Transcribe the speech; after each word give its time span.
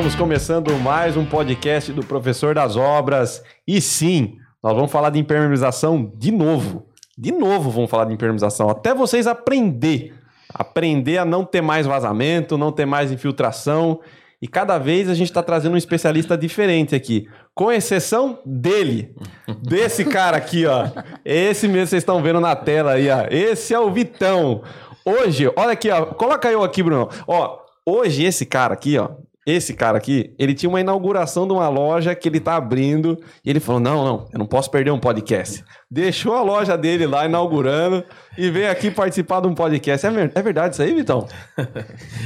estamos 0.00 0.14
começando 0.14 0.72
mais 0.78 1.14
um 1.14 1.26
podcast 1.26 1.92
do 1.92 2.02
Professor 2.02 2.54
das 2.54 2.74
Obras. 2.74 3.44
E 3.68 3.82
sim, 3.82 4.38
nós 4.62 4.74
vamos 4.74 4.90
falar 4.90 5.10
de 5.10 5.18
impermeabilização 5.18 6.10
de 6.16 6.30
novo. 6.32 6.86
De 7.18 7.30
novo 7.30 7.68
vamos 7.68 7.90
falar 7.90 8.06
de 8.06 8.14
impermeabilização, 8.14 8.70
até 8.70 8.94
vocês 8.94 9.26
aprender. 9.26 10.14
Aprender 10.54 11.18
a 11.18 11.26
não 11.26 11.44
ter 11.44 11.60
mais 11.60 11.86
vazamento, 11.86 12.56
não 12.56 12.72
ter 12.72 12.86
mais 12.86 13.12
infiltração. 13.12 14.00
E 14.40 14.48
cada 14.48 14.78
vez 14.78 15.06
a 15.06 15.12
gente 15.12 15.28
está 15.28 15.42
trazendo 15.42 15.74
um 15.74 15.76
especialista 15.76 16.34
diferente 16.34 16.94
aqui. 16.94 17.28
Com 17.54 17.70
exceção 17.70 18.38
dele. 18.46 19.14
Desse 19.60 20.02
cara 20.06 20.38
aqui, 20.38 20.64
ó. 20.64 20.86
Esse 21.22 21.68
mesmo 21.68 21.88
vocês 21.88 22.00
estão 22.00 22.22
vendo 22.22 22.40
na 22.40 22.56
tela 22.56 22.92
aí, 22.92 23.10
ó. 23.10 23.26
Esse 23.30 23.74
é 23.74 23.78
o 23.78 23.92
Vitão. 23.92 24.62
Hoje, 25.04 25.52
olha 25.54 25.72
aqui, 25.72 25.90
ó. 25.90 26.06
Coloca 26.06 26.50
eu 26.50 26.64
aqui, 26.64 26.82
Bruno. 26.82 27.10
Ó, 27.26 27.58
hoje 27.84 28.24
esse 28.24 28.46
cara 28.46 28.72
aqui, 28.72 28.96
ó. 28.96 29.10
Esse 29.50 29.74
cara 29.74 29.98
aqui, 29.98 30.32
ele 30.38 30.54
tinha 30.54 30.68
uma 30.68 30.80
inauguração 30.80 31.46
de 31.46 31.52
uma 31.52 31.68
loja 31.68 32.14
que 32.14 32.28
ele 32.28 32.38
tá 32.38 32.54
abrindo 32.56 33.18
e 33.44 33.50
ele 33.50 33.58
falou: 33.58 33.80
Não, 33.80 34.04
não, 34.04 34.28
eu 34.32 34.38
não 34.38 34.46
posso 34.46 34.70
perder 34.70 34.90
um 34.92 34.98
podcast. 34.98 35.64
Deixou 35.90 36.34
a 36.34 36.42
loja 36.42 36.78
dele 36.78 37.04
lá 37.04 37.26
inaugurando 37.26 38.04
e 38.38 38.48
veio 38.48 38.70
aqui 38.70 38.92
participar 38.92 39.40
de 39.40 39.48
um 39.48 39.54
podcast. 39.54 40.06
É, 40.06 40.10
ver- 40.10 40.30
é 40.34 40.42
verdade 40.42 40.74
isso 40.74 40.82
aí, 40.82 40.94
Vitão? 40.94 41.26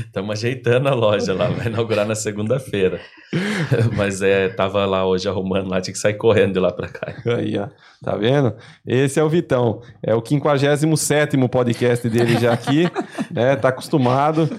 Estamos 0.05 0.31
ajeitando 0.39 0.89
a 0.89 0.95
loja 0.95 1.33
lá, 1.33 1.49
vai 1.49 1.69
inaugurar 1.69 2.07
na 2.07 2.15
segunda-feira. 2.15 3.01
Mas 3.97 4.21
é, 4.21 4.49
tava 4.51 4.85
lá 4.85 5.07
hoje 5.07 5.29
arrumando 5.29 5.71
lá, 5.71 5.81
tinha 5.81 5.95
que 5.95 5.99
sair 5.99 6.15
correndo 6.15 6.53
de 6.53 6.61
lá 6.61 6.73
pra 6.73 6.89
cá. 6.89 7.15
Aí, 7.37 7.57
ó. 7.59 7.69
Tá 8.03 8.17
vendo? 8.17 8.55
Esse 8.87 9.19
é 9.19 9.25
o 9.25 9.31
Vitão. 9.31 9.81
É 10.03 10.15
o 10.15 10.23
57 10.25 11.37
podcast 11.49 12.07
dele 12.09 12.39
já 12.39 12.53
aqui, 12.53 12.85
né? 13.31 13.57
Tá 13.57 13.69
acostumado. 13.71 14.51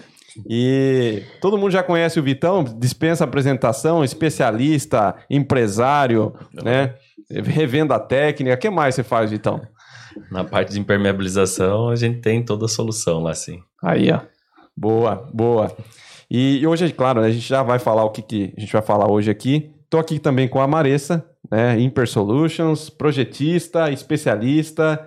E 0.50 1.24
todo 1.40 1.58
mundo 1.58 1.72
já 1.72 1.84
conhece 1.84 2.20
o 2.20 2.24
Vitão, 2.24 2.64
dispensa 2.64 3.24
apresentação, 3.24 4.04
especialista, 4.04 5.16
empresário, 5.30 6.34
né? 6.54 6.96
Revenda 7.30 8.00
técnica. 8.00 8.56
O 8.56 8.60
que 8.60 8.70
mais 8.70 8.96
você 8.96 9.04
faz, 9.04 9.32
Vitão? 9.32 9.62
Na 10.32 10.44
parte 10.44 10.74
de 10.74 10.80
impermeabilização, 10.80 11.90
a 11.90 11.96
gente 11.96 12.20
tem 12.22 12.44
toda 12.44 12.66
a 12.66 12.70
solução 12.70 13.22
lá, 13.22 13.34
sim. 13.34 13.62
Aí, 13.84 14.12
ó. 14.12 14.22
Boa, 14.76 15.28
boa. 15.34 15.76
E, 16.30 16.66
hoje, 16.66 16.92
claro, 16.92 17.22
né, 17.22 17.28
a 17.28 17.32
gente 17.32 17.48
já 17.48 17.64
vai 17.64 17.80
falar 17.80 18.04
o 18.04 18.10
que, 18.10 18.22
que 18.22 18.54
a 18.58 18.60
gente 18.60 18.74
vai 18.74 18.82
falar 18.82 19.10
hoje 19.10 19.30
aqui. 19.30 19.72
Tô 19.90 19.98
aqui 19.98 20.20
também 20.20 20.48
com 20.48 20.60
a 20.60 20.68
Maressa, 20.68 21.26
né? 21.50 21.80
Imper 21.80 22.08
Solutions, 22.08 22.90
projetista, 22.90 23.92
especialista. 23.92 25.06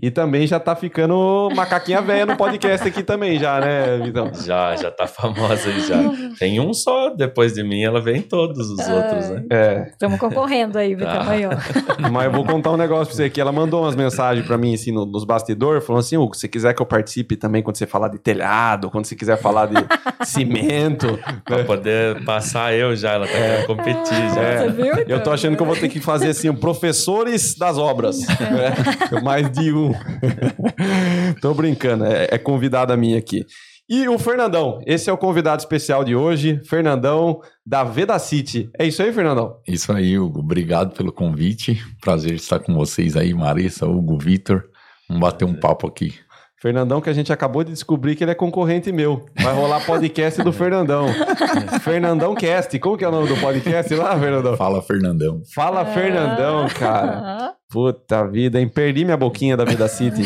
E 0.00 0.10
também 0.10 0.46
já 0.46 0.60
tá 0.60 0.76
ficando 0.76 1.48
macaquinha 1.56 2.02
velha 2.02 2.26
no 2.26 2.36
podcast 2.36 2.86
aqui 2.86 3.02
também, 3.02 3.38
já, 3.38 3.58
né, 3.60 3.96
Vitão? 4.04 4.30
Já, 4.34 4.76
já 4.76 4.90
tá 4.90 5.06
famosa 5.06 5.70
aí 5.70 5.80
já. 5.80 5.96
Tem 6.38 6.60
um 6.60 6.74
só, 6.74 7.08
depois 7.08 7.54
de 7.54 7.62
mim, 7.64 7.82
ela 7.82 7.98
vem 7.98 8.20
todos 8.20 8.68
os 8.70 8.78
outros, 8.86 9.30
né? 9.30 9.44
É, 9.50 9.88
Estamos 9.90 10.18
concorrendo 10.20 10.76
aí, 10.78 10.94
Vitão. 10.94 11.12
Ah. 11.22 11.30
Aí, 11.30 11.42
mas 12.12 12.26
eu 12.26 12.32
vou 12.32 12.44
contar 12.44 12.72
um 12.72 12.76
negócio 12.76 13.06
pra 13.06 13.14
você 13.16 13.24
aqui. 13.24 13.40
Ela 13.40 13.52
mandou 13.52 13.84
umas 13.84 13.96
mensagens 13.96 14.46
pra 14.46 14.58
mim, 14.58 14.74
assim, 14.74 14.92
no- 14.92 15.06
nos 15.06 15.24
bastidores, 15.24 15.82
falando 15.86 16.00
assim, 16.00 16.18
Hugo, 16.18 16.36
se 16.36 16.46
quiser 16.46 16.74
que 16.74 16.82
eu 16.82 16.86
participe 16.86 17.34
também 17.34 17.62
quando 17.62 17.76
você 17.76 17.86
falar 17.86 18.08
de 18.08 18.18
telhado, 18.18 18.90
quando 18.90 19.06
você 19.06 19.16
quiser 19.16 19.38
falar 19.38 19.66
de 19.66 19.76
cimento, 20.26 21.18
Pra 21.44 21.64
poder 21.64 22.22
passar 22.24 22.74
eu 22.74 22.94
já, 22.94 23.12
ela 23.12 23.26
tá 23.26 23.32
querendo 23.32 23.66
competir 23.66 24.30
já. 24.34 24.40
É. 24.42 24.58
Você 24.58 24.68
viu? 24.70 24.94
Eu 25.08 25.22
tô 25.22 25.30
achando 25.30 25.56
que 25.56 25.62
eu 25.62 25.66
vou 25.66 25.76
ter 25.76 25.88
que 25.88 26.00
fazer 26.00 26.28
assim, 26.28 26.52
professores 26.54 27.56
das 27.56 27.78
obras. 27.78 28.18
né? 28.26 28.74
Mais 29.22 29.50
de 29.50 29.72
um. 29.72 29.85
tô 31.40 31.54
brincando, 31.54 32.04
é, 32.04 32.28
é 32.30 32.38
convidada 32.38 32.96
minha 32.96 33.18
aqui. 33.18 33.44
E 33.88 34.08
o 34.08 34.18
Fernandão, 34.18 34.80
esse 34.84 35.08
é 35.08 35.12
o 35.12 35.16
convidado 35.16 35.60
especial 35.60 36.02
de 36.02 36.16
hoje, 36.16 36.60
Fernandão 36.64 37.40
da 37.64 37.84
Veda 37.84 38.18
City. 38.18 38.68
É 38.76 38.84
isso 38.84 39.00
aí, 39.00 39.12
Fernandão? 39.12 39.60
Isso 39.66 39.92
aí, 39.92 40.18
Hugo. 40.18 40.40
Obrigado 40.40 40.92
pelo 40.92 41.12
convite. 41.12 41.80
Prazer 42.00 42.34
estar 42.34 42.58
com 42.58 42.74
vocês 42.74 43.16
aí, 43.16 43.32
Marissa, 43.32 43.86
Hugo, 43.86 44.18
Vitor. 44.18 44.64
Vamos 45.08 45.20
bater 45.20 45.44
um 45.44 45.54
papo 45.54 45.86
aqui. 45.86 46.14
Fernandão, 46.60 47.00
que 47.00 47.08
a 47.08 47.12
gente 47.12 47.32
acabou 47.32 47.62
de 47.62 47.70
descobrir 47.70 48.16
que 48.16 48.24
ele 48.24 48.32
é 48.32 48.34
concorrente 48.34 48.90
meu. 48.90 49.24
Vai 49.40 49.54
rolar 49.54 49.86
podcast 49.86 50.42
do 50.42 50.52
Fernandão. 50.52 51.06
Fernandão 51.80 52.34
Cast. 52.34 52.76
Como 52.80 52.98
que 52.98 53.04
é 53.04 53.08
o 53.08 53.12
nome 53.12 53.28
do 53.28 53.36
podcast 53.36 53.94
lá, 53.94 54.18
Fernandão? 54.18 54.56
Fala, 54.56 54.82
Fernandão. 54.82 55.42
Fala, 55.54 55.86
Fernandão, 55.86 56.66
cara. 56.70 57.55
Puta 57.68 58.26
vida, 58.26 58.60
hein? 58.60 58.68
Perdi 58.68 59.04
minha 59.04 59.16
boquinha 59.16 59.56
da 59.56 59.64
Vida 59.64 59.88
City. 59.88 60.22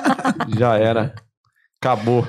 Já 0.58 0.76
era. 0.76 1.14
Acabou. 1.80 2.26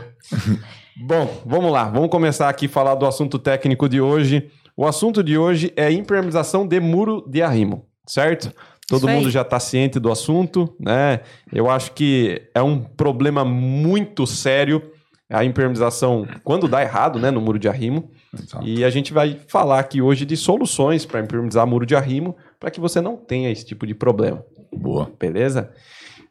Bom, 0.96 1.42
vamos 1.46 1.72
lá. 1.72 1.86
Vamos 1.86 2.10
começar 2.10 2.50
aqui 2.50 2.66
a 2.66 2.70
falar 2.70 2.96
do 2.96 3.06
assunto 3.06 3.38
técnico 3.38 3.90
de 3.90 4.00
hoje. 4.00 4.50
O 4.76 4.86
assunto 4.86 5.24
de 5.24 5.38
hoje 5.38 5.72
é 5.76 5.92
impermeabilização 5.92 6.66
de 6.66 6.80
muro 6.80 7.24
de 7.28 7.42
arrimo, 7.42 7.86
certo? 8.08 8.52
Todo 8.88 9.08
mundo 9.08 9.30
já 9.30 9.42
está 9.42 9.60
ciente 9.60 10.00
do 10.00 10.12
assunto, 10.12 10.76
né? 10.80 11.22
Eu 11.52 11.70
acho 11.70 11.92
que 11.94 12.42
é 12.54 12.62
um 12.62 12.80
problema 12.80 13.46
muito 13.46 14.26
sério 14.26 14.82
a 15.30 15.44
impermeabilização 15.44 16.28
quando 16.44 16.68
dá 16.68 16.82
errado, 16.82 17.18
né, 17.18 17.32
no 17.32 17.42
muro 17.42 17.58
de 17.58 17.68
arrimo. 17.68 18.12
Exato. 18.34 18.66
E 18.66 18.84
a 18.84 18.90
gente 18.90 19.14
vai 19.14 19.40
falar 19.48 19.80
aqui 19.80 20.02
hoje 20.02 20.26
de 20.26 20.38
soluções 20.38 21.06
para 21.06 21.20
impermeabilizar 21.20 21.66
muro 21.66 21.86
de 21.86 21.96
arrimo 21.96 22.36
para 22.60 22.70
que 22.70 22.80
você 22.80 23.02
não 23.02 23.18
tenha 23.18 23.50
esse 23.50 23.66
tipo 23.66 23.88
de 23.88 23.96
problema. 23.96 24.44
Boa. 24.76 25.12
Beleza? 25.20 25.72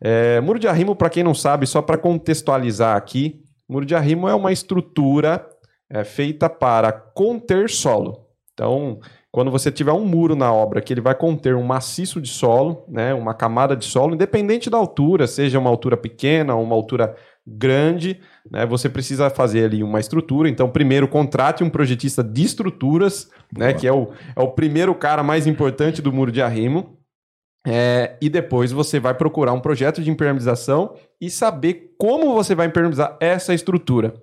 É, 0.01 0.41
muro 0.41 0.59
de 0.59 0.67
arrimo, 0.67 0.97
para 0.97 1.11
quem 1.11 1.23
não 1.23 1.35
sabe, 1.35 1.67
só 1.67 1.81
para 1.81 1.97
contextualizar 1.97 2.97
aqui, 2.97 3.41
muro 3.69 3.87
de 3.87 3.95
arrimo 3.95 4.29
é 4.29 4.35
uma 4.35 4.53
estrutura 4.53 5.47
é, 5.89 6.03
feita 6.05 6.49
para 6.51 6.91
conter 6.91 7.71
solo. 7.71 8.27
Então, 8.53 8.99
quando 9.31 9.51
você 9.51 9.73
tiver 9.73 9.93
um 9.93 10.05
muro 10.05 10.37
na 10.37 10.53
obra 10.53 10.83
que 10.83 10.93
ele 10.93 11.01
vai 11.01 11.15
conter 11.15 11.55
um 11.55 11.63
maciço 11.63 12.21
de 12.21 12.29
solo, 12.29 12.85
né, 12.87 13.15
uma 13.15 13.33
camada 13.33 13.75
de 13.75 13.85
solo, 13.87 14.15
independente 14.15 14.69
da 14.69 14.77
altura, 14.77 15.27
seja 15.27 15.59
uma 15.59 15.71
altura 15.71 15.97
pequena 15.97 16.55
ou 16.55 16.63
uma 16.63 16.75
altura 16.75 17.17
grande, 17.47 18.21
né, 18.51 18.67
você 18.67 18.91
precisa 18.91 19.31
fazer 19.31 19.65
ali 19.65 19.83
uma 19.83 20.01
estrutura. 20.01 20.51
Então, 20.51 20.69
primeiro, 20.69 21.09
contrate 21.09 21.65
um 21.65 21.71
projetista 21.71 22.23
de 22.23 22.43
estruturas, 22.43 23.31
né, 23.57 23.69
Boa. 23.69 23.81
que 23.81 23.87
é 23.87 23.93
o, 23.93 24.11
é 24.37 24.43
o 24.43 24.51
primeiro 24.51 24.95
cara 24.95 25.23
mais 25.23 25.47
importante 25.47 26.03
do 26.03 26.13
muro 26.13 26.31
de 26.31 26.43
arrimo. 26.43 26.99
É, 27.65 28.17
e 28.21 28.29
depois 28.29 28.73
você 28.73 28.99
vai 28.99 29.15
procurar 29.15 29.53
um 29.53 29.61
projeto 29.61 30.03
de 30.03 30.11
impermeabilização 30.11 30.97
e 31.21 31.31
saber 31.31 31.95
como 31.97 32.35
você 32.35 32.55
vai 32.55 32.67
impermeabilizar 32.67 33.17
essa 33.21 33.55
estrutura. 33.55 34.15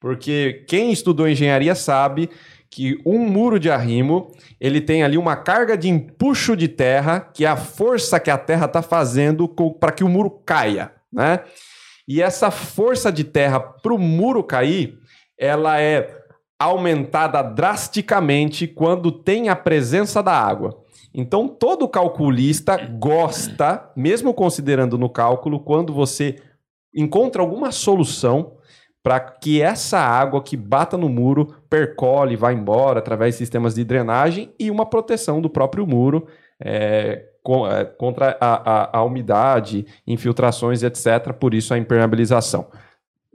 Porque 0.00 0.64
quem 0.68 0.92
estudou 0.92 1.28
engenharia 1.28 1.74
sabe 1.74 2.30
que 2.70 3.00
um 3.04 3.18
muro 3.18 3.58
de 3.58 3.70
arrimo, 3.70 4.30
ele 4.60 4.80
tem 4.80 5.02
ali 5.02 5.18
uma 5.18 5.34
carga 5.36 5.76
de 5.76 5.88
empuxo 5.88 6.54
de 6.54 6.68
terra, 6.68 7.20
que 7.20 7.44
é 7.44 7.48
a 7.48 7.56
força 7.56 8.20
que 8.20 8.30
a 8.30 8.38
terra 8.38 8.66
está 8.66 8.82
fazendo 8.82 9.48
para 9.80 9.90
que 9.90 10.04
o 10.04 10.08
muro 10.08 10.30
caia, 10.30 10.92
né? 11.12 11.40
E 12.06 12.22
essa 12.22 12.50
força 12.50 13.10
de 13.10 13.24
terra 13.24 13.60
para 13.60 13.92
o 13.92 13.98
muro 13.98 14.42
cair, 14.44 14.98
ela 15.38 15.80
é 15.80 16.16
aumentada 16.58 17.42
drasticamente 17.42 18.66
quando 18.66 19.12
tem 19.12 19.48
a 19.48 19.56
presença 19.56 20.22
da 20.22 20.32
água. 20.32 20.84
Então, 21.20 21.48
todo 21.48 21.88
calculista 21.88 22.76
gosta, 22.76 23.90
mesmo 23.96 24.32
considerando 24.32 24.96
no 24.96 25.10
cálculo, 25.10 25.58
quando 25.58 25.92
você 25.92 26.36
encontra 26.94 27.42
alguma 27.42 27.72
solução 27.72 28.52
para 29.02 29.18
que 29.18 29.60
essa 29.60 29.98
água 29.98 30.40
que 30.40 30.56
bata 30.56 30.96
no 30.96 31.08
muro 31.08 31.56
percole, 31.68 32.36
vá 32.36 32.52
embora 32.52 33.00
através 33.00 33.34
de 33.34 33.38
sistemas 33.38 33.74
de 33.74 33.82
drenagem 33.82 34.54
e 34.60 34.70
uma 34.70 34.86
proteção 34.86 35.40
do 35.40 35.50
próprio 35.50 35.84
muro 35.84 36.28
é, 36.62 37.24
é, 37.72 37.84
contra 37.84 38.36
a, 38.40 38.72
a- 38.84 38.98
a 38.98 39.02
umidade, 39.02 39.86
infiltrações, 40.06 40.84
etc. 40.84 41.32
Por 41.32 41.52
isso 41.52 41.74
a 41.74 41.78
impermeabilização. 41.78 42.68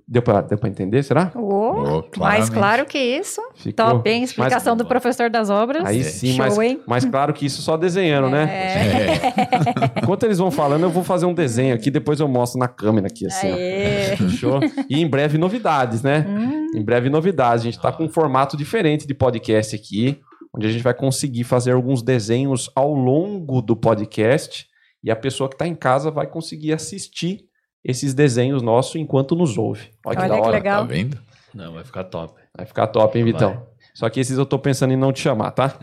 Deu 0.06 0.22
para 0.22 0.42
deu 0.42 0.58
pra 0.58 0.68
entender, 0.70 1.02
será? 1.02 1.32
Ô, 1.34 2.02
Oh, 2.14 2.20
mais 2.20 2.50
claro 2.50 2.86
que 2.86 2.98
isso. 2.98 3.42
Ficou? 3.56 3.86
Top, 3.86 4.10
hein? 4.10 4.24
Explicação 4.24 4.74
Mas- 4.76 4.84
do 4.84 4.88
professor 4.88 5.30
das 5.30 5.50
obras. 5.50 5.86
Aí 5.86 6.02
É. 6.02 6.04
sim, 6.04 6.28
Show, 6.36 6.38
mas, 6.40 6.58
hein? 6.60 6.82
mas 6.86 7.06
claro 7.06 7.34
que 7.34 7.46
isso 7.46 7.62
só 7.62 7.78
desenhando, 7.78 8.30
né? 8.30 8.44
É. 8.52 10.00
Enquanto 10.04 10.24
eles 10.24 10.38
vão 10.38 10.52
falando, 10.52 10.84
eu 10.84 10.90
vou 10.90 11.04
fazer 11.04 11.26
um 11.26 11.34
desenho 11.34 11.74
aqui, 11.74 11.90
depois 11.90 12.20
eu 12.20 12.28
mostro 12.28 12.60
na 12.60 12.68
câmera 12.68 13.08
aqui, 13.08 13.26
assim. 13.26 13.50
ó. 13.52 13.56
Aê. 13.56 14.18
Fechou? 14.18 14.60
E 14.90 15.00
em 15.02 15.08
breve 15.08 15.38
novidades, 15.38 16.02
né? 16.04 16.26
Hum, 16.28 16.68
Em 16.76 16.84
breve 16.84 17.10
novidades. 17.10 17.62
A 17.62 17.66
gente 17.72 17.80
tá 17.82 17.92
com 17.92 18.04
um 18.04 18.10
formato 18.10 18.58
diferente 18.58 19.08
de 19.08 19.14
podcast 19.14 19.76
aqui, 19.76 20.20
onde 20.54 20.68
a 20.68 20.72
gente 20.72 20.84
vai 20.84 20.94
conseguir 20.94 21.44
fazer 21.46 21.72
alguns 21.72 22.02
desenhos 22.04 22.70
ao 22.76 22.94
longo 22.94 23.62
do 23.62 23.76
podcast 23.76 24.68
e 25.04 25.10
a 25.10 25.16
pessoa 25.16 25.50
que 25.50 25.58
tá 25.58 25.66
em 25.68 25.76
casa 25.76 26.12
vai 26.12 26.28
conseguir 26.28 26.74
assistir 26.74 27.46
esses 27.84 28.14
desenhos 28.14 28.62
nossos 28.62 28.96
enquanto 28.96 29.36
nos 29.36 29.58
ouve. 29.58 29.90
Olha 30.06 30.16
que 30.16 30.22
Olha 30.22 30.30
da 30.30 30.36
que 30.36 30.42
hora. 30.42 30.52
legal. 30.52 30.82
Tá 30.82 30.88
vendo? 30.94 31.18
Não, 31.54 31.74
vai 31.74 31.84
ficar 31.84 32.04
top. 32.06 32.34
Vai 32.56 32.66
ficar 32.66 32.88
top, 32.88 33.18
hein, 33.18 33.26
Vitão? 33.26 33.50
Vai. 33.54 33.74
Só 33.94 34.10
que 34.10 34.20
esses 34.20 34.36
eu 34.40 34.46
tô 34.46 34.58
pensando 34.58 34.92
em 34.92 34.98
não 34.98 35.14
te 35.14 35.20
chamar, 35.22 35.52
tá? 35.52 35.70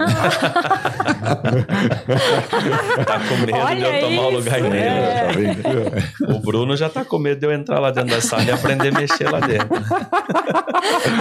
Tá 3.07 3.21
com 3.29 3.37
medo 3.37 3.47
de 3.47 3.53
Olha 3.53 3.87
eu 4.01 4.09
tomar 4.09 4.23
o 4.27 4.31
lugar 4.31 4.61
dele. 4.63 4.77
é. 4.79 5.27
Tá 5.27 5.33
vendo? 5.33 6.37
O 6.37 6.41
Bruno 6.41 6.77
já 6.77 6.89
tá 6.89 7.05
com 7.05 7.19
medo 7.19 7.39
de 7.41 7.47
eu 7.47 7.53
entrar 7.53 7.79
lá 7.79 7.91
dentro 7.91 8.11
da 8.11 8.21
sala 8.21 8.43
e 8.43 8.51
aprender 8.51 8.89
a 8.89 8.99
mexer 8.99 9.31
lá 9.31 9.41
dentro. 9.41 9.69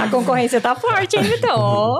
a 0.04 0.08
concorrência 0.10 0.60
tá 0.60 0.76
forte, 0.76 1.16
hein? 1.18 1.24
Ó. 1.52 1.98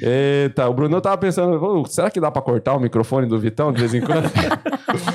Eita, 0.00 0.68
o 0.68 0.72
Bruno 0.74 0.98
tava 1.02 1.18
pensando, 1.18 1.62
"Ô, 1.62 1.84
será 1.84 2.10
que 2.10 2.18
dá 2.20 2.30
pra 2.30 2.40
cortar 2.40 2.74
o 2.74 2.80
microfone 2.80 3.26
do 3.26 3.38
Vitão 3.38 3.70
de 3.72 3.80
vez 3.80 3.92
em 3.92 4.00
quando? 4.00 4.30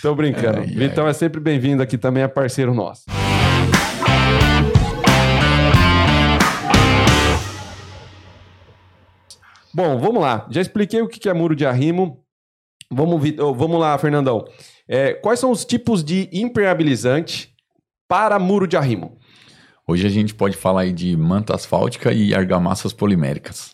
Tô 0.00 0.14
brincando. 0.14 0.58
Ai, 0.58 0.66
ai. 0.68 0.74
Vitão 0.74 1.06
é 1.06 1.12
sempre 1.12 1.40
bem-vindo 1.40 1.82
aqui 1.82 1.96
também, 1.98 2.22
é 2.22 2.28
parceiro 2.28 2.74
nosso. 2.74 3.04
Bom, 9.74 9.98
vamos 9.98 10.20
lá. 10.20 10.46
Já 10.50 10.60
expliquei 10.60 11.00
o 11.00 11.08
que 11.08 11.28
é 11.28 11.32
muro 11.32 11.56
de 11.56 11.64
arrimo. 11.64 12.22
Vamos, 12.90 13.22
vamos 13.56 13.80
lá, 13.80 13.96
Fernandão. 13.96 14.44
É, 14.86 15.14
quais 15.14 15.40
são 15.40 15.50
os 15.50 15.64
tipos 15.64 16.04
de 16.04 16.28
impermeabilizante 16.30 17.54
para 18.06 18.38
muro 18.38 18.66
de 18.66 18.76
arrimo? 18.76 19.18
Hoje 19.88 20.06
a 20.06 20.10
gente 20.10 20.34
pode 20.34 20.56
falar 20.56 20.92
de 20.92 21.16
manta 21.16 21.54
asfáltica 21.54 22.12
e 22.12 22.34
argamassas 22.34 22.92
poliméricas, 22.92 23.70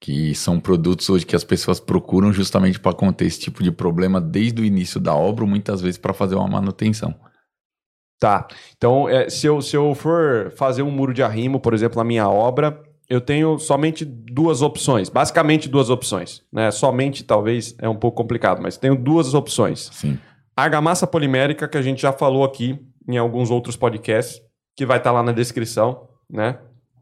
que 0.00 0.34
são 0.34 0.60
produtos 0.60 1.10
hoje 1.10 1.26
que 1.26 1.34
as 1.34 1.44
pessoas 1.44 1.80
procuram 1.80 2.32
justamente 2.32 2.78
para 2.78 2.94
conter 2.94 3.26
esse 3.26 3.40
tipo 3.40 3.62
de 3.62 3.72
problema 3.72 4.20
desde 4.20 4.62
o 4.62 4.64
início 4.64 5.00
da 5.00 5.14
obra, 5.14 5.44
muitas 5.44 5.80
vezes 5.80 5.98
para 5.98 6.14
fazer 6.14 6.36
uma 6.36 6.46
manutenção. 6.46 7.14
Tá. 8.20 8.46
Então, 8.76 9.08
é, 9.08 9.28
se, 9.28 9.46
eu, 9.46 9.60
se 9.62 9.76
eu 9.76 9.94
for 9.94 10.52
fazer 10.56 10.82
um 10.82 10.90
muro 10.90 11.14
de 11.14 11.22
arrimo, 11.22 11.60
por 11.60 11.72
exemplo, 11.72 11.98
na 11.98 12.04
minha 12.04 12.28
obra, 12.28 12.80
eu 13.08 13.20
tenho 13.20 13.58
somente 13.58 14.04
duas 14.04 14.60
opções. 14.60 15.08
Basicamente 15.08 15.68
duas 15.68 15.88
opções. 15.88 16.42
Né? 16.52 16.70
Somente, 16.70 17.24
talvez, 17.24 17.74
é 17.78 17.88
um 17.88 17.96
pouco 17.96 18.16
complicado, 18.16 18.60
mas 18.60 18.76
tenho 18.76 18.96
duas 18.96 19.34
opções. 19.34 19.90
Sim. 19.92 20.18
Argamassa 20.56 21.06
polimérica, 21.06 21.68
que 21.68 21.78
a 21.78 21.82
gente 21.82 22.02
já 22.02 22.12
falou 22.12 22.44
aqui 22.44 22.78
em 23.08 23.16
alguns 23.16 23.50
outros 23.50 23.76
podcasts, 23.76 24.42
que 24.76 24.84
vai 24.84 24.98
estar 24.98 25.12
lá 25.12 25.22
na 25.22 25.32
descrição, 25.32 26.08
né? 26.28 26.58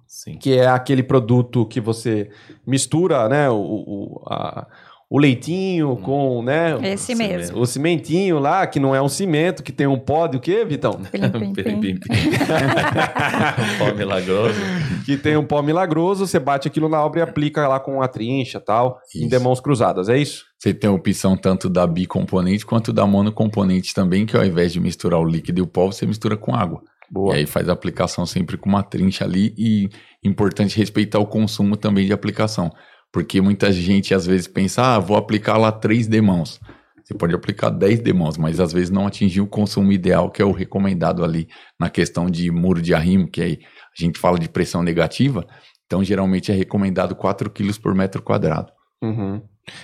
Sim. 0.06 0.38
Que 0.38 0.58
é 0.58 0.66
aquele 0.66 1.02
produto 1.02 1.66
que 1.66 1.80
você 1.80 2.30
mistura, 2.66 3.28
né? 3.28 3.48
O, 3.50 3.54
o, 3.56 4.22
a- 4.28 4.66
o 5.08 5.20
leitinho 5.20 5.96
com, 5.98 6.42
né? 6.42 6.76
Esse 6.82 7.14
Sim 7.14 7.14
mesmo. 7.14 7.60
O 7.60 7.64
cimentinho 7.66 8.40
lá, 8.40 8.66
que 8.66 8.80
não 8.80 8.92
é 8.92 9.00
um 9.00 9.08
cimento, 9.08 9.62
que 9.62 9.70
tem 9.70 9.86
um 9.86 9.96
pó 10.00 10.26
de 10.26 10.36
o 10.36 10.40
quê, 10.40 10.64
Vitão? 10.64 10.98
Pim, 11.12 11.52
pim, 11.52 11.80
pim. 11.80 11.98
Pó 13.78 13.94
milagroso. 13.94 14.58
que 15.04 15.16
tem 15.16 15.36
um 15.36 15.44
pó 15.44 15.62
milagroso, 15.62 16.26
você 16.26 16.38
bate 16.40 16.66
aquilo 16.68 16.88
na 16.88 17.04
obra 17.04 17.20
e 17.20 17.22
aplica 17.22 17.66
lá 17.68 17.78
com 17.78 18.02
a 18.02 18.08
trincha 18.08 18.60
tal, 18.60 18.98
em 19.14 19.20
Isso. 19.20 19.30
demãos 19.30 19.60
cruzadas, 19.60 20.08
é 20.08 20.18
isso? 20.18 20.44
Você 20.58 20.72
tem 20.74 20.88
a 20.88 20.92
opção 20.92 21.36
tanto 21.36 21.68
da 21.68 21.86
bicomponente 21.86 22.64
quanto 22.66 22.92
da 22.92 23.06
monocomponente 23.06 23.94
também, 23.94 24.26
que 24.26 24.36
ao 24.36 24.44
invés 24.44 24.72
de 24.72 24.80
misturar 24.80 25.20
o 25.20 25.24
líquido 25.24 25.60
e 25.60 25.62
o 25.62 25.66
pó, 25.66 25.86
você 25.86 26.06
mistura 26.06 26.36
com 26.36 26.54
água. 26.54 26.82
Boa. 27.10 27.34
E 27.34 27.38
aí 27.40 27.46
faz 27.46 27.68
a 27.68 27.72
aplicação 27.72 28.26
sempre 28.26 28.56
com 28.56 28.68
uma 28.68 28.82
trincha 28.82 29.24
ali 29.24 29.54
e 29.56 29.88
importante 30.22 30.76
respeitar 30.76 31.18
o 31.18 31.26
consumo 31.26 31.76
também 31.76 32.06
de 32.06 32.12
aplicação. 32.12 32.70
Porque 33.12 33.40
muita 33.40 33.72
gente 33.72 34.14
às 34.14 34.26
vezes 34.26 34.48
pensa, 34.48 34.96
ah, 34.96 34.98
vou 34.98 35.16
aplicar 35.16 35.56
lá 35.56 35.70
três 35.72 36.06
demãos. 36.06 36.60
Você 37.06 37.14
pode 37.14 37.32
aplicar 37.36 37.70
10 37.70 38.00
demãos, 38.00 38.36
mas 38.36 38.58
às 38.58 38.72
vezes 38.72 38.90
não 38.90 39.06
atingir 39.06 39.40
o 39.40 39.46
consumo 39.46 39.92
ideal, 39.92 40.28
que 40.28 40.42
é 40.42 40.44
o 40.44 40.50
recomendado 40.50 41.22
ali 41.24 41.46
na 41.78 41.88
questão 41.88 42.26
de 42.26 42.50
muro 42.50 42.82
de 42.82 42.92
arrimo, 42.92 43.30
que 43.30 43.40
aí 43.40 43.58
a 43.62 44.02
gente 44.02 44.18
fala 44.18 44.40
de 44.40 44.48
pressão 44.48 44.82
negativa. 44.82 45.46
Então, 45.86 46.02
geralmente 46.02 46.50
é 46.50 46.54
recomendado 46.54 47.14
4 47.14 47.48
quilos 47.50 47.78
por 47.78 47.94
metro 47.94 48.20
quadrado. 48.20 48.72
Uhum. 49.00 49.40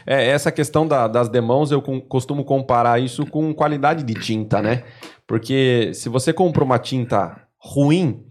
É, 0.06 0.26
essa 0.28 0.52
questão 0.52 0.86
da- 0.86 1.08
das 1.08 1.28
demãos, 1.28 1.70
eu 1.72 1.82
com- 1.82 2.00
costumo 2.00 2.44
comparar 2.44 3.00
isso 3.00 3.26
com 3.26 3.52
qualidade 3.54 4.02
de 4.04 4.14
tinta, 4.14 4.62
né? 4.62 4.84
Porque 5.26 5.90
se 5.94 6.08
você 6.08 6.32
compra 6.32 6.62
uma 6.64 6.78
tinta 6.78 7.42
ruim, 7.58 8.24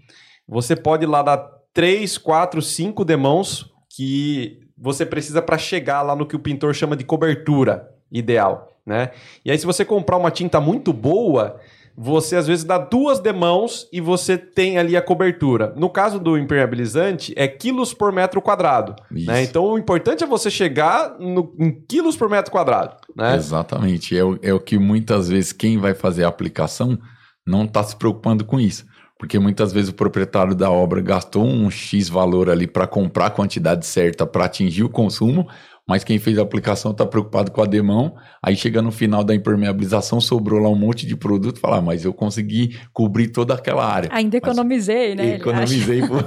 você 0.48 0.76
pode 0.76 1.06
lá 1.06 1.22
dar 1.22 1.38
3, 1.74 2.18
4, 2.18 2.62
5 2.62 3.04
demãos 3.06 3.70
que 3.96 4.60
você 4.78 5.06
precisa 5.06 5.42
para 5.42 5.58
chegar 5.58 6.02
lá 6.02 6.16
no 6.16 6.26
que 6.26 6.36
o 6.36 6.40
pintor 6.40 6.74
chama 6.74 6.96
de 6.96 7.04
cobertura 7.04 7.88
ideal, 8.12 8.78
né? 8.86 9.12
E 9.46 9.52
aí 9.52 9.58
se 9.58 9.66
você 9.66 9.86
comprar 9.86 10.18
uma 10.18 10.32
tinta 10.32 10.60
muito 10.60 10.92
boa, 10.92 11.60
você 11.96 12.36
às 12.36 12.48
vezes 12.48 12.64
dá 12.64 12.78
duas 12.78 13.20
demãos 13.20 13.88
e 13.92 14.00
você 14.02 14.38
tem 14.38 14.78
ali 14.78 14.96
a 14.96 15.02
cobertura. 15.02 15.74
No 15.76 15.90
caso 15.90 16.20
do 16.20 16.38
impermeabilizante, 16.38 17.34
é 17.36 17.48
quilos 17.48 17.94
por 17.94 18.12
metro 18.12 18.42
quadrado. 18.42 18.96
Né? 19.12 19.44
Então 19.44 19.66
o 19.66 19.78
importante 19.78 20.24
é 20.24 20.28
você 20.28 20.50
chegar 20.50 21.16
no- 21.20 21.54
em 21.60 21.72
quilos 21.72 22.16
por 22.16 22.30
metro 22.30 22.52
quadrado. 22.52 22.96
Né? 23.16 23.36
Exatamente. 23.36 24.18
É 24.18 24.24
o, 24.24 24.40
é 24.42 24.54
o 24.54 24.60
que 24.60 24.78
muitas 24.78 25.28
vezes 25.30 25.52
quem 25.52 25.78
vai 25.78 25.94
fazer 25.94 26.24
a 26.24 26.28
aplicação 26.30 26.98
não 27.46 27.66
está 27.66 27.84
se 27.84 27.96
preocupando 27.96 28.46
com 28.46 28.60
isso. 28.60 28.86
Porque 29.20 29.38
muitas 29.38 29.72
vezes 29.72 29.92
o 29.92 29.94
proprietário 29.94 30.56
da 30.56 30.72
obra 30.72 31.00
gastou 31.00 31.46
um 31.46 31.70
X 31.70 32.10
valor 32.10 32.50
ali 32.50 32.66
para 32.66 32.88
comprar 32.88 33.28
a 33.28 33.30
quantidade 33.30 33.86
certa 33.86 34.26
para 34.26 34.46
atingir 34.46 34.84
o 34.84 34.90
consumo, 34.90 35.48
mas 35.88 36.04
quem 36.04 36.20
fez 36.20 36.38
a 36.38 36.42
aplicação 36.42 36.92
está 36.92 37.06
preocupado 37.06 37.52
com 37.52 37.62
a 37.62 37.66
demão. 37.66 38.16
Aí 38.42 38.56
chega 38.56 38.82
no 38.82 38.92
final 38.92 39.24
da 39.24 39.36
impermeabilização, 39.36 40.22
sobrou 40.22 40.60
lá 40.60 40.70
um 40.70 40.76
monte 40.76 41.06
de 41.06 41.16
produto, 41.16 41.60
fala, 41.60 41.78
ah, 41.78 41.82
mas 41.82 42.06
eu 42.06 42.14
consegui 42.14 42.78
cobrir 42.94 43.30
toda 43.30 43.54
aquela 43.54 43.86
área. 43.86 44.10
Ainda 44.14 44.40
Mas- 44.42 44.52
economizei, 44.52 45.16
né? 45.16 45.36
Economizei 45.36 46.02
pro, 46.02 46.18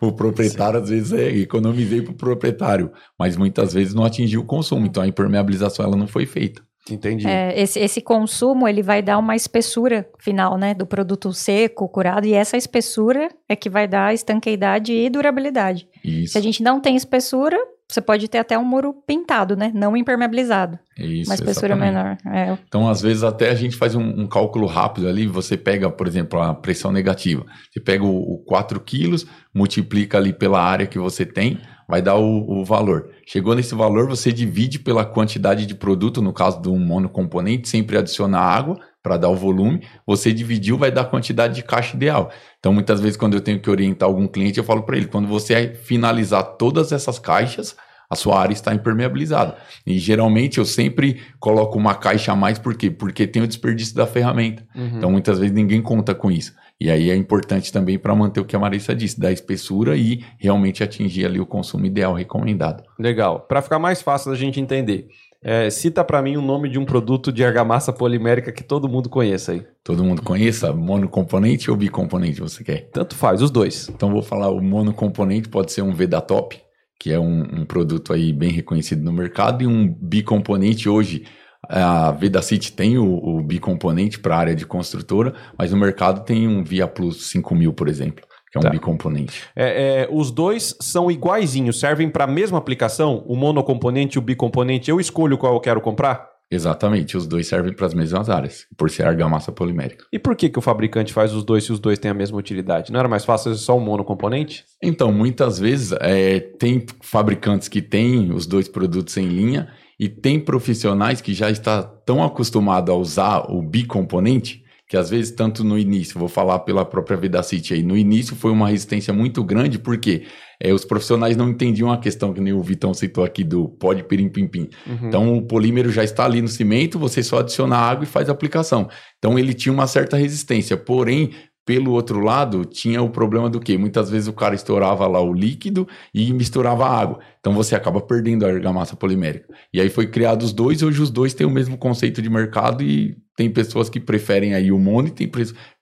o 0.08 0.12
proprietário, 0.12 0.80
às 0.80 0.88
vezes 0.88 1.12
é, 1.12 1.28
economizei 1.28 2.02
pro 2.02 2.14
proprietário, 2.14 2.90
mas 3.18 3.36
muitas 3.36 3.72
vezes 3.72 3.94
não 3.94 4.04
atingiu 4.04 4.40
o 4.40 4.44
consumo, 4.46 4.86
então 4.86 5.02
a 5.02 5.06
impermeabilização 5.08 5.84
ela 5.84 5.96
não 5.96 6.06
foi 6.06 6.24
feita. 6.26 6.62
Entendi. 6.90 7.26
É, 7.26 7.60
esse, 7.60 7.78
esse 7.78 8.00
consumo 8.00 8.66
ele 8.66 8.82
vai 8.82 9.02
dar 9.02 9.18
uma 9.18 9.36
espessura 9.36 10.08
final, 10.18 10.56
né, 10.56 10.72
do 10.72 10.86
produto 10.86 11.32
seco, 11.32 11.88
curado, 11.88 12.26
e 12.26 12.32
essa 12.32 12.56
espessura 12.56 13.28
é 13.48 13.54
que 13.54 13.68
vai 13.68 13.86
dar 13.86 14.14
estanqueidade 14.14 14.92
e 14.92 15.10
durabilidade. 15.10 15.86
Isso, 16.02 16.32
Se 16.32 16.38
a 16.38 16.40
gente 16.40 16.62
não 16.62 16.80
tem 16.80 16.96
espessura, 16.96 17.58
você 17.90 18.02
pode 18.02 18.28
ter 18.28 18.38
até 18.38 18.58
um 18.58 18.64
muro 18.64 18.92
pintado, 19.06 19.56
né, 19.56 19.72
não 19.74 19.96
impermeabilizado, 19.96 20.78
isso 20.96 21.30
uma 21.30 21.34
espessura 21.34 21.74
exatamente. 21.74 21.94
menor. 21.94 22.18
É, 22.26 22.58
Então, 22.68 22.86
às 22.86 23.00
vezes, 23.00 23.22
até 23.22 23.50
a 23.50 23.54
gente 23.54 23.76
faz 23.76 23.94
um, 23.94 24.02
um 24.02 24.26
cálculo 24.26 24.66
rápido 24.66 25.08
ali, 25.08 25.26
você 25.26 25.56
pega, 25.56 25.90
por 25.90 26.06
exemplo, 26.06 26.38
a 26.40 26.54
pressão 26.54 26.92
negativa, 26.92 27.46
você 27.70 27.80
pega 27.80 28.04
o, 28.04 28.34
o 28.34 28.38
4 28.44 28.78
quilos, 28.80 29.26
multiplica 29.54 30.18
ali 30.18 30.34
pela 30.34 30.62
área 30.62 30.86
que 30.86 30.98
você 30.98 31.24
tem, 31.24 31.58
vai 31.88 32.02
dar 32.02 32.16
o, 32.16 32.60
o 32.60 32.64
valor. 32.64 33.10
Chegou 33.26 33.54
nesse 33.54 33.74
valor, 33.74 34.06
você 34.06 34.30
divide 34.30 34.78
pela 34.78 35.06
quantidade 35.06 35.64
de 35.64 35.74
produto, 35.74 36.20
no 36.20 36.34
caso 36.34 36.60
de 36.60 36.68
um 36.68 36.78
monocomponente, 36.78 37.68
sempre 37.68 37.96
adiciona 37.96 38.38
água 38.38 38.78
para 39.02 39.16
dar 39.16 39.28
o 39.28 39.36
volume, 39.36 39.82
você 40.06 40.32
dividiu, 40.32 40.76
vai 40.76 40.90
dar 40.90 41.02
a 41.02 41.04
quantidade 41.04 41.54
de 41.54 41.62
caixa 41.62 41.96
ideal. 41.96 42.30
Então, 42.58 42.72
muitas 42.72 43.00
vezes, 43.00 43.16
quando 43.16 43.34
eu 43.34 43.40
tenho 43.40 43.60
que 43.60 43.70
orientar 43.70 44.08
algum 44.08 44.26
cliente, 44.26 44.58
eu 44.58 44.64
falo 44.64 44.82
para 44.82 44.96
ele, 44.96 45.06
quando 45.06 45.28
você 45.28 45.74
finalizar 45.74 46.42
todas 46.56 46.92
essas 46.92 47.18
caixas, 47.18 47.76
a 48.10 48.16
sua 48.16 48.40
área 48.40 48.54
está 48.54 48.74
impermeabilizada. 48.74 49.56
E 49.86 49.98
geralmente 49.98 50.58
eu 50.58 50.64
sempre 50.64 51.20
coloco 51.38 51.76
uma 51.76 51.94
caixa 51.94 52.32
a 52.32 52.36
mais, 52.36 52.58
por 52.58 52.74
quê? 52.74 52.90
Porque 52.90 53.26
tem 53.26 53.42
o 53.42 53.46
desperdício 53.46 53.94
da 53.94 54.06
ferramenta. 54.06 54.66
Uhum. 54.74 54.92
Então 54.96 55.10
muitas 55.10 55.38
vezes 55.38 55.54
ninguém 55.54 55.82
conta 55.82 56.14
com 56.14 56.30
isso. 56.30 56.54
E 56.80 56.90
aí 56.90 57.10
é 57.10 57.16
importante 57.16 57.72
também 57.72 57.98
para 57.98 58.14
manter 58.14 58.40
o 58.40 58.44
que 58.44 58.54
a 58.54 58.58
Marissa 58.58 58.94
disse, 58.94 59.20
da 59.20 59.32
espessura 59.32 59.96
e 59.96 60.24
realmente 60.38 60.82
atingir 60.82 61.26
ali 61.26 61.40
o 61.40 61.46
consumo 61.46 61.84
ideal 61.84 62.14
recomendado. 62.14 62.84
Legal. 62.98 63.40
Para 63.40 63.60
ficar 63.60 63.80
mais 63.80 64.00
fácil 64.00 64.30
da 64.30 64.36
gente 64.36 64.60
entender, 64.60 65.08
é, 65.42 65.70
cita 65.70 66.04
para 66.04 66.20
mim 66.20 66.36
o 66.36 66.42
nome 66.42 66.68
de 66.68 66.78
um 66.78 66.84
produto 66.84 67.30
de 67.30 67.44
argamassa 67.44 67.92
polimérica 67.92 68.50
que 68.50 68.64
todo 68.64 68.88
mundo 68.88 69.08
conheça 69.08 69.52
aí. 69.52 69.64
Todo 69.84 70.04
mundo 70.04 70.22
conheça 70.22 70.72
monocomponente 70.72 71.70
ou 71.70 71.76
bicomponente 71.76 72.40
você 72.40 72.64
quer? 72.64 72.90
Tanto 72.90 73.14
faz, 73.14 73.40
os 73.40 73.50
dois. 73.50 73.88
Então 73.88 74.10
vou 74.10 74.22
falar 74.22 74.50
o 74.50 74.60
monocomponente 74.60 75.48
pode 75.48 75.72
ser 75.72 75.82
um 75.82 75.92
Vedatop, 75.92 76.60
que 76.98 77.12
é 77.12 77.18
um, 77.18 77.60
um 77.60 77.64
produto 77.64 78.12
aí 78.12 78.32
bem 78.32 78.50
reconhecido 78.50 79.04
no 79.04 79.12
mercado, 79.12 79.62
e 79.62 79.66
um 79.66 79.88
bicomponente 79.88 80.88
hoje. 80.88 81.24
A 81.68 82.12
Vedacity 82.12 82.72
tem 82.72 82.98
o, 82.98 83.04
o 83.04 83.42
bicomponente 83.42 84.18
para 84.18 84.36
a 84.36 84.38
área 84.38 84.54
de 84.54 84.64
construtora, 84.64 85.34
mas 85.58 85.72
no 85.72 85.76
mercado 85.76 86.24
tem 86.24 86.46
um 86.46 86.62
Via 86.62 86.86
Plus 86.86 87.26
5000, 87.30 87.72
por 87.72 87.88
exemplo, 87.88 88.24
que 88.50 88.58
é 88.58 88.60
um 88.60 88.62
Tá. 88.62 88.70
bicomponente. 88.70 89.42
É, 89.54 90.02
é, 90.02 90.08
os 90.10 90.30
dois 90.30 90.74
são 90.80 91.10
iguaizinhos, 91.10 91.78
servem 91.80 92.08
para 92.08 92.24
a 92.24 92.26
mesma 92.26 92.58
aplicação? 92.58 93.24
O 93.26 93.36
monocomponente 93.36 94.16
e 94.16 94.18
o 94.18 94.22
bicomponente, 94.22 94.90
eu 94.90 95.00
escolho 95.00 95.38
qual 95.38 95.54
eu 95.54 95.60
quero 95.60 95.80
comprar? 95.80 96.28
Exatamente, 96.50 97.14
os 97.14 97.26
dois 97.26 97.46
servem 97.46 97.74
para 97.74 97.84
as 97.86 97.92
mesmas 97.92 98.30
áreas, 98.30 98.66
por 98.74 98.88
ser 98.88 99.06
argamassa 99.06 99.52
polimérica. 99.52 100.06
E 100.10 100.18
por 100.18 100.34
que, 100.34 100.48
que 100.48 100.58
o 100.58 100.62
fabricante 100.62 101.12
faz 101.12 101.34
os 101.34 101.44
dois 101.44 101.64
se 101.64 101.72
os 101.72 101.78
dois 101.78 101.98
têm 101.98 102.10
a 102.10 102.14
mesma 102.14 102.38
utilidade? 102.38 102.90
Não 102.90 102.98
era 102.98 103.08
mais 103.08 103.22
fácil 103.22 103.54
só 103.54 103.76
um 103.76 103.80
monocomponente? 103.80 104.64
Então, 104.82 105.12
muitas 105.12 105.58
vezes, 105.58 105.92
é, 106.00 106.40
tem 106.40 106.86
fabricantes 107.02 107.68
que 107.68 107.82
têm 107.82 108.32
os 108.32 108.46
dois 108.46 108.66
produtos 108.66 109.14
em 109.18 109.26
linha 109.28 109.68
e 110.00 110.08
tem 110.08 110.40
profissionais 110.40 111.20
que 111.20 111.34
já 111.34 111.50
estão 111.50 111.86
tão 112.06 112.24
acostumados 112.24 112.94
a 112.94 112.96
usar 112.96 113.50
o 113.50 113.60
bicomponente 113.60 114.64
que 114.88 114.96
às 114.96 115.10
vezes, 115.10 115.30
tanto 115.30 115.62
no 115.62 115.78
início, 115.78 116.18
vou 116.18 116.28
falar 116.28 116.60
pela 116.60 116.82
própria 116.82 117.16
Vedacity 117.16 117.74
aí, 117.74 117.82
no 117.82 117.94
início 117.94 118.34
foi 118.34 118.50
uma 118.50 118.68
resistência 118.68 119.12
muito 119.12 119.44
grande, 119.44 119.78
porque 119.78 120.24
é, 120.58 120.72
os 120.72 120.82
profissionais 120.82 121.36
não 121.36 121.50
entendiam 121.50 121.92
a 121.92 121.98
questão 121.98 122.32
que 122.32 122.40
nem 122.40 122.54
o 122.54 122.62
Vitão 122.62 122.94
citou 122.94 123.22
aqui 123.22 123.44
do 123.44 123.68
pó 123.68 123.92
de 123.92 124.02
pirim-pim-pim. 124.02 124.70
Uhum. 124.86 125.08
Então 125.08 125.36
o 125.36 125.42
polímero 125.42 125.92
já 125.92 126.02
está 126.02 126.24
ali 126.24 126.40
no 126.40 126.48
cimento, 126.48 126.98
você 126.98 127.22
só 127.22 127.40
adiciona 127.40 127.76
água 127.76 128.04
e 128.04 128.06
faz 128.06 128.30
a 128.30 128.32
aplicação. 128.32 128.88
Então 129.18 129.38
ele 129.38 129.52
tinha 129.52 129.72
uma 129.72 129.86
certa 129.86 130.16
resistência, 130.16 130.74
porém, 130.74 131.32
pelo 131.68 131.92
outro 131.92 132.20
lado, 132.20 132.64
tinha 132.64 133.02
o 133.02 133.10
problema 133.10 133.50
do 133.50 133.60
quê? 133.60 133.76
Muitas 133.76 134.08
vezes 134.08 134.26
o 134.26 134.32
cara 134.32 134.54
estourava 134.54 135.06
lá 135.06 135.20
o 135.20 135.34
líquido 135.34 135.86
e 136.14 136.32
misturava 136.32 136.86
água. 136.88 137.18
Então 137.40 137.52
você 137.52 137.74
acaba 137.74 138.00
perdendo 138.00 138.46
a 138.46 138.48
argamassa 138.48 138.96
polimérica. 138.96 139.52
E 139.70 139.78
aí 139.78 139.90
foi 139.90 140.06
criado 140.06 140.44
os 140.44 140.54
dois, 140.54 140.82
hoje 140.82 141.02
os 141.02 141.10
dois 141.10 141.34
têm 141.34 141.46
o 141.46 141.50
mesmo 141.50 141.76
conceito 141.76 142.22
de 142.22 142.30
mercado 142.30 142.82
e 142.82 143.18
tem 143.36 143.50
pessoas 143.50 143.90
que 143.90 144.00
preferem 144.00 144.54
aí 144.54 144.72
o 144.72 144.78
mono 144.78 145.08
e 145.08 145.10
tem 145.10 145.30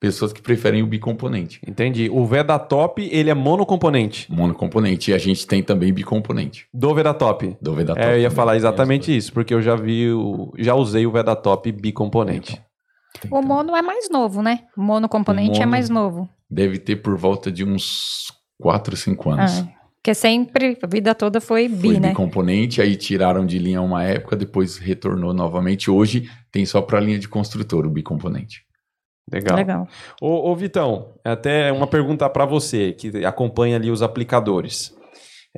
pessoas 0.00 0.32
que 0.32 0.42
preferem 0.42 0.82
o 0.82 0.88
bicomponente. 0.88 1.60
Entendi. 1.64 2.10
O 2.10 2.26
Vedatop, 2.26 3.08
ele 3.10 3.30
é 3.30 3.34
monocomponente. 3.34 4.26
Monocomponente. 4.28 5.12
E 5.12 5.14
a 5.14 5.18
gente 5.18 5.46
tem 5.46 5.62
também 5.62 5.92
bicomponente 5.92 6.66
Do 6.74 6.92
Vedatop. 6.94 7.56
do 7.62 7.74
Vedatop. 7.74 8.04
É, 8.04 8.16
eu 8.16 8.20
ia 8.22 8.30
falar 8.30 8.56
exatamente 8.56 9.16
isso, 9.16 9.32
porque 9.32 9.54
eu 9.54 9.62
já 9.62 9.76
vi, 9.76 10.10
o, 10.10 10.52
já 10.58 10.74
usei 10.74 11.06
o 11.06 11.12
Vedatop 11.12 11.70
bicomponente. 11.70 12.60
Tem 13.20 13.30
O 13.32 13.42
mono 13.42 13.74
é 13.76 13.82
mais 13.82 14.08
novo, 14.10 14.42
né? 14.42 14.64
O 14.76 14.82
monocomponente 14.82 15.52
O 15.58 15.62
é 15.62 15.66
mono- 15.66 15.70
mais 15.70 15.88
novo. 15.88 16.28
Deve 16.50 16.78
ter 16.78 16.96
por 16.96 17.16
volta 17.16 17.50
de 17.50 17.64
uns 17.64 18.32
4, 18.60 18.96
5 18.96 19.30
anos. 19.30 19.52
Ah, 19.60 19.68
porque 19.96 20.14
sempre, 20.14 20.78
a 20.80 20.86
vida 20.86 21.14
toda 21.14 21.40
foi 21.40 21.68
bi, 21.68 21.88
Foi 21.94 21.98
né? 22.00 22.08
bicomponente, 22.10 22.80
aí 22.80 22.94
tiraram 22.94 23.44
de 23.44 23.58
linha 23.58 23.82
uma 23.82 24.04
época, 24.04 24.36
depois 24.36 24.76
retornou 24.78 25.34
novamente. 25.34 25.90
Hoje 25.90 26.30
tem 26.52 26.64
só 26.64 26.80
para 26.80 27.00
linha 27.00 27.18
de 27.18 27.28
construtor 27.28 27.84
o 27.84 27.90
bicomponente. 27.90 28.62
Legal. 29.32 29.56
Legal. 29.56 29.88
Ô, 30.20 30.50
ô, 30.50 30.54
Vitão, 30.54 31.14
até 31.24 31.72
uma 31.72 31.88
pergunta 31.88 32.30
para 32.30 32.44
você, 32.44 32.92
que 32.92 33.24
acompanha 33.26 33.74
ali 33.74 33.90
os 33.90 34.00
aplicadores. 34.00 34.94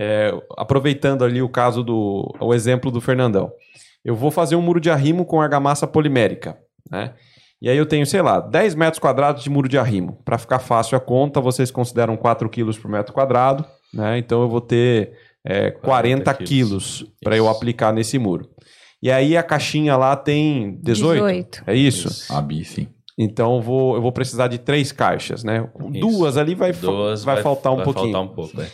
É, 0.00 0.32
aproveitando 0.56 1.22
ali 1.24 1.42
o 1.42 1.48
caso 1.50 1.82
do 1.84 2.34
o 2.40 2.54
exemplo 2.54 2.90
do 2.90 3.00
Fernandão. 3.00 3.52
Eu 4.02 4.14
vou 4.14 4.30
fazer 4.30 4.56
um 4.56 4.62
muro 4.62 4.80
de 4.80 4.88
arrimo 4.88 5.26
com 5.26 5.40
argamassa 5.40 5.86
polimérica, 5.86 6.56
né? 6.90 7.12
E 7.60 7.68
aí 7.68 7.76
eu 7.76 7.86
tenho, 7.86 8.06
sei 8.06 8.22
lá, 8.22 8.38
10 8.40 8.74
metros 8.76 8.98
quadrados 9.00 9.42
de 9.42 9.50
muro 9.50 9.68
de 9.68 9.76
arrimo. 9.76 10.20
Para 10.24 10.38
ficar 10.38 10.58
fácil 10.60 10.96
a 10.96 11.00
conta, 11.00 11.40
vocês 11.40 11.70
consideram 11.70 12.16
4 12.16 12.48
quilos 12.48 12.78
por 12.78 12.88
metro 12.90 13.12
quadrado, 13.12 13.64
né? 13.92 14.16
Então 14.18 14.42
eu 14.42 14.48
vou 14.48 14.60
ter 14.60 15.12
é, 15.44 15.70
40, 15.72 16.22
40 16.24 16.34
quilos 16.34 16.98
quilos. 16.98 17.12
para 17.22 17.36
eu 17.36 17.48
aplicar 17.48 17.92
nesse 17.92 18.18
muro. 18.18 18.48
E 19.02 19.10
aí 19.10 19.36
a 19.36 19.42
caixinha 19.42 19.96
lá 19.96 20.14
tem 20.16 20.78
18. 20.82 21.14
18. 21.20 21.62
É 21.66 21.74
isso? 21.74 22.08
Isso. 22.08 22.32
A 22.34 22.40
bi, 22.40 22.64
sim. 22.64 22.88
Então 23.18 23.56
eu 23.56 23.60
vou, 23.60 23.96
eu 23.96 24.02
vou 24.02 24.12
precisar 24.12 24.46
de 24.46 24.58
três 24.58 24.92
caixas, 24.92 25.42
né? 25.42 25.68
Isso. 25.92 26.00
Duas 26.00 26.36
ali 26.36 26.54
vai, 26.54 26.72
fa- 26.72 26.86
Duas 26.86 27.24
vai, 27.24 27.42
faltar 27.42 27.72
um 27.72 27.76
vai 27.76 27.84
pouquinho. 27.84 28.12
faltar 28.12 28.22
um 28.30 28.34
pouco, 28.34 28.60
é. 28.60 28.68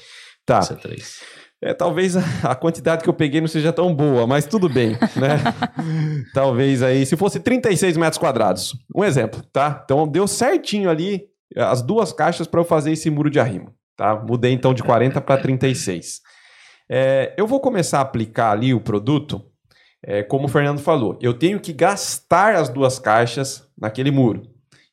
Tá. 0.44 0.58
Isso 0.60 0.72
é 0.74 0.76
três. 0.76 1.20
É, 1.64 1.72
talvez 1.72 2.14
a, 2.44 2.54
quantidade 2.54 3.02
que 3.02 3.08
eu 3.08 3.14
peguei 3.14 3.40
não 3.40 3.48
seja 3.48 3.72
tão 3.72 3.94
boa, 3.94 4.26
mas 4.26 4.44
tudo 4.44 4.68
bem, 4.68 4.98
né? 5.16 5.40
talvez 6.34 6.82
aí, 6.82 7.06
se 7.06 7.16
fosse 7.16 7.40
36 7.40 7.96
metros 7.96 8.18
quadrados. 8.18 8.76
Um 8.94 9.02
exemplo, 9.02 9.42
tá? 9.50 9.80
Então 9.82 10.06
deu 10.06 10.28
certinho 10.28 10.90
ali 10.90 11.24
as 11.56 11.80
duas 11.80 12.12
caixas 12.12 12.46
para 12.46 12.60
eu 12.60 12.64
fazer 12.64 12.92
esse 12.92 13.08
muro 13.08 13.30
de 13.30 13.40
arrimo, 13.40 13.74
tá? 13.96 14.14
Mudei 14.14 14.52
então 14.52 14.74
de 14.74 14.82
40 14.82 15.22
para 15.22 15.40
36. 15.40 16.20
É, 16.86 17.32
eu 17.34 17.46
vou 17.46 17.60
começar 17.60 18.00
a 18.00 18.02
aplicar 18.02 18.50
ali 18.50 18.74
o 18.74 18.80
produto, 18.80 19.42
é, 20.02 20.22
como 20.22 20.44
o 20.44 20.48
Fernando 20.48 20.80
falou, 20.80 21.18
eu 21.22 21.32
tenho 21.32 21.58
que 21.58 21.72
gastar 21.72 22.56
as 22.56 22.68
duas 22.68 22.98
caixas 22.98 23.66
naquele 23.78 24.10
muro. 24.10 24.42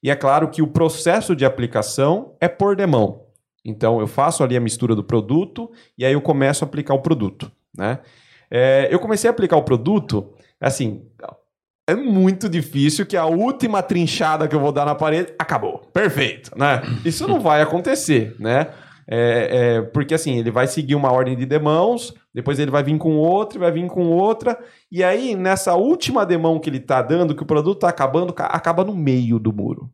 E 0.02 0.10
é 0.10 0.16
claro 0.16 0.48
que 0.48 0.62
o 0.62 0.68
processo 0.68 1.36
de 1.36 1.44
aplicação 1.44 2.34
é 2.40 2.48
por 2.48 2.78
demão. 2.78 3.21
Então 3.64 4.00
eu 4.00 4.08
faço 4.08 4.44
ali 4.44 4.58
a 4.58 4.62
mistura 4.62 4.96
do 4.96 5.04
produto 5.04 5.72
e 5.98 6.06
aí 6.06 6.14
eu 6.14 6.22
começo 6.22 6.64
a 6.64 6.68
aplicar 6.68 6.94
o 6.94 7.02
produto, 7.02 7.52
né? 7.78 8.00
É, 8.50 8.90
eu 8.92 9.00
comecei 9.00 9.30
a 9.30 9.32
aplicar 9.32 9.56
o 9.58 9.64
produto, 9.64 10.34
assim, 10.60 11.04
é 11.88 11.96
muito 11.96 12.50
difícil 12.50 13.06
que 13.06 13.16
a 13.16 13.26
última 13.26 13.82
trinchada 13.82 14.48
que 14.48 14.56
eu 14.56 14.60
vou 14.60 14.72
dar 14.72 14.86
na 14.86 14.96
parede 14.96 15.34
acabou. 15.40 15.80
Perfeito, 15.94 16.52
né? 16.58 16.82
Isso 17.06 17.28
não 17.28 17.40
vai 17.40 17.62
acontecer, 17.62 18.36
né? 18.40 18.68
É, 19.08 19.50
é, 19.78 19.82
porque 19.82 20.14
assim, 20.14 20.38
ele 20.38 20.52
vai 20.52 20.68
seguir 20.68 20.96
uma 20.96 21.12
ordem 21.12 21.36
de 21.36 21.46
demãos, 21.46 22.14
depois 22.34 22.60
ele 22.60 22.72
vai 22.72 22.84
vir 22.84 22.98
com 22.98 23.16
outra, 23.18 23.60
vai 23.60 23.72
vir 23.72 23.88
com 23.88 24.06
outra, 24.08 24.58
e 24.92 25.04
aí 25.04 25.36
nessa 25.36 25.76
última 25.76 26.26
demão 26.26 26.60
que 26.60 26.70
ele 26.70 26.80
tá 26.80 27.02
dando, 27.02 27.36
que 27.36 27.44
o 27.44 27.46
produto 27.48 27.80
tá 27.80 27.90
acabando, 27.90 28.32
ca- 28.32 28.46
acaba 28.46 28.84
no 28.86 28.96
meio 28.96 29.38
do 29.38 29.52
muro. 29.52 29.92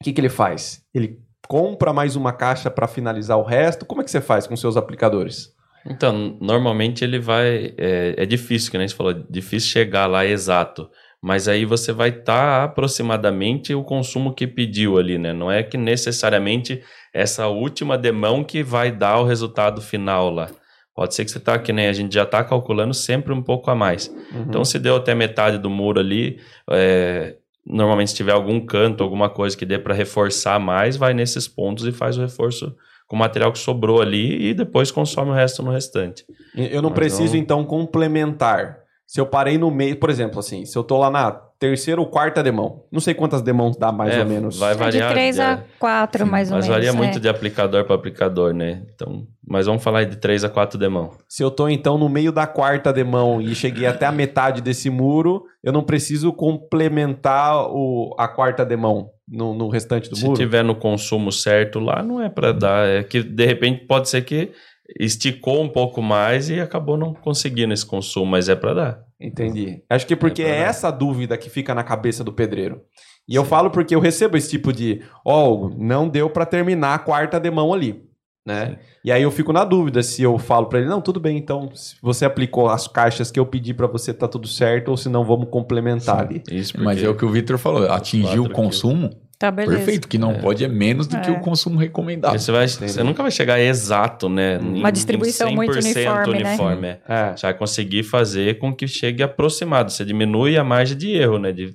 O 0.00 0.04
que, 0.04 0.12
que 0.12 0.20
ele 0.20 0.28
faz? 0.28 0.82
Ele 0.92 1.20
compra 1.46 1.92
mais 1.92 2.16
uma 2.16 2.32
caixa 2.32 2.70
para 2.70 2.88
finalizar 2.88 3.38
o 3.38 3.44
resto. 3.44 3.86
Como 3.86 4.00
é 4.00 4.04
que 4.04 4.10
você 4.10 4.20
faz 4.20 4.46
com 4.46 4.56
seus 4.56 4.76
aplicadores? 4.76 5.54
Então, 5.86 6.36
normalmente 6.40 7.04
ele 7.04 7.18
vai. 7.18 7.74
É, 7.78 8.14
é 8.16 8.26
difícil, 8.26 8.70
que 8.70 8.78
nem 8.78 8.88
você 8.88 8.94
falou, 8.94 9.14
difícil 9.30 9.70
chegar 9.70 10.06
lá 10.06 10.26
exato. 10.26 10.88
Mas 11.20 11.48
aí 11.48 11.64
você 11.64 11.92
vai 11.92 12.10
estar 12.10 12.64
aproximadamente 12.64 13.74
o 13.74 13.82
consumo 13.82 14.32
que 14.32 14.46
pediu 14.46 14.98
ali, 14.98 15.18
né? 15.18 15.32
Não 15.32 15.50
é 15.50 15.62
que 15.62 15.76
necessariamente 15.76 16.82
essa 17.12 17.48
última 17.48 17.98
demão 17.98 18.44
que 18.44 18.62
vai 18.62 18.92
dar 18.92 19.18
o 19.18 19.24
resultado 19.24 19.80
final 19.80 20.30
lá. 20.30 20.48
Pode 20.94 21.14
ser 21.14 21.24
que 21.24 21.30
você 21.30 21.40
tá, 21.40 21.58
que 21.58 21.72
nem 21.72 21.86
a 21.86 21.92
gente 21.92 22.12
já 22.12 22.24
está 22.24 22.42
calculando 22.42 22.92
sempre 22.92 23.32
um 23.32 23.42
pouco 23.42 23.70
a 23.70 23.74
mais. 23.74 24.12
Então, 24.34 24.64
se 24.64 24.80
deu 24.80 24.96
até 24.96 25.14
metade 25.14 25.56
do 25.56 25.70
muro 25.70 26.00
ali, 26.00 26.40
é, 26.70 27.36
normalmente 27.68 28.10
se 28.10 28.16
tiver 28.16 28.32
algum 28.32 28.58
canto, 28.64 29.02
alguma 29.04 29.28
coisa 29.28 29.56
que 29.56 29.66
dê 29.66 29.78
para 29.78 29.94
reforçar 29.94 30.58
mais, 30.58 30.96
vai 30.96 31.12
nesses 31.12 31.46
pontos 31.46 31.84
e 31.86 31.92
faz 31.92 32.16
o 32.16 32.20
reforço 32.22 32.74
com 33.06 33.16
o 33.16 33.18
material 33.18 33.52
que 33.52 33.58
sobrou 33.58 34.00
ali 34.02 34.48
e 34.48 34.54
depois 34.54 34.90
consome 34.90 35.30
o 35.30 35.34
resto 35.34 35.62
no 35.62 35.70
restante. 35.70 36.24
Eu 36.54 36.82
não 36.82 36.90
Mas 36.90 36.98
preciso, 36.98 37.34
não- 37.34 37.40
então, 37.40 37.64
complementar. 37.64 38.78
Se 39.10 39.18
eu 39.18 39.24
parei 39.24 39.56
no 39.56 39.70
meio, 39.70 39.96
por 39.96 40.10
exemplo, 40.10 40.38
assim, 40.38 40.66
se 40.66 40.76
eu 40.76 40.84
tô 40.84 40.98
lá 40.98 41.10
na 41.10 41.30
terceira 41.58 41.98
ou 41.98 42.06
quarta 42.06 42.42
demão, 42.42 42.84
não 42.92 43.00
sei 43.00 43.14
quantas 43.14 43.40
demãos 43.40 43.74
dá 43.74 43.90
mais 43.90 44.14
É, 44.14 44.20
ou 44.20 44.26
menos. 44.26 44.58
vai 44.58 44.72
É 44.72 44.74
de 44.74 44.78
variar, 44.80 45.10
3 45.12 45.40
a 45.40 45.50
é. 45.52 45.64
4, 45.78 46.26
mais 46.26 46.50
ou 46.50 46.56
Mas 46.58 46.66
menos. 46.66 46.76
varia 46.76 46.90
é. 46.90 46.92
muito 46.92 47.18
de 47.18 47.26
aplicador 47.26 47.84
para 47.86 47.94
aplicador, 47.94 48.52
né? 48.52 48.82
Então, 48.94 49.26
mas 49.48 49.64
vamos 49.64 49.82
falar 49.82 50.04
de 50.04 50.16
3 50.16 50.44
a 50.44 50.50
4 50.50 50.78
demão. 50.78 51.12
Se 51.26 51.42
eu 51.42 51.50
tô, 51.50 51.70
então, 51.70 51.96
no 51.96 52.06
meio 52.06 52.30
da 52.30 52.46
quarta 52.46 52.92
demão 52.92 53.40
e 53.40 53.54
cheguei 53.54 53.86
até 53.86 54.04
a 54.04 54.12
metade 54.12 54.60
desse 54.60 54.90
muro, 54.90 55.44
eu 55.64 55.72
não 55.72 55.82
preciso 55.82 56.30
complementar 56.32 57.66
o, 57.70 58.14
a 58.18 58.28
quarta 58.28 58.64
demão 58.64 59.10
no, 59.26 59.54
no 59.54 59.68
restante 59.68 60.08
do 60.10 60.16
Se 60.16 60.24
muro? 60.26 60.36
tiver 60.36 60.62
no 60.62 60.74
consumo 60.74 61.32
certo 61.32 61.80
lá, 61.80 62.02
não 62.02 62.20
é 62.22 62.28
para 62.28 62.52
dar. 62.52 62.86
É 62.86 63.02
que 63.02 63.22
de 63.22 63.46
repente 63.46 63.86
pode 63.86 64.08
ser 64.10 64.22
que 64.22 64.52
esticou 64.98 65.62
um 65.62 65.68
pouco 65.68 66.00
mais 66.00 66.48
e 66.48 66.60
acabou 66.60 66.96
não 66.96 67.12
conseguindo 67.12 67.74
esse 67.74 67.84
consumo, 67.84 68.26
mas 68.26 68.48
é 68.48 68.56
para 68.56 68.74
dar. 68.74 69.00
Entendi. 69.20 69.82
Acho 69.90 70.06
que 70.06 70.16
porque 70.16 70.42
É 70.42 70.50
é, 70.50 70.58
essa 70.60 70.90
dúvida 70.90 71.36
que 71.36 71.50
fica 71.50 71.74
na 71.74 71.82
cabeça 71.82 72.22
do 72.22 72.32
pedreiro. 72.32 72.80
E 73.28 73.34
eu 73.34 73.44
falo 73.44 73.70
porque 73.70 73.94
eu 73.94 74.00
recebo 74.00 74.36
esse 74.36 74.48
tipo 74.48 74.72
de, 74.72 75.02
ó, 75.24 75.68
não 75.76 76.08
deu 76.08 76.30
pra 76.30 76.46
terminar 76.46 76.94
a 76.94 76.98
quarta 76.98 77.38
demão 77.38 77.74
ali, 77.74 78.02
né? 78.46 78.78
E 79.04 79.12
aí 79.12 79.22
eu 79.22 79.30
fico 79.30 79.52
na 79.52 79.64
dúvida 79.64 80.02
se 80.02 80.22
eu 80.22 80.38
falo 80.38 80.66
pra 80.66 80.78
ele, 80.78 80.88
não, 80.88 81.02
tudo 81.02 81.20
bem, 81.20 81.36
então, 81.36 81.70
se 81.74 81.96
você 82.00 82.24
aplicou 82.24 82.70
as 82.70 82.88
caixas 82.88 83.30
que 83.30 83.38
eu 83.38 83.44
pedi 83.44 83.74
pra 83.74 83.86
você, 83.86 84.14
tá 84.14 84.26
tudo 84.26 84.48
certo, 84.48 84.88
ou 84.88 84.96
se 84.96 85.10
não, 85.10 85.24
vamos 85.24 85.50
complementar 85.50 86.20
ali. 86.20 86.42
Isso 86.50 86.72
porque 86.72 86.84
Mas 86.84 87.02
é 87.02 87.08
o 87.08 87.14
que 87.14 87.24
o 87.24 87.30
Vitor 87.30 87.58
falou, 87.58 87.90
atingir 87.90 88.40
o 88.40 88.48
consumo, 88.48 89.10
Tá, 89.38 89.52
beleza. 89.52 89.76
perfeito, 89.76 90.08
que 90.08 90.18
não 90.18 90.34
pode 90.34 90.64
é 90.64 90.68
menos 90.68 91.06
do 91.06 91.20
que 91.20 91.28
É. 91.30 91.32
o 91.32 91.38
consumo 91.40 91.78
recomendado. 91.78 92.36
você, 92.36 92.50
vai, 92.50 92.66
você 92.66 93.02
nunca 93.04 93.22
vai 93.22 93.30
chegar 93.30 93.60
exato, 93.60 94.28
né? 94.28 94.58
em- 94.60 94.80
Uma 94.80 94.90
distribuição 94.90 95.48
em 95.48 95.54
muito 95.54 95.72
100% 95.80 96.28
uniforme, 96.28 96.42
né? 96.42 96.48
uniforme, 96.50 96.86
é. 96.88 97.00
É. 97.08 97.36
Você 97.36 97.46
vai 97.46 97.54
conseguir 97.54 98.02
fazer 98.02 98.58
com 98.58 98.74
que 98.74 98.88
chegue 98.88 99.22
aproximado. 99.22 99.92
Você 99.92 100.04
diminui 100.04 100.56
a 100.58 100.64
margem 100.64 100.96
de 100.96 101.12
erro, 101.12 101.38
né? 101.38 101.52
De 101.52 101.72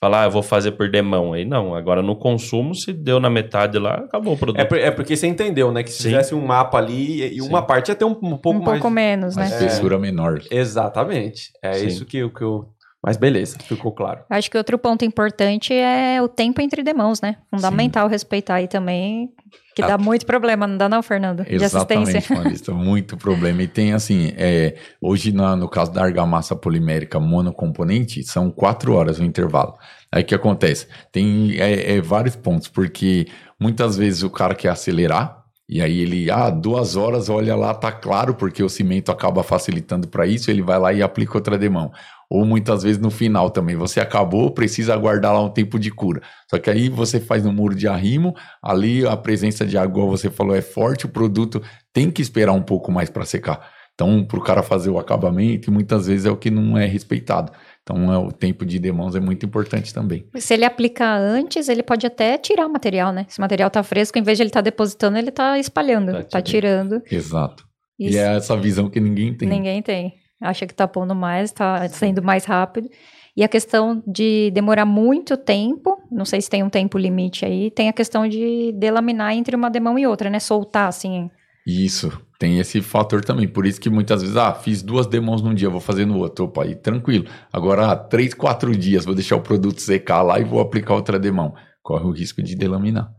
falar, 0.00 0.22
ah, 0.22 0.26
eu 0.26 0.30
vou 0.32 0.42
fazer 0.42 0.72
por 0.72 0.90
demão. 0.90 1.32
Aí 1.32 1.44
não. 1.44 1.74
Agora 1.74 2.02
no 2.02 2.16
consumo, 2.16 2.74
se 2.74 2.92
deu 2.92 3.20
na 3.20 3.30
metade 3.30 3.78
lá, 3.78 3.94
acabou 3.94 4.34
o 4.34 4.36
produto. 4.36 4.58
É, 4.60 4.64
por- 4.64 4.76
é 4.78 4.90
porque 4.90 5.16
você 5.16 5.26
entendeu, 5.28 5.70
né? 5.70 5.82
Que 5.84 5.90
se 5.90 6.02
Sim. 6.02 6.08
fizesse 6.10 6.34
um 6.34 6.44
mapa 6.44 6.78
ali, 6.78 7.22
e 7.24 7.40
Sim. 7.40 7.48
uma 7.48 7.62
parte 7.62 7.88
ia 7.90 7.94
ter 7.94 8.04
um, 8.04 8.10
um 8.10 8.36
pouco 8.36 8.50
um 8.58 8.62
mais. 8.64 8.80
pouco 8.80 8.90
menos, 8.92 9.36
Uma 9.36 9.44
né? 9.44 9.50
espessura 9.50 9.98
menor. 9.98 10.40
Exatamente. 10.50 11.50
É 11.62 11.74
Sim. 11.74 11.86
isso 11.86 12.04
que, 12.04 12.28
que 12.28 12.42
eu. 12.42 12.68
Mas 13.04 13.18
beleza, 13.18 13.58
ficou 13.60 13.92
claro. 13.92 14.20
Acho 14.30 14.50
que 14.50 14.56
outro 14.56 14.78
ponto 14.78 15.04
importante 15.04 15.74
é 15.74 16.22
o 16.22 16.26
tempo 16.28 16.62
entre 16.62 16.82
demãos, 16.82 17.20
né? 17.20 17.36
Fundamental 17.54 18.08
respeitar 18.08 18.54
aí 18.54 18.66
também, 18.66 19.30
que 19.76 19.82
Ah. 19.82 19.88
dá 19.88 19.98
muito 19.98 20.24
problema, 20.24 20.66
não 20.66 20.78
dá 20.78 20.88
não, 20.88 21.02
Fernando? 21.02 21.44
De 21.44 21.62
assistência. 21.62 22.22
Marista, 22.34 22.72
muito 22.72 23.16
problema. 23.18 23.62
E 23.62 23.68
tem 23.68 23.92
assim, 23.92 24.32
é, 24.38 24.76
hoje 25.02 25.32
na- 25.32 25.54
no 25.54 25.68
caso 25.68 25.92
da 25.92 26.02
argamassa 26.02 26.56
polimérica 26.56 27.20
monocomponente, 27.20 28.22
são 28.22 28.50
quatro 28.50 28.94
horas 28.94 29.18
o 29.18 29.24
intervalo. 29.24 29.74
Aí 30.10 30.22
o 30.22 30.26
que 30.26 30.34
acontece? 30.34 30.86
Tem 31.12 31.56
é, 31.60 31.96
é, 31.96 32.00
vários 32.00 32.36
pontos, 32.36 32.68
porque 32.68 33.26
muitas 33.60 33.96
vezes 33.98 34.22
o 34.22 34.30
cara 34.30 34.54
quer 34.54 34.70
acelerar, 34.70 35.42
e 35.68 35.80
aí 35.80 36.00
ele, 36.00 36.30
ah, 36.30 36.50
duas 36.50 36.94
horas, 36.94 37.28
olha 37.30 37.56
lá, 37.56 37.72
tá 37.72 37.90
claro, 37.90 38.34
porque 38.34 38.62
o 38.62 38.68
cimento 38.68 39.10
acaba 39.10 39.42
facilitando 39.42 40.06
para 40.06 40.26
isso, 40.26 40.50
ele 40.50 40.60
vai 40.62 40.78
lá 40.78 40.92
e 40.92 41.02
aplica 41.02 41.36
outra 41.38 41.56
demão. 41.56 41.90
Ou 42.30 42.44
muitas 42.44 42.82
vezes 42.82 43.00
no 43.00 43.10
final 43.10 43.50
também, 43.50 43.76
você 43.76 44.00
acabou, 44.00 44.50
precisa 44.50 44.94
aguardar 44.94 45.32
lá 45.32 45.42
um 45.42 45.50
tempo 45.50 45.78
de 45.78 45.90
cura. 45.90 46.20
Só 46.50 46.58
que 46.58 46.70
aí 46.70 46.88
você 46.88 47.20
faz 47.20 47.44
no 47.44 47.52
muro 47.52 47.74
de 47.74 47.86
arrimo, 47.86 48.34
ali 48.62 49.06
a 49.06 49.16
presença 49.16 49.64
de 49.66 49.76
água, 49.76 50.06
você 50.06 50.30
falou, 50.30 50.54
é 50.54 50.62
forte, 50.62 51.06
o 51.06 51.08
produto 51.08 51.62
tem 51.92 52.10
que 52.10 52.22
esperar 52.22 52.52
um 52.52 52.62
pouco 52.62 52.90
mais 52.90 53.10
para 53.10 53.24
secar. 53.24 53.68
Então, 53.94 54.24
para 54.24 54.38
o 54.38 54.42
cara 54.42 54.62
fazer 54.62 54.90
o 54.90 54.98
acabamento, 54.98 55.70
muitas 55.70 56.08
vezes 56.08 56.26
é 56.26 56.30
o 56.30 56.36
que 56.36 56.50
não 56.50 56.76
é 56.76 56.84
respeitado. 56.84 57.52
Então, 57.82 58.12
é, 58.12 58.18
o 58.18 58.32
tempo 58.32 58.66
de 58.66 58.80
demãos 58.80 59.14
é 59.14 59.20
muito 59.20 59.46
importante 59.46 59.94
também. 59.94 60.26
Se 60.36 60.52
ele 60.52 60.64
aplicar 60.64 61.16
antes, 61.16 61.68
ele 61.68 61.82
pode 61.82 62.04
até 62.04 62.36
tirar 62.36 62.66
o 62.66 62.72
material, 62.72 63.12
né? 63.12 63.24
Se 63.28 63.38
o 63.38 63.42
material 63.42 63.70
tá 63.70 63.84
fresco, 63.84 64.18
em 64.18 64.22
vez 64.22 64.36
de 64.36 64.42
ele 64.42 64.48
estar 64.48 64.60
tá 64.60 64.64
depositando, 64.64 65.16
ele 65.16 65.30
tá 65.30 65.58
espalhando, 65.60 66.12
tá, 66.12 66.22
tá 66.24 66.42
tirando. 66.42 67.00
Exato. 67.08 67.64
Isso. 67.96 68.16
E 68.16 68.18
é 68.18 68.36
essa 68.36 68.56
visão 68.56 68.90
que 68.90 68.98
ninguém 68.98 69.32
tem. 69.32 69.48
Ninguém 69.48 69.80
tem. 69.80 70.14
Acha 70.44 70.66
que 70.66 70.74
tá 70.74 70.86
pondo 70.86 71.14
mais, 71.14 71.50
tá 71.52 71.88
sendo 71.88 72.22
mais 72.22 72.44
rápido. 72.44 72.90
E 73.36 73.42
a 73.42 73.48
questão 73.48 74.00
de 74.06 74.50
demorar 74.52 74.84
muito 74.84 75.36
tempo, 75.36 75.98
não 76.10 76.24
sei 76.24 76.40
se 76.40 76.48
tem 76.48 76.62
um 76.62 76.70
tempo 76.70 76.96
limite 76.96 77.44
aí, 77.44 77.70
tem 77.70 77.88
a 77.88 77.92
questão 77.92 78.28
de 78.28 78.72
delaminar 78.72 79.32
entre 79.32 79.56
uma 79.56 79.68
demão 79.68 79.98
e 79.98 80.06
outra, 80.06 80.30
né? 80.30 80.38
Soltar, 80.38 80.86
assim. 80.86 81.28
Isso, 81.66 82.12
tem 82.38 82.60
esse 82.60 82.80
fator 82.80 83.24
também. 83.24 83.48
Por 83.48 83.66
isso 83.66 83.80
que 83.80 83.90
muitas 83.90 84.20
vezes, 84.20 84.36
ah, 84.36 84.52
fiz 84.52 84.82
duas 84.82 85.06
demãos 85.06 85.42
num 85.42 85.54
dia, 85.54 85.68
vou 85.68 85.80
fazer 85.80 86.04
no 86.04 86.18
outro. 86.18 86.44
Opa, 86.44 86.62
aí 86.62 86.76
tranquilo. 86.76 87.26
Agora, 87.52 87.90
ah, 87.90 87.96
três, 87.96 88.34
quatro 88.34 88.76
dias, 88.76 89.04
vou 89.04 89.14
deixar 89.14 89.36
o 89.36 89.40
produto 89.40 89.80
secar 89.80 90.22
lá 90.22 90.38
e 90.38 90.44
vou 90.44 90.60
aplicar 90.60 90.94
outra 90.94 91.18
demão. 91.18 91.54
Corre 91.82 92.04
o 92.04 92.12
risco 92.12 92.42
de 92.42 92.54
delaminar. 92.54 93.10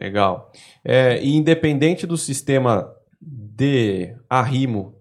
Legal. 0.00 0.52
É, 0.84 1.22
e 1.22 1.34
independente 1.36 2.06
do 2.06 2.16
sistema 2.16 2.92
de 3.20 4.14
arrimo, 4.28 4.94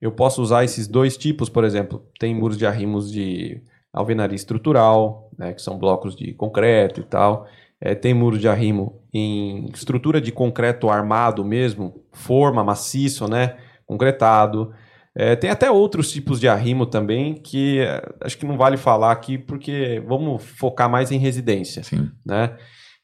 eu 0.00 0.12
posso 0.12 0.42
usar 0.42 0.64
esses 0.64 0.86
dois 0.86 1.16
tipos, 1.16 1.48
por 1.48 1.64
exemplo, 1.64 2.04
tem 2.18 2.34
muros 2.34 2.58
de 2.58 2.66
arrimos 2.66 3.10
de 3.10 3.62
alvenaria 3.92 4.36
estrutural, 4.36 5.30
né, 5.38 5.52
que 5.52 5.62
são 5.62 5.78
blocos 5.78 6.16
de 6.16 6.32
concreto 6.34 7.00
e 7.00 7.04
tal. 7.04 7.46
É, 7.80 7.94
tem 7.94 8.14
muro 8.14 8.38
de 8.38 8.48
arrimo 8.48 9.00
em 9.12 9.68
estrutura 9.74 10.20
de 10.20 10.30
concreto 10.30 10.88
armado 10.88 11.44
mesmo, 11.44 12.02
forma, 12.12 12.62
maciço, 12.62 13.28
né, 13.28 13.56
concretado. 13.86 14.72
É, 15.14 15.36
tem 15.36 15.50
até 15.50 15.70
outros 15.70 16.10
tipos 16.10 16.40
de 16.40 16.48
arrimo 16.48 16.86
também 16.86 17.34
que 17.34 17.80
é, 17.80 18.02
acho 18.22 18.38
que 18.38 18.46
não 18.46 18.56
vale 18.56 18.76
falar 18.76 19.12
aqui 19.12 19.36
porque 19.36 20.02
vamos 20.06 20.42
focar 20.42 20.88
mais 20.88 21.10
em 21.12 21.18
residência, 21.18 21.82
Sim. 21.82 22.10
né? 22.24 22.56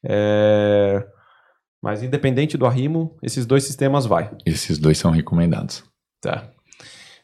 É, 0.02 1.04
mas 1.82 2.02
independente 2.02 2.56
do 2.56 2.66
arrimo, 2.66 3.16
esses 3.22 3.46
dois 3.46 3.64
sistemas 3.64 4.06
vai. 4.06 4.30
Esses 4.44 4.78
dois 4.78 4.98
são 4.98 5.10
recomendados. 5.10 5.84
Tá. 6.20 6.50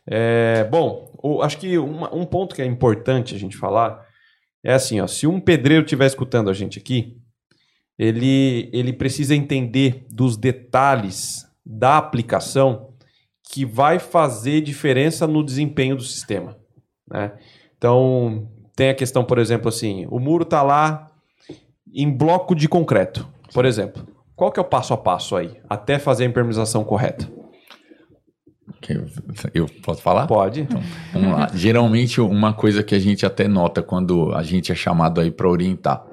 É, 0.07 0.65
bom, 0.65 1.11
o, 1.23 1.43
acho 1.43 1.59
que 1.59 1.79
uma, 1.79 2.15
um 2.15 2.25
ponto 2.25 2.55
que 2.55 2.63
é 2.63 2.67
importante 2.67 3.35
a 3.35 3.39
gente 3.39 3.57
falar 3.57 4.07
é 4.63 4.73
assim, 4.73 5.01
ó, 5.01 5.07
se 5.07 5.27
um 5.27 5.41
pedreiro 5.41 5.85
estiver 5.85 6.07
escutando 6.07 6.49
a 6.51 6.53
gente 6.53 6.79
aqui, 6.79 7.17
ele, 7.99 8.71
ele 8.73 8.93
precisa 8.93 9.35
entender 9.35 10.07
dos 10.11 10.37
detalhes 10.37 11.47
da 11.65 11.99
aplicação 11.99 12.95
que 13.51 13.65
vai 13.65 13.99
fazer 13.99 14.61
diferença 14.61 15.27
no 15.27 15.45
desempenho 15.45 15.97
do 15.97 16.03
sistema. 16.03 16.57
Né? 17.09 17.33
Então, 17.77 18.49
tem 18.75 18.89
a 18.89 18.95
questão, 18.95 19.25
por 19.25 19.39
exemplo, 19.39 19.69
assim, 19.69 20.07
o 20.11 20.19
muro 20.19 20.45
está 20.45 20.63
lá 20.63 21.11
em 21.93 22.11
bloco 22.11 22.55
de 22.55 22.69
concreto, 22.69 23.29
por 23.53 23.65
exemplo. 23.65 24.14
Qual 24.37 24.51
que 24.51 24.59
é 24.59 24.63
o 24.63 24.67
passo 24.67 24.93
a 24.93 24.97
passo 24.97 25.37
aí, 25.37 25.61
até 25.69 25.99
fazer 25.99 26.25
a 26.25 26.27
impermeabilização 26.27 26.85
correta? 26.85 27.31
Eu 29.53 29.67
posso 29.83 30.03
falar? 30.03 30.27
Pode. 30.27 30.63
Então, 30.63 30.83
vamos 31.13 31.33
lá. 31.33 31.49
Geralmente, 31.55 32.21
uma 32.21 32.53
coisa 32.53 32.83
que 32.83 32.95
a 32.95 32.99
gente 32.99 33.25
até 33.25 33.49
nota 33.49 33.83
quando 33.83 34.35
a 34.35 34.43
gente 34.43 34.73
é 34.73 34.75
chamado 34.75 35.21
aí 35.21 35.31
para 35.31 35.49
orientar. 35.49 36.05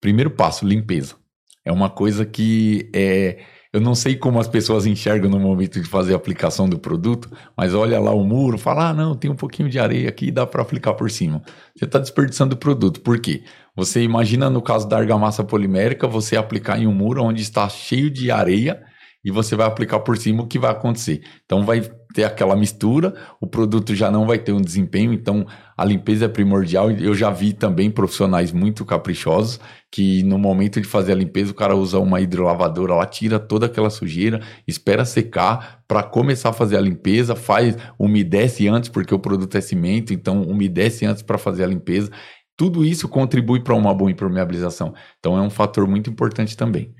Primeiro 0.00 0.30
passo, 0.30 0.66
limpeza. 0.66 1.16
É 1.64 1.72
uma 1.72 1.88
coisa 1.88 2.26
que 2.26 2.90
é, 2.94 3.38
eu 3.74 3.80
não 3.80 3.92
sei 3.92 4.14
como 4.14 4.38
as 4.38 4.46
pessoas 4.46 4.86
enxergam 4.86 5.28
no 5.28 5.40
momento 5.40 5.80
de 5.80 5.88
fazer 5.88 6.12
a 6.12 6.16
aplicação 6.16 6.68
do 6.68 6.78
produto, 6.78 7.28
mas 7.56 7.74
olha 7.74 7.98
lá 7.98 8.14
o 8.14 8.22
muro, 8.22 8.56
fala: 8.56 8.90
ah, 8.90 8.94
não, 8.94 9.16
tem 9.16 9.28
um 9.28 9.34
pouquinho 9.34 9.68
de 9.68 9.80
areia 9.80 10.08
aqui, 10.08 10.30
dá 10.30 10.46
para 10.46 10.62
aplicar 10.62 10.94
por 10.94 11.10
cima. 11.10 11.42
Você 11.74 11.84
está 11.84 11.98
desperdiçando 11.98 12.54
o 12.54 12.56
produto. 12.56 13.00
Por 13.00 13.18
quê? 13.18 13.42
Você 13.74 14.00
imagina 14.00 14.48
no 14.48 14.62
caso 14.62 14.88
da 14.88 14.96
argamassa 14.96 15.42
polimérica, 15.42 16.06
você 16.06 16.36
aplicar 16.36 16.78
em 16.78 16.86
um 16.86 16.94
muro 16.94 17.24
onde 17.24 17.42
está 17.42 17.68
cheio 17.68 18.08
de 18.08 18.30
areia 18.30 18.80
e 19.24 19.32
você 19.32 19.56
vai 19.56 19.66
aplicar 19.66 19.98
por 19.98 20.16
cima, 20.16 20.44
o 20.44 20.46
que 20.46 20.56
vai 20.56 20.70
acontecer? 20.70 21.24
Então 21.44 21.66
vai 21.66 21.82
ter 22.14 22.22
aquela 22.22 22.54
mistura, 22.54 23.12
o 23.40 23.46
produto 23.46 23.92
já 23.92 24.08
não 24.08 24.24
vai 24.24 24.38
ter 24.38 24.52
um 24.52 24.60
desempenho, 24.60 25.12
então 25.12 25.44
a 25.76 25.84
limpeza 25.84 26.26
é 26.26 26.28
primordial. 26.28 26.88
Eu 26.92 27.12
já 27.12 27.28
vi 27.28 27.52
também 27.52 27.90
profissionais 27.90 28.52
muito 28.52 28.84
caprichosos 28.84 29.58
que 29.90 30.22
no 30.22 30.38
momento 30.38 30.80
de 30.80 30.86
fazer 30.86 31.10
a 31.10 31.16
limpeza 31.16 31.50
o 31.50 31.54
cara 31.54 31.74
usa 31.74 31.98
uma 31.98 32.20
hidrolavadora 32.20 32.94
lá, 32.94 33.04
tira 33.04 33.40
toda 33.40 33.66
aquela 33.66 33.90
sujeira, 33.90 34.40
espera 34.66 35.04
secar 35.04 35.82
para 35.88 36.04
começar 36.04 36.50
a 36.50 36.52
fazer 36.52 36.76
a 36.76 36.80
limpeza, 36.80 37.34
faz 37.34 37.76
umedece 37.98 38.68
antes 38.68 38.88
porque 38.88 39.12
o 39.12 39.18
produto 39.18 39.56
é 39.56 39.60
cimento, 39.60 40.14
então 40.14 40.42
umedece 40.42 41.04
antes 41.04 41.22
para 41.22 41.36
fazer 41.36 41.64
a 41.64 41.66
limpeza. 41.66 42.12
Tudo 42.56 42.84
isso 42.84 43.08
contribui 43.08 43.58
para 43.60 43.74
uma 43.74 43.92
boa 43.92 44.08
impermeabilização. 44.08 44.94
Então 45.18 45.36
é 45.36 45.40
um 45.42 45.50
fator 45.50 45.88
muito 45.88 46.08
importante 46.08 46.56
também. 46.56 46.94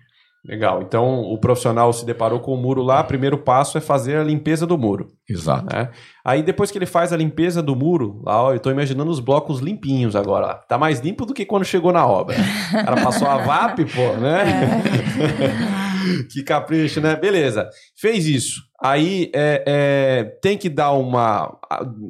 Legal. 0.47 0.83
Então, 0.83 1.23
o 1.23 1.39
profissional 1.39 1.91
se 1.93 2.05
deparou 2.05 2.39
com 2.39 2.53
o 2.53 2.57
muro 2.57 2.83
lá, 2.83 3.01
o 3.01 3.05
primeiro 3.05 3.39
passo 3.39 3.79
é 3.79 3.81
fazer 3.81 4.19
a 4.19 4.25
limpeza 4.25 4.67
do 4.67 4.77
muro. 4.77 5.09
Exato. 5.29 5.75
Né? 5.75 5.89
Aí, 6.23 6.43
depois 6.43 6.71
que 6.71 6.77
ele 6.77 6.85
faz 6.85 7.15
a 7.15 7.17
limpeza 7.17 7.63
do 7.63 7.75
muro, 7.75 8.21
lá, 8.25 8.43
ó, 8.43 8.51
eu 8.51 8.57
estou 8.57 8.71
imaginando 8.71 9.11
os 9.11 9.21
blocos 9.21 9.61
limpinhos 9.61 10.15
agora. 10.15 10.47
Ó. 10.47 10.55
Tá 10.69 10.77
mais 10.77 11.01
limpo 11.01 11.25
do 11.25 11.33
que 11.33 11.47
quando 11.47 11.65
chegou 11.65 11.93
na 11.93 12.07
obra. 12.07 12.37
O 12.69 12.85
cara 12.85 13.03
passou 13.03 13.27
a 13.27 13.39
VAP, 13.39 13.87
pô, 13.87 14.13
né? 14.21 14.45
É. 15.81 15.85
que 16.31 16.43
capricho, 16.43 17.01
né? 17.01 17.17
Beleza. 17.17 17.69
Fez 17.97 18.27
isso. 18.27 18.63
Aí 18.83 19.31
é, 19.35 19.65
é, 19.67 20.25
tem 20.43 20.59
que 20.59 20.69
dar 20.69 20.93
uma 20.93 21.59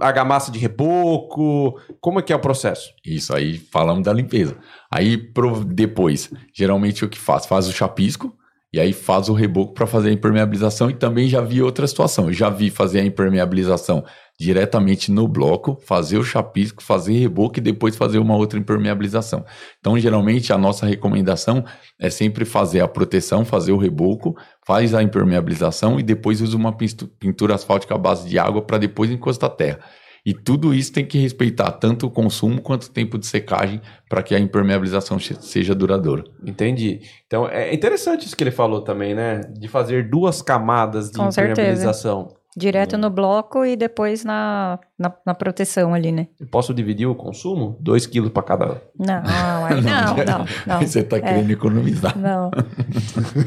argamassa 0.00 0.50
de 0.50 0.58
reboco. 0.58 1.80
Como 2.00 2.18
é 2.18 2.22
que 2.22 2.32
é 2.32 2.36
o 2.36 2.40
processo? 2.40 2.90
Isso 3.04 3.34
aí, 3.34 3.58
falamos 3.58 4.04
da 4.04 4.12
limpeza. 4.12 4.56
Aí 4.90 5.16
pro, 5.16 5.64
depois, 5.64 6.30
geralmente 6.52 7.04
o 7.04 7.08
que 7.08 7.18
faz? 7.18 7.46
Faz 7.46 7.68
o 7.68 7.72
chapisco 7.72 8.36
e 8.74 8.80
aí 8.80 8.92
faz 8.92 9.28
o 9.28 9.32
reboco 9.32 9.72
para 9.72 9.86
fazer 9.86 10.08
a 10.08 10.12
impermeabilização 10.12 10.90
e 10.90 10.94
também 10.94 11.28
já 11.28 11.40
vi 11.40 11.62
outra 11.62 11.86
situação. 11.86 12.26
Eu 12.26 12.32
já 12.32 12.50
vi 12.50 12.70
fazer 12.70 12.98
a 12.98 13.04
impermeabilização 13.04 14.04
diretamente 14.36 15.12
no 15.12 15.28
bloco, 15.28 15.78
fazer 15.86 16.18
o 16.18 16.24
chapisco, 16.24 16.82
fazer 16.82 17.12
reboco 17.12 17.56
e 17.56 17.60
depois 17.60 17.94
fazer 17.94 18.18
uma 18.18 18.34
outra 18.34 18.58
impermeabilização. 18.58 19.44
Então, 19.78 19.96
geralmente 19.96 20.52
a 20.52 20.58
nossa 20.58 20.86
recomendação 20.86 21.64
é 22.00 22.10
sempre 22.10 22.44
fazer 22.44 22.80
a 22.80 22.88
proteção, 22.88 23.44
fazer 23.44 23.70
o 23.70 23.78
reboco, 23.78 24.36
faz 24.66 24.92
a 24.92 25.00
impermeabilização 25.00 26.00
e 26.00 26.02
depois 26.02 26.40
usa 26.40 26.56
uma 26.56 26.76
pintura 26.76 27.54
asfáltica 27.54 27.94
à 27.94 27.98
base 27.98 28.28
de 28.28 28.40
água 28.40 28.60
para 28.60 28.78
depois 28.78 29.08
encostar 29.08 29.50
a 29.50 29.54
terra. 29.54 29.78
E 30.24 30.32
tudo 30.32 30.72
isso 30.72 30.92
tem 30.92 31.04
que 31.04 31.18
respeitar 31.18 31.70
tanto 31.72 32.06
o 32.06 32.10
consumo 32.10 32.62
quanto 32.62 32.84
o 32.84 32.90
tempo 32.90 33.18
de 33.18 33.26
secagem 33.26 33.80
para 34.08 34.22
que 34.22 34.34
a 34.34 34.38
impermeabilização 34.38 35.18
seja 35.18 35.74
duradoura. 35.74 36.24
Entendi. 36.46 37.02
Então 37.26 37.46
é 37.46 37.74
interessante 37.74 38.24
isso 38.24 38.34
que 38.34 38.42
ele 38.42 38.50
falou 38.50 38.80
também, 38.80 39.14
né? 39.14 39.40
De 39.58 39.68
fazer 39.68 40.08
duas 40.08 40.40
camadas 40.40 41.10
de 41.10 41.18
Com 41.18 41.28
impermeabilização. 41.28 42.20
Certeza. 42.22 42.44
Direto 42.56 42.96
no 42.96 43.10
bloco 43.10 43.64
e 43.64 43.76
depois 43.76 44.24
na, 44.24 44.78
na, 44.98 45.12
na, 45.26 45.34
proteção 45.34 45.92
ali, 45.92 46.12
né? 46.12 46.28
Eu 46.38 46.46
posso 46.46 46.72
dividir 46.72 47.06
o 47.06 47.14
consumo? 47.14 47.76
2 47.80 48.06
quilos 48.06 48.30
para 48.30 48.42
cada. 48.42 48.82
Não, 48.98 49.22
não, 49.22 50.16
não, 50.24 50.46
não. 50.66 50.80
Você 50.80 51.00
está 51.00 51.20
querendo 51.20 51.50
é. 51.50 51.52
economizar. 51.52 52.16
Não. 52.16 52.50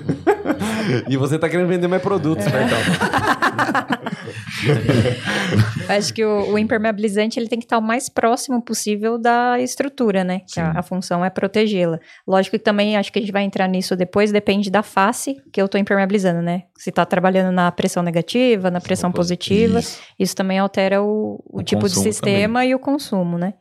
e 1.08 1.18
você 1.18 1.36
está 1.36 1.50
querendo 1.50 1.68
vender 1.68 1.88
mais 1.88 2.02
produtos, 2.02 2.46
é. 2.46 2.50
Então. 2.50 2.78
Acho 5.90 6.14
que 6.14 6.24
o, 6.24 6.54
o, 6.54 6.60
impermeabilizante 6.60 7.40
ele 7.40 7.48
tem 7.48 7.60
que 7.60 7.66
estar 7.66 7.78
o 7.78 7.82
mais 7.82 8.10
próximo 8.10 8.62
possível 8.62 9.18
da 9.18 9.60
estrutura, 9.60 10.24
né? 10.24 10.42
Que 10.48 10.60
a, 10.60 10.80
a, 10.80 10.84
função 10.84 11.24
é 11.24 11.30
protegê-la. 11.30 12.00
Lógico 12.28 12.58
que 12.58 12.64
também 12.64 12.98
acho 12.98 13.12
que 13.12 13.20
a 13.20 13.22
gente 13.22 13.32
vai 13.32 13.44
entrar 13.44 13.68
nisso 13.68 13.96
depois, 13.96 14.32
depende 14.32 14.70
da 14.70 14.84
face 14.84 15.36
que 15.52 15.62
eu 15.62 15.66
estou 15.66 15.80
impermeabilizando, 15.80 16.42
né? 16.42 16.64
Se 16.78 16.90
está 16.90 17.06
trabalhando 17.06 17.54
na 17.54 17.72
pressão 17.72 18.04
negativa, 18.04 18.72
na 18.72 18.82
pressão 18.82 19.12
positiva, 19.12 19.80
isso, 19.80 20.02
isso 20.20 20.36
também 20.36 20.60
altera 20.60 21.02
o, 21.02 21.37
o, 21.46 21.60
o 21.60 21.64
tipo 21.64 21.88
de 21.88 21.96
sistema 21.96 22.60
também. 22.60 22.72
e 22.72 22.76
o 22.76 22.80
consumo, 22.80 23.38
né? 23.38 23.54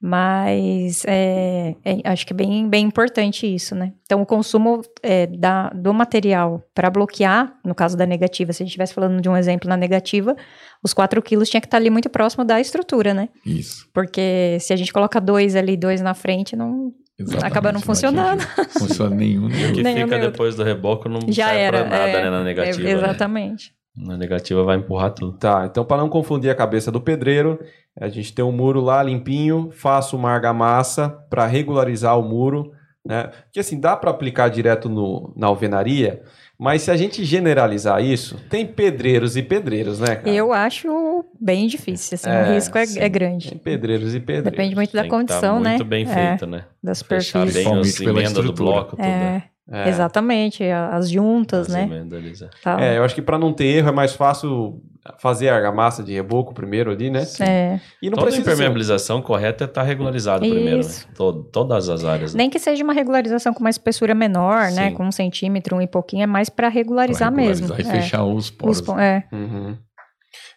Mas 0.00 1.02
é, 1.08 1.74
é, 1.84 2.00
acho 2.04 2.24
que 2.24 2.32
é 2.32 2.36
bem, 2.36 2.68
bem 2.68 2.84
importante 2.84 3.52
isso, 3.52 3.74
né? 3.74 3.92
Então, 4.04 4.22
o 4.22 4.26
consumo 4.26 4.80
é, 5.02 5.26
da, 5.26 5.70
do 5.70 5.92
material 5.92 6.62
para 6.72 6.88
bloquear, 6.88 7.52
no 7.64 7.74
caso 7.74 7.96
da 7.96 8.06
negativa, 8.06 8.52
se 8.52 8.62
a 8.62 8.64
gente 8.64 8.70
estivesse 8.70 8.94
falando 8.94 9.20
de 9.20 9.28
um 9.28 9.36
exemplo 9.36 9.68
na 9.68 9.76
negativa, 9.76 10.36
os 10.84 10.94
4 10.94 11.20
quilos 11.20 11.50
tinha 11.50 11.60
que 11.60 11.66
estar 11.66 11.78
ali 11.78 11.90
muito 11.90 12.08
próximo 12.08 12.44
da 12.44 12.60
estrutura, 12.60 13.12
né? 13.12 13.28
Isso. 13.44 13.88
Porque 13.92 14.58
se 14.60 14.72
a 14.72 14.76
gente 14.76 14.92
coloca 14.92 15.20
dois 15.20 15.56
ali, 15.56 15.76
dois 15.76 16.00
na 16.00 16.14
frente, 16.14 16.54
não, 16.54 16.92
Exatamente, 17.18 17.46
acaba 17.46 17.72
não 17.72 17.80
funcionando. 17.80 18.46
Não 18.56 18.64
funciona 18.66 19.16
nenhum. 19.16 19.48
E 19.50 19.64
o 19.64 19.72
que 19.72 19.82
fica 19.82 20.18
depois 20.20 20.54
do 20.54 20.62
reboco 20.62 21.08
não 21.08 21.20
Já 21.26 21.48
serve 21.48 21.60
era, 21.60 21.84
nada, 21.84 22.08
é, 22.08 22.22
né, 22.22 22.30
na 22.30 22.44
negativa. 22.44 22.88
É, 22.88 22.92
exatamente. 22.92 23.70
Né? 23.70 23.77
Na 23.96 24.16
negativa 24.16 24.62
vai 24.62 24.76
empurrar 24.76 25.10
tudo. 25.12 25.32
Tá, 25.38 25.66
então 25.70 25.84
para 25.84 25.96
não 26.02 26.08
confundir 26.08 26.50
a 26.50 26.54
cabeça 26.54 26.90
do 26.92 27.00
pedreiro, 27.00 27.58
a 28.00 28.08
gente 28.08 28.32
tem 28.32 28.44
um 28.44 28.52
muro 28.52 28.80
lá 28.80 29.02
limpinho, 29.02 29.70
faço 29.72 30.16
uma 30.16 30.30
argamassa 30.30 31.08
para 31.28 31.46
regularizar 31.46 32.18
o 32.18 32.22
muro, 32.22 32.72
Né? 33.06 33.30
Porque 33.44 33.60
assim, 33.60 33.80
dá 33.80 33.96
para 33.96 34.10
aplicar 34.10 34.48
direto 34.50 34.88
no, 34.88 35.32
na 35.36 35.46
alvenaria, 35.46 36.22
mas 36.58 36.82
se 36.82 36.90
a 36.90 36.96
gente 36.96 37.24
generalizar 37.24 38.04
isso, 38.04 38.36
tem 38.50 38.66
pedreiros 38.66 39.36
e 39.36 39.42
pedreiros, 39.42 39.98
né, 40.00 40.16
cara? 40.16 40.28
Eu 40.28 40.52
acho 40.52 41.24
bem 41.40 41.66
difícil, 41.68 42.16
assim, 42.16 42.28
É, 42.28 42.42
o 42.42 42.54
risco 42.54 42.76
é, 42.76 42.84
é 42.98 43.08
grande. 43.08 43.48
Tem 43.50 43.58
pedreiros 43.58 44.14
e 44.14 44.20
pedreiros. 44.20 44.50
Depende 44.50 44.74
muito 44.74 44.92
da 44.92 45.02
Tem 45.02 45.10
que 45.10 45.16
tá 45.16 45.20
condição, 45.20 45.60
né? 45.60 45.70
muito 45.70 45.84
bem 45.84 46.04
É, 46.04 46.12
feito, 46.36 46.46
né? 46.46 46.64
da 46.82 46.94
Fechar 46.94 47.46
superfície. 47.46 47.64
bem 47.64 47.72
os 47.72 47.80
Principalmente 47.80 48.04
pela 48.04 48.20
emendas 48.20 48.44
do 48.44 48.52
bloco, 48.52 48.90
tudo. 48.96 49.02
É, 49.04 49.44
É. 49.70 49.88
Exatamente, 49.88 50.64
as 50.64 51.10
juntas, 51.10 51.66
As 51.68 51.74
né? 51.74 51.82
emendas 51.82 52.40
é. 52.42 52.48
Tal. 52.62 52.78
É, 52.78 52.96
eu 52.98 53.04
acho 53.04 53.14
que 53.14 53.20
para 53.22 53.38
não 53.38 53.52
ter 53.52 53.66
erro 53.66 53.88
é 53.90 53.92
mais 53.92 54.14
fácil 54.14 54.80
fazer 55.18 55.48
a 55.50 55.56
argamassa 55.56 56.02
de 56.02 56.12
reboco 56.12 56.52
primeiro 56.54 56.90
ali, 56.90 57.10
né? 57.10 57.22
É, 57.40 57.78
E 58.02 58.08
não 58.10 58.14
Toda 58.16 58.26
precisa 58.26 58.44
ser- 58.44 58.50
impermeabilização 58.52 59.20
correta 59.22 59.64
é 59.64 59.66
estar 59.66 59.82
regularizado 59.82 60.40
primeiro, 60.40 60.86
né? 60.86 60.94
Todo- 61.14 61.44
todas 61.44 61.88
as 61.88 62.04
áreas. 62.04 62.34
né? 62.34 62.38
Nem 62.38 62.50
que 62.50 62.58
seja 62.58 62.82
uma 62.82 62.92
regularização 62.94 63.52
com 63.52 63.60
uma 63.60 63.70
espessura 63.70 64.14
menor, 64.14 64.70
né? 64.72 64.88
Sim. 64.88 64.94
Com 64.94 65.04
um 65.06 65.12
centímetro, 65.12 65.76
um 65.76 65.82
e 65.82 65.86
pouquinho, 65.86 66.22
é 66.22 66.26
mais 66.26 66.48
para 66.48 66.68
regularizar, 66.68 67.28
regularizar 67.30 67.70
mesmo. 67.70 67.78
E 67.78 67.82
É. 67.96 68.00
fechar 68.00 68.24
os 68.24 68.50
poros. 68.50 68.78
Os 68.78 68.86
pon- 68.86 68.98
é. 68.98 69.24
Uhum. 69.32 69.76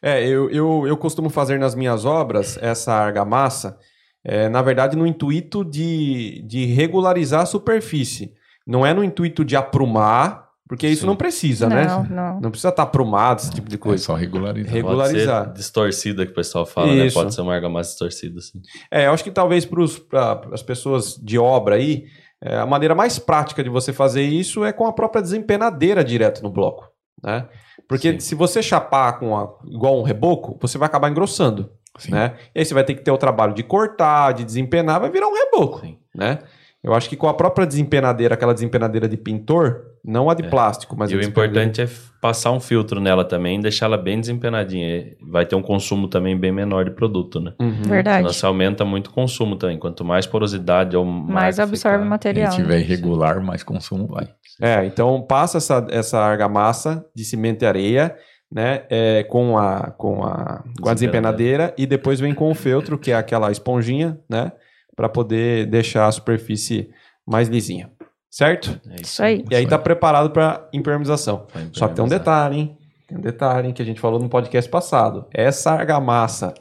É, 0.02 0.26
eu, 0.28 0.50
eu, 0.50 0.88
eu 0.88 0.98
costumo 0.98 1.30
fazer 1.30 1.60
nas 1.60 1.76
minhas 1.76 2.06
obras 2.06 2.58
essa 2.62 2.94
argamassa, 2.94 3.78
é, 4.24 4.50
na 4.50 4.62
verdade, 4.62 4.96
no 4.98 5.06
intuito 5.06 5.64
de, 5.64 6.44
de 6.48 6.66
regularizar 6.66 7.42
a 7.42 7.46
superfície. 7.46 8.34
Não 8.66 8.86
é 8.86 8.94
no 8.94 9.04
intuito 9.04 9.44
de 9.44 9.56
aprumar, 9.56 10.50
porque 10.68 10.88
isso 10.88 11.02
Sim. 11.02 11.08
não 11.08 11.16
precisa, 11.16 11.68
Não, 11.68 11.76
né? 11.76 12.08
não. 12.10 12.40
Não 12.42 12.50
precisa 12.52 12.70
estar 12.70 12.84
aprumado, 12.84 13.40
esse 13.40 13.52
tipo 13.52 13.68
de 13.68 13.76
É 13.76 13.78
coisa. 13.80 14.04
só 14.04 14.14
regularizar. 14.16 14.72
Regu- 14.74 14.88
Pode 14.88 14.98
regularizar. 15.04 15.46
ser 15.48 15.54
distorcida 15.54 16.26
que 16.26 16.32
o 16.32 16.36
pessoal 16.36 16.66
fala, 16.66 16.88
né? 16.88 17.06
Isso. 17.08 17.16
Pode 17.20 17.34
ser 17.34 17.42
uma 17.42 17.54
argamassa 17.54 17.90
distorcida, 17.92 18.40
assim. 18.40 18.62
É, 18.90 19.08
eu 19.08 19.12
acho 19.12 19.24
que 19.24 19.32
talvez 19.32 19.66
para 19.66 20.42
as 20.54 20.64
pessoas 20.64 21.16
de 21.16 21.38
obra 21.38 21.76
aí, 21.76 22.06
é, 22.42 22.58
a 22.58 22.66
maneira 22.66 22.96
mais 22.96 23.20
prática 23.20 23.64
de 23.64 23.70
você 23.70 23.92
fazer 23.92 24.24
isso 24.24 24.64
é 24.64 24.72
com 24.72 24.86
a 24.88 24.94
própria 24.94 25.22
desempenadeira 25.22 26.04
direto 26.04 26.42
no 26.42 26.50
bloco, 26.50 26.88
né? 27.24 27.48
Porque 27.90 28.14
Sim. 28.14 28.20
se 28.22 28.36
você 28.36 28.64
chapar 28.64 29.20
com 29.20 29.36
a- 29.38 29.50
igual 29.66 30.00
um 30.00 30.04
reboco, 30.04 30.58
você 30.62 30.78
vai 30.78 30.86
acabar 30.88 31.10
engrossando, 31.12 31.72
Sim. 31.98 32.12
né? 32.12 32.36
E 32.56 32.60
aí 32.60 32.66
você 32.66 32.74
vai 32.74 32.86
ter 32.86 32.96
que 32.96 33.02
ter 33.04 33.12
o 33.12 33.18
trabalho 33.18 33.54
de 33.54 33.64
cortar, 33.64 34.32
de 34.32 34.46
desempenar, 34.46 35.02
vai 35.02 35.12
virar 35.12 35.28
um 35.28 35.34
reboco, 35.34 35.82
Sim. 35.82 35.98
né? 36.16 36.40
Eu 36.84 36.94
acho 36.96 37.08
que 37.08 37.16
com 37.16 37.28
a 37.28 37.34
própria 37.34 37.66
desempenadeira, 37.68 38.34
aquela 38.34 38.54
desempenadeira 38.56 39.08
de 39.08 39.16
pintor, 39.16 39.82
não 40.04 40.32
a 40.32 40.34
de 40.34 40.44
É. 40.46 40.50
plástico, 40.50 40.96
mas 40.98 41.12
e 41.12 41.14
a 41.14 41.18
o 41.18 41.22
importante 41.22 41.80
é 41.80 41.88
passar 42.20 42.52
um 42.52 42.60
filtro 42.60 43.00
nela 43.00 43.24
também 43.24 43.60
e 43.60 43.62
deixar 43.62 43.86
ela 43.86 43.98
bem 44.00 44.20
desempenadinha. 44.20 44.88
E 44.98 45.18
Vai 45.30 45.46
ter 45.46 45.56
um 45.56 45.62
consumo 45.62 46.08
também 46.08 46.36
bem 46.36 46.52
menor 46.52 46.86
de 46.86 46.92
produto, 46.92 47.40
né? 47.40 47.54
Uhum. 47.62 47.84
Verdade. 47.84 48.18
Senão 48.20 48.34
você 48.34 48.46
aumenta 48.48 48.84
muito 48.84 49.08
o 49.08 49.14
consumo 49.14 49.56
também. 49.58 49.78
Quanto 49.78 50.04
mais 50.04 50.26
porosidade 50.26 50.98
ou 50.98 51.06
Mais 51.06 51.58
marca 51.58 51.64
absorve 51.72 51.98
o 51.98 52.00
ficar- 52.00 52.04
Se 52.06 52.10
material. 52.10 52.52
tiver 52.56 52.76
né? 52.76 52.80
irregular, 52.82 53.40
mais 53.42 53.62
consumo 53.62 54.08
vai. 54.08 54.28
É, 54.60 54.84
então 54.86 55.22
passa 55.22 55.60
essa, 55.60 55.86
essa 55.92 56.20
argamassa 56.20 57.06
de 57.16 57.24
cimento 57.24 57.62
e 57.62 57.66
areia, 57.68 58.16
né, 58.52 58.84
é, 58.90 59.24
com 59.24 59.58
a 59.58 59.92
com 59.92 60.24
a, 60.26 60.64
com 60.82 60.90
a 60.90 60.94
desempenadeira 60.94 61.74
e 61.78 61.86
depois 61.86 62.20
vem 62.20 62.34
com 62.34 62.50
o 62.52 62.56
feltro, 62.56 62.98
que 62.98 63.12
é 63.12 63.16
aquela 63.16 63.50
esponjinha, 63.52 64.20
né, 64.30 64.52
para 64.96 65.08
poder 65.10 65.66
deixar 65.68 66.08
a 66.08 66.12
superfície 66.12 66.90
mais 67.26 67.48
lisinha, 67.48 67.90
certo? 68.30 68.80
É 68.90 69.02
Isso 69.02 69.24
aí. 69.24 69.44
E 69.50 69.56
aí 69.56 69.68
tá 69.68 69.78
preparado 69.78 70.30
para 70.32 70.68
impermeabilização. 70.74 71.48
Só 71.74 71.88
que 71.88 71.96
tem 71.96 72.04
um 72.06 72.08
detalhe, 72.08 72.58
hein? 72.58 72.78
Tem 73.08 73.18
um 73.18 73.22
detalhe 73.22 73.68
hein, 73.68 73.74
que 73.74 73.82
a 73.82 73.86
gente 73.86 74.00
falou 74.00 74.20
no 74.20 74.30
podcast 74.30 74.70
passado. 74.70 75.26
Essa 75.34 75.72
argamassa 75.72 76.54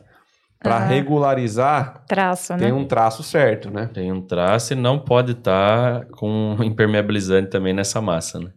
para 0.62 0.76
Ah. 0.76 0.84
regularizar 0.84 2.04
Traço, 2.06 2.52
né? 2.52 2.58
tem 2.58 2.72
um 2.72 2.84
traço 2.84 3.22
certo, 3.22 3.70
né? 3.70 3.88
Tem 3.92 4.12
um 4.12 4.20
traço 4.20 4.72
e 4.74 4.76
não 4.76 4.98
pode 4.98 5.32
estar 5.32 6.04
com 6.06 6.56
impermeabilizante 6.62 7.48
também 7.50 7.72
nessa 7.72 8.00
massa, 8.00 8.38
né? 8.38 8.50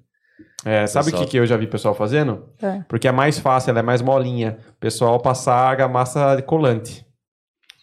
É, 0.66 0.88
sabe 0.88 1.10
o 1.10 1.14
que, 1.14 1.26
que 1.26 1.38
eu 1.38 1.46
já 1.46 1.58
vi 1.58 1.68
pessoal 1.68 1.94
fazendo? 1.94 2.46
É. 2.62 2.82
Porque 2.88 3.08
é 3.08 3.12
mais 3.12 3.38
fácil, 3.38 3.72
ela 3.72 3.80
é 3.80 3.84
mais 3.84 4.02
molinha. 4.02 4.58
O 4.70 4.80
pessoal 4.80 5.20
passar 5.20 5.56
argamassa 5.56 6.36
de 6.38 6.42
colante. 6.42 7.06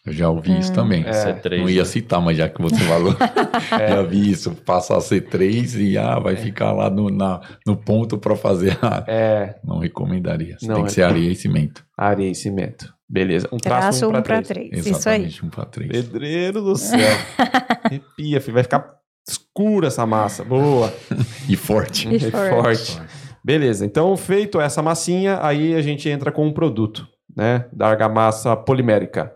Eu 0.06 0.12
já 0.14 0.30
ouvi 0.30 0.58
isso 0.58 0.72
também. 0.72 1.04
É, 1.04 1.10
C3. 1.10 1.58
Não 1.60 1.68
ia 1.68 1.82
né? 1.82 1.84
citar, 1.84 2.20
mas 2.22 2.36
já 2.38 2.48
que 2.48 2.60
você 2.62 2.76
falou, 2.84 3.14
já 3.88 4.02
vi 4.02 4.30
isso. 4.30 4.52
Passar 4.64 4.96
C3 4.98 5.78
e 5.78 5.98
ah, 5.98 6.18
vai 6.18 6.36
ficar 6.36 6.72
lá 6.72 6.88
no, 6.88 7.10
na, 7.10 7.40
no 7.66 7.76
ponto 7.76 8.16
para 8.16 8.34
fazer. 8.34 8.78
a- 8.80 9.04
É, 9.06 9.56
Não 9.62 9.78
recomendaria. 9.78 10.56
Você 10.58 10.66
Não, 10.66 10.76
tem 10.76 10.84
é- 10.84 10.86
que 10.86 10.92
ser 10.94 11.02
areia 11.02 11.30
e 11.30 11.36
cimento. 11.36 11.84
areia 11.98 12.30
e 12.30 12.34
cimento. 12.34 12.92
Beleza. 13.06 13.46
Um 13.52 13.58
traço, 13.58 13.80
Traço 14.00 14.06
um 14.06 14.08
um 14.08 14.22
para 14.22 14.40
três. 14.42 14.48
três. 14.70 14.86
Isso 14.86 15.08
aí. 15.08 15.28
Um 15.42 15.50
para 15.50 15.64
três. 15.66 15.90
Pedreiro 15.90 16.62
do 16.62 16.76
céu. 16.76 16.98
Arrepia, 17.84 18.40
filho. 18.40 18.54
Vai 18.54 18.62
ficar 18.62 18.94
escura 19.28 19.88
essa 19.88 20.06
massa. 20.06 20.44
Boa. 20.44 20.92
E 21.48 21.56
forte. 21.56 22.08
E 22.08 22.16
É 22.16 22.30
forte. 22.30 22.92
forte. 22.96 23.00
Beleza. 23.44 23.84
Então, 23.84 24.16
feito 24.16 24.60
essa 24.60 24.80
massinha, 24.82 25.38
aí 25.42 25.74
a 25.74 25.82
gente 25.82 26.08
entra 26.08 26.30
com 26.32 26.46
um 26.46 26.52
produto, 26.52 27.06
né? 27.36 27.66
Da 27.72 27.88
argamassa 27.88 28.54
polimérica. 28.56 29.32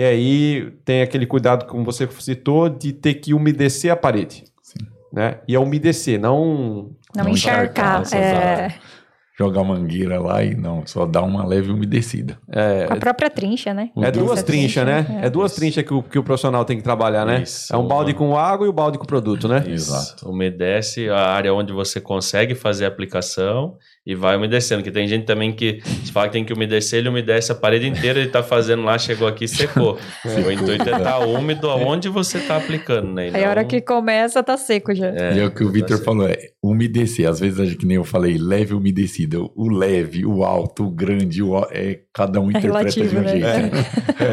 E 0.00 0.02
aí 0.02 0.72
tem 0.82 1.02
aquele 1.02 1.26
cuidado, 1.26 1.66
como 1.66 1.84
você 1.84 2.08
citou, 2.20 2.70
de 2.70 2.90
ter 2.90 3.12
que 3.12 3.34
umedecer 3.34 3.92
a 3.92 3.96
parede. 3.96 4.44
Sim. 4.62 4.86
Né? 5.12 5.40
E 5.46 5.54
é 5.54 5.58
umedecer, 5.58 6.18
não 6.18 6.88
Não, 7.14 7.24
Não 7.24 7.30
encharcar. 7.30 8.00
encharcar, 8.00 8.18
é, 8.18 8.74
Joga 9.38 9.60
a 9.60 9.64
mangueira 9.64 10.18
lá 10.18 10.42
e 10.42 10.54
não, 10.54 10.86
só 10.86 11.04
dá 11.04 11.20
uma 11.20 11.46
leve 11.46 11.70
umedecida. 11.70 12.38
com 12.88 12.94
a 12.94 12.96
própria 12.96 13.28
trincha, 13.28 13.74
né? 13.74 13.90
É 13.98 14.10
duas 14.10 14.42
trinchas, 14.42 14.86
né? 14.86 15.02
trincha, 15.02 15.26
É, 15.26 15.28
duas 15.28 15.54
trinchas 15.54 15.84
que 15.84 15.92
o, 15.92 16.02
que 16.02 16.18
o 16.18 16.22
profissional 16.22 16.64
tem 16.64 16.78
que 16.78 16.82
trabalhar, 16.82 17.26
né? 17.26 17.42
Isso. 17.42 17.70
É 17.70 17.76
um 17.76 17.86
balde 17.86 18.14
com 18.14 18.34
água 18.38 18.66
e 18.66 18.70
o 18.70 18.72
balde 18.72 18.96
com 18.96 19.04
produto, 19.04 19.48
né? 19.48 19.62
Exato. 19.66 20.26
Umedece 20.30 21.10
a 21.10 21.26
área 21.28 21.52
onde 21.52 21.74
você 21.74 22.00
consegue 22.00 22.54
fazer 22.54 22.86
a 22.86 22.88
aplicação 22.88 23.76
e 24.06 24.14
vai 24.14 24.36
umedecendo. 24.36 24.82
Que 24.82 24.90
tem 24.90 25.06
gente 25.06 25.24
também 25.26 25.52
que 25.52 25.80
se 26.04 26.10
fala 26.12 26.26
que 26.28 26.32
tem 26.32 26.44
que 26.44 26.52
umedecer, 26.52 26.98
ele 27.00 27.08
umedece 27.08 27.52
a 27.52 27.54
parede 27.54 27.86
inteira, 27.86 28.18
ele 28.20 28.30
tá 28.30 28.42
fazendo 28.42 28.82
lá, 28.82 28.96
chegou 28.98 29.28
aqui 29.28 29.44
e 29.44 29.48
secou. 29.48 29.98
O 30.24 30.50
intuito 30.50 30.88
é 30.88 30.96
estar 30.96 31.18
úmido 31.20 31.68
aonde 31.70 32.08
você 32.08 32.40
tá 32.40 32.56
aplicando, 32.56 33.12
né? 33.12 33.30
Aí 33.32 33.44
a 33.44 33.50
hora 33.50 33.64
que 33.64 33.80
começa, 33.80 34.42
tá 34.42 34.56
seco 34.56 34.94
já. 34.94 35.08
É, 35.08 35.34
e 35.34 35.38
é 35.40 35.44
o 35.46 35.50
que 35.50 35.62
o 35.64 35.70
Victor 35.70 35.94
assim. 35.96 36.04
falou, 36.04 36.26
é 36.28 36.36
umedecer. 36.62 37.28
Às 37.28 37.40
vezes, 37.40 37.58
a 37.60 37.64
gente- 37.64 37.76
que 37.78 37.86
nem 37.86 37.96
eu 37.96 38.04
falei, 38.04 38.36
leve 38.38 38.74
umedecida. 38.74 39.38
O 39.40 39.68
leve, 39.70 40.24
o 40.26 40.42
alto, 40.44 40.84
o 40.86 40.90
grande, 40.90 41.42
o, 41.42 41.58
é, 41.70 42.00
cada 42.14 42.40
um 42.40 42.50
interpreta 42.50 42.90
de 42.90 43.00
relativo, 43.00 43.18
um 43.18 43.22
né? 43.22 43.28
jeito. 43.30 43.46
né? 43.46 43.70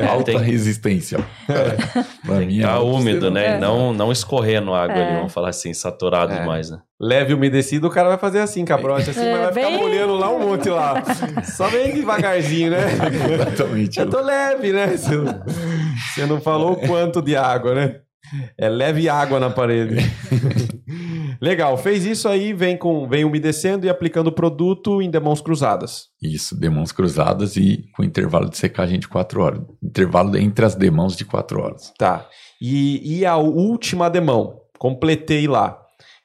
É, 0.04 0.06
Alta 0.08 0.26
tem- 0.32 0.38
resistência. 0.40 1.18
É. 1.50 2.04
Pra 2.26 2.38
Tem 2.40 2.48
mim 2.48 2.58
que 2.58 2.62
é 2.64 2.66
alto, 2.66 2.96
úmido, 2.96 3.32
né? 3.32 3.54
É. 3.54 3.58
E 3.58 3.60
não, 3.60 3.94
não 3.94 4.12
escorrendo 4.12 4.74
água 4.74 4.96
É. 4.98 5.08
ali, 5.08 5.16
vamos 5.18 5.34
falar 5.34 5.50
assim, 5.50 5.74
saturado 5.74 6.34
É. 6.34 6.40
demais, 6.40 6.70
né? 6.70 6.80
Leve 7.00 7.34
umedecido, 7.34 7.88
o 7.88 7.92
cara 7.92 8.10
vai 8.10 8.18
fazer 8.18 8.40
assim, 8.40 8.66
cabrote, 8.66 9.12
assim, 9.12 9.20
É, 9.22 9.32
mas 9.32 9.42
vai 9.42 9.54
ficar 9.54 9.68
bem- 9.70 9.78
molhando 9.80 10.16
lá 10.16 10.32
um 10.32 10.40
monte 10.40 10.68
lá. 10.70 11.04
Só 11.44 11.68
vem 11.68 11.94
devagarzinho, 11.94 12.72
né? 12.72 12.80
Exatamente. 13.34 14.00
Eu 14.00 14.10
tô 14.10 14.20
leve, 14.20 14.74
né? 14.74 14.88
Você 14.98 15.16
não, 15.16 15.44
você 16.16 16.26
não 16.26 16.42
falou 16.42 16.72
o 16.74 16.88
quanto 16.88 17.22
de 17.22 17.36
água, 17.36 17.76
né? 17.76 17.96
É 18.58 18.68
leve 18.68 19.08
água 19.08 19.40
na 19.40 19.50
parede. 19.50 19.98
Legal, 21.42 21.78
fez 21.78 22.06
isso 22.06 22.28
aí, 22.28 22.52
vem 22.54 22.76
com 22.76 23.08
vem 23.08 23.24
umedecendo 23.24 23.86
e 23.86 23.90
aplicando 23.90 24.28
o 24.28 24.32
produto 24.32 25.02
em 25.02 25.10
demãos 25.10 25.40
cruzadas. 25.40 26.08
Isso, 26.22 26.60
demãos 26.60 26.92
cruzadas 26.92 27.56
e 27.56 27.86
com 27.96 28.04
intervalo 28.04 28.50
de 28.50 28.58
secagem 28.58 29.00
de 29.00 29.08
4 29.08 29.42
horas. 29.42 29.62
Intervalo 29.84 30.36
entre 30.38 30.66
as 30.66 30.76
demãos 30.76 31.16
de 31.16 31.26
4 31.26 31.62
horas. 31.62 31.94
Tá. 31.98 32.26
E, 32.62 33.20
e 33.20 33.26
a 33.26 33.38
última 33.38 34.10
demão, 34.10 34.62
completei 34.80 35.48
lá. 35.48 35.78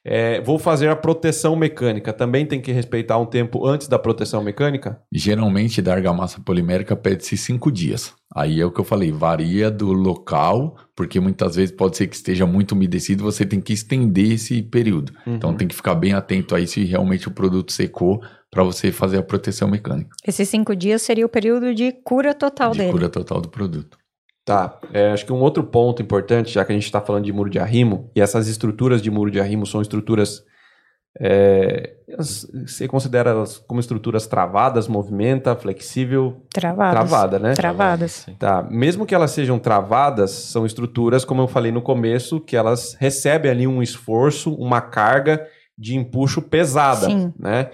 É, 0.05 0.41
vou 0.41 0.59
fazer 0.59 0.89
a 0.89 0.97
proteção 0.97 1.55
mecânica. 1.55 2.13
Também 2.13 2.45
tem 2.45 2.61
que 2.61 2.73
respeitar 2.73 3.19
um 3.19 3.27
tempo 3.27 3.65
antes 3.67 3.87
da 3.87 3.99
proteção 3.99 4.43
mecânica? 4.43 5.01
Geralmente, 5.13 5.81
da 5.81 5.93
argamassa 5.95 6.41
polimérica 6.41 6.97
pede-se 6.97 7.37
5 7.37 7.71
dias. 7.71 8.13
Aí 8.35 8.61
é 8.61 8.65
o 8.67 8.71
que 8.73 8.81
eu 8.81 8.85
falei, 8.85 9.13
varia 9.13 9.71
do 9.71 9.93
local, 9.93 10.77
porque 10.97 11.21
muitas 11.21 11.55
vezes 11.57 11.71
pode 11.75 11.97
ser 11.97 12.07
que 12.09 12.17
esteja 12.17 12.47
muito 12.47 12.73
umedecido, 12.73 13.23
você 13.23 13.45
tem 13.47 13.61
que 13.61 13.73
estender 13.75 14.33
esse 14.33 14.61
período. 14.63 15.13
Então 15.27 15.51
Uhum. 15.51 15.57
tem 15.57 15.69
que 15.69 15.75
ficar 15.75 15.95
bem 15.95 16.15
atento 16.15 16.55
aí 16.55 16.67
se 16.67 16.83
realmente 16.85 17.29
o 17.29 17.31
produto 17.31 17.71
secou 17.73 18.21
para 18.51 18.63
você 18.65 18.91
fazer 18.91 19.19
a 19.19 19.23
proteção 19.23 19.69
mecânica, 19.69 20.11
Esses 20.27 20.47
cinco 20.49 20.75
dias 20.77 21.01
seria 21.03 21.25
o 21.25 21.29
período 21.29 21.75
de 21.75 21.91
cura 22.05 22.35
total 22.35 22.73
de 22.73 22.79
dele. 22.79 22.93
cura 22.93 23.09
total 23.09 23.41
do 23.41 23.49
produto. 23.49 23.97
Tá. 24.45 24.79
É, 24.93 25.13
acho 25.13 25.25
que 25.25 25.33
um 25.33 25.41
outro 25.41 25.63
ponto 25.63 26.03
importante, 26.03 26.53
já 26.53 26.65
que 26.65 26.73
a 26.73 26.75
gente 26.75 26.85
está 26.85 27.01
falando 27.01 27.25
de 27.25 27.33
muro 27.33 27.49
de 27.49 27.59
arrimo, 27.59 28.11
e 28.15 28.21
essas 28.21 28.49
estruturas 28.49 29.01
de 29.01 29.11
muro 29.11 29.31
de 29.31 29.41
arrimo 29.41 29.65
são 29.67 29.81
estruturas. 29.81 30.43
é, 31.21 31.95
você 32.19 32.89
considera 32.89 33.31
elas 33.31 33.59
como 33.59 33.79
estruturas 33.81 34.27
travadas, 34.27 34.89
movimenta, 34.89 35.55
flexível, 35.55 36.43
Travadas. 36.53 37.09
travada, 37.09 37.39
né? 37.39 37.55
Travadas. 37.55 38.27
Tá. 38.39 38.63
Mesmo 38.71 39.07
que 39.07 39.15
elas 39.15 39.31
sejam 39.31 39.59
travadas, 39.59 40.31
são 40.31 40.67
estruturas, 40.67 41.25
como 41.25 41.43
eu 41.43 41.49
falei 41.49 41.71
no 41.71 41.83
começo, 41.83 42.41
que 42.41 42.57
elas 42.57 42.95
recebem 42.99 43.51
ali 43.51 43.67
um 43.67 43.83
esforço, 43.83 44.55
uma 44.55 44.81
carga 44.81 45.47
de 45.79 45.97
empuxo 45.97 46.43
pesada, 46.43 47.07
Sim. 47.07 47.33
né? 47.39 47.71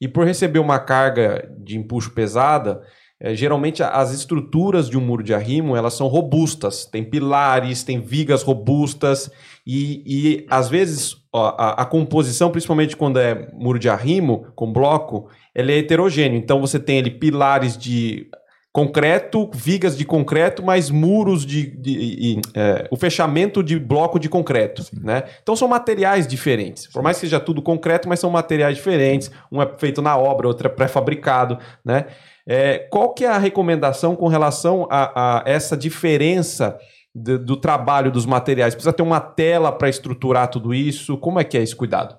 E 0.00 0.08
por 0.08 0.24
receber 0.26 0.58
uma 0.58 0.78
carga 0.78 1.48
de 1.58 1.76
empuxo 1.78 2.10
pesada, 2.12 2.80
é, 3.20 3.34
geralmente 3.34 3.82
as 3.82 4.12
estruturas 4.12 4.88
de 4.88 4.96
um 4.96 5.00
muro 5.00 5.22
de 5.22 5.34
arrimo 5.34 5.76
elas 5.76 5.94
são 5.94 6.06
robustas, 6.06 6.86
tem 6.86 7.04
pilares, 7.04 7.84
tem 7.84 8.00
vigas 8.00 8.42
robustas 8.42 9.30
e, 9.66 10.02
e 10.06 10.46
às 10.48 10.70
vezes 10.70 11.16
ó, 11.30 11.54
a, 11.58 11.82
a, 11.82 11.84
composição, 11.84 12.50
principalmente 12.50 12.96
quando 12.96 13.18
é 13.18 13.50
muro 13.52 13.78
de 13.78 13.90
arrimo 13.90 14.46
com 14.56 14.72
bloco, 14.72 15.28
ele 15.54 15.72
é 15.72 15.78
heterogêneo. 15.78 16.38
Então 16.38 16.60
você 16.60 16.78
tem 16.78 16.98
ali 16.98 17.10
pilares 17.10 17.76
de 17.76 18.26
concreto, 18.72 19.50
vigas 19.52 19.98
de 19.98 20.04
concreto, 20.04 20.62
mais 20.62 20.90
muros 20.90 21.44
de, 21.44 21.66
de, 21.66 21.94
de, 21.94 22.16
de 22.16 22.40
é, 22.54 22.86
o 22.90 22.96
fechamento 22.96 23.62
de 23.62 23.78
bloco 23.78 24.18
de 24.18 24.28
concreto, 24.28 24.84
né? 25.02 25.24
Então 25.42 25.56
são 25.56 25.66
materiais 25.66 26.26
diferentes. 26.26 26.86
Por 26.86 27.02
mais 27.02 27.16
que 27.16 27.22
seja 27.22 27.40
tudo 27.40 27.60
concreto, 27.60 28.08
mas 28.08 28.20
são 28.20 28.30
materiais 28.30 28.76
diferentes. 28.76 29.30
Um 29.50 29.60
é 29.60 29.68
feito 29.76 30.00
na 30.00 30.16
obra, 30.16 30.46
outro 30.46 30.68
é 30.68 30.70
pré-fabricado, 30.70 31.58
né? 31.84 32.06
É, 32.52 32.80
qual 32.90 33.14
que 33.14 33.24
é 33.24 33.28
a 33.28 33.38
recomendação 33.38 34.16
com 34.16 34.26
relação 34.26 34.88
a, 34.90 35.38
a 35.38 35.48
essa 35.48 35.76
diferença 35.76 36.76
do, 37.14 37.38
do, 37.38 37.56
trabalho 37.56 38.10
dos 38.10 38.26
materiais? 38.26 38.74
Precisa 38.74 38.92
ter 38.92 39.04
uma 39.04 39.20
tela 39.20 39.70
para 39.70 39.88
estruturar 39.88 40.48
tudo 40.48 40.74
isso? 40.74 41.16
Como 41.16 41.38
é 41.38 41.44
que 41.44 41.56
é 41.56 41.62
esse 41.62 41.76
cuidado? 41.76 42.18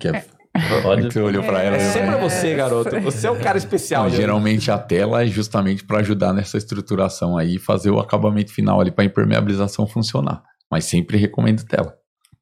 Que 0.00 0.08
é, 0.08 0.24
Pode. 0.82 1.04
Você 1.04 1.20
olhou 1.20 1.44
para 1.44 1.62
ela. 1.62 1.76
É 1.76 1.92
sempre 1.92 2.16
é 2.16 2.20
você, 2.20 2.54
garoto. 2.56 3.00
Você 3.02 3.28
é 3.28 3.30
um 3.30 3.38
cara 3.38 3.56
especial. 3.56 4.04
Não, 4.04 4.10
geralmente 4.10 4.68
a 4.68 4.78
tela 4.78 5.22
é 5.22 5.28
justamente 5.28 5.84
para 5.84 6.00
ajudar 6.00 6.32
nessa 6.32 6.58
estruturação 6.58 7.38
aí 7.38 7.54
e 7.54 7.60
fazer 7.60 7.92
o 7.92 8.00
acabamento 8.00 8.52
final 8.52 8.80
ali 8.80 8.90
para 8.90 9.04
a 9.04 9.06
impermeabilização 9.06 9.86
funcionar. 9.86 10.42
Mas 10.68 10.86
sempre 10.86 11.16
recomendo 11.16 11.64
tela 11.64 11.96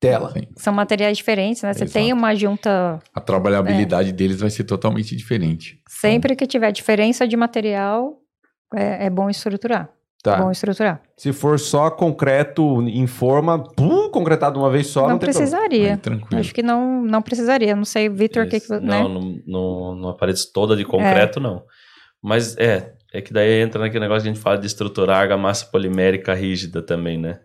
tela. 0.04 0.30
Sim. 0.32 0.42
São 0.56 0.72
materiais 0.72 1.16
diferentes, 1.16 1.62
né? 1.62 1.72
Você 1.72 1.84
Exato. 1.84 1.92
tem 1.92 2.12
uma 2.12 2.34
junta. 2.34 2.98
A 3.14 3.20
trabalhabilidade 3.20 4.10
é. 4.10 4.12
deles 4.12 4.40
vai 4.40 4.50
ser 4.50 4.64
totalmente 4.64 5.16
diferente. 5.16 5.80
Sempre 5.88 6.36
que 6.36 6.46
tiver 6.46 6.70
diferença 6.72 7.26
de 7.26 7.36
material, 7.36 8.18
é, 8.74 9.06
é 9.06 9.10
bom 9.10 9.30
estruturar. 9.30 9.90
Tá. 10.22 10.36
É 10.36 10.38
bom 10.38 10.50
estruturar. 10.50 11.02
Se 11.18 11.32
for 11.32 11.60
só 11.60 11.90
concreto 11.90 12.80
em 12.82 13.06
forma, 13.06 13.62
pum, 13.74 14.08
concretado 14.08 14.58
uma 14.58 14.70
vez 14.70 14.86
só, 14.86 15.02
não, 15.02 15.10
não 15.10 15.18
precisaria. 15.18 15.98
Tranquilo. 15.98 16.40
Acho 16.40 16.54
que 16.54 16.62
não, 16.62 17.02
não 17.02 17.20
precisaria. 17.20 17.76
Não 17.76 17.84
sei, 17.84 18.08
Vitor, 18.08 18.46
o 18.46 18.48
que, 18.48 18.58
que 18.58 18.70
Não, 18.70 18.80
né? 18.80 19.02
no, 19.02 19.20
no, 19.46 19.94
numa 19.94 20.16
parede 20.16 20.40
toda 20.50 20.74
de 20.76 20.84
concreto, 20.84 21.38
é. 21.38 21.42
não. 21.42 21.62
Mas 22.22 22.56
é, 22.56 22.94
é 23.12 23.20
que 23.20 23.34
daí 23.34 23.60
entra 23.60 23.78
naquele 23.78 24.00
negócio 24.00 24.22
que 24.22 24.30
a 24.30 24.32
gente 24.32 24.42
fala 24.42 24.56
de 24.56 24.66
estruturar 24.66 25.20
argamassa 25.20 25.66
polimérica 25.66 26.32
rígida 26.32 26.80
também, 26.80 27.18
né? 27.18 27.40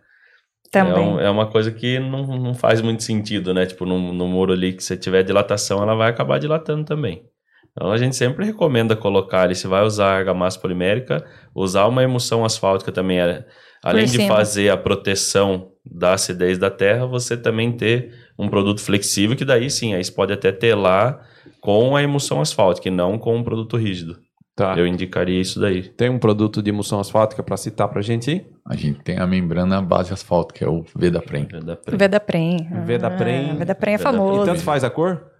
Também. 0.70 0.94
É, 0.94 0.98
um, 0.98 1.20
é, 1.20 1.30
uma 1.30 1.46
coisa 1.46 1.70
que 1.70 1.98
não, 1.98 2.24
não 2.38 2.54
faz 2.54 2.80
muito 2.80 3.02
sentido, 3.02 3.52
né? 3.52 3.66
Tipo, 3.66 3.84
no, 3.84 4.12
no 4.12 4.28
muro 4.28 4.52
ali 4.52 4.72
que 4.72 4.84
você 4.84 4.96
tiver 4.96 5.22
dilatação, 5.24 5.82
ela 5.82 5.94
vai 5.94 6.10
acabar 6.10 6.38
dilatando 6.38 6.84
também. 6.84 7.24
Então 7.72 7.90
a 7.90 7.98
gente 7.98 8.16
sempre 8.16 8.44
recomenda 8.44 8.96
colocar 8.96 9.42
ali, 9.42 9.54
se 9.54 9.66
vai 9.66 9.82
usar 9.82 10.18
argamassa 10.18 10.58
polimérica, 10.58 11.24
usar 11.54 11.86
uma 11.86 12.02
emulsão 12.02 12.44
asfáltica 12.44 12.92
também. 12.92 13.20
É, 13.20 13.44
além 13.82 14.04
de 14.04 14.26
fazer 14.26 14.70
a 14.70 14.76
proteção 14.76 15.70
da 15.84 16.14
acidez 16.14 16.58
da 16.58 16.70
terra, 16.70 17.06
você 17.06 17.36
também 17.36 17.72
ter 17.72 18.12
um 18.38 18.48
produto 18.48 18.80
flexível, 18.80 19.36
que 19.36 19.44
daí 19.44 19.70
sim, 19.70 19.94
aí 19.94 20.04
você 20.04 20.12
pode 20.12 20.32
até 20.32 20.52
telar 20.52 21.20
com 21.60 21.96
a 21.96 22.02
emulsão 22.02 22.40
asfáltica 22.40 22.88
e 22.88 22.90
não 22.90 23.18
com 23.18 23.36
um 23.36 23.42
produto 23.42 23.76
rígido. 23.76 24.18
Tá. 24.60 24.74
Eu 24.76 24.86
indicaria 24.86 25.40
isso 25.40 25.58
daí. 25.58 25.82
Tem 25.82 26.10
um 26.10 26.18
produto 26.18 26.62
de 26.62 26.68
emulsão 26.68 27.00
asfáltica 27.00 27.42
para 27.42 27.56
citar 27.56 27.88
para 27.88 28.00
a 28.00 28.02
gente 28.02 28.30
aí? 28.30 28.46
A 28.66 28.76
gente 28.76 29.00
tem 29.00 29.18
a 29.18 29.26
membrana 29.26 29.80
base 29.80 30.12
asfáltica, 30.12 30.66
é 30.66 30.68
o 30.68 30.84
Vedaprem. 30.94 31.48
Vedaprem. 31.50 31.96
Vedaprem. 31.96 32.68
Ah, 32.70 32.80
Vedaprem. 32.80 33.56
Vedaprem 33.56 33.94
é 33.94 33.98
famoso. 33.98 34.42
E 34.42 34.44
tanto 34.44 34.60
faz 34.60 34.84
a 34.84 34.90
cor? 34.90 35.30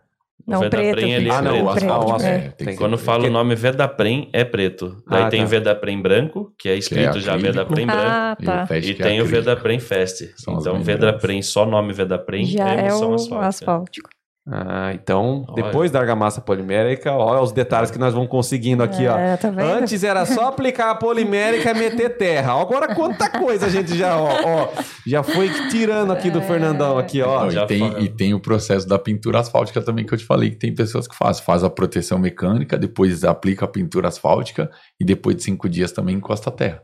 Não, 0.47 0.63
o 0.63 0.71
preto. 0.71 1.01
Ele 1.01 1.31
ah, 1.31 1.43
não, 1.43 1.65
o 1.65 1.69
asfalto. 1.69 2.25
É. 2.25 2.55
É, 2.59 2.75
quando 2.77 2.97
fala 2.97 3.27
o 3.27 3.31
nome 3.31 3.55
Vedaprem, 3.55 4.31
é 4.33 4.43
preto. 4.43 5.03
Daí 5.07 5.25
ah, 5.25 5.29
tem 5.29 5.43
tá. 5.43 5.49
Vedaprem 5.49 6.01
branco, 6.01 6.55
que 6.59 6.71
é 6.71 6.77
escrito 6.77 7.13
que 7.13 7.19
é 7.19 7.21
já 7.21 7.37
Vedaprem 7.37 7.87
ah, 7.91 8.37
branco. 8.39 8.67
Tá. 8.69 8.79
E, 8.79 8.91
e 8.91 8.95
tem 8.95 9.21
o 9.21 9.27
Vedaprem 9.27 9.79
Fest. 9.79 10.33
São 10.37 10.59
então, 10.59 10.83
Vedaprem, 10.83 11.43
só 11.43 11.67
nome 11.67 11.93
Vedaprem 11.93 12.47
já 12.47 12.75
é 12.75 12.89
emulsão 12.89 13.09
é 13.09 13.11
o 13.11 13.15
asfáltica. 13.15 13.47
asfáltico. 13.47 14.20
Ah, 14.49 14.93
então, 14.95 15.45
olha. 15.49 15.63
depois 15.63 15.91
da 15.91 16.01
argamassa 16.01 16.41
polimérica, 16.41 17.13
olha 17.13 17.41
os 17.43 17.53
detalhes 17.53 17.91
que 17.91 17.99
nós 17.99 18.15
vamos 18.15 18.29
conseguindo 18.29 18.83
aqui, 18.83 19.05
é, 19.05 19.11
ó. 19.11 19.37
Tá 19.37 19.49
Antes 19.59 20.03
era 20.03 20.25
só 20.25 20.49
aplicar 20.49 20.91
a 20.91 20.95
polimérica 20.95 21.71
e 21.71 21.75
meter 21.75 22.17
terra. 22.17 22.61
Agora 22.61 22.95
quanta 22.95 23.29
coisa 23.29 23.67
a 23.67 23.69
gente 23.69 23.97
já, 23.97 24.17
ó, 24.17 24.29
ó 24.29 24.69
já 25.07 25.23
foi 25.23 25.51
tirando 25.69 26.13
aqui 26.13 26.31
do 26.31 26.39
é. 26.39 26.43
Fernandão 26.43 26.99
aqui, 26.99 27.21
ó. 27.21 27.45
Não, 27.45 27.63
e, 27.63 27.67
tem, 27.67 28.03
e, 28.03 28.09
tem, 28.09 28.35
o 28.35 28.41
processo 28.41 28.89
da 28.89 28.99
pintura 28.99 29.41
asfáltica 29.41 29.83
também 29.83 30.07
que 30.07 30.15
eu 30.15 30.19
te 30.19 30.25
falei 30.25 30.51
que 30.51 30.57
tem 30.57 30.75
pessoas 30.75 31.07
que 31.07 31.15
fazem, 31.15 31.45
faz 31.45 31.63
a 31.63 31.71
proteção 31.71 32.19
mecânica, 32.19 32.79
depois 32.79 33.23
aplica 33.25 33.67
a 33.67 33.69
pintura 33.69 34.09
asfáltica 34.09 34.71
e 34.99 35.05
depois 35.05 35.37
de 35.37 35.43
cinco 35.43 35.69
dias 35.69 35.93
também 35.93 36.17
encosta 36.17 36.49
a 36.49 36.53
terra. 36.53 36.83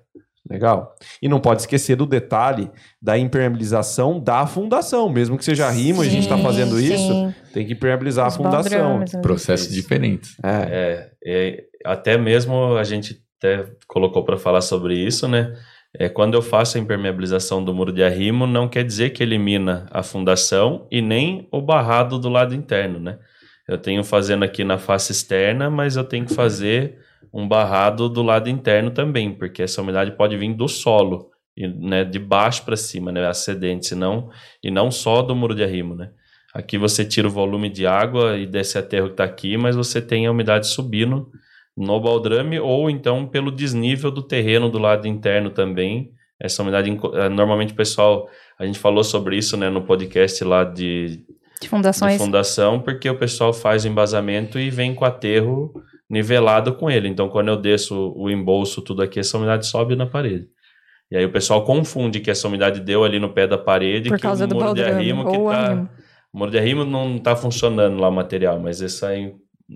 Legal. 0.48 0.94
E 1.20 1.28
não 1.28 1.40
pode 1.40 1.62
esquecer 1.62 1.96
do 1.96 2.06
detalhe 2.06 2.70
da 3.02 3.18
impermeabilização 3.18 4.20
da 4.20 4.46
fundação. 4.46 5.08
Mesmo 5.08 5.36
que 5.36 5.44
seja 5.44 5.68
rimo, 5.70 6.02
sim, 6.02 6.08
a 6.08 6.10
gente 6.10 6.22
está 6.22 6.38
fazendo 6.38 6.76
sim. 6.78 6.94
isso, 6.94 7.34
tem 7.52 7.66
que 7.66 7.72
impermeabilizar 7.72 8.28
Os 8.28 8.34
a 8.34 8.36
fundação. 8.36 9.04
Processos 9.22 9.72
diferentes. 9.72 10.36
É. 10.42 10.50
é. 10.50 11.16
É, 11.28 11.64
até 11.84 12.16
mesmo 12.16 12.76
a 12.76 12.84
gente 12.84 13.20
até 13.38 13.66
colocou 13.86 14.24
para 14.24 14.36
falar 14.36 14.60
sobre 14.60 14.94
isso, 14.94 15.28
né? 15.28 15.54
É, 15.98 16.08
quando 16.08 16.34
eu 16.34 16.42
faço 16.42 16.76
a 16.76 16.80
impermeabilização 16.80 17.64
do 17.64 17.74
muro 17.74 17.92
de 17.92 18.02
arrimo, 18.02 18.46
não 18.46 18.68
quer 18.68 18.84
dizer 18.84 19.10
que 19.10 19.22
elimina 19.22 19.86
a 19.90 20.02
fundação 20.02 20.86
e 20.90 21.00
nem 21.00 21.48
o 21.50 21.60
barrado 21.60 22.18
do 22.18 22.28
lado 22.28 22.54
interno, 22.54 23.00
né? 23.00 23.18
Eu 23.66 23.78
tenho 23.78 24.04
fazendo 24.04 24.44
aqui 24.44 24.62
na 24.62 24.78
face 24.78 25.10
externa, 25.10 25.68
mas 25.70 25.96
eu 25.96 26.04
tenho 26.04 26.26
que 26.26 26.34
fazer 26.34 26.98
um 27.32 27.46
barrado 27.46 28.08
do 28.08 28.22
lado 28.22 28.48
interno 28.48 28.90
também, 28.90 29.32
porque 29.32 29.62
essa 29.62 29.82
umidade 29.82 30.12
pode 30.12 30.36
vir 30.36 30.54
do 30.54 30.68
solo, 30.68 31.30
e, 31.56 31.66
né, 31.66 32.04
de 32.04 32.18
baixo 32.18 32.64
para 32.64 32.76
cima, 32.76 33.10
né, 33.10 33.26
ascendente, 33.26 33.86
senão, 33.86 34.30
e 34.62 34.70
não 34.70 34.90
só 34.90 35.22
do 35.22 35.34
muro 35.34 35.54
de 35.54 35.62
arrimo, 35.62 35.94
né. 35.94 36.10
Aqui 36.56 36.78
você 36.78 37.04
tira 37.04 37.28
o 37.28 37.30
volume 37.30 37.68
de 37.68 37.86
água 37.86 38.38
e 38.38 38.46
desse 38.46 38.78
aterro 38.78 39.08
que 39.08 39.12
está 39.12 39.24
aqui, 39.24 39.58
mas 39.58 39.76
você 39.76 40.00
tem 40.00 40.26
a 40.26 40.30
umidade 40.30 40.66
subindo 40.66 41.30
no 41.76 42.00
baldrame 42.00 42.58
ou 42.58 42.88
então 42.88 43.26
pelo 43.26 43.50
desnível 43.50 44.10
do 44.10 44.22
terreno 44.22 44.70
do 44.70 44.78
lado 44.78 45.06
interno 45.06 45.50
também. 45.50 46.12
Essa 46.40 46.62
umidade, 46.62 46.90
eh, 46.90 47.28
normalmente 47.28 47.74
pessoal, 47.74 48.26
a 48.58 48.64
gente 48.64 48.78
falou 48.78 49.04
sobre 49.04 49.36
isso 49.36 49.54
né, 49.58 49.68
no 49.68 49.82
podcast 49.82 50.42
lá 50.44 50.64
de, 50.64 51.26
de 51.60 51.68
fundações. 51.68 52.14
De 52.14 52.18
fundação, 52.18 52.80
porque 52.80 53.10
o 53.10 53.18
pessoal 53.18 53.52
faz 53.52 53.84
o 53.84 53.88
embasamento 53.88 54.58
e 54.58 54.70
vem 54.70 54.94
com 54.94 55.04
aterro 55.04 55.74
nivelado 56.08 56.74
com 56.74 56.90
ele. 56.90 57.08
Então, 57.08 57.28
quando 57.28 57.48
eu 57.48 57.56
desço 57.56 58.12
o 58.16 58.30
embolso, 58.30 58.82
tudo 58.82 59.02
aqui, 59.02 59.20
essa 59.20 59.36
umidade 59.36 59.66
sobe 59.66 59.96
na 59.96 60.06
parede. 60.06 60.48
E 61.10 61.16
aí 61.16 61.24
o 61.24 61.32
pessoal 61.32 61.64
confunde 61.64 62.20
que 62.20 62.30
essa 62.30 62.48
umidade 62.48 62.80
deu 62.80 63.04
ali 63.04 63.18
no 63.20 63.32
pé 63.32 63.46
da 63.46 63.56
parede 63.56 64.08
Por 64.08 64.18
causa 64.18 64.46
que 64.46 64.52
o 64.52 64.56
muro 64.56 64.74
de 64.74 64.82
arrimo 64.82 65.30
que 65.30 65.38
tá... 65.38 65.88
O 66.32 66.38
muro 66.38 66.50
de 66.50 66.58
arrimo 66.58 66.84
não 66.84 67.16
está 67.16 67.34
funcionando 67.34 67.98
lá 67.98 68.08
o 68.08 68.12
material, 68.12 68.60
mas 68.60 68.82
essa 68.82 69.10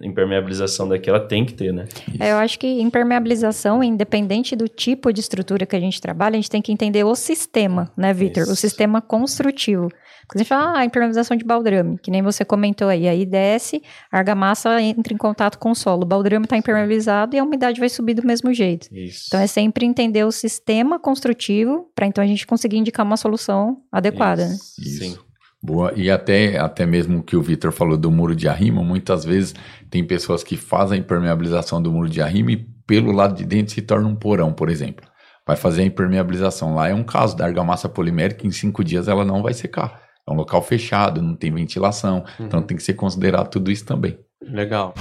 impermeabilização 0.02 0.88
daqui 0.88 1.08
ela 1.08 1.20
tem 1.20 1.44
que 1.44 1.54
ter, 1.54 1.72
né? 1.72 1.86
É, 2.18 2.32
eu 2.32 2.36
acho 2.36 2.58
que 2.58 2.66
impermeabilização, 2.80 3.82
independente 3.82 4.54
do 4.54 4.68
tipo 4.68 5.12
de 5.12 5.20
estrutura 5.20 5.64
que 5.64 5.74
a 5.74 5.80
gente 5.80 6.00
trabalha, 6.00 6.34
a 6.34 6.36
gente 6.36 6.50
tem 6.50 6.60
que 6.62 6.72
entender 6.72 7.02
o 7.04 7.14
sistema, 7.14 7.90
né, 7.96 8.12
Vitor? 8.12 8.44
O 8.44 8.56
sistema 8.56 9.00
construtivo. 9.00 9.90
Quando 10.28 10.36
a 10.36 10.38
gente 10.38 10.48
fala, 10.48 10.78
ah, 10.78 10.84
impermeabilização 10.84 11.36
de 11.36 11.44
baldrame, 11.44 11.98
que 11.98 12.10
nem 12.10 12.22
você 12.22 12.44
comentou 12.44 12.88
aí, 12.88 13.08
aí 13.08 13.26
desce, 13.26 13.82
a 14.10 14.18
argamassa 14.18 14.80
entra 14.80 15.12
em 15.12 15.16
contato 15.16 15.58
com 15.58 15.70
o 15.70 15.74
solo, 15.74 16.02
o 16.02 16.06
baldrame 16.06 16.44
está 16.44 16.56
impermeabilizado 16.56 17.34
e 17.34 17.38
a 17.38 17.44
umidade 17.44 17.80
vai 17.80 17.88
subir 17.88 18.14
do 18.14 18.26
mesmo 18.26 18.52
jeito. 18.52 18.88
Isso. 18.92 19.24
Então 19.28 19.40
é 19.40 19.46
sempre 19.46 19.84
entender 19.84 20.24
o 20.24 20.32
sistema 20.32 20.98
construtivo 20.98 21.90
para 21.94 22.06
então 22.06 22.22
a 22.22 22.26
gente 22.26 22.46
conseguir 22.46 22.76
indicar 22.78 23.04
uma 23.04 23.16
solução 23.16 23.78
adequada. 23.90 24.46
Né? 24.46 24.54
Isso. 24.54 24.80
Né? 24.80 24.86
Isso. 24.86 25.04
Sim. 25.04 25.30
Boa, 25.62 25.92
e 25.94 26.10
até, 26.10 26.58
até 26.58 26.86
mesmo 26.86 27.18
o 27.18 27.22
que 27.22 27.36
o 27.36 27.42
Vitor 27.42 27.70
falou 27.70 27.98
do 27.98 28.10
muro 28.10 28.34
de 28.34 28.48
arrimo, 28.48 28.82
muitas 28.82 29.26
vezes 29.26 29.54
tem 29.90 30.02
pessoas 30.02 30.42
que 30.42 30.56
fazem 30.56 30.96
a 30.96 31.00
impermeabilização 31.00 31.82
do 31.82 31.92
muro 31.92 32.08
de 32.08 32.22
arrimo 32.22 32.48
e 32.48 32.56
pelo 32.86 33.12
lado 33.12 33.34
de 33.34 33.44
dentro 33.44 33.74
se 33.74 33.82
torna 33.82 34.08
um 34.08 34.14
porão, 34.14 34.54
por 34.54 34.70
exemplo. 34.70 35.06
Vai 35.46 35.56
fazer 35.56 35.82
a 35.82 35.84
impermeabilização. 35.84 36.74
Lá 36.74 36.88
é 36.88 36.94
um 36.94 37.04
caso 37.04 37.36
da 37.36 37.44
argamassa 37.44 37.90
polimérica, 37.90 38.46
em 38.46 38.50
cinco 38.50 38.82
dias 38.82 39.06
ela 39.06 39.24
não 39.24 39.42
vai 39.42 39.52
secar. 39.52 40.00
É 40.30 40.32
um 40.32 40.36
local 40.36 40.62
fechado, 40.62 41.20
não 41.20 41.34
tem 41.34 41.50
ventilação, 41.52 42.24
uhum. 42.38 42.46
então 42.46 42.62
tem 42.62 42.76
que 42.76 42.82
ser 42.84 42.94
considerado 42.94 43.50
tudo 43.50 43.68
isso 43.68 43.84
também. 43.84 44.16
Legal. 44.40 44.94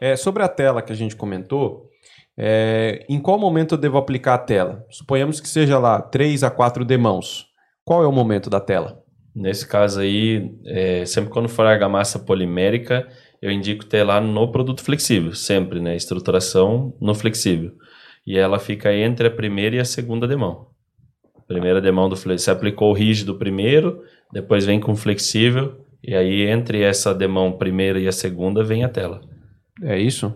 É, 0.00 0.16
sobre 0.16 0.42
a 0.42 0.48
tela 0.48 0.80
que 0.80 0.90
a 0.90 0.96
gente 0.96 1.14
comentou, 1.14 1.90
é, 2.36 3.04
em 3.10 3.20
qual 3.20 3.38
momento 3.38 3.74
eu 3.74 3.78
devo 3.78 3.98
aplicar 3.98 4.34
a 4.34 4.38
tela? 4.38 4.86
Suponhamos 4.90 5.38
que 5.38 5.48
seja 5.48 5.78
lá 5.78 6.00
3 6.00 6.44
a 6.44 6.50
4 6.50 6.82
demãos. 6.82 7.46
Qual 7.84 8.02
é 8.02 8.06
o 8.06 8.12
momento 8.12 8.48
da 8.48 8.58
tela? 8.58 9.02
Nesse 9.36 9.68
caso 9.68 10.00
aí, 10.00 10.50
é, 10.64 11.04
sempre 11.04 11.30
quando 11.30 11.48
for 11.48 11.66
argamassa 11.66 12.18
polimérica, 12.18 13.06
eu 13.42 13.50
indico 13.50 13.84
telar 13.84 14.22
no 14.22 14.50
produto 14.50 14.82
flexível, 14.82 15.34
sempre, 15.34 15.78
né? 15.78 15.94
Estruturação 15.94 16.96
no 17.00 17.14
flexível. 17.14 17.72
E 18.26 18.38
ela 18.38 18.58
fica 18.58 18.92
entre 18.94 19.28
a 19.28 19.30
primeira 19.30 19.76
e 19.76 19.78
a 19.80 19.84
segunda 19.84 20.26
demão. 20.26 20.68
Primeira 21.46 21.80
demão 21.80 22.08
do 22.08 22.16
flexível. 22.16 22.38
Você 22.38 22.50
aplicou 22.50 22.90
o 22.90 22.94
rígido 22.94 23.34
primeiro, 23.34 24.02
depois 24.32 24.64
vem 24.64 24.80
com 24.80 24.96
flexível, 24.96 25.84
e 26.02 26.14
aí 26.14 26.42
entre 26.42 26.82
essa 26.82 27.14
demão 27.14 27.52
primeira 27.52 28.00
e 28.00 28.08
a 28.08 28.12
segunda 28.12 28.64
vem 28.64 28.82
a 28.82 28.88
tela. 28.88 29.20
É 29.82 29.98
isso? 29.98 30.34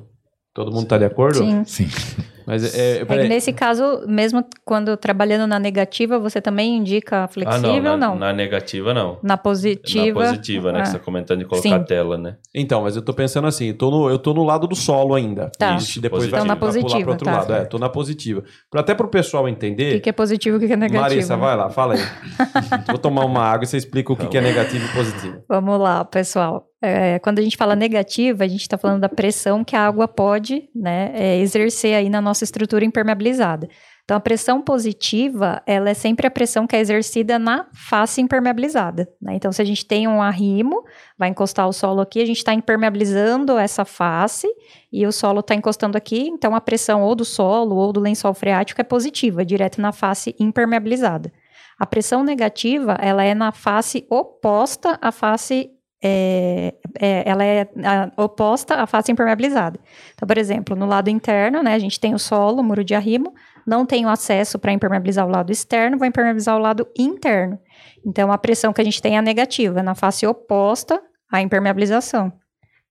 Todo 0.52 0.70
mundo 0.70 0.84
está 0.84 0.98
de 0.98 1.04
acordo? 1.04 1.38
Sim. 1.38 1.64
Sim. 1.64 1.88
Mas 2.48 2.74
é, 2.74 3.02
É 3.02 3.04
que 3.04 3.28
nesse 3.28 3.52
caso, 3.52 4.06
mesmo 4.08 4.42
quando 4.64 4.96
trabalhando 4.96 5.46
na 5.46 5.58
negativa, 5.58 6.18
você 6.18 6.40
também 6.40 6.76
indica 6.78 7.28
flexível 7.28 7.68
ah, 7.70 7.80
não, 7.80 7.90
ou 7.92 7.98
na, 7.98 8.08
não? 8.08 8.16
na 8.16 8.32
negativa 8.32 8.94
não. 8.94 9.18
Na 9.22 9.36
positiva. 9.36 10.20
Na 10.20 10.30
positiva, 10.30 10.72
né? 10.72 10.78
Ah. 10.78 10.82
Que 10.82 10.88
você 10.88 10.96
está 10.96 11.04
comentando 11.04 11.40
de 11.40 11.44
colocar 11.44 11.68
Sim. 11.68 11.74
a 11.74 11.80
tela, 11.80 12.16
né? 12.16 12.36
Então, 12.54 12.82
mas 12.82 12.96
eu 12.96 13.02
tô 13.02 13.12
pensando 13.12 13.46
assim, 13.46 13.66
eu 13.66 13.74
tô 13.74 13.90
no, 13.90 14.08
eu 14.08 14.18
tô 14.18 14.32
no 14.32 14.44
lado 14.44 14.66
do 14.66 14.74
solo 14.74 15.14
ainda. 15.14 15.52
Tá. 15.58 15.76
Isso, 15.76 16.00
depois 16.00 16.22
Positivo. 16.22 16.30
vai, 16.30 16.40
Então, 16.40 16.48
na 16.48 16.54
vai 16.54 16.60
pular 16.60 16.82
positiva, 16.82 17.02
pro 17.02 17.10
outro 17.12 17.24
tá. 17.26 17.32
lado. 17.32 17.52
É, 17.52 17.64
tô 17.66 17.78
na 17.78 17.88
positiva. 17.90 18.42
Pra, 18.70 18.80
até 18.80 18.94
pro 18.94 19.08
pessoal 19.08 19.44
O 19.44 19.48
entender. 19.48 19.92
que, 19.92 20.00
que 20.00 20.08
é 20.08 20.12
positivo 20.12 20.56
e 20.56 20.58
o 20.58 20.60
que, 20.60 20.66
que 20.68 20.72
é 20.72 20.76
negativo? 20.76 21.02
Marissa, 21.02 21.36
né? 21.36 21.42
vai 21.42 21.54
lá, 21.54 21.68
fala 21.68 21.94
aí. 21.94 22.00
Vou 22.88 22.98
tomar 22.98 23.26
uma 23.26 23.42
água 23.42 23.64
e 23.64 23.66
você 23.66 23.76
explica 23.76 24.10
o 24.10 24.16
que, 24.16 24.26
que 24.26 24.38
é 24.38 24.40
negativo 24.40 24.86
e 24.86 24.88
positivo. 24.88 25.44
Vamos 25.46 25.78
lá, 25.78 26.02
pessoal. 26.02 26.68
É, 26.80 27.18
quando 27.18 27.40
a 27.40 27.42
gente 27.42 27.56
fala 27.56 27.74
negativa, 27.74 28.44
a 28.44 28.48
gente 28.48 28.60
está 28.60 28.78
falando 28.78 29.00
da 29.00 29.08
pressão 29.08 29.64
que 29.64 29.74
a 29.74 29.84
água 29.84 30.06
pode 30.06 30.68
né, 30.74 31.10
é, 31.12 31.38
exercer 31.40 31.94
aí 31.94 32.08
na 32.08 32.20
nossa 32.20 32.37
estrutura 32.44 32.84
impermeabilizada. 32.84 33.68
Então, 34.04 34.16
a 34.16 34.20
pressão 34.20 34.62
positiva, 34.62 35.62
ela 35.66 35.90
é 35.90 35.94
sempre 35.94 36.26
a 36.26 36.30
pressão 36.30 36.66
que 36.66 36.74
é 36.74 36.80
exercida 36.80 37.38
na 37.38 37.66
face 37.74 38.22
impermeabilizada. 38.22 39.06
né? 39.20 39.34
Então, 39.34 39.52
se 39.52 39.60
a 39.60 39.64
gente 39.64 39.84
tem 39.84 40.08
um 40.08 40.22
arrimo, 40.22 40.82
vai 41.18 41.28
encostar 41.28 41.68
o 41.68 41.72
solo 41.72 42.00
aqui, 42.00 42.22
a 42.22 42.24
gente 42.24 42.38
está 42.38 42.54
impermeabilizando 42.54 43.58
essa 43.58 43.84
face 43.84 44.48
e 44.90 45.06
o 45.06 45.12
solo 45.12 45.40
está 45.40 45.54
encostando 45.54 45.98
aqui, 45.98 46.28
então 46.28 46.54
a 46.54 46.60
pressão 46.60 47.02
ou 47.02 47.14
do 47.14 47.24
solo 47.24 47.76
ou 47.76 47.92
do 47.92 48.00
lençol 48.00 48.32
freático 48.32 48.80
é 48.80 48.84
positiva, 48.84 49.44
direto 49.44 49.78
na 49.78 49.92
face 49.92 50.34
impermeabilizada. 50.40 51.30
A 51.78 51.86
pressão 51.86 52.24
negativa, 52.24 52.96
ela 53.00 53.22
é 53.22 53.34
na 53.34 53.52
face 53.52 54.06
oposta 54.10 54.98
à 55.00 55.12
face 55.12 55.70
é, 56.02 56.74
é, 57.00 57.28
ela 57.28 57.44
é 57.44 57.68
a- 57.84 58.10
oposta 58.16 58.76
à 58.76 58.86
face 58.86 59.10
impermeabilizada. 59.10 59.78
Então, 60.14 60.26
por 60.26 60.38
exemplo, 60.38 60.76
no 60.76 60.86
lado 60.86 61.10
interno, 61.10 61.62
né, 61.62 61.74
a 61.74 61.78
gente 61.78 61.98
tem 61.98 62.14
o 62.14 62.18
solo, 62.18 62.60
o 62.60 62.64
muro 62.64 62.84
de 62.84 62.94
arrimo, 62.94 63.32
não 63.66 63.84
tenho 63.84 64.08
acesso 64.08 64.58
para 64.58 64.72
impermeabilizar 64.72 65.26
o 65.26 65.30
lado 65.30 65.50
externo, 65.52 65.98
vou 65.98 66.06
impermeabilizar 66.06 66.56
o 66.56 66.60
lado 66.60 66.86
interno. 66.96 67.58
Então, 68.06 68.32
a 68.32 68.38
pressão 68.38 68.72
que 68.72 68.80
a 68.80 68.84
gente 68.84 69.02
tem 69.02 69.18
é 69.18 69.22
negativa, 69.22 69.82
na 69.82 69.94
face 69.94 70.26
oposta 70.26 71.02
à 71.30 71.42
impermeabilização. 71.42 72.32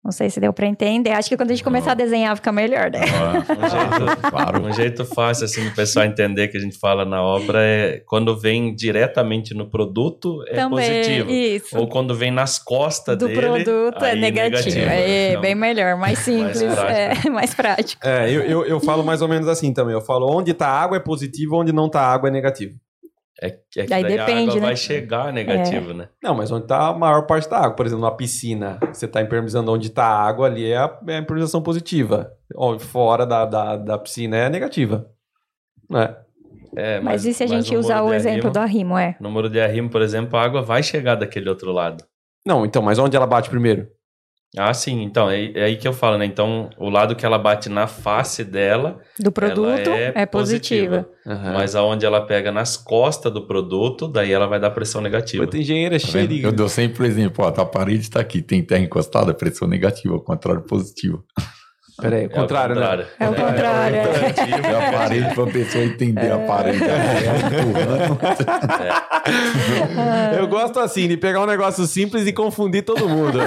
Não 0.07 0.11
sei 0.13 0.29
se 0.29 0.39
deu 0.39 0.53
para 0.53 0.65
entender. 0.65 1.11
Acho 1.11 1.27
que 1.27 1.35
quando 1.35 1.51
a 1.51 1.53
gente 1.53 1.65
começar 1.65 1.91
a 1.91 1.93
desenhar 1.93 2.33
fica 2.37 2.49
melhor, 2.49 2.89
né? 2.89 3.01
Um 3.01 3.69
jeito, 3.69 4.21
Claro. 4.31 4.63
um 4.65 4.71
jeito 4.71 5.03
fácil 5.03 5.43
assim 5.43 5.65
do 5.65 5.75
pessoal 5.75 6.05
entender 6.05 6.47
que 6.47 6.55
a 6.55 6.61
gente 6.61 6.77
fala 6.79 7.03
na 7.03 7.21
obra 7.21 7.59
é 7.61 8.01
quando 8.05 8.33
vem 8.39 8.73
diretamente 8.73 9.53
no 9.53 9.69
produto 9.69 10.41
é 10.47 10.65
positivo. 10.69 11.29
Isso. 11.29 11.77
Ou 11.77 11.89
quando 11.89 12.15
vem 12.15 12.31
nas 12.31 12.57
costas 12.57 13.17
do 13.17 13.27
dele, 13.27 13.41
produto 13.41 14.05
é 14.05 14.11
aí 14.11 14.21
negativo. 14.21 14.79
É, 14.79 15.29
Então, 15.31 15.41
bem 15.41 15.55
melhor, 15.55 15.97
mais 15.97 16.19
simples, 16.19 16.63
prático. 16.63 17.27
é 17.27 17.29
mais 17.29 17.53
prático. 17.53 18.07
É, 18.07 18.31
eu, 18.31 18.43
eu, 18.43 18.65
eu 18.65 18.79
falo 18.79 19.03
mais 19.03 19.21
ou 19.21 19.27
menos 19.27 19.49
assim 19.49 19.73
também. 19.73 19.93
Eu 19.93 19.99
falo 20.01 20.25
onde 20.33 20.53
tá 20.53 20.69
água 20.69 20.95
é 20.95 21.01
positivo, 21.01 21.57
onde 21.57 21.73
não 21.73 21.89
tá 21.89 21.99
água 22.01 22.29
é 22.29 22.31
negativo. 22.31 22.75
É, 23.41 23.47
é 23.47 23.51
que 23.85 23.93
Aí 23.93 24.03
daí 24.03 24.03
depende, 24.17 24.31
a 24.31 24.41
água 24.41 24.55
né? 24.55 24.59
vai 24.61 24.75
chegar 24.75 25.31
negativo, 25.31 25.93
né? 25.93 26.09
Não, 26.23 26.33
mas 26.33 26.51
onde 26.51 26.65
tá 26.65 26.87
a 26.87 26.93
maior 26.93 27.21
parte 27.27 27.47
da 27.47 27.57
água. 27.59 27.75
Por 27.75 27.85
exemplo, 27.85 28.03
na 28.03 28.11
piscina, 28.11 28.79
você 28.91 29.07
tá 29.07 29.21
impermeabilizando 29.21 29.71
onde 29.71 29.91
tá 29.91 30.05
a 30.05 30.23
água, 30.27 30.47
ali 30.47 30.71
é 30.71 30.77
a, 30.77 30.81
é 30.85 30.85
a 30.85 31.19
impermeabilização 31.19 31.61
positiva. 31.61 32.31
Ó, 32.55 32.79
Fora 32.79 33.25
da, 33.25 33.45
da, 33.45 33.75
da 33.77 33.97
piscina 33.99 34.37
é 34.37 34.49
negativa. 34.49 35.07
Né? 35.89 36.15
É, 36.75 36.99
Mas, 36.99 37.25
e 37.25 37.33
se 37.33 37.43
a 37.43 37.47
mas 37.47 37.65
gente 37.65 37.77
usar 37.77 38.01
o 38.03 38.11
exemplo 38.13 38.39
arrimo- 38.39 38.53
do 38.53 38.59
arrimo, 38.59 38.97
é? 38.97 39.15
No 39.19 39.29
muro 39.31 39.49
de 39.49 39.59
arrimo, 39.59 39.89
por 39.89 40.01
exemplo, 40.01 40.37
a 40.37 40.43
água 40.43 40.61
vai 40.61 40.81
chegar 40.81 41.15
daquele 41.15 41.47
outro 41.49 41.71
lado. 41.71 42.03
Não, 42.45 42.65
então, 42.65 42.81
mas 42.81 42.97
onde 42.99 43.15
ela 43.15 43.27
bate 43.27 43.49
primeiro? 43.49 43.87
Ah, 44.55 44.73
sim. 44.73 45.03
Então, 45.03 45.29
é, 45.29 45.51
é 45.53 45.63
aí 45.65 45.75
que 45.75 45.87
eu 45.87 45.93
falo, 45.93 46.17
né? 46.17 46.25
Então, 46.25 46.69
o 46.77 46.89
lado 46.89 47.15
que 47.15 47.25
ela 47.25 47.37
bate 47.37 47.67
na 47.67 47.85
face 47.85 48.43
dela, 48.43 48.99
Do 49.19 49.31
produto 49.31 49.89
é, 49.89 50.13
é, 50.15 50.25
positiva. 50.25 51.07
Aham. 51.25 51.53
mas 51.53 51.75
aonde 51.75 52.05
ela 52.05 52.21
pega 52.25 52.51
nas 52.51 52.77
costas 52.77 53.33
do 53.33 53.45
produto, 53.45 54.07
daí 54.07 54.31
ela 54.31 54.47
vai 54.47 54.59
dar 54.59 54.71
pressão 54.71 55.01
negativa. 55.01 55.43
Puta, 55.43 55.57
engenheiro 55.57 55.95
é 55.95 55.99
Tá. 55.99 56.47
Eu 56.47 56.53
dou 56.53 56.69
sempre 56.69 57.03
o 57.03 57.05
exemplo, 57.05 57.43
ó, 57.43 57.51
tá, 57.51 57.63
a 57.63 57.65
parede 57.65 58.03
está 58.03 58.21
aqui, 58.21 58.41
tem 58.41 58.63
terra 58.63 58.81
encostada, 58.81 59.33
pressão 59.33 59.67
negativa, 59.67 60.13
ao 60.13 60.21
contrário 60.21 60.61
positivo. 60.61 61.25
Peraí, 61.99 62.23
É 62.23 62.27
o 62.27 62.29
contrário, 62.29 62.75
né? 62.75 63.05
É 63.19 63.27
o 63.27 63.33
contrário, 63.33 63.95
é. 63.97 64.71
É 64.71 64.87
a 64.87 64.91
parede 64.91 65.33
para 65.33 65.43
a 65.43 65.47
pessoa 65.47 65.83
entender 65.83 66.31
a 66.31 66.37
parede. 66.39 66.83
É. 66.83 66.97
Eu 70.39 70.47
gosto 70.47 70.79
assim, 70.79 71.07
de 71.07 71.17
pegar 71.17 71.41
um 71.41 71.45
negócio 71.45 71.85
simples 71.85 72.25
e 72.27 72.33
confundir 72.33 72.83
todo 72.83 73.07
mundo. 73.09 73.39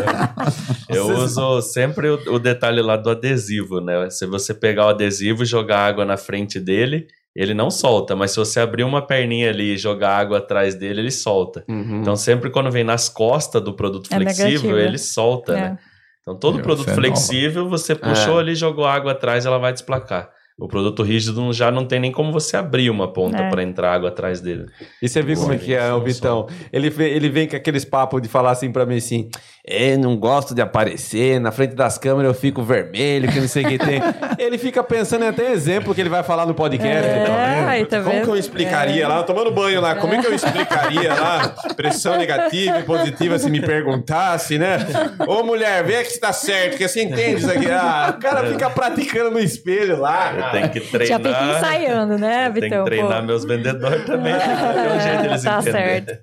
Eu 0.88 1.06
Vocês- 1.06 1.36
uso 1.36 1.62
sempre 1.62 2.08
o, 2.08 2.34
o 2.34 2.38
detalhe 2.38 2.82
lá 2.82 2.96
do 2.96 3.10
adesivo, 3.10 3.80
né? 3.80 4.08
Se 4.10 4.26
você 4.26 4.52
pegar 4.52 4.86
o 4.86 4.88
adesivo 4.90 5.42
e 5.42 5.46
jogar 5.46 5.80
água 5.86 6.04
na 6.04 6.16
frente 6.16 6.58
dele, 6.60 7.06
ele 7.34 7.54
não 7.54 7.70
solta, 7.70 8.16
mas 8.16 8.32
se 8.32 8.36
você 8.38 8.58
abrir 8.60 8.82
uma 8.82 9.06
perninha 9.06 9.48
ali 9.50 9.74
e 9.74 9.78
jogar 9.78 10.16
água 10.18 10.38
atrás 10.38 10.74
dele, 10.74 11.00
ele 11.00 11.10
solta. 11.12 11.64
Uhum. 11.68 12.00
Então, 12.00 12.16
sempre 12.16 12.50
quando 12.50 12.70
vem 12.70 12.84
nas 12.84 13.08
costas 13.08 13.62
do 13.62 13.72
produto 13.72 14.08
É 14.12 14.16
flexível, 14.16 14.46
negativo. 14.52 14.76
ele 14.78 14.98
solta, 14.98 15.52
É. 15.52 15.56
né? 15.60 15.78
Então, 16.22 16.38
todo 16.38 16.56
Meu, 16.56 16.62
produto 16.62 16.90
é 16.90 16.94
flexível, 16.94 17.68
você 17.68 17.94
puxou 17.94 18.38
É. 18.38 18.40
ali, 18.42 18.54
jogou 18.54 18.84
água 18.86 19.12
atrás, 19.12 19.46
ela 19.46 19.58
vai 19.58 19.72
desplacar. 19.72 20.30
O 20.60 20.68
produto 20.68 21.02
rígido 21.02 21.52
já 21.54 21.70
não 21.70 21.86
tem 21.86 21.98
nem 21.98 22.12
como 22.12 22.30
você 22.32 22.56
abrir 22.56 22.90
uma 22.90 23.12
ponta 23.12 23.38
É. 23.38 23.48
para 23.50 23.62
entrar 23.62 23.94
água 23.94 24.10
atrás 24.10 24.40
dele. 24.40 24.66
E 25.00 25.08
você 25.08 25.22
vê 25.22 25.34
como 25.34 25.52
é 25.52 25.56
que 25.56 25.74
é 25.74 25.92
o 25.94 26.00
Vitão. 26.02 26.46
Ele, 26.72 26.90
vê- 26.90 27.10
ele 27.10 27.28
vem 27.30 27.48
com 27.48 27.56
aqueles 27.56 27.84
papos 27.84 28.20
de 28.20 28.28
falar 28.28 28.50
assim 28.50 28.70
pra 28.70 28.84
mim 28.84 28.98
assim: 28.98 29.30
é, 29.66 29.96
não 29.96 30.16
gosto 30.16 30.54
de 30.54 30.60
aparecer, 30.60 31.40
na 31.40 31.50
frente 31.50 31.74
das 31.74 31.96
câmeras 31.96 32.34
eu 32.34 32.34
fico 32.38 32.62
vermelho, 32.62 33.30
que 33.32 33.40
não 33.40 33.48
sei 33.48 33.64
o 33.64 33.68
que 33.68 33.78
tem. 33.78 34.00
ele 34.38 34.58
fica 34.58 34.82
pensando 34.84 35.24
em 35.24 35.28
até 35.28 35.50
exemplo 35.50 35.94
que 35.94 36.00
ele 36.00 36.10
vai 36.10 36.22
falar 36.22 36.44
no 36.44 36.52
podcast. 36.54 37.08
É, 37.08 37.24
tá 37.24 37.68
aí, 37.70 37.86
tá 37.86 38.00
como 38.00 38.10
vendo? 38.12 38.24
que 38.24 38.30
eu 38.30 38.36
explicaria 38.36 39.04
É. 39.04 39.08
lá, 39.08 39.22
tomando 39.22 39.50
banho 39.50 39.80
lá, 39.80 39.94
como 39.94 40.12
é 40.14 40.20
que 40.20 40.26
eu 40.26 40.34
explicaria 40.34 41.14
lá 41.14 41.54
pressão 41.74 42.18
negativa 42.18 42.78
e 42.80 42.82
positiva 42.82 43.38
se 43.38 43.50
me 43.50 43.60
perguntasse, 43.62 44.58
né? 44.58 44.78
Ô 45.26 45.42
mulher, 45.42 45.82
vê 45.84 46.02
que 46.02 46.10
está 46.10 46.32
certo, 46.32 46.76
que 46.76 46.86
você 46.86 47.02
entende 47.02 47.40
isso 47.40 47.50
aqui. 47.50 47.70
Ah, 47.70 48.14
o 48.16 48.20
cara 48.20 48.46
fica 48.46 48.68
praticando 48.68 49.30
no 49.30 49.38
espelho 49.38 49.98
lá. 49.98 50.49
Tenho 50.52 50.70
que 50.70 50.80
treinar. 50.80 51.08
Já 51.08 51.18
fica 51.18 51.58
ensaiando, 51.58 52.18
né, 52.18 52.48
eu 52.48 52.52
tenho 52.52 52.64
Vitão? 52.64 52.84
que 52.84 52.90
treinar 52.90 53.20
Pô. 53.20 53.26
meus 53.26 53.44
vendedores 53.44 54.04
também. 54.06 54.32
Tem 54.34 54.96
um 54.96 55.00
jeito 55.00 55.22
deles 55.22 55.42
Tá 55.50 55.58
entenderem. 55.60 56.04
certo. 56.04 56.18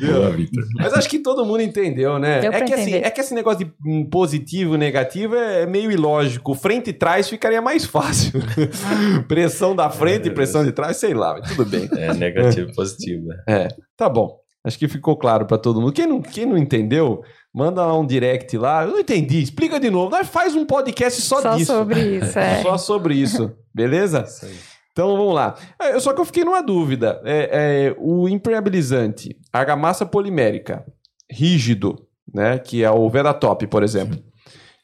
Boa, 0.00 0.30
Vitor. 0.30 0.64
Mas 0.76 0.92
acho 0.94 1.08
que 1.08 1.18
todo 1.18 1.44
mundo 1.44 1.60
entendeu, 1.62 2.18
né? 2.18 2.40
Deu 2.40 2.52
é, 2.52 2.60
que 2.62 2.74
assim, 2.74 2.94
é 2.94 3.10
que 3.10 3.20
esse 3.20 3.34
negócio 3.34 3.64
de 3.64 3.72
hum, 3.86 4.08
positivo 4.08 4.74
e 4.74 4.78
negativo 4.78 5.36
é 5.36 5.66
meio 5.66 5.90
ilógico. 5.90 6.54
Frente 6.54 6.90
e 6.90 6.92
trás 6.92 7.28
ficaria 7.28 7.60
mais 7.62 7.84
fácil. 7.84 8.40
pressão 9.28 9.74
da 9.74 9.90
frente 9.90 10.28
e 10.28 10.30
pressão 10.30 10.64
de 10.64 10.72
trás, 10.72 10.96
sei 10.96 11.14
lá, 11.14 11.34
mas 11.38 11.48
tudo 11.54 11.64
bem. 11.68 11.88
É 11.96 12.12
negativo 12.14 12.70
e 12.70 12.74
positivo. 12.74 13.26
né? 13.28 13.36
É, 13.48 13.68
tá 13.96 14.08
bom. 14.08 14.45
Acho 14.66 14.80
que 14.80 14.88
ficou 14.88 15.16
claro 15.16 15.46
pra 15.46 15.56
todo 15.56 15.80
mundo. 15.80 15.92
Quem 15.92 16.08
não, 16.08 16.20
quem 16.20 16.44
não 16.44 16.58
entendeu, 16.58 17.22
manda 17.54 17.86
lá 17.86 17.96
um 17.96 18.04
direct 18.04 18.58
lá. 18.58 18.82
Eu 18.82 18.90
não 18.90 18.98
entendi, 18.98 19.40
explica 19.40 19.78
de 19.78 19.88
novo. 19.88 20.10
Nós 20.10 20.26
faz 20.26 20.56
um 20.56 20.66
podcast 20.66 21.22
só, 21.22 21.40
Só 21.40 21.54
disso. 21.54 21.72
sobre 21.72 22.16
isso, 22.16 22.36
é. 22.36 22.62
Só 22.66 22.76
sobre 22.76 23.14
isso, 23.14 23.56
beleza? 23.72 24.24
Isso 24.26 24.44
aí. 24.44 24.56
Então 24.90 25.16
vamos 25.16 25.32
lá. 25.32 25.54
É, 25.78 26.00
Só 26.00 26.12
que 26.12 26.20
eu 26.20 26.24
fiquei 26.24 26.44
numa 26.44 26.60
dúvida. 26.64 27.22
É, 27.24 27.90
é, 27.92 27.96
o 27.96 28.28
impermeabilizante, 28.28 29.36
argamassa 29.52 30.04
polimérica, 30.04 30.84
rígido, 31.30 32.04
né? 32.34 32.58
Que 32.58 32.82
é 32.82 32.90
o 32.90 33.08
Vedatop, 33.08 33.68
por 33.68 33.84
exemplo. 33.84 34.18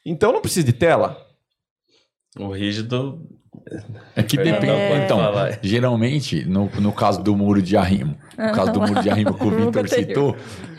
Então 0.05 0.31
não 0.31 0.39
precisa 0.39 0.65
de 0.65 0.71
tela? 0.71 1.17
O 2.39 2.47
rígido. 2.53 3.21
É 4.15 4.23
que 4.23 4.37
depende. 4.37 4.65
pode 4.65 5.03
Então, 5.03 5.19
geralmente, 5.61 6.45
no, 6.45 6.69
no 6.79 6.93
caso 6.93 7.21
do 7.21 7.35
muro 7.35 7.61
de 7.61 7.75
arrimo, 7.75 8.15
no 8.37 8.51
caso 8.53 8.71
do 8.71 8.81
muro 8.81 9.01
de 9.01 9.09
arrimo 9.09 9.33
que 9.33 9.45
o 9.45 9.51
Vitor 9.65 9.87
citou, 9.87 10.35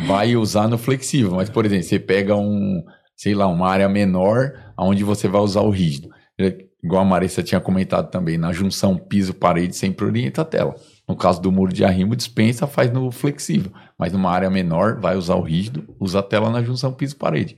vai 0.06 0.36
usar 0.36 0.68
no 0.68 0.78
flexível. 0.78 1.32
Mas, 1.32 1.48
por 1.48 1.64
exemplo, 1.64 1.84
você 1.84 1.98
pega 1.98 2.36
um, 2.36 2.82
sei 3.16 3.34
lá, 3.34 3.46
uma 3.46 3.68
área 3.68 3.88
menor 3.88 4.52
onde 4.78 5.04
você 5.04 5.28
vai 5.28 5.40
usar 5.40 5.60
o 5.60 5.70
rígido. 5.70 6.10
É, 6.38 6.64
Igual 6.84 7.00
a 7.00 7.04
Marissa 7.04 7.42
tinha 7.42 7.62
comentado 7.62 8.10
também, 8.10 8.36
na 8.36 8.52
junção 8.52 8.98
piso-parede 8.98 9.74
sempre 9.74 10.04
orienta 10.04 10.42
a 10.42 10.44
tela. 10.44 10.74
No 11.08 11.16
caso 11.16 11.40
do 11.40 11.50
muro 11.50 11.72
de 11.72 11.82
arrimo, 11.82 12.14
dispensa, 12.14 12.66
faz 12.66 12.92
no 12.92 13.10
flexível. 13.10 13.72
Mas 13.98 14.12
numa 14.12 14.30
área 14.30 14.50
menor, 14.50 15.00
vai 15.00 15.16
usar 15.16 15.34
o 15.36 15.40
rígido, 15.40 15.88
usa 15.98 16.18
a 16.18 16.22
tela 16.22 16.50
na 16.50 16.62
junção 16.62 16.92
piso-parede. 16.92 17.56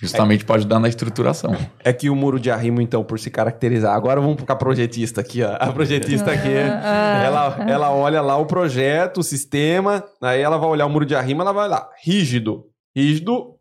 Justamente 0.00 0.44
para 0.44 0.56
ajudar 0.56 0.78
na 0.78 0.88
estruturação. 0.88 1.56
É 1.82 1.92
que 1.92 2.10
o 2.10 2.16
muro 2.16 2.38
de 2.38 2.50
arrimo, 2.50 2.80
então, 2.80 3.02
por 3.02 3.18
se 3.18 3.30
caracterizar. 3.30 3.94
Agora 3.94 4.20
vamos 4.20 4.42
para 4.42 4.54
a 4.54 4.58
projetista 4.58 5.20
aqui, 5.20 5.42
ó. 5.42 5.56
A 5.58 5.72
projetista 5.72 6.30
aqui, 6.30 6.48
Ah, 6.48 7.22
ela, 7.24 7.56
ela 7.68 7.90
olha 7.92 8.20
lá 8.20 8.36
o 8.36 8.44
projeto, 8.44 9.18
o 9.18 9.22
sistema, 9.22 10.04
aí 10.20 10.40
ela 10.40 10.58
vai 10.58 10.68
olhar 10.68 10.86
o 10.86 10.90
muro 10.90 11.06
de 11.06 11.14
arrimo, 11.14 11.42
ela 11.42 11.52
vai 11.52 11.68
lá, 11.68 11.88
rígido. 12.04 12.66
Rígido, 12.94 13.54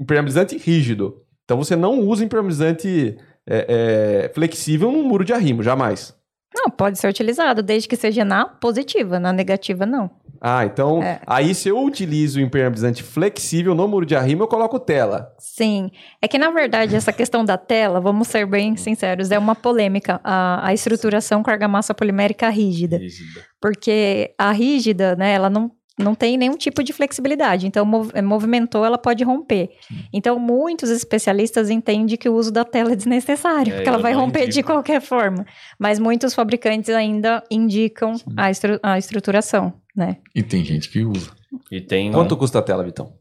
impermeabilizante 0.00 0.56
rígido. 0.58 1.22
Então 1.44 1.56
você 1.56 1.76
não 1.76 2.00
usa 2.00 2.24
impermeabilizante 2.24 3.16
é, 3.48 4.24
é, 4.26 4.28
flexível 4.34 4.90
no 4.90 5.02
muro 5.04 5.24
de 5.24 5.32
arrimo, 5.32 5.62
jamais. 5.62 6.14
Não, 6.54 6.70
pode 6.70 6.98
ser 6.98 7.08
utilizado, 7.08 7.62
desde 7.62 7.88
que 7.88 7.96
seja 7.96 8.24
na 8.24 8.46
positiva, 8.46 9.20
na 9.20 9.32
negativa 9.32 9.84
não. 9.86 10.10
Ah, 10.40 10.64
então 10.64 11.02
É. 11.02 11.20
aí 11.26 11.54
se 11.54 11.68
eu 11.68 11.78
utilizo 11.82 12.38
o 12.38 12.42
impermeabilizante 12.42 13.02
flexível 13.02 13.74
no 13.74 13.86
muro 13.88 14.04
de 14.06 14.14
arrimo, 14.16 14.42
eu 14.42 14.48
coloco 14.48 14.78
tela. 14.78 15.32
Sim. 15.38 15.90
É 16.20 16.28
que, 16.28 16.38
na 16.38 16.50
verdade, 16.50 16.94
essa 16.96 17.12
questão 17.12 17.44
da 17.44 17.56
tela, 17.56 18.00
vamos 18.00 18.28
ser 18.28 18.46
bem 18.46 18.76
sinceros, 18.76 19.30
é 19.30 19.38
uma 19.38 19.54
polêmica. 19.54 20.20
A, 20.24 20.68
a 20.68 20.74
estruturação 20.74 21.42
com 21.42 21.50
argamassa 21.50 21.94
polimérica 21.94 22.48
rígida. 22.48 22.98
Rígida. 22.98 23.40
Porque 23.60 24.34
a 24.38 24.52
rígida, 24.52 25.16
né, 25.16 25.32
ela 25.32 25.48
não, 25.50 25.70
não 25.98 26.14
tem 26.14 26.36
nenhum 26.36 26.56
tipo 26.56 26.82
de 26.84 26.92
flexibilidade. 26.92 27.66
Então, 27.66 27.84
mov- 27.86 28.12
movimentou, 28.22 28.84
ela 28.84 28.98
pode 28.98 29.24
romper. 29.24 29.70
Então, 30.12 30.38
muitos 30.38 30.90
especialistas 30.90 31.70
entendem 31.70 32.16
que 32.16 32.28
o 32.28 32.34
uso 32.34 32.52
da 32.52 32.64
tela 32.64 32.92
é 32.92 32.96
desnecessário, 32.96 33.72
É, 33.72 33.76
porque 33.76 33.88
ela 33.88 33.98
vai 33.98 34.12
romper 34.12 34.40
de 34.42 34.58
indico. 34.58 34.72
qualquer 34.72 35.00
forma. 35.00 35.44
Mas 35.78 35.98
muitos 35.98 36.34
fabricantes 36.34 36.90
ainda 36.90 37.42
indicam 37.50 38.14
a, 38.36 38.50
estru- 38.50 38.78
a 38.82 38.98
estruturação, 38.98 39.72
né? 39.96 40.18
E 40.34 40.42
tem 40.42 40.64
gente 40.64 40.88
que 40.90 41.04
usa. 41.04 41.30
E 41.70 41.80
tem 41.80 42.12
Quanto 42.12 42.36
custa 42.36 42.58
a 42.58 42.62
tela, 42.62 42.84
Vitão? 42.84 43.14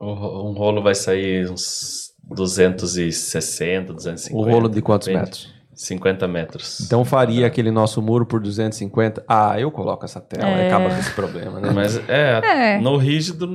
um, 0.00 0.52
rolo 0.52 0.82
vai 0.82 0.94
sair 0.94 1.50
uns 1.50 2.12
260, 2.28 3.92
250. 3.92 4.36
O 4.36 4.44
rolo 4.50 4.68
de 4.68 4.82
quantos 4.82 5.06
depende. 5.08 5.24
metros? 5.24 5.54
50 5.74 6.28
metros. 6.28 6.80
Então 6.82 7.04
faria 7.04 7.46
aquele 7.46 7.70
nosso 7.70 8.00
muro 8.00 8.24
por 8.24 8.40
250. 8.40 9.24
Ah, 9.26 9.58
eu 9.58 9.70
coloco 9.72 10.04
essa 10.04 10.20
tela, 10.20 10.46
É. 10.48 10.68
acaba 10.68 10.88
com 10.90 11.00
esse 11.00 11.12
problema, 11.14 11.58
né? 11.58 11.70
Mas 11.74 11.96
é, 12.08 12.74
É. 12.76 12.78
no 12.80 12.96
rígido 12.96 13.48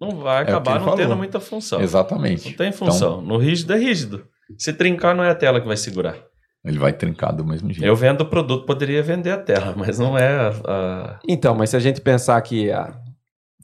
não 0.00 0.16
vai 0.16 0.38
É 0.38 0.42
acabar 0.42 0.76
ele 0.76 0.84
não 0.86 0.92
tendo 0.96 1.02
falou. 1.02 1.16
muita 1.18 1.38
função. 1.38 1.80
Exatamente. 1.80 2.48
Não 2.50 2.56
tem 2.56 2.72
função. 2.72 3.20
no 3.20 3.36
rígido 3.36 3.72
é 3.72 3.78
rígido. 3.78 4.24
Se 4.58 4.72
trincar, 4.72 5.14
não 5.14 5.22
é 5.22 5.30
a 5.30 5.34
tela 5.34 5.60
que 5.60 5.66
vai 5.66 5.76
segurar. 5.76 6.16
Ele 6.64 6.78
vai 6.78 6.92
trincar 6.92 7.32
do 7.32 7.44
mesmo 7.44 7.72
jeito. 7.72 7.86
Eu 7.86 7.96
vendo 7.96 8.20
o 8.20 8.26
produto, 8.26 8.66
poderia 8.66 9.02
vender 9.02 9.30
a 9.30 9.38
tela, 9.38 9.72
mas 9.78 9.98
não 9.98 10.16
é 10.18 10.28
a. 10.28 10.48
a- 10.66 11.18
Então, 11.26 11.54
mas 11.54 11.70
se 11.70 11.76
a 11.76 11.80
gente 11.80 12.00
pensar 12.00 12.40
que. 12.42 12.70
ah, 12.70 12.92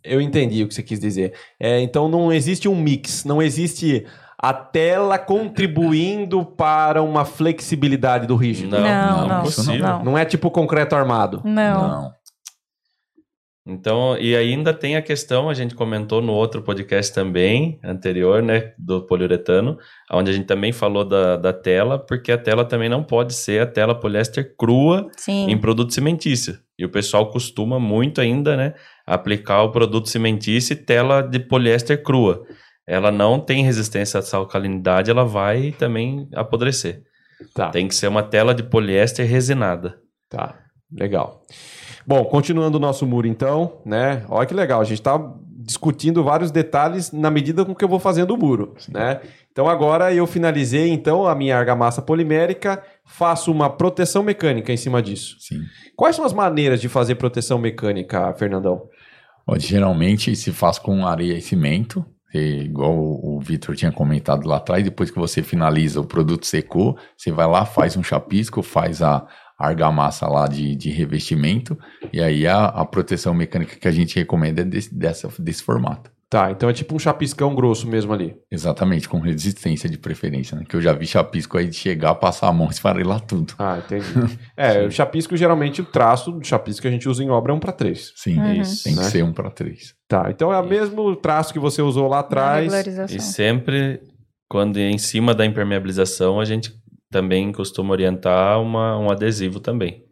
eu 0.05 0.20
entendi 0.20 0.62
o 0.62 0.68
que 0.68 0.74
você 0.74 0.82
quis 0.82 1.01
dizer. 1.01 1.34
É, 1.61 1.80
então 1.80 2.09
não 2.09 2.32
existe 2.32 2.68
um 2.68 2.76
mix, 2.80 3.24
não 3.24 3.42
existe 3.42 4.07
a 4.38 4.53
tela 4.55 5.18
contribuindo 5.18 6.44
para 6.44 7.03
uma 7.03 7.24
flexibilidade 7.24 8.26
do 8.26 8.36
rígido. 8.36 8.78
Não, 8.78 8.80
não, 9.20 9.28
não, 9.28 9.40
impossível. 9.40 9.78
não. 9.86 10.05
Não 10.05 10.18
é 10.18 10.24
tipo 10.24 10.51
concreto 10.51 10.94
armado. 10.94 11.40
Não. 11.44 12.12
Então, 13.66 14.16
e 14.16 14.36
ainda 14.36 14.72
tem 14.72 14.94
a 14.94 15.02
questão, 15.02 15.50
a 15.50 15.54
gente 15.54 15.74
comentou 15.74 16.22
no 16.22 16.32
outro 16.32 16.62
podcast 16.62 17.12
também, 17.12 17.80
anterior, 17.82 18.40
né, 18.40 18.72
do 18.78 19.04
poliuretano, 19.04 19.76
onde 20.12 20.30
a 20.30 20.32
gente 20.32 20.46
também 20.46 20.72
falou 20.72 21.04
da, 21.04 21.36
da 21.36 21.52
tela, 21.52 21.98
porque 21.98 22.30
a 22.30 22.38
tela 22.38 22.64
também 22.64 22.88
não 22.88 23.02
pode 23.02 23.34
ser 23.34 23.60
a 23.60 23.66
tela 23.66 23.98
poliéster 23.98 24.54
crua 24.56 25.10
Sim. 25.16 25.50
em 25.50 25.58
produto 25.58 25.92
cimentício. 25.92 26.56
E 26.78 26.84
o 26.84 26.88
pessoal 26.88 27.28
costuma 27.28 27.80
muito 27.80 28.20
ainda, 28.20 28.56
né, 28.56 28.74
aplicar 29.04 29.64
o 29.64 29.72
produto 29.72 30.08
cimentício 30.08 30.72
e 30.74 30.76
tela 30.76 31.20
de 31.20 31.40
poliéster 31.40 32.00
crua. 32.00 32.46
Ela 32.86 33.10
não 33.10 33.40
tem 33.40 33.64
resistência 33.64 34.18
essa 34.18 34.36
alcalinidade, 34.36 35.10
ela 35.10 35.24
vai 35.24 35.72
também 35.72 36.28
apodrecer. 36.34 37.02
Tá. 37.52 37.70
Tem 37.70 37.88
que 37.88 37.96
ser 37.96 38.06
uma 38.06 38.22
tela 38.22 38.54
de 38.54 38.62
poliéster 38.62 39.26
resinada. 39.26 39.98
Tá, 40.30 40.56
legal. 40.92 41.42
Bom, 42.07 42.24
continuando 42.24 42.78
o 42.78 42.80
nosso 42.80 43.07
muro 43.07 43.26
então, 43.26 43.78
né? 43.84 44.24
Olha 44.28 44.46
que 44.46 44.54
legal, 44.54 44.80
a 44.80 44.84
gente 44.84 45.02
tá 45.02 45.18
discutindo 45.66 46.22
vários 46.22 46.52
detalhes 46.52 47.11
na 47.11 47.28
medida 47.30 47.64
com 47.64 47.74
que 47.74 47.84
eu 47.84 47.88
vou 47.88 47.98
fazendo 47.98 48.32
o 48.32 48.36
muro, 48.36 48.74
né? 48.88 49.20
Então 49.50 49.68
agora 49.68 50.14
eu 50.14 50.26
finalizei 50.26 50.90
então 50.90 51.26
a 51.26 51.34
minha 51.34 51.59
argamassa 51.59 52.00
polimérica, 52.00 52.80
faço 53.04 53.50
uma 53.50 53.68
proteção 53.68 54.22
mecânica 54.22 54.72
em 54.72 54.76
cima 54.76 55.02
disso. 55.02 55.36
Sim. 55.40 55.62
Quais 55.96 56.14
são 56.14 56.24
as 56.24 56.32
maneiras 56.32 56.80
de 56.80 56.88
fazer 56.88 57.16
proteção 57.16 57.59
mecânica, 57.59 58.32
Fernandão? 58.34 58.82
Ó, 59.44 59.59
geralmente 59.59 60.36
se 60.36 60.52
faz 60.52 60.78
com 60.78 61.04
areia 61.04 61.34
e 61.36 61.42
cimento, 61.42 62.04
e 62.32 62.64
igual 62.64 62.94
o 62.96 63.36
o 63.36 63.40
Vitor 63.40 63.76
tinha 63.76 63.92
comentado 63.92 64.48
lá 64.48 64.57
atrás, 64.57 64.82
depois 64.82 65.11
que 65.11 65.18
você 65.18 65.42
finaliza 65.42 66.00
o 66.00 66.07
produto 66.07 66.46
secou, 66.46 66.96
você 67.16 67.30
vai 67.30 67.46
lá, 67.46 67.66
faz 67.66 67.96
um 67.98 68.02
chapisco, 68.02 68.62
faz 68.62 69.02
a 69.02 69.26
argamassa 69.59 70.26
lá 70.28 70.46
de, 70.46 70.74
de 70.76 70.90
revestimento, 70.90 71.78
e 72.12 72.20
aí 72.20 72.46
a, 72.46 72.66
a 72.66 72.84
proteção 72.84 73.32
mecânica 73.34 73.76
que 73.76 73.88
a 73.88 73.92
gente 73.92 74.16
recomenda 74.16 74.61
é 74.62 74.64
desse, 74.64 74.94
dessa, 74.94 75.28
desse 75.38 75.62
formato. 75.62 76.11
Tá, 76.28 76.50
então 76.50 76.68
é 76.68 76.72
tipo 76.72 76.92
um 76.92 76.98
chapiscão 76.98 77.54
grosso 77.54 77.86
mesmo 77.86 78.12
ali. 78.12 78.34
Exatamente, 78.50 79.09
com 79.09 79.20
resistência 79.20 79.88
de 79.88 79.96
preferência, 79.96 80.59
né? 80.59 80.64
Que 80.68 80.74
eu 80.74 80.80
já 80.80 80.92
vi 80.92 81.07
chapisco 81.07 81.57
aí 81.57 81.68
de 81.68 81.76
chegar, 81.76 82.12
passar 82.16 82.48
a 82.48 82.52
mão 82.52 82.66
e 82.66 82.70
esfarelar 82.70 83.20
tudo. 83.20 83.54
Ah, 83.61 83.78
entendi. 83.78 84.04
é, 84.57 84.84
o 84.84 84.90
chapisco 84.90 85.36
geralmente 85.36 85.80
o 85.80 85.84
traço 85.84 86.32
do 86.32 86.44
chapisco 86.44 86.82
que 86.82 86.88
a 86.88 86.90
gente 86.90 87.09
usa 87.09 87.22
em 87.22 87.30
obra 87.30 87.52
é 87.52 87.54
um 87.54 87.61
para 87.61 87.70
três. 87.70 88.12
Sim, 88.16 88.40
Uhum. 88.40 88.54
Isso. 88.54 88.82
tem 88.82 88.94
que 88.94 88.98
Né? 89.00 89.04
ser 89.09 89.22
um 89.22 89.32
para 89.32 89.50
três. 89.50 89.94
Tá, 90.09 90.26
então 90.28 90.52
é 90.52 90.59
o 90.59 90.66
mesmo 90.66 91.14
traço 91.14 91.52
que 91.52 91.61
você 91.61 91.80
usou 91.80 92.09
lá 92.09 92.18
atrás. 92.18 92.72
E 93.09 93.20
sempre, 93.20 94.00
quando 94.50 94.78
é 94.80 94.90
em 94.90 94.98
cima 94.98 95.32
da 95.32 95.46
impermeabilização, 95.46 96.40
a 96.40 96.44
gente 96.44 96.72
também 97.11 97.52
costuma 97.52 97.92
orientar 97.92 98.61
uma, 98.61 98.98
um 98.98 99.11
adesivo 99.11 99.61
também. 99.61 100.05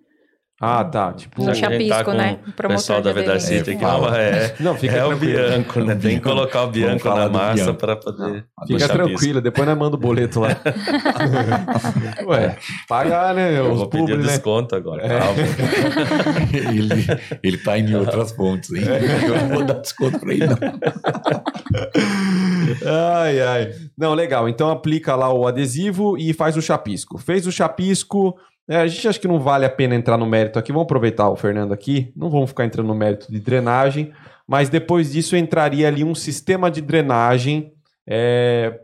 Ah, 0.67 0.83
tá. 0.83 1.13
Tipo. 1.13 1.45
No 1.45 1.55
gente 1.55 1.63
tá 1.63 1.71
chapisco, 1.71 2.05
com 2.05 2.13
né? 2.15 2.39
O 2.47 2.69
pessoal 2.69 3.03
da 3.03 3.13
de 3.13 3.19
aderência. 3.19 3.51
Vedar 3.51 3.55
É, 3.55 3.59
City 3.59 3.77
que 3.77 3.85
não 3.85 4.15
é. 4.15 4.55
Não, 4.59 4.75
fica 4.75 4.97
é 4.97 5.05
o. 5.05 5.15
Bianco, 5.15 5.81
né? 5.81 5.95
Tem 5.95 6.17
que 6.17 6.23
colocar 6.23 6.63
o 6.63 6.69
Bianco 6.69 7.07
na 7.07 7.29
massa 7.29 7.75
para 7.75 7.97
poder. 7.97 8.47
Fica 8.67 8.73
no 8.73 8.79
chapisco. 8.79 9.05
tranquilo, 9.05 9.41
depois 9.43 9.69
nós 9.69 9.77
manda 9.77 9.97
o 9.97 9.99
boleto 9.99 10.41
lá. 10.41 10.49
Ué, 12.27 12.57
pagar, 12.89 13.35
né? 13.35 13.59
Eu 13.59 13.73
Os 13.73 13.79
vou 13.81 13.89
pedir 13.89 14.13
publi, 14.13 14.17
né? 14.17 14.23
desconto 14.23 14.75
agora. 14.75 15.03
É. 15.03 15.19
calma. 15.19 15.35
ele, 16.53 17.07
ele 17.43 17.59
tá 17.59 17.79
em 17.79 17.95
outras 17.95 18.33
fontes, 18.33 18.73
hein? 18.73 18.85
Eu 19.23 19.37
não 19.43 19.49
vou 19.49 19.65
dar 19.65 19.75
desconto 19.75 20.19
pra 20.19 20.33
ele, 20.33 20.47
não. 20.47 20.57
Ai, 22.87 23.41
ai. 23.41 23.75
Não, 23.97 24.15
legal. 24.15 24.49
Então 24.49 24.71
aplica 24.71 25.15
lá 25.15 25.33
o 25.33 25.47
adesivo 25.47 26.17
e 26.17 26.33
faz 26.33 26.57
o 26.57 26.63
chapisco. 26.63 27.19
Fez 27.19 27.47
o 27.47 27.53
chapisco. 27.53 28.35
Né, 28.69 28.79
a 28.79 28.87
gente 28.87 29.07
acha 29.07 29.19
que 29.19 29.29
não 29.29 29.39
vale 29.39 29.65
a 29.65 29.71
pena 29.71 29.95
entrar 29.95 30.17
no 30.17 30.27
mérito 30.27 30.59
aqui. 30.59 30.73
Vamos 30.73 30.85
aproveitar 30.85 31.29
o 31.29 31.37
Fernando 31.37 31.73
aqui. 31.73 32.13
Não 32.17 32.31
vamos 32.31 32.51
ficar 32.51 32.65
entrando 32.65 32.87
no 32.87 32.95
mérito 32.95 33.31
de 33.31 33.41
drenagem. 33.41 34.13
Mas 34.47 34.69
depois 34.69 35.13
disso 35.13 35.37
entraria 35.37 35.89
ali 35.89 36.05
um 36.05 36.15
sistema 36.15 36.71
de 36.71 36.81
drenagem 36.81 37.73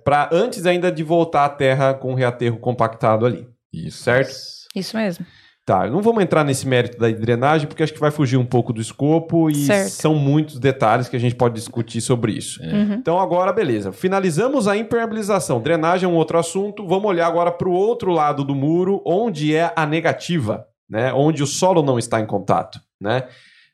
para 0.05 0.31
antes 0.33 0.65
ainda 0.65 0.91
de 0.91 1.03
voltar 1.03 1.45
à 1.45 1.49
terra 1.49 1.93
com 1.93 2.13
o 2.13 2.15
reaterro 2.15 2.59
compactado 2.59 3.27
ali. 3.27 3.47
Isso. 3.73 4.03
Certo? 4.03 4.33
Isso 4.75 4.97
mesmo. 4.97 5.27
Tá, 5.71 5.87
não 5.89 6.03
vamos 6.03 6.21
entrar 6.21 6.43
nesse 6.43 6.67
mérito 6.67 6.99
da 6.99 7.09
drenagem, 7.11 7.69
porque 7.69 7.85
acho 7.85 7.95
que 7.95 8.01
vai 8.01 8.11
fugir 8.11 8.37
um 8.37 8.45
pouco 8.45 8.73
do 8.73 8.81
escopo 8.81 9.49
e 9.49 9.55
Certo. 9.55 9.91
são 9.91 10.17
muitos 10.17 10.59
detalhes 10.59 11.09
que 11.09 11.15
a 11.15 11.21
gente 11.21 11.37
pode 11.37 11.55
discutir 11.55 12.01
sobre 12.01 12.33
isso. 12.33 12.61
Uhum. 12.61 12.95
Então 12.95 13.21
agora, 13.21 13.53
beleza. 13.53 13.93
Finalizamos 13.93 14.67
a 14.67 14.77
impermeabilização. 14.77 15.61
Drenagem 15.61 16.09
é 16.09 16.13
um 16.13 16.17
outro 16.17 16.37
assunto. 16.41 16.85
Vamos 16.89 17.05
olhar 17.05 17.29
agora 17.29 17.53
para 17.53 17.69
o 17.69 17.73
outro 17.73 18.11
lado 18.11 18.43
do 18.43 18.53
muro, 18.53 19.01
onde 19.07 19.55
é 19.55 19.73
a 19.77 19.87
negativa, 19.87 20.67
né? 20.89 21.13
Onde 21.13 21.41
o 21.41 21.47
solo 21.47 21.85
não 21.85 22.01
está 22.01 22.19
em 22.19 22.27
contato, 22.27 22.81
né? 23.01 23.29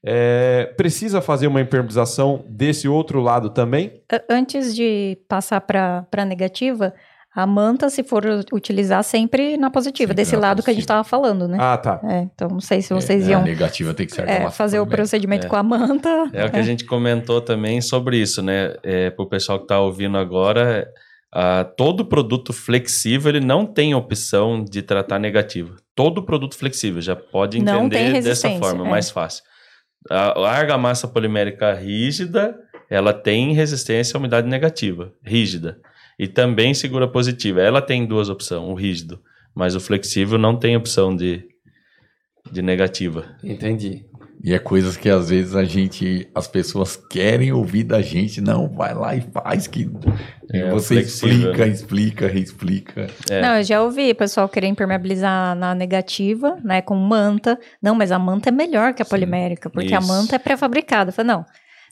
É, 0.05 0.75
precisa 0.77 1.23
fazer 1.23 1.47
uma 1.47 1.63
impermeabilização 1.63 2.45
desse 2.47 2.87
outro 2.87 3.23
lado 3.23 3.49
também? 3.49 4.03
Antes 4.29 4.77
de 4.77 5.17
passar 5.27 5.63
para 5.63 6.07
a 6.15 6.25
negativa, 6.27 6.93
a 7.37 7.47
manta, 7.47 7.91
se 7.91 8.03
for 8.03 8.25
utilizar, 8.51 9.05
sempre 9.05 9.59
na 9.59 9.69
positiva, 9.71 10.09
Sempre 10.09 10.15
desse 10.23 10.35
na 10.37 10.41
lado 10.41 10.63
que 10.63 10.71
a 10.71 10.73
gente 10.73 10.87
positiva. 10.87 11.01
estava 11.03 11.05
falando, 11.05 11.47
né? 11.47 11.59
Ah, 11.61 11.77
tá. 11.77 12.01
É, 12.03 12.21
então, 12.21 12.49
não 12.49 12.61
sei 12.61 12.81
se 12.81 12.95
vocês 12.95 13.29
É, 13.29 13.33
iam 13.33 13.43
A 13.43 13.45
negativa 13.45 13.93
tem 13.93 14.07
que 14.07 14.15
ser 14.15 14.27
é, 14.27 14.51
fazer 14.51 14.81
o 14.81 14.87
procedimento 14.87 15.47
É. 15.47 15.49
com 15.51 15.57
a 15.57 15.63
manta. 15.63 16.31
É 16.33 16.47
o 16.47 16.51
que 16.51 16.57
a 16.57 16.63
gente 16.63 16.87
comentou 16.87 17.43
também 17.43 17.83
sobre 17.83 18.17
isso, 18.17 18.43
né? 18.43 18.75
É, 18.83 19.11
Para 19.11 19.23
o 19.23 19.29
pessoal 19.29 19.59
que 19.59 19.65
está 19.65 19.79
ouvindo 19.79 20.17
agora, 20.17 20.89
ah, 21.31 21.65
todo 21.77 22.07
produto 22.07 22.55
flexível 22.55 23.31
ele 23.37 23.45
não 23.45 23.67
tem 23.67 23.95
opção 23.95 24.65
de 24.65 24.81
tratar 24.81 25.19
negativo. 25.19 25.77
Todo 25.95 26.25
produto 26.25 26.57
flexível 26.57 27.03
já 27.03 27.15
pode 27.15 27.59
entender 27.59 28.23
dessa 28.23 28.49
forma, 28.59 28.87
é. 28.87 28.91
mais 28.91 29.11
fácil. 29.11 29.45
A, 30.11 30.39
a 30.41 30.51
argamassa 30.53 31.07
polimérica 31.07 31.75
rígida, 31.75 32.57
ela 32.89 33.13
tem 33.13 33.53
resistência 33.53 34.17
à 34.17 34.19
umidade 34.19 34.49
negativa, 34.49 35.13
rígida. 35.23 35.79
E 36.19 36.27
também 36.27 36.73
segura 36.75 37.07
positiva. 37.07 37.61
Ela 37.61 37.83
tem 37.83 38.07
duas 38.07 38.29
opções, 38.29 38.63
o 38.63 38.75
rígido, 38.75 39.21
mas 39.55 39.75
o 39.75 39.81
flexível 39.81 40.39
não 40.39 40.57
tem 40.57 40.77
opção 40.77 41.15
de, 41.15 41.45
de 42.51 42.63
negativa. 42.63 43.25
Entendi. 43.45 44.05
E 44.45 44.53
é 44.55 44.59
coisas 44.59 44.97
que 44.97 45.09
às 45.09 45.31
vezes 45.31 45.57
a 45.57 45.65
gente, 45.65 46.29
as 46.35 46.47
pessoas 46.47 46.95
querem 46.95 47.53
ouvir 47.53 47.83
da 47.85 48.01
gente, 48.01 48.41
não, 48.41 48.69
vai 48.69 48.95
lá 48.95 49.17
e 49.17 49.21
faz 49.21 49.67
que 49.67 49.91
É, 50.53 50.71
você 50.71 50.95
flexível, 50.95 51.37
explica, 51.51 51.67
né? 51.67 51.73
explica, 51.73 52.29
reexplica. 52.29 53.07
É. 53.31 53.41
Não, 53.41 53.57
eu 53.57 53.65
já 53.65 53.83
ouvi 53.83 54.11
o 54.11 54.15
pessoal 54.15 54.49
querer 54.49 54.69
impermeabilizar 54.69 55.57
na 55.57 55.75
negativa, 55.75 56.59
né, 56.63 56.81
com 56.81 56.95
manta. 56.95 57.59
Não, 57.83 57.95
mas 57.95 58.13
a 58.13 58.19
manta 58.19 58.51
é 58.51 58.53
melhor 58.53 58.95
que 58.95 59.03
a 59.03 59.05
Sim, 59.05 59.11
porque 59.71 59.95
a 59.95 59.99
isso. 59.99 60.09
manta 60.09 60.37
é 60.37 60.39
pré-fabricada. 60.39 61.11
Falei, 61.13 61.33
não, 61.33 61.45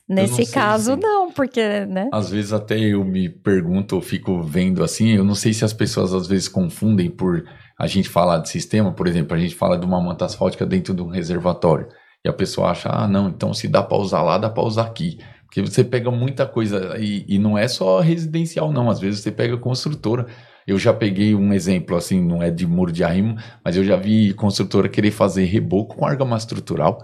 Nesse 0.07 0.45
caso, 0.53 0.93
se- 0.93 0.99
não, 1.01 1.31
porque, 1.31 1.85
né? 1.85 2.09
Às 2.13 2.29
vezes 2.29 2.53
até 2.53 2.77
eu 2.77 3.03
me 3.03 3.27
pergunto, 3.27 3.95
eu 3.95 4.01
fico 4.01 4.41
vendo 4.43 4.83
assim, 4.83 5.09
eu 5.09 5.23
não 5.23 5.33
sei 5.35 5.51
se 5.53 5.65
as 5.65 5.73
pessoas 5.73 6.13
às 6.13 6.27
vezes 6.27 6.47
confundem 6.47 7.09
por 7.09 7.43
a 7.77 7.87
gente 7.87 8.07
falar 8.07 8.37
de 8.37 8.49
sistema, 8.49 8.91
por 8.93 9.07
exemplo, 9.07 9.35
a 9.35 9.39
gente 9.39 9.55
fala 9.55 9.77
de 9.77 9.85
uma 9.85 9.99
manta 10.01 10.25
asfáltica 10.25 10.65
dentro 10.65 10.93
de 10.93 11.01
um 11.01 11.07
reservatório. 11.09 11.87
E 12.23 12.29
a 12.29 12.33
pessoa 12.33 12.69
acha, 12.71 12.89
ah, 12.89 13.07
não, 13.07 13.29
então 13.29 13.53
se 13.53 13.67
dá 13.67 13.83
para 13.83 13.97
usar 13.97 14.21
lá, 14.21 14.37
dá 14.37 14.49
para 14.49 14.63
usar 14.63 14.83
aqui. 14.83 15.17
Porque 15.45 15.61
você 15.61 15.83
pega 15.83 16.09
muita 16.11 16.45
coisa, 16.45 16.97
e, 16.99 17.25
e 17.27 17.37
não 17.39 17.57
é 17.57 17.67
só 17.67 17.99
residencial, 17.99 18.71
não. 18.71 18.89
Às 18.89 18.99
vezes 18.99 19.21
você 19.21 19.31
pega 19.31 19.57
construtora. 19.57 20.25
Eu 20.67 20.77
já 20.79 20.91
peguei 20.93 21.35
um 21.35 21.53
exemplo, 21.53 21.95
assim, 21.95 22.19
não 22.21 22.41
é 22.41 22.49
de 22.49 22.65
muro 22.65 22.91
de 22.91 23.03
arrimo, 23.03 23.35
mas 23.63 23.75
eu 23.77 23.83
já 23.83 23.95
vi 23.95 24.33
construtora 24.33 24.89
querer 24.89 25.11
fazer 25.11 25.45
reboco 25.45 25.95
com 25.97 26.05
argamassa 26.05 26.45
estrutural. 26.45 26.97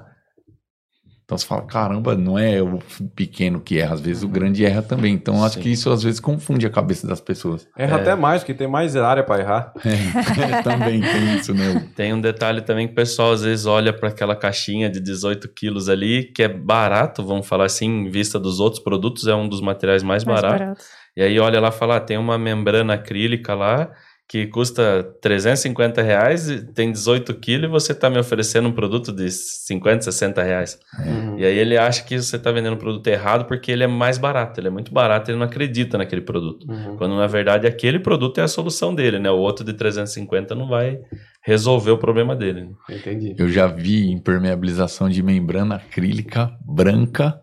Então 1.23 1.37
você 1.37 1.45
fala, 1.45 1.61
caramba, 1.61 2.13
não 2.13 2.37
é 2.37 2.61
o 2.61 2.79
pequeno 3.15 3.61
que 3.61 3.79
erra, 3.79 3.93
às 3.93 4.01
vezes 4.01 4.21
o 4.21 4.27
grande 4.27 4.65
erra 4.65 4.81
também. 4.81 5.13
Então 5.13 5.43
acho 5.45 5.55
Sim. 5.55 5.61
que 5.61 5.69
isso 5.71 5.89
às 5.89 6.03
vezes 6.03 6.19
confunde 6.19 6.65
a 6.65 6.69
cabeça 6.69 7.07
das 7.07 7.21
pessoas. 7.21 7.65
Erra 7.77 7.97
É. 7.97 8.01
até 8.01 8.15
mais, 8.15 8.41
porque 8.41 8.53
tem 8.53 8.67
mais 8.67 8.95
área 8.97 9.23
pra 9.23 9.39
errar. 9.39 9.73
É, 9.85 10.61
também 10.63 10.99
tem 10.99 11.35
isso, 11.35 11.53
né? 11.53 11.87
Tem 11.95 12.13
um 12.13 12.19
detalhe 12.19 12.61
também 12.61 12.85
que 12.87 12.93
o 12.93 12.95
pessoal 12.95 13.31
às 13.31 13.43
vezes 13.43 13.65
olha 13.65 13.93
para 13.93 14.09
aquela 14.09 14.35
caixinha 14.35 14.89
de 14.89 14.99
18 14.99 15.47
quilos 15.53 15.87
ali, 15.87 16.23
que 16.35 16.43
é 16.43 16.47
barato, 16.49 17.25
vamos 17.25 17.47
falar 17.47 17.65
assim, 17.65 17.85
em 17.87 18.09
vista 18.09 18.37
dos 18.39 18.59
outros 18.59 18.83
produtos, 18.83 19.25
é 19.27 19.33
um 19.33 19.47
dos 19.47 19.61
materiais 19.61 20.03
mais, 20.03 20.25
Mais 20.25 20.41
baratos. 20.41 20.59
barato. 20.59 20.81
E 21.15 21.21
aí 21.21 21.39
olha 21.39 21.59
lá 21.59 21.69
e 21.69 21.71
fala, 21.71 21.97
ah, 21.97 21.99
tem 22.01 22.17
uma 22.17 22.37
membrana 22.37 22.93
acrílica 22.93 23.53
lá 23.53 23.89
que 24.31 24.47
custa 24.47 25.03
350 25.21 26.01
reais, 26.01 26.49
e 26.49 26.61
tem 26.65 26.89
18 26.89 27.33
quilos 27.33 27.65
e 27.65 27.67
você 27.69 27.91
está 27.91 28.09
me 28.09 28.17
oferecendo 28.17 28.69
um 28.69 28.71
produto 28.71 29.11
de 29.11 29.29
50, 29.29 30.03
60 30.03 30.41
reais. 30.41 30.79
Uhum. 31.05 31.37
E 31.37 31.43
aí 31.43 31.57
ele 31.57 31.77
acha 31.77 32.01
que 32.01 32.17
você 32.17 32.37
está 32.37 32.49
vendendo 32.49 32.75
um 32.75 32.79
produto 32.79 33.05
errado 33.07 33.43
porque 33.43 33.69
ele 33.69 33.83
é 33.83 33.87
mais 33.87 34.17
barato, 34.17 34.57
ele 34.57 34.69
é 34.69 34.71
muito 34.71 34.93
barato, 34.93 35.29
ele 35.29 35.37
não 35.37 35.45
acredita 35.45 35.97
naquele 35.97 36.21
produto. 36.21 36.65
Uhum. 36.65 36.95
Quando 36.95 37.17
na 37.17 37.27
verdade 37.27 37.67
aquele 37.67 37.99
produto 37.99 38.39
é 38.39 38.43
a 38.43 38.47
solução 38.47 38.95
dele, 38.95 39.19
né? 39.19 39.29
O 39.29 39.35
outro 39.37 39.65
de 39.65 39.73
350 39.73 40.55
não 40.55 40.69
vai 40.69 40.97
resolver 41.43 41.91
o 41.91 41.97
problema 41.97 42.33
dele. 42.33 42.61
né? 42.61 42.71
Entendi. 42.89 43.35
Eu 43.37 43.49
já 43.49 43.67
vi 43.67 44.09
impermeabilização 44.11 45.09
de 45.09 45.21
membrana 45.21 45.75
acrílica 45.75 46.53
branca 46.65 47.37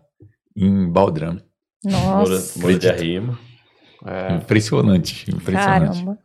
em 0.57 0.91
baldrame. 0.91 1.43
Muro, 1.85 2.31
Nossa, 2.31 2.59
muro 2.59 2.79
de 2.79 2.89
acredito. 2.89 3.21
arrimo. 3.21 3.37
É, 4.07 4.33
Impressionante, 4.37 5.29
impressionante. 5.29 6.03
caramba. 6.03 6.17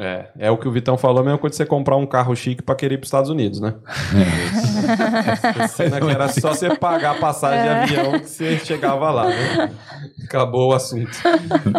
É, 0.00 0.28
é 0.38 0.50
o 0.50 0.56
que 0.56 0.68
o 0.68 0.70
Vitão 0.70 0.96
falou, 0.96 1.24
coisa 1.38 1.50
de 1.50 1.56
você 1.56 1.66
comprar 1.66 1.96
um 1.96 2.06
carro 2.06 2.34
chique 2.36 2.62
pra 2.62 2.76
querer 2.76 2.94
ir 2.94 2.98
pros 2.98 3.08
Estados 3.08 3.28
Unidos, 3.28 3.60
né? 3.60 3.74
Cena 5.70 6.00
que 6.00 6.08
era 6.08 6.28
só 6.28 6.54
você 6.54 6.76
pagar 6.76 7.16
a 7.16 7.18
passagem 7.18 7.62
de 7.62 7.96
avião 7.96 8.20
que 8.20 8.30
você 8.30 8.58
chegava 8.60 9.10
lá, 9.10 9.26
né? 9.26 9.72
Acabou 10.24 10.70
o 10.70 10.72
assunto. 10.72 11.10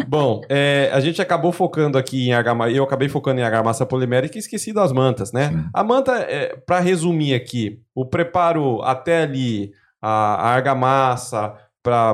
Bom, 0.05 0.41
é, 0.49 0.89
a 0.91 0.99
gente 0.99 1.22
acabou 1.22 1.53
focando 1.53 1.97
aqui 1.97 2.28
em 2.28 2.34
argamassa, 2.34 2.72
eu 2.72 2.84
acabei 2.84 3.07
focando 3.07 3.39
em 3.39 3.43
argamassa 3.43 3.86
polimérica 3.86 4.38
e 4.38 4.39
esqueci 4.39 4.74
das 4.74 4.91
mantas, 4.91 5.32
né? 5.32 5.47
Sim. 5.47 5.65
A 5.74 5.82
manta, 5.82 6.15
é, 6.15 6.57
para 6.65 6.80
resumir 6.80 7.34
aqui, 7.34 7.80
o 7.95 8.05
preparo 8.05 8.82
até 8.82 9.24
ali, 9.24 9.72
a, 10.01 10.09
a 10.09 10.47
argamassa, 10.49 11.53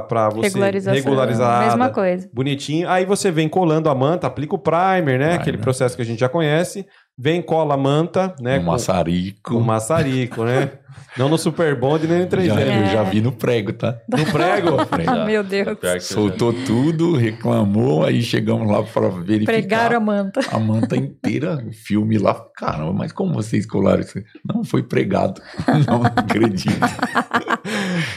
para 0.07 0.29
você 0.29 0.47
regularizar 0.47 1.65
Mesma 1.65 1.89
coisa. 1.89 2.29
bonitinho. 2.33 2.89
Aí 2.89 3.05
você 3.05 3.31
vem 3.31 3.49
colando 3.49 3.89
a 3.89 3.95
manta, 3.95 4.27
aplica 4.27 4.55
o 4.55 4.59
primer, 4.59 5.19
né? 5.19 5.27
Primer. 5.27 5.33
Aquele 5.35 5.57
processo 5.57 5.95
que 5.95 6.01
a 6.01 6.05
gente 6.05 6.19
já 6.19 6.29
conhece. 6.29 6.85
Vem, 7.17 7.41
cola 7.41 7.75
a 7.75 7.77
manta, 7.77 8.35
né? 8.41 8.57
Um 8.59 8.65
com- 8.65 8.71
maçarico. 8.71 9.53
com 9.53 9.59
maçarico, 9.61 10.43
né? 10.43 10.71
Não 11.17 11.29
no 11.29 11.37
Super 11.37 11.79
Bond 11.79 12.05
nem 12.07 12.19
no 12.21 12.27
3G. 12.27 12.45
Já, 12.47 12.59
É. 12.59 12.81
Eu 12.81 12.85
já 12.87 13.03
vi 13.03 13.21
no 13.21 13.31
prego, 13.31 13.71
tá? 13.71 13.97
No 14.09 14.25
prego? 14.33 14.85
Prego. 14.85 15.11
Ah, 15.11 15.23
meu 15.25 15.43
Deus. 15.45 15.77
Que 15.79 15.99
Soltou 16.01 16.51
tudo, 16.51 17.15
reclamou, 17.15 18.03
aí 18.03 18.21
chegamos 18.21 18.69
lá 18.69 18.83
para 18.83 19.07
verificar. 19.09 19.53
Pregaram 19.53 19.97
a 19.97 19.99
manta. 20.01 20.41
a 20.51 20.59
manta 20.59 20.97
inteira, 20.97 21.63
o 21.65 21.71
filme 21.71 22.17
lá. 22.17 22.33
Caramba, 22.57 22.91
mas 22.91 23.13
como 23.13 23.33
vocês 23.33 23.65
colaram 23.65 24.01
isso? 24.01 24.21
Não, 24.45 24.65
foi 24.65 24.83
pregado. 24.83 25.41
Não, 25.87 26.03
acredito. 26.03 26.75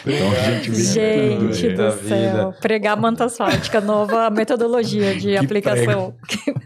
então 0.06 0.30
a 0.32 0.50
gente 0.50 0.70
vê 0.70 1.36
tudo. 1.36 1.52
Gente 1.52 1.66
é. 1.68 1.74
da 1.74 1.90
do 1.90 2.08
céu. 2.08 2.54
Pregar 2.60 2.96
manta 2.96 3.24
asfáltica, 3.26 3.80
nova 3.80 4.28
metodologia 4.30 5.14
de 5.14 5.36
aplicação. 5.36 6.14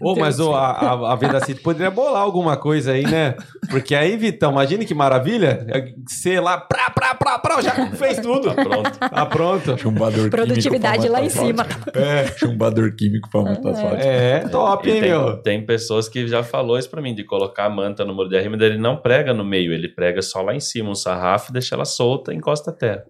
Ô, 0.01 0.17
mas 0.17 0.41
ô, 0.41 0.55
a, 0.55 0.71
a, 0.71 1.13
a 1.13 1.17
Vedacity 1.17 1.61
poderia 1.61 1.91
bolar 1.91 2.22
alguma 2.23 2.57
coisa 2.57 2.93
aí, 2.93 3.03
né? 3.03 3.35
Porque 3.71 3.95
aí, 3.95 4.17
Vitão, 4.17 4.53
imagine 4.53 4.85
que 4.85 4.95
maravilha. 4.95 5.67
Você 6.07 6.41
lá, 6.41 6.59
prá, 6.59 6.91
prá, 6.91 7.15
prá, 7.15 7.39
prá, 7.39 7.61
já 7.61 7.91
fez 7.93 8.19
tudo. 8.21 8.55
Pronto. 8.55 8.99
Tá 8.99 9.27
pronto. 9.27 9.79
Chumbador 9.79 10.31
Produtividade 10.31 11.03
químico 11.03 11.13
pra 11.13 11.21
lá 11.21 11.27
em 11.27 11.29
cima. 11.29 11.67
É, 11.95 12.27
chumbador 12.39 12.95
químico 12.97 13.29
para 13.31 13.43
manta 13.43 13.71
asfáltica. 13.71 14.05
É, 14.05 14.41
top, 14.49 14.91
hein, 14.91 15.01
tem, 15.01 15.11
meu? 15.11 15.37
tem 15.43 15.65
pessoas 15.65 16.09
que 16.09 16.27
já 16.27 16.43
falou 16.43 16.79
isso 16.79 16.91
pra 16.91 17.03
mim, 17.03 17.15
de 17.15 17.25
colocar 17.25 17.67
a 17.67 17.71
manta 17.71 18.05
no 18.05 18.15
muro 18.15 18.29
de 18.29 18.37
arrimo, 18.37 18.57
ele 18.57 18.79
não 18.79 18.97
prega 18.97 19.35
no 19.35 19.45
meio, 19.45 19.73
ele 19.73 19.89
prega 19.89 20.23
só 20.23 20.43
lá 20.43 20.55
em 20.55 20.61
cima, 20.61 20.91
um 20.91 20.95
sarrafo, 20.95 21.53
deixa 21.53 21.75
ela 21.75 21.85
solta 21.85 22.33
e 22.33 22.37
encosta 22.37 22.71
a 22.71 22.75
terra. 22.75 23.05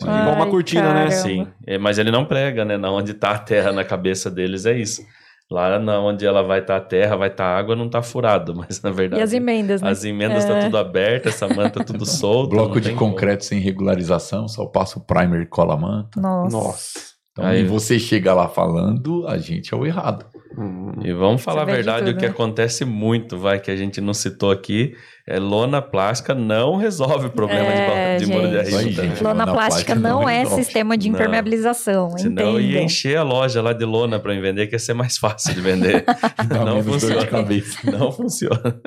Igual 0.00 0.34
uma 0.34 0.46
cortina, 0.48 0.92
né? 0.92 1.08
caramba. 1.08 1.10
Sim, 1.10 1.46
é, 1.66 1.78
mas 1.78 1.98
ele 1.98 2.10
não 2.10 2.24
prega, 2.24 2.64
né? 2.64 2.76
Na 2.76 2.90
onde 2.90 3.14
tá 3.14 3.30
a 3.30 3.38
terra 3.38 3.72
na 3.72 3.84
cabeça 3.84 4.30
deles 4.30 4.66
é 4.66 4.76
isso. 4.76 5.02
Lá 5.50 5.78
na 5.78 6.00
onde 6.00 6.24
ela 6.26 6.42
vai 6.42 6.60
estar 6.60 6.76
a 6.76 6.80
terra, 6.80 7.16
vai 7.16 7.28
estar 7.28 7.44
água, 7.44 7.76
não 7.76 7.88
tá 7.88 8.02
furado, 8.02 8.54
mas 8.56 8.80
na 8.82 8.90
verdade 8.90 9.20
E 9.20 9.22
as 9.22 9.32
emendas, 9.32 9.82
né? 9.82 9.90
as 9.90 10.02
emendas 10.04 10.44
tá 10.44 10.56
É. 10.56 10.64
tudo 10.64 10.78
aberto, 10.78 11.28
essa 11.28 11.46
manta 11.46 11.84
tudo 11.84 12.06
solta. 12.06 12.50
Bloco 12.56 12.80
de 12.80 12.88
tem 12.88 12.96
como. 12.96 13.10
concreto 13.12 13.44
sem 13.44 13.58
regularização, 13.60 14.48
só 14.48 14.64
passa 14.66 14.98
o 14.98 15.02
primer 15.04 15.42
e 15.42 15.46
cola 15.46 15.74
a 15.74 15.76
manta. 15.76 16.20
Nossa. 16.20 16.56
Nossa. 16.56 17.00
Então, 17.32 17.44
Aí- 17.46 17.60
e 17.62 17.64
você 17.66 17.98
chega 17.98 18.32
lá 18.32 18.48
falando, 18.48 19.26
a 19.28 19.36
gente 19.38 19.74
é 19.74 19.76
o 19.76 19.84
errado. 19.84 20.24
Hum. 20.56 20.92
E 21.02 21.12
vamos 21.12 21.42
falar 21.42 21.62
a 21.62 21.64
de 21.64 21.72
verdade, 21.72 22.06
tudo, 22.06 22.16
o 22.16 22.18
que 22.18 22.26
né? 22.26 22.30
acontece 22.30 22.84
muito, 22.84 23.38
vai, 23.38 23.58
que 23.58 23.70
a 23.70 23.76
gente 23.76 24.00
não 24.00 24.14
citou 24.14 24.50
aqui, 24.50 24.94
é 25.26 25.38
lona 25.38 25.80
plástica 25.80 26.34
não 26.34 26.76
resolve 26.76 27.30
problema 27.30 27.70
de 27.70 27.78
É, 27.78 28.16
de, 28.18 28.26
muro 28.26 28.48
de 28.48 28.58
arrimo. 28.58 28.80
Gente. 28.80 29.22
Lona 29.22 29.44
Lona 29.44 29.52
plástica 29.52 29.56
plástica 29.56 29.94
não 29.94 30.20
não 30.20 30.28
é 30.28 30.38
resolve. 30.40 30.62
sistema 30.64 30.96
de 30.96 31.08
Não. 31.08 31.14
impermeabilização. 31.16 32.10
Senão 32.18 32.60
ia 32.60 32.82
encher 32.82 33.16
a 33.16 33.22
loja 33.22 33.60
lá 33.62 33.72
de 33.72 33.84
lona 33.84 34.18
para 34.20 34.38
vender, 34.40 34.66
que 34.66 34.74
ia 34.74 34.78
ser 34.78 34.94
mais 34.94 35.18
fácil 35.18 35.54
de 35.54 35.60
vender. 35.60 36.04
Não 36.64 36.82
de 36.82 36.82
funciona. 36.82 37.98
Não 37.98 38.12
funciona. 38.12 38.82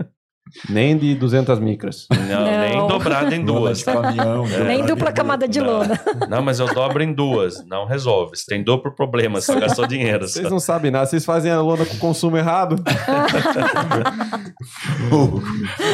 Nem 0.70 0.98
de 0.98 1.16
200 1.16 1.60
micras. 1.60 2.08
Não, 2.30 2.46
nem 2.46 2.78
Não. 2.78 2.88
dobrado 2.88 3.34
em 3.34 3.40
Lona 3.44 3.60
duas. 3.60 3.84
caminhão. 3.84 4.46
É. 4.48 4.64
Nem 4.64 4.86
dupla 4.86 5.12
camada 5.12 5.48
de 5.48 5.60
Não. 5.60 5.68
lona. 5.80 6.00
Não, 6.30 6.42
mas 6.42 6.60
eu 6.60 6.74
dobro 6.74 7.04
em 7.04 7.14
duas. 7.14 7.66
Não 7.66 7.86
resolve. 7.86 8.36
Você 8.38 8.46
tem 8.48 8.64
duplo 8.64 8.92
problema, 8.94 9.40
só 9.42 9.60
gastou 9.60 9.86
dinheiro. 9.88 10.28
só. 10.28 10.34
Vocês 10.40 10.50
não 10.52 10.60
sabem 10.60 10.92
nada, 10.92 11.06
vocês 11.06 11.26
fazem 11.26 11.52
a 11.52 11.62
lona 11.62 11.86
com 11.86 11.98
consumo 11.98 12.38
errado. 12.38 12.76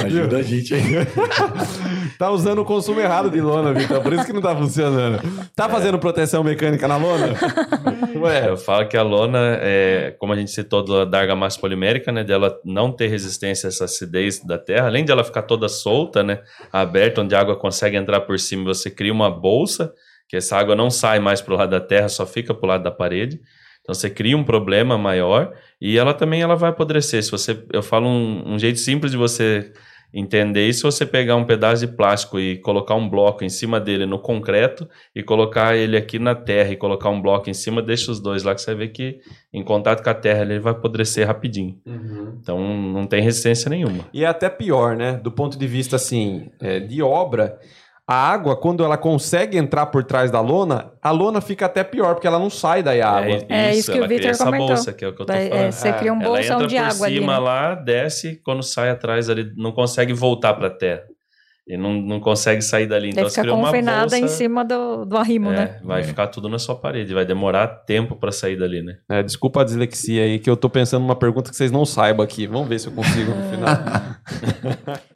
Ajuda 0.05 0.37
a 0.37 0.41
gente 0.43 0.73
aí. 0.73 0.83
Tá 2.17 2.29
usando 2.29 2.59
o 2.59 2.65
consumo 2.65 2.99
errado 3.01 3.29
de 3.29 3.41
lona, 3.41 3.73
Vitor. 3.73 3.99
Por 4.01 4.13
isso 4.13 4.23
que 4.25 4.31
não 4.33 4.41
tá 4.41 4.55
funcionando. 4.55 5.19
Tá 5.55 5.67
fazendo 5.67 5.97
proteção 5.97 6.43
mecânica 6.43 6.87
na 6.87 6.95
lona? 6.95 7.29
É, 8.13 8.17
Ué, 8.17 8.49
eu 8.49 8.55
falo 8.57 8.87
que 8.87 8.95
a 8.95 9.01
lona, 9.01 9.57
é, 9.61 10.15
como 10.19 10.31
a 10.31 10.35
gente 10.35 10.51
citou 10.51 11.05
da 11.05 11.19
argamassa 11.19 11.59
polimérica, 11.59 12.11
né, 12.11 12.23
dela 12.23 12.55
não 12.63 12.91
ter 12.91 13.07
resistência 13.07 13.67
a 13.67 13.69
essa 13.69 13.85
acidez 13.85 14.39
da 14.47 14.57
terra, 14.57 14.87
além 14.87 15.05
de 15.05 15.11
ela 15.11 15.23
ficar 15.23 15.43
toda 15.43 15.67
solta, 15.67 16.23
né, 16.23 16.41
aberta, 16.71 17.21
onde 17.21 17.35
a 17.35 17.39
água 17.39 17.55
consegue 17.55 17.97
entrar 17.97 18.21
por 18.21 18.39
cima, 18.39 18.65
você 18.65 18.89
cria 18.89 19.13
uma 19.13 19.29
bolsa, 19.29 19.93
que 20.27 20.37
essa 20.37 20.57
água 20.57 20.75
não 20.75 20.89
sai 20.89 21.19
mais 21.19 21.41
pro 21.41 21.55
lado 21.55 21.69
da 21.69 21.79
terra, 21.79 22.09
só 22.09 22.25
fica 22.25 22.53
pro 22.53 22.67
lado 22.67 22.83
da 22.83 22.91
parede. 22.91 23.39
Então 23.81 23.93
você 23.93 24.09
cria 24.09 24.37
um 24.37 24.43
problema 24.43 24.97
maior 24.97 25.53
e 25.79 25.97
ela 25.97 26.13
também 26.13 26.41
ela 26.41 26.55
vai 26.55 26.69
apodrecer. 26.69 27.21
Se 27.21 27.29
você, 27.29 27.63
eu 27.71 27.83
falo 27.83 28.07
um, 28.07 28.53
um 28.53 28.59
jeito 28.59 28.79
simples 28.79 29.11
de 29.11 29.17
você 29.17 29.73
entender 30.13 30.67
isso, 30.67 30.89
você 30.89 31.05
pegar 31.05 31.35
um 31.35 31.43
pedaço 31.43 31.85
de 31.85 31.91
plástico 31.91 32.39
e 32.39 32.57
colocar 32.57 32.93
um 32.93 33.09
bloco 33.09 33.43
em 33.43 33.49
cima 33.49 33.79
dele 33.79 34.05
no 34.05 34.19
concreto 34.19 34.87
e 35.15 35.23
colocar 35.23 35.75
ele 35.75 35.97
aqui 35.97 36.19
na 36.19 36.35
terra 36.35 36.71
e 36.71 36.77
colocar 36.77 37.09
um 37.09 37.19
bloco 37.19 37.49
em 37.49 37.53
cima, 37.53 37.81
deixa 37.81 38.11
os 38.11 38.19
dois 38.19 38.43
lá 38.43 38.53
que 38.53 38.61
você 38.61 38.75
ver 38.75 38.89
que 38.89 39.19
em 39.51 39.63
contato 39.63 40.03
com 40.03 40.09
a 40.09 40.13
terra 40.13 40.43
ele 40.43 40.59
vai 40.59 40.71
apodrecer 40.71 41.25
rapidinho. 41.25 41.81
Então 42.41 42.59
não 42.59 43.05
tem 43.05 43.21
resistência 43.21 43.69
nenhuma. 43.69 44.05
E 44.13 44.23
é 44.23 44.27
até 44.27 44.49
pior, 44.49 44.95
né? 44.95 45.13
Do 45.13 45.31
ponto 45.31 45.57
de 45.57 45.67
vista, 45.67 45.95
assim, 45.95 46.49
é, 46.61 46.79
de 46.79 47.01
obra, 47.01 47.57
a 48.05 48.15
água, 48.15 48.55
quando 48.57 48.83
ela 48.83 48.97
consegue 48.97 49.57
entrar 49.57 49.85
por 49.85 50.03
trás 50.03 50.29
da 50.29 50.41
lona, 50.41 50.91
a 51.01 51.09
lona 51.11 51.39
fica 51.39 51.65
até 51.67 51.83
pior, 51.85 52.15
porque 52.15 52.27
ela 52.27 52.37
não 52.37 52.49
sai 52.49 52.83
daí 52.83 53.01
a 53.01 53.09
água. 53.09 53.37
É 53.47 53.73
isso 53.73 53.89
que 53.91 53.97
o 53.97 53.99
ela 53.99 54.07
cria 54.07 54.17
Vitor 54.17 54.31
essa 54.31 54.43
comentou. 54.43 54.67
bolsa, 54.67 54.91
que 54.93 55.05
é 55.05 55.07
o 55.07 55.13
que 55.15 55.21
eu 55.21 55.25
tô 55.25 55.31
Daí, 55.33 55.47
falando. 55.49 55.63
é, 55.65 55.71
você 55.71 55.93
cria 55.93 56.13
um 56.13 56.21
Ela 56.21 56.25
bolsão 56.35 56.55
entra 56.55 56.67
de 56.67 56.75
por 56.75 56.83
água 56.83 57.05
ali. 57.07 57.15
cima 57.15 57.33
né? 57.33 57.39
lá, 57.39 57.75
desce, 57.75 58.41
quando 58.43 58.61
sai 58.61 58.89
atrás 58.89 59.29
ali, 59.29 59.51
não 59.55 59.71
consegue 59.71 60.11
voltar 60.11 60.53
para 60.53 60.69
terra. 60.69 61.03
E 61.65 61.77
não, 61.77 61.93
não 61.93 62.19
consegue 62.19 62.61
sair 62.61 62.87
dali. 62.87 63.09
Então 63.09 63.23
Daí 63.23 63.29
você 63.29 63.35
fica 63.35 63.43
cria 63.43 63.53
uma 63.53 63.69
confinada 63.69 64.01
bolsa, 64.01 64.17
em 64.19 64.27
cima 64.27 64.65
do, 64.65 65.05
do 65.05 65.15
arrimo, 65.17 65.49
é, 65.51 65.55
né? 65.55 65.79
Vai 65.81 66.01
É. 66.01 66.03
ficar 66.03 66.27
tudo 66.27 66.49
na 66.49 66.59
sua 66.59 66.75
parede, 66.75 67.13
vai 67.13 67.25
demorar 67.25 67.67
tempo 67.67 68.17
para 68.17 68.33
sair 68.33 68.57
dali, 68.57 68.81
né? 68.81 68.97
É, 69.09 69.23
desculpa 69.23 69.61
a 69.61 69.63
dislexia 69.63 70.23
aí, 70.23 70.39
que 70.39 70.49
eu 70.49 70.57
tô 70.57 70.69
pensando 70.69 71.03
numa 71.03 71.15
pergunta 71.15 71.49
que 71.49 71.55
vocês 71.55 71.71
não 71.71 71.85
saibam 71.85 72.23
aqui. 72.23 72.47
Vamos 72.47 72.67
ver 72.67 72.79
se 72.79 72.87
eu 72.87 72.93
consigo 72.93 73.31
no 73.33 73.49
final. 73.49 73.77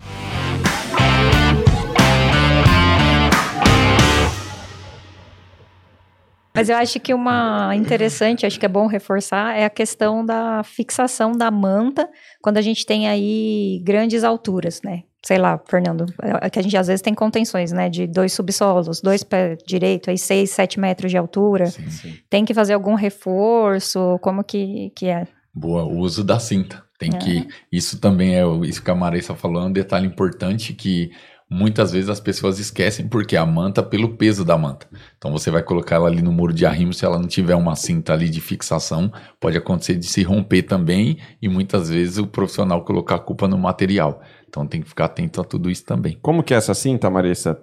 Mas 6.54 6.70
eu 6.70 6.78
acho 6.78 7.00
que 7.00 7.14
uma 7.14 7.76
interessante, 7.76 8.44
acho 8.44 8.60
que 8.60 8.66
é 8.66 8.70
bom 8.70 8.88
reforçar, 8.88 9.56
é 9.56 9.64
a 9.64 9.70
questão 9.70 10.26
da 10.26 10.64
fixação 10.64 11.32
da 11.34 11.52
manta 11.52 12.10
quando 12.42 12.58
a 12.58 12.62
gente 12.62 12.84
tem 12.84 13.08
aí 13.08 13.80
grandes 13.84 14.24
alturas, 14.24 14.82
né? 14.84 15.04
Sei 15.28 15.38
lá, 15.38 15.60
Fernando, 15.66 16.06
é 16.42 16.50
que 16.50 16.58
a 16.58 16.62
gente 16.62 16.78
às 16.78 16.88
vezes 16.88 17.02
tem 17.02 17.14
contenções, 17.14 17.74
né? 17.74 17.90
De 17.90 18.08
dois 18.08 18.32
subsolos, 18.32 19.02
dois 19.02 19.24
pés 19.26 19.58
direito, 19.68 20.10
aí 20.10 20.18
seis, 20.18 20.52
sete 20.52 20.80
metros 20.80 21.12
de 21.12 21.18
altura. 21.18 21.66
Sim, 21.66 21.90
sim. 21.90 22.18
Tem 22.30 22.46
que 22.46 22.54
fazer 22.54 22.72
algum 22.76 22.94
reforço? 22.94 24.18
Como 24.22 24.42
que, 24.42 24.90
que 24.96 25.08
é? 25.08 25.28
Boa, 25.54 25.84
o 25.84 25.98
uso 25.98 26.24
da 26.24 26.40
cinta. 26.40 26.82
Tem 26.98 27.14
É. 27.14 27.18
que. 27.18 27.48
Isso 27.70 28.00
também 28.00 28.38
é 28.38 28.44
isso 28.64 28.82
que 28.82 28.90
a 28.90 28.96
Marissa 28.96 29.36
falou, 29.36 29.64
é 29.64 29.66
um 29.66 29.72
detalhe 29.74 30.08
importante 30.08 30.74
que 30.74 31.12
muitas 31.50 31.92
vezes 31.92 32.10
as 32.10 32.20
pessoas 32.22 32.58
esquecem 32.60 33.08
porque 33.08 33.36
a 33.36 33.46
manta 33.46 33.84
pelo 33.84 34.16
peso 34.16 34.46
da 34.46 34.58
manta. 34.58 34.88
Então 35.18 35.32
você 35.32 35.52
vai 35.52 35.62
colocar 35.62 35.96
ela 35.96 36.08
ali 36.08 36.22
no 36.22 36.32
muro 36.32 36.54
de 36.54 36.66
arrimo, 36.66 36.94
se 36.94 37.04
ela 37.04 37.20
não 37.20 37.28
tiver 37.28 37.56
uma 37.56 37.76
cinta 37.76 38.14
ali 38.14 38.30
de 38.30 38.40
fixação, 38.42 39.12
pode 39.40 39.58
acontecer 39.58 39.96
de 39.96 40.06
se 40.06 40.24
romper 40.24 40.64
também 40.64 41.18
e 41.42 41.50
muitas 41.50 41.90
vezes 41.90 42.18
o 42.18 42.28
profissional 42.28 42.84
colocar 42.84 43.16
a 43.16 43.20
culpa 43.20 43.46
no 43.48 43.58
material. 43.58 44.22
Então 44.48 44.66
tem 44.66 44.82
que 44.82 44.90
ficar 44.90 45.06
atento 45.06 45.42
a 45.42 45.44
tudo 45.44 45.70
isso 45.70 45.86
também. 45.86 46.18
Como 46.22 46.42
que 46.44 46.54
é 46.54 46.58
essa 46.58 46.74
cinta, 46.74 47.10
Marissa? 47.10 47.62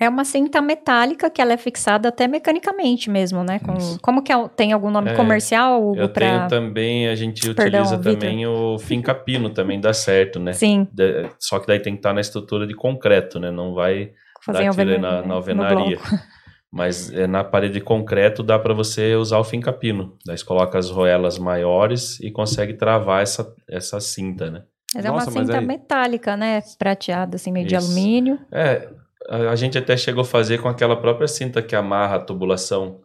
É 0.00 0.08
uma 0.08 0.24
cinta 0.24 0.60
metálica 0.62 1.28
que 1.28 1.42
ela 1.42 1.52
é 1.52 1.56
fixada 1.56 2.08
até 2.08 2.28
mecanicamente 2.28 3.10
mesmo, 3.10 3.42
né? 3.42 3.58
Com- 3.58 3.98
como 4.00 4.22
que 4.22 4.32
é, 4.32 4.48
tem 4.50 4.72
algum 4.72 4.90
nome 4.90 5.10
É, 5.10 5.14
comercial, 5.14 5.82
Hugo, 5.82 6.00
Eu 6.00 6.08
pra... 6.08 6.24
tenho 6.28 6.48
também, 6.48 7.08
a 7.08 7.16
gente 7.16 7.52
Perdão, 7.52 7.80
utiliza 7.82 7.96
Vitor. 7.96 8.14
também 8.14 8.46
o 8.46 8.78
fincapino, 8.78 9.50
também 9.50 9.80
dá 9.80 9.92
certo, 9.92 10.38
né? 10.38 10.52
Sim, 10.52 10.86
De- 10.92 11.28
Só 11.38 11.58
que 11.58 11.66
daí 11.66 11.80
tem 11.80 11.94
que 11.94 11.98
estar 11.98 12.12
na 12.12 12.20
estrutura 12.20 12.64
de 12.66 12.74
concreto, 12.74 13.40
né? 13.40 13.50
Não 13.50 13.74
vai 13.74 14.12
fazer 14.44 14.66
alvena- 14.68 14.98
na, 14.98 15.20
na 15.22 15.26
no 15.26 15.34
alvenaria. 15.34 15.98
Mas 16.70 17.10
é, 17.12 17.26
na 17.26 17.42
parede 17.42 17.74
de 17.74 17.80
concreto 17.80 18.42
dá 18.42 18.58
para 18.58 18.74
você 18.74 19.14
usar 19.16 19.38
o 19.38 19.44
fincapino. 19.44 20.16
Daí 20.24 20.36
você 20.38 20.44
coloca 20.44 20.78
as 20.78 20.90
roelas 20.90 21.38
maiores 21.38 22.20
e 22.20 22.30
consegue 22.30 22.74
travar 22.74 23.22
essa, 23.22 23.52
essa 23.68 23.98
cinta, 24.00 24.50
né? 24.50 24.62
Mas 24.94 25.04
é 25.04 25.08
Nossa, 25.08 25.30
uma 25.30 25.34
mas 25.38 25.46
cinta 25.46 25.58
aí- 25.58 25.66
metálica, 25.66 26.36
né? 26.36 26.62
Prateada, 26.78 27.36
assim, 27.36 27.52
meio 27.52 27.66
de 27.66 27.74
Isso. 27.74 27.86
alumínio. 27.86 28.38
É, 28.50 28.88
a, 29.28 29.36
a 29.50 29.56
gente 29.56 29.76
até 29.76 29.96
chegou 29.96 30.22
a 30.22 30.24
fazer 30.24 30.58
com 30.62 30.68
aquela 30.68 30.96
própria 30.96 31.28
cinta 31.28 31.60
que 31.62 31.76
amarra 31.76 32.16
a 32.16 32.20
tubulação 32.20 33.00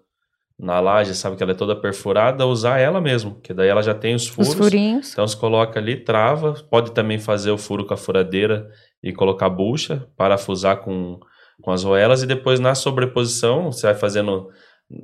na 0.58 0.80
laje, 0.80 1.16
sabe 1.16 1.36
que 1.36 1.44
ela 1.44 1.52
é 1.52 1.56
toda 1.56 1.76
perfurada, 1.76 2.46
usar 2.46 2.80
ela 2.80 3.02
mesmo, 3.02 3.36
que 3.42 3.54
daí 3.54 3.68
ela 3.68 3.82
já 3.82 3.94
tem 3.94 4.14
os 4.16 4.28
furos. 4.28 4.50
Os 4.50 4.56
furinhos. 4.56 5.12
Então 5.12 5.28
você 5.28 5.36
coloca 5.36 5.80
ali, 5.80 5.98
trava, 5.98 6.54
pode 6.70 6.92
também 6.92 7.20
fazer 7.20 7.52
o 7.52 7.58
furo 7.58 7.86
com 7.86 7.94
a 7.94 7.98
furadeira 7.98 8.70
e 9.02 9.12
colocar 9.12 9.50
bucha, 9.50 10.08
parafusar 10.16 10.78
com, 10.78 11.20
com 11.62 11.72
as 11.72 11.84
roelas 11.84 12.22
e 12.22 12.28
depois 12.28 12.60
na 12.60 12.76
sobreposição, 12.76 13.72
você 13.72 13.88
vai 13.88 13.96
fazendo 13.96 14.48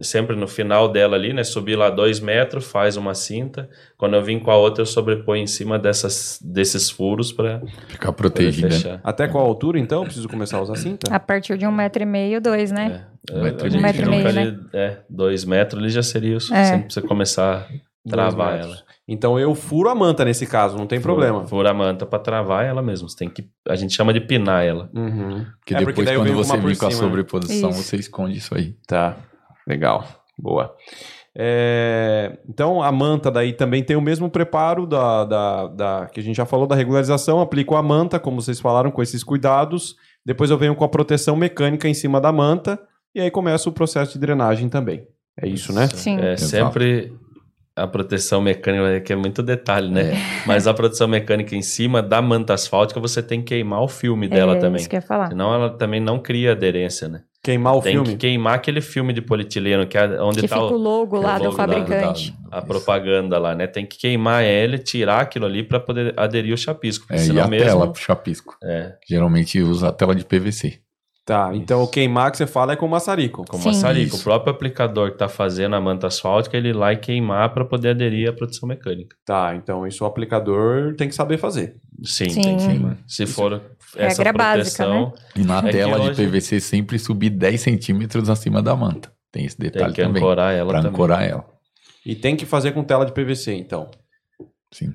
sempre 0.02 0.36
no 0.36 0.48
final 0.48 0.88
dela 0.92 1.16
ali, 1.16 1.34
né? 1.34 1.44
Subir 1.44 1.76
lá 1.76 1.90
dois 1.90 2.20
metros, 2.20 2.66
faz 2.70 2.96
uma 2.98 3.14
cinta. 3.16 3.70
Quando 3.98 4.16
eu 4.16 4.24
vim 4.24 4.40
com 4.40 4.52
a 4.52 4.56
outra, 4.58 4.82
eu 4.82 4.86
sobreponho 4.86 5.44
em 5.44 5.48
cima 5.48 5.80
dessas, 5.80 6.40
desses 6.44 6.90
furos 6.90 7.32
para 7.32 7.62
Ficar 7.88 8.12
protegida. 8.14 8.70
fechar. 8.70 9.00
Até 9.04 9.28
qual 9.28 9.46
altura, 9.46 9.80
então? 9.80 10.04
Preciso 10.04 10.30
começar 10.30 10.58
a 10.58 10.62
usar 10.62 10.76
cinta? 10.76 11.14
A 11.14 11.20
partir 11.20 11.58
de 11.58 11.66
um 11.66 11.72
metro 11.72 12.04
e 12.04 12.06
meio, 12.06 12.40
dois, 12.42 12.72
né? 12.72 13.06
É, 13.30 13.34
Um 13.36 13.42
metro 13.44 13.68
e 13.68 13.72
meio. 13.72 13.80
Um 13.80 13.82
metro 13.82 14.12
e 14.12 14.28
ali, 14.28 14.60
é, 14.74 14.98
dois 15.10 15.44
metros 15.46 15.82
ali 15.82 15.90
já 15.90 16.04
seria 16.04 16.34
o 16.34 16.38
É. 16.38 16.40
suficiente 16.40 16.82
pra 16.84 16.90
você 16.94 17.02
começar 17.02 17.68
a 17.68 18.10
travar 18.10 18.60
ela. 18.60 18.78
Então 19.08 19.40
eu 19.40 19.56
furo 19.56 19.90
a 19.90 19.96
manta 19.96 20.24
nesse 20.24 20.46
caso, 20.46 20.78
não 20.78 20.86
tem 20.86 21.02
problema. 21.02 21.46
Fura 21.48 21.72
a 21.72 21.74
manta 21.74 22.06
pra 22.06 22.20
travar 22.20 22.64
ela 22.64 22.82
mesmo. 22.82 23.10
Você 23.10 23.18
tem 23.18 23.30
que. 23.30 23.50
A 23.68 23.76
gente 23.76 23.94
chama 23.96 24.14
de 24.14 24.22
pinar 24.22 24.64
ela. 24.64 24.88
Uhum. 24.94 25.46
Porque 25.60 25.74
É, 25.74 25.78
porque 25.80 25.86
depois, 25.88 26.06
daí 26.06 26.16
eu 26.16 26.22
quando 26.22 26.34
você 26.36 26.58
vem 26.58 26.76
com 26.76 26.86
a 26.86 26.90
né? 26.90 26.96
sobreposição, 26.96 27.70
Isso. 27.72 27.84
você 27.84 27.96
esconde 27.96 28.38
isso 28.38 28.54
aí. 28.56 28.76
Tá, 28.88 29.18
legal, 29.70 30.04
boa. 30.38 30.76
É, 31.42 32.38
então 32.50 32.82
a 32.82 32.92
manta 32.92 33.32
daí 33.32 33.54
também 33.54 33.84
tem 33.84 33.96
o 33.96 34.02
mesmo 34.02 34.30
preparo 34.30 34.86
da, 34.86 35.24
da, 35.24 35.68
da- 35.68 36.06
que 36.12 36.20
a 36.20 36.24
gente 36.24 36.36
já 36.36 36.46
falou 36.46 36.68
da 36.68 36.76
regularização. 36.76 37.40
Aplico 37.40 37.76
a 37.76 37.84
manta, 37.84 38.20
como 38.20 38.42
vocês 38.42 38.60
falaram, 38.60 38.92
com 38.92 39.02
esses 39.02 39.24
cuidados. 39.24 39.96
Depois 40.26 40.50
eu 40.52 40.58
venho 40.58 40.76
com 40.76 40.84
a 40.84 40.90
proteção 40.90 41.36
mecânica 41.36 41.88
em 41.88 41.94
cima 41.94 42.20
da 42.20 42.32
manta 42.32 42.80
e 43.16 43.22
aí 43.22 43.32
começa 43.32 43.70
o 43.70 43.72
processo 43.72 44.14
de 44.14 44.20
drenagem 44.20 44.68
também. 44.68 45.08
É 45.42 45.48
isso, 45.48 45.72
né? 45.72 45.88
Sim. 45.88 46.20
É 46.20 46.36
sempre 46.36 47.14
a 47.76 47.88
proteção 47.88 48.42
mecânica, 48.42 49.00
que 49.00 49.14
é 49.14 49.16
muito 49.16 49.42
detalhe, 49.42 49.90
né? 49.90 50.12
Mas 50.46 50.68
a 50.68 50.74
proteção 50.74 51.08
mecânica 51.08 51.56
em 51.56 51.62
cima 51.62 52.02
da 52.02 52.22
manta 52.22 52.54
asfáltica, 52.54 53.00
você 53.00 53.24
tem 53.24 53.40
que 53.40 53.48
queimar 53.56 53.82
o 53.82 53.88
filme 53.88 54.28
dela 54.28 54.58
é 54.58 54.60
também. 54.60 54.82
isso 54.82 54.90
que 54.90 54.98
eu 54.98 55.00
ia 55.00 55.06
falar. 55.08 55.30
Senão 55.30 55.54
ela 55.54 55.70
também 55.70 56.02
não 56.02 56.20
cria 56.20 56.52
aderência, 56.52 57.08
né? 57.08 57.22
Queimar 57.42 57.78
o 57.78 57.82
tem 57.82 57.94
filme. 57.94 58.10
que 58.10 58.16
queimar 58.18 58.56
aquele 58.56 58.82
filme 58.82 59.14
de 59.14 59.22
polietileno, 59.22 59.88
que 59.88 59.98
é 59.98 60.22
onde 60.22 60.42
Que 60.42 60.48
tá 60.48 60.56
fica 60.58 60.68
o 60.68 60.74
o- 60.74 60.78
logo 60.78 61.18
lá 61.22 61.36
o 61.36 61.40
do 61.40 61.44
logo 61.46 61.58
da- 61.58 61.64
fabricante. 61.64 62.36
a 62.52 62.62
propaganda 62.62 63.38
lá, 63.40 63.56
né? 63.56 63.66
Tem 63.66 63.86
que 63.86 63.98
queimar 63.98 64.44
ele, 64.44 64.78
tirar 64.78 65.22
aquilo 65.22 65.46
ali 65.46 65.64
para 65.64 65.80
poder 65.80 66.14
aderir 66.18 66.54
o 66.54 66.58
chapisco. 66.58 67.06
É, 67.10 67.26
e 67.28 67.40
a 67.40 67.48
mesmo. 67.48 67.66
tela 67.68 67.88
pro 67.92 68.02
chapisco. 68.02 68.58
É, 68.62 68.94
Geralmente 69.08 69.62
usa 69.62 69.88
a 69.88 69.92
tela 69.94 70.14
de 70.14 70.26
PVC. 70.26 70.80
Tá, 71.30 71.52
então 71.56 71.84
o 71.84 71.88
queimar 71.88 72.32
que 72.32 72.38
você 72.38 72.48
fala 72.48 72.74
é 72.74 72.76
com 72.76 72.88
maçarico. 72.88 73.46
com 73.48 73.60
Sim. 73.60 73.68
maçarico. 73.68 74.14
O 74.14 74.16
Isso. 74.16 74.24
próprio 74.24 74.52
aplicador 74.52 75.12
que 75.12 75.18
tá 75.20 75.28
fazendo 75.30 75.76
a 75.76 75.80
manta 75.80 76.08
asfáltica, 76.08 76.58
ele 76.58 76.74
lá 76.74 76.92
e 76.92 76.98
queimar 76.98 77.54
para 77.54 77.64
poder 77.64 77.90
aderir 77.90 78.28
à 78.30 78.34
proteção 78.34 78.68
mecânica. 78.68 79.16
Tá, 79.24 79.54
então 79.56 79.86
isso 79.86 80.04
o 80.04 80.08
aplicador 80.08 80.96
tem 80.96 81.08
que 81.08 81.14
saber 81.14 81.38
fazer. 81.38 81.76
Sim, 82.04 82.30
Sim. 82.30 82.42
tem 82.42 82.58
que 82.58 82.66
queimar. 82.68 82.98
Se 83.08 83.28
for 83.28 83.62
essa 83.96 84.24
Regra 84.24 84.34
básica, 84.34 84.88
né? 84.88 84.92
proteção, 84.96 85.14
E 85.36 85.46
na 85.46 85.60
É 85.60 85.72
tela 85.72 86.00
de 86.00 86.10
hoje- 86.10 86.26
PVC 86.26 86.60
sempre 86.60 86.98
subir 86.98 87.30
10 87.30 87.62
centímetros 87.62 88.28
acima 88.28 88.60
da 88.62 88.76
manta. 88.76 89.12
Tem 89.32 89.46
esse 89.46 89.56
tem 89.56 89.70
detalhe 89.70 89.94
que 89.94 90.02
também. 90.02 90.24
ancorar 90.24 90.52
ela 90.56 90.70
Pra 90.70 90.80
também. 90.82 90.94
ancorar 90.96 91.24
ela. 91.30 91.46
E 92.04 92.16
tem 92.16 92.36
que 92.36 92.48
fazer 92.48 92.72
com 92.72 92.84
tela 92.84 93.06
de 93.06 93.12
PVC, 93.12 93.54
então. 93.54 93.92
Sim. 94.74 94.94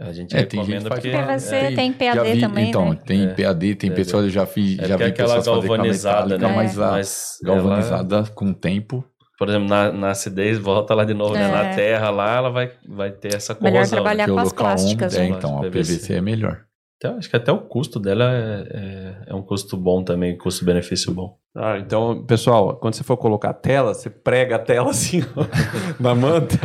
A 0.00 0.12
gente 0.12 0.36
É, 0.36 0.44
tem 0.44 0.60
gente 0.64 0.70
recomenda 0.72 0.82
que 0.84 0.88
faz 0.88 1.02
porque... 1.02 1.10
com- 1.16 1.26
PVC 1.26 1.56
é, 1.56 1.70
tem 1.74 1.92
PAD 1.92 2.32
vi- 2.34 2.40
também, 2.40 2.68
então, 2.68 2.90
né? 2.90 2.98
tem 3.04 3.24
É. 3.24 3.26
PAD, 3.34 3.74
tem 3.74 3.90
É, 3.90 3.92
pessoas, 3.94 4.24
eu 4.24 4.30
já, 4.30 4.46
fiz, 4.46 4.78
é 4.78 4.86
já 4.86 4.96
vi 4.96 5.04
aquela 5.04 5.34
pessoas 5.36 5.56
fazer 5.56 5.66
com 5.66 5.74
a 5.74 5.76
galvanizada, 5.76 6.38
né? 6.38 6.52
mas 6.54 6.78
a 6.78 6.90
Mas 6.92 7.38
ela- 7.44 7.54
galvanizada 7.56 8.22
com 8.34 8.44
o 8.50 8.54
tempo. 8.54 9.04
por 9.36 9.48
exemplo, 9.48 9.68
na, 9.68 9.90
na 9.92 10.10
acidez, 10.10 10.56
volta 10.58 10.94
lá 10.94 11.04
de 11.04 11.14
novo, 11.14 11.34
né? 11.34 11.48
Na 11.48 11.64
É. 11.70 11.74
terra 11.74 12.10
lá, 12.10 12.36
ela 12.36 12.50
vai, 12.50 12.70
vai 12.88 13.10
ter 13.10 13.34
essa 13.34 13.54
corrosão. 13.54 13.72
Melhor 13.72 13.84
né? 13.84 13.90
trabalhar 13.90 14.24
porque 14.26 14.32
com 14.32 14.38
o 14.38 14.46
as 14.46 14.52
plásticas, 14.52 15.12
úmido, 15.14 15.26
é, 15.26 15.30
né? 15.30 15.36
então, 15.38 15.58
a 15.58 15.62
PVC. 15.62 15.92
PVC 15.94 16.14
é 16.14 16.20
melhor. 16.20 16.60
Então, 16.98 17.16
acho 17.16 17.30
que 17.30 17.36
até 17.36 17.52
o 17.52 17.58
custo 17.60 18.00
dela 18.00 18.24
é, 18.24 18.66
é, 18.70 19.14
é 19.28 19.34
um 19.34 19.40
custo 19.40 19.76
bom 19.76 20.02
também, 20.02 20.36
custo-benefício 20.36 21.14
bom. 21.14 21.38
Ah, 21.56 21.78
então, 21.78 22.24
pessoal, 22.26 22.76
quando 22.76 22.94
você 22.94 23.04
for 23.04 23.16
colocar 23.16 23.50
a 23.50 23.54
tela, 23.54 23.94
você 23.94 24.10
prega 24.10 24.56
a 24.56 24.58
tela 24.58 24.90
assim 24.90 25.22
ó, 25.36 25.44
na 26.02 26.12
manta. 26.12 26.56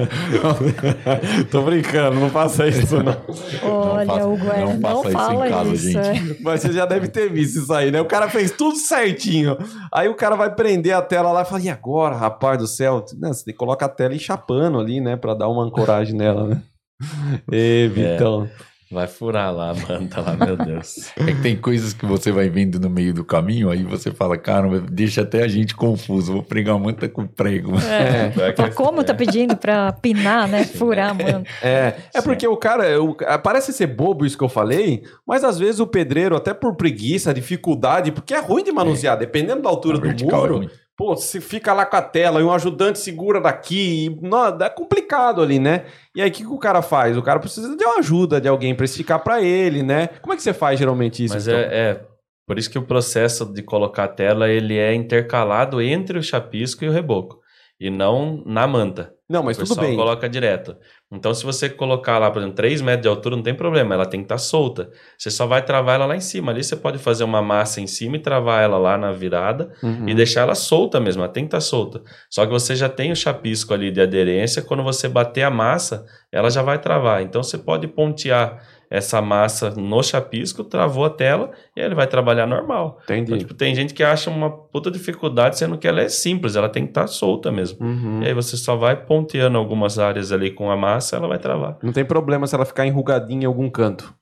Tô 1.51 1.61
brincando, 1.61 2.19
não 2.19 2.29
faça 2.31 2.67
isso 2.67 3.01
não. 3.03 3.15
Olha, 3.63 4.05
faça- 4.07 4.27
Hugo, 4.27 4.47
é, 4.49 4.59
não 4.65 4.73
não, 4.73 4.81
faça 4.81 4.99
isso 5.09 5.09
em 5.09 5.11
fala 5.13 5.49
casa, 5.49 5.73
isso. 5.73 5.91
gente. 5.91 6.31
é. 6.31 6.37
Mas 6.41 6.61
você 6.61 6.73
já 6.73 6.85
deve 6.87 7.07
ter 7.07 7.31
visto 7.31 7.59
isso 7.59 7.73
aí, 7.73 7.91
né? 7.91 8.01
O 8.01 8.05
cara 8.05 8.27
fez 8.27 8.49
tudo 8.51 8.75
certinho. 8.75 9.55
Aí 9.91 10.07
o 10.09 10.15
cara 10.15 10.35
vai 10.35 10.53
prender 10.53 10.93
a 10.95 11.01
tela 11.01 11.31
lá 11.31 11.43
e 11.43 11.45
fala: 11.45 11.61
e 11.61 11.69
agora, 11.69 12.15
rapaz 12.15 12.57
do 12.57 12.67
céu? 12.67 13.05
Não, 13.19 13.31
você 13.33 13.53
coloca 13.53 13.85
a 13.85 13.89
tela 13.89 14.15
enchapando 14.15 14.79
ali, 14.79 14.99
né? 14.99 15.15
Pra 15.15 15.35
dar 15.35 15.47
uma 15.47 15.63
ancoragem 15.63 16.15
nela, 16.15 16.47
né? 16.47 16.61
Ê, 17.51 17.87
Vitão. 17.87 18.49
Vai 18.93 19.07
furar 19.07 19.51
lá 19.53 19.71
a 19.71 19.73
manta 19.73 20.21
lá, 20.21 20.35
meu 20.35 20.55
Deus. 20.55 21.11
É 21.17 21.25
que 21.25 21.41
tem 21.41 21.55
coisas 21.55 21.93
que 21.93 22.05
você 22.05 22.31
vai 22.31 22.47
vendo 22.47 22.79
no 22.79 22.89
meio 22.89 23.13
do 23.13 23.23
caminho, 23.25 23.69
aí 23.69 23.83
você 23.83 24.11
fala, 24.11 24.37
caramba, 24.37 24.79
deixa 24.79 25.21
até 25.23 25.43
a 25.43 25.47
gente 25.47 25.75
confuso, 25.75 26.33
vou 26.33 26.43
pregar 26.43 26.77
manta 26.79 27.09
com 27.09 27.25
prego. 27.25 27.71
É. 27.79 28.29
Pior 28.35 28.51
que- 28.53 28.61
Fala, 28.61 28.73
como 28.73 29.03
tá 29.03 29.13
pedindo 29.13 29.57
pra 29.57 29.91
pinar, 29.93 30.47
né? 30.47 30.63
Furar, 30.63 31.15
mano. 31.15 31.43
É, 31.61 31.95
é 32.13 32.21
porque 32.21 32.47
o 32.47 32.55
cara, 32.55 33.01
o- 33.01 33.15
parece 33.41 33.73
ser 33.73 33.87
bobo 33.87 34.25
isso 34.25 34.37
que 34.37 34.43
eu 34.43 34.49
falei, 34.49 35.03
mas 35.27 35.43
às 35.43 35.57
vezes 35.57 35.79
o 35.79 35.87
pedreiro, 35.87 36.35
até 36.35 36.53
por 36.53 36.75
preguiça, 36.75 37.33
dificuldade, 37.33 38.11
porque 38.11 38.33
é 38.33 38.39
ruim 38.39 38.63
de 38.63 38.71
manusear, 38.71 39.17
dependendo 39.17 39.61
da 39.63 39.69
altura 39.69 39.97
A 39.97 40.01
do 40.01 40.07
é 40.07 40.13
muro. 40.13 40.69
Pô, 40.97 41.15
você 41.15 41.41
fica 41.41 41.73
lá 41.73 41.85
com 41.85 41.95
a 41.95 42.01
tela 42.01 42.39
e 42.39 42.43
um 42.43 42.51
ajudante 42.51 42.99
segura 42.99 43.41
daqui, 43.41 44.17
não, 44.21 44.45
é 44.45 44.69
complicado 44.69 45.41
ali, 45.41 45.59
né? 45.59 45.85
E 46.15 46.21
aí 46.21 46.29
o 46.29 46.33
que, 46.33 46.43
que 46.43 46.49
o 46.49 46.59
cara 46.59 46.81
faz? 46.81 47.17
O 47.17 47.21
cara 47.21 47.39
precisa 47.39 47.75
de 47.75 47.83
uma 47.83 47.99
ajuda 47.99 48.39
de 48.39 48.47
alguém 48.47 48.75
pra 48.75 48.85
esticar 48.85 49.23
pra 49.23 49.41
ele, 49.41 49.81
né? 49.83 50.07
Como 50.21 50.33
é 50.33 50.35
que 50.35 50.43
você 50.43 50.53
faz 50.53 50.79
geralmente 50.79 51.23
isso? 51.23 51.33
Mas 51.33 51.47
então? 51.47 51.59
é, 51.59 51.63
é, 51.63 52.05
por 52.45 52.59
isso 52.59 52.69
que 52.69 52.77
o 52.77 52.85
processo 52.85 53.45
de 53.45 53.63
colocar 53.63 54.05
a 54.05 54.07
tela, 54.07 54.49
ele 54.49 54.77
é 54.77 54.93
intercalado 54.93 55.81
entre 55.81 56.17
o 56.17 56.23
chapisco 56.23 56.83
e 56.83 56.89
o 56.89 56.91
reboco. 56.91 57.41
E 57.79 57.89
não 57.89 58.43
na 58.45 58.67
manta. 58.67 59.13
Não, 59.29 59.41
mas 59.41 59.57
o 59.57 59.65
tudo 59.65 59.81
bem. 59.81 59.95
coloca 59.95 60.29
direto. 60.29 60.77
Então, 61.13 61.33
se 61.33 61.45
você 61.45 61.69
colocar 61.69 62.17
lá, 62.17 62.31
por 62.31 62.39
exemplo, 62.39 62.55
3 62.55 62.81
metros 62.81 63.03
de 63.03 63.07
altura, 63.07 63.35
não 63.35 63.43
tem 63.43 63.53
problema, 63.53 63.93
ela 63.93 64.05
tem 64.05 64.19
que 64.21 64.25
estar 64.25 64.37
solta. 64.39 64.89
Você 65.17 65.29
só 65.29 65.45
vai 65.45 65.61
travar 65.63 65.95
ela 65.95 66.05
lá 66.07 66.15
em 66.15 66.19
cima. 66.19 66.51
Ali 66.51 66.63
você 66.63 66.75
pode 66.75 66.97
fazer 66.97 67.23
uma 67.23 67.41
massa 67.41 67.79
em 67.79 67.87
cima 67.87 68.15
e 68.15 68.19
travar 68.19 68.63
ela 68.63 68.77
lá 68.77 68.97
na 68.97 69.11
virada 69.11 69.71
Uhum. 69.83 70.09
e 70.09 70.13
deixar 70.15 70.41
ela 70.41 70.55
solta 70.55 70.99
mesmo, 70.99 71.21
ela 71.23 71.31
tem 71.31 71.43
que 71.43 71.47
estar 71.49 71.61
solta. 71.61 72.01
Só 72.29 72.45
que 72.45 72.51
você 72.51 72.75
já 72.75 72.89
tem 72.89 73.11
o 73.11 73.15
chapisco 73.15 73.73
ali 73.73 73.91
de 73.91 74.01
aderência, 74.01 74.61
quando 74.61 74.81
você 74.83 75.07
bater 75.07 75.43
a 75.43 75.49
massa, 75.51 76.03
ela 76.31 76.49
já 76.49 76.61
vai 76.61 76.79
travar. 76.79 77.21
Então, 77.21 77.43
você 77.43 77.57
pode 77.57 77.87
pontear 77.87 78.59
essa 78.95 79.19
massa 79.19 79.71
no 79.71 80.03
chapisco, 80.03 80.63
travou 80.63 81.03
a 81.03 81.09
tela 81.09 81.49
e 81.75 81.79
aí 81.81 81.85
ele 81.87 81.95
vai 81.95 82.05
trabalhar 82.05 82.45
normal. 82.45 82.99
Entendi. 83.05 83.21
Então, 83.23 83.37
tipo, 83.39 83.53
tem 83.55 83.73
gente 83.73 83.91
que 83.91 84.03
acha 84.03 84.29
uma 84.29 84.51
puta 84.51 84.91
dificuldade, 84.91 85.57
sendo 85.57 85.79
que 85.79 85.87
ela 85.87 85.99
é 86.01 86.07
simples, 86.09 86.55
ela 86.55 86.69
tem 86.69 86.83
que 86.83 86.91
estar 86.91 87.07
solta 87.07 87.51
mesmo. 87.51 87.83
Uhum. 87.83 88.21
E 88.21 88.27
aí 88.27 88.33
você 88.35 88.55
só 88.55 88.75
vai 88.75 88.95
ponteando 88.95 89.57
algumas 89.57 89.97
áreas 89.97 90.31
ali 90.31 90.51
com 90.51 90.69
a 90.69 90.77
massa, 90.77 91.15
ela 91.15 91.27
vai 91.27 91.39
travar. 91.39 91.77
Não 91.81 91.91
tem 91.91 92.05
problema 92.05 92.45
se 92.45 92.53
ela 92.53 92.65
ficar 92.65 92.85
enrugadinha 92.85 93.41
em 93.43 93.45
algum 93.47 93.67
canto. 93.67 94.13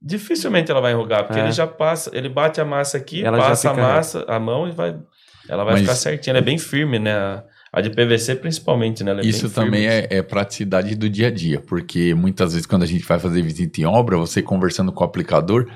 Dificilmente 0.00 0.70
ela 0.70 0.80
vai 0.80 0.92
enrugar, 0.92 1.24
porque 1.26 1.38
É. 1.40 1.42
ele 1.42 1.52
já 1.52 1.66
passa, 1.66 2.10
ele 2.16 2.28
bate 2.28 2.60
a 2.60 2.64
massa 2.64 2.96
aqui, 2.96 3.24
Ela 3.24 3.36
passa 3.36 3.70
a 3.70 3.74
massa, 3.74 4.24
a 4.28 4.38
mão 4.38 4.68
e 4.68 4.70
vai. 4.70 4.96
Ela 5.48 5.64
vai 5.64 5.74
Mas- 5.74 5.82
ficar 5.82 5.94
certinha, 5.94 6.32
ela 6.32 6.38
é 6.38 6.42
bem 6.42 6.56
firme, 6.56 6.98
né? 6.98 7.12
A, 7.14 7.42
a 7.72 7.80
de 7.80 7.90
PVC 7.90 8.36
principalmente, 8.36 9.04
né? 9.04 9.12
É 9.12 9.26
Isso 9.26 9.42
bem 9.42 9.50
firme. 9.50 9.70
também 9.70 9.86
é, 9.86 10.06
é 10.10 10.22
praticidade 10.22 10.94
do 10.94 11.08
dia 11.08 11.28
a 11.28 11.30
dia, 11.30 11.60
porque 11.60 12.14
muitas 12.14 12.52
vezes 12.52 12.66
quando 12.66 12.82
a 12.82 12.86
gente 12.86 13.04
vai 13.04 13.18
fazer 13.18 13.42
visita 13.42 13.80
em 13.80 13.84
obra, 13.84 14.16
você 14.16 14.42
conversando 14.42 14.92
com 14.92 15.04
o 15.04 15.06
aplicador, 15.06 15.66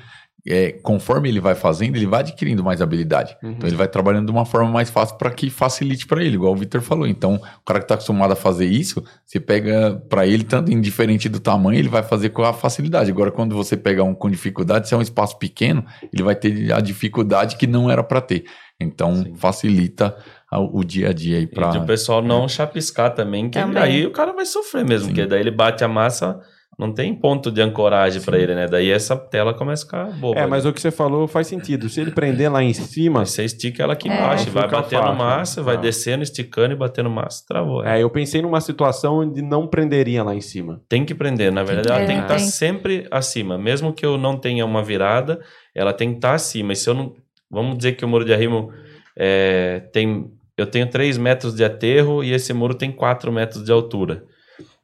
é, 0.47 0.73
conforme 0.83 1.27
ele 1.27 1.39
vai 1.39 1.55
fazendo, 1.55 1.95
ele 1.95 2.05
vai 2.05 2.19
adquirindo 2.19 2.63
mais 2.63 2.79
habilidade. 2.79 3.35
Uhum. 3.41 3.51
Então 3.51 3.67
ele 3.67 3.75
vai 3.75 3.87
trabalhando 3.87 4.27
de 4.27 4.31
uma 4.31 4.45
forma 4.45 4.69
mais 4.69 4.91
fácil 4.91 5.17
para 5.17 5.31
que 5.31 5.49
facilite 5.49 6.05
para 6.05 6.23
ele, 6.23 6.35
igual 6.35 6.53
o 6.53 6.55
Victor 6.55 6.81
falou. 6.81 7.07
Então, 7.07 7.35
o 7.35 7.65
cara 7.65 7.79
que 7.79 7.85
está 7.85 7.95
acostumado 7.95 8.31
a 8.31 8.35
fazer 8.35 8.65
isso, 8.65 9.03
você 9.25 9.39
pega 9.39 9.99
para 10.07 10.27
ele, 10.27 10.43
tanto 10.43 10.71
indiferente 10.71 11.27
do 11.27 11.39
tamanho, 11.39 11.79
ele 11.79 11.89
vai 11.89 12.03
fazer 12.03 12.29
com 12.29 12.43
a 12.43 12.53
facilidade. 12.53 13.09
Agora, 13.09 13.31
quando 13.31 13.55
você 13.55 13.75
pega 13.75 14.03
um 14.03 14.13
com 14.13 14.29
dificuldade, 14.29 14.87
se 14.87 14.93
é 14.93 14.97
um 14.97 15.01
espaço 15.01 15.39
pequeno, 15.39 15.83
ele 16.13 16.21
vai 16.21 16.35
ter 16.35 16.71
a 16.71 16.79
dificuldade 16.79 17.55
que 17.55 17.65
não 17.65 17.89
era 17.89 18.03
para 18.03 18.21
ter. 18.21 18.45
Então, 18.79 19.23
Sim. 19.23 19.35
facilita 19.35 20.15
o 20.59 20.83
dia 20.83 21.09
a 21.09 21.13
dia 21.13 21.37
aí 21.37 21.43
E 21.43 21.47
para. 21.47 21.69
de 21.69 21.77
o 21.79 21.85
pessoal 21.85 22.21
não 22.21 22.47
chapiscar 22.47 23.13
também, 23.13 23.49
que 23.49 23.59
Também. 23.59 23.81
aí 23.81 24.05
o 24.05 24.11
cara 24.11 24.33
vai 24.33 24.45
sofrer 24.45 24.83
mesmo, 24.85 25.07
Sim. 25.07 25.13
porque 25.13 25.25
daí 25.27 25.39
ele 25.39 25.51
bate 25.51 25.83
a 25.83 25.87
massa, 25.87 26.39
não 26.77 26.91
tem 26.93 27.15
ponto 27.15 27.49
de 27.49 27.61
ancoragem 27.61 28.21
pra 28.21 28.37
ele, 28.37 28.53
né? 28.53 28.67
Daí 28.67 28.91
essa 28.91 29.15
tela 29.15 29.53
começa 29.53 29.83
a 29.83 29.85
ficar 29.85 30.19
boba. 30.19 30.37
É, 30.41 30.45
mas 30.45 30.65
o 30.65 30.73
que 30.73 30.81
você 30.81 30.91
falou 30.91 31.25
faz 31.25 31.47
sentido. 31.47 31.87
Se 31.87 32.01
ele 32.01 32.11
prender 32.11 32.51
lá 32.51 32.61
em 32.61 32.73
cima. 32.73 33.25
Você 33.25 33.45
estica 33.45 33.81
ela 33.81 33.93
aqui 33.93 34.09
É. 34.09 34.13
embaixo, 34.13 34.51
vai 34.51 34.63
Fica 34.63 34.75
batendo 34.81 35.01
fácil. 35.03 35.15
massa, 35.17 35.63
vai 35.63 35.75
Ah. 35.75 35.79
descendo, 35.79 36.21
esticando 36.23 36.73
e 36.73 36.75
batendo 36.75 37.09
massa, 37.09 37.45
travou. 37.47 37.81
É, 37.85 38.03
eu 38.03 38.09
pensei 38.09 38.41
numa 38.41 38.59
situação 38.59 39.19
onde 39.19 39.41
não 39.41 39.67
prenderia 39.67 40.21
lá 40.21 40.35
em 40.35 40.41
cima. 40.41 40.81
Tem 40.89 41.05
que 41.05 41.15
prender, 41.15 41.49
na 41.49 41.63
verdade, 41.63 41.87
ela 41.91 42.01
É, 42.01 42.05
tem 42.07 42.17
que 42.17 42.23
estar 42.23 42.35
tem. 42.35 42.45
sempre 42.45 43.07
acima. 43.09 43.57
Mesmo 43.57 43.93
que 43.93 44.05
eu 44.05 44.17
não 44.17 44.35
tenha 44.37 44.65
uma 44.65 44.83
virada, 44.83 45.39
ela 45.73 45.93
tem 45.93 46.09
que 46.09 46.17
estar 46.17 46.33
acima. 46.33 46.73
E 46.73 46.75
se 46.75 46.89
eu 46.89 46.93
não. 46.93 47.13
Vamos 47.49 47.77
dizer 47.77 47.93
que 47.93 48.03
o 48.03 48.07
muro 48.07 48.25
de 48.25 48.33
arrimo 48.33 48.69
é, 49.17 49.79
tem. 49.93 50.29
Eu 50.57 50.65
tenho 50.65 50.89
3 50.89 51.17
metros 51.17 51.53
de 51.55 51.63
aterro 51.63 52.23
e 52.23 52.31
esse 52.31 52.53
muro 52.53 52.73
tem 52.73 52.91
4 52.91 53.31
metros 53.31 53.63
de 53.63 53.71
altura. 53.71 54.23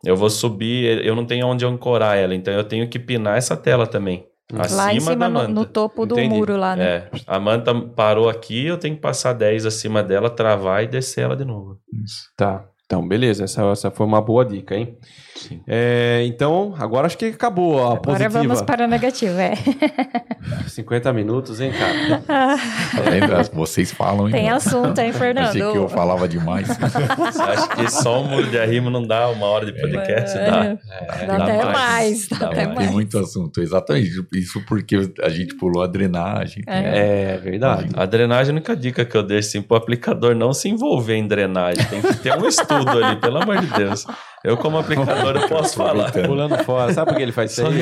Eu 0.04 0.16
vou 0.16 0.30
subir, 0.30 1.06
eu 1.06 1.16
não 1.16 1.26
tenho 1.26 1.46
onde 1.48 1.66
ancorar 1.66 2.18
ela, 2.18 2.34
então 2.36 2.54
eu 2.54 2.64
tenho 2.64 2.90
que 2.90 2.98
pinar 3.00 3.38
essa 3.38 3.56
tela 3.56 3.86
também. 3.88 4.26
Acima, 4.58 4.78
Lá 4.84 4.94
em 4.94 5.00
cima, 5.00 5.16
da 5.16 5.30
no, 5.30 5.34
manta. 5.34 5.48
no 5.54 5.66
topo 5.66 6.06
do 6.06 6.16
Entendi. 6.16 6.36
muro 6.36 6.58
lá, 6.58 6.76
né? 6.76 6.84
É, 6.84 7.10
a 7.26 7.40
manta 7.40 7.74
parou 7.74 8.28
aqui, 8.28 8.66
eu 8.66 8.78
tenho 8.78 8.96
que 8.96 9.02
passar 9.02 9.32
10 9.32 9.66
acima 9.66 10.04
dela, 10.04 10.30
travar 10.30 10.84
e 10.84 10.88
descer 10.88 11.24
ela 11.24 11.38
de 11.38 11.46
novo. 11.46 11.78
Tá. 12.36 12.66
Então, 12.86 13.08
beleza. 13.08 13.46
Essa, 13.46 13.64
essa 13.72 13.90
foi 13.90 14.06
uma 14.06 14.20
boa 14.20 14.44
dica, 14.44 14.76
hein? 14.76 14.98
Sim. 15.48 15.62
É, 15.68 16.24
então, 16.26 16.76
agora 16.78 17.08
acho 17.08 17.18
que 17.18 17.26
acabou 17.26 17.80
a 17.80 17.88
Agora 17.94 18.02
positiva. 18.02 18.40
vamos 18.40 18.62
para 18.62 18.86
a 18.86 18.88
negativa, 18.88 19.42
é. 19.42 19.54
50 20.68 21.12
minutos, 21.14 21.60
hein, 21.60 21.72
cara? 21.72 22.24
Ah? 22.28 22.56
Vocês 23.54 23.92
falam, 23.92 24.28
hein? 24.28 24.34
Tem 24.34 24.50
assunto, 24.50 24.98
hein, 25.00 25.12
Fernando? 25.14 25.48
Achei 25.50 25.62
que 25.62 25.78
eu 25.78 25.90
falava 25.90 26.28
demais. 26.28 26.70
Acha 26.80 27.68
que 27.76 27.92
só 27.92 28.22
o 28.22 28.26
muro 28.26 28.48
de 28.50 28.58
arrimo 28.60 28.90
não 28.90 29.06
dá 29.06 29.30
uma 29.30 29.46
hora 29.48 29.66
de 29.66 29.74
podcast? 29.80 30.38
Dá. 30.38 30.78
É, 31.20 31.26
dá 31.26 31.36
até 31.38 31.64
mais, 31.66 32.28
dá 32.28 32.48
até 32.48 32.66
mais. 32.66 32.68
mais. 32.68 32.78
Tem 32.80 32.90
muito 32.90 33.18
assunto, 33.20 33.62
exatamente. 33.62 34.12
Isso 34.34 34.62
porque 34.68 35.12
a 35.22 35.30
gente 35.30 35.56
pulou 35.56 35.84
a 35.84 35.88
drenagem. 35.88 36.64
É. 36.68 37.34
É 37.34 37.38
verdade. 37.38 37.90
A 37.96 38.06
drenagem, 38.06 38.52
a 38.52 38.54
única 38.56 38.76
dica 38.76 39.04
que 39.06 39.16
eu 39.16 39.24
deixo 39.24 39.50
assim, 39.50 39.62
pro 39.62 39.78
aplicador 39.78 40.36
não 40.36 40.54
se 40.54 40.70
envolver 40.70 41.16
em 41.16 41.28
drenagem. 41.28 41.84
Tem 41.86 42.02
que 42.02 42.14
ter 42.16 42.38
um 42.38 42.46
estudo 42.48 42.90
ali, 42.90 43.16
pelo 43.18 43.42
amor 43.42 43.58
de 43.60 43.68
Deus. 43.68 44.06
Eu, 44.44 44.58
como 44.58 44.78
aplicador, 44.80 45.36
eu 45.36 45.48
posso 45.48 45.76
falar. 45.76 46.12
Pulando 46.12 46.58
fora. 46.64 46.92
Sabe 46.94 47.12
por 47.12 47.18
que 47.18 47.24
ele 47.24 47.32
faz 47.32 47.52
isso 47.52 47.66
aí? 47.66 47.82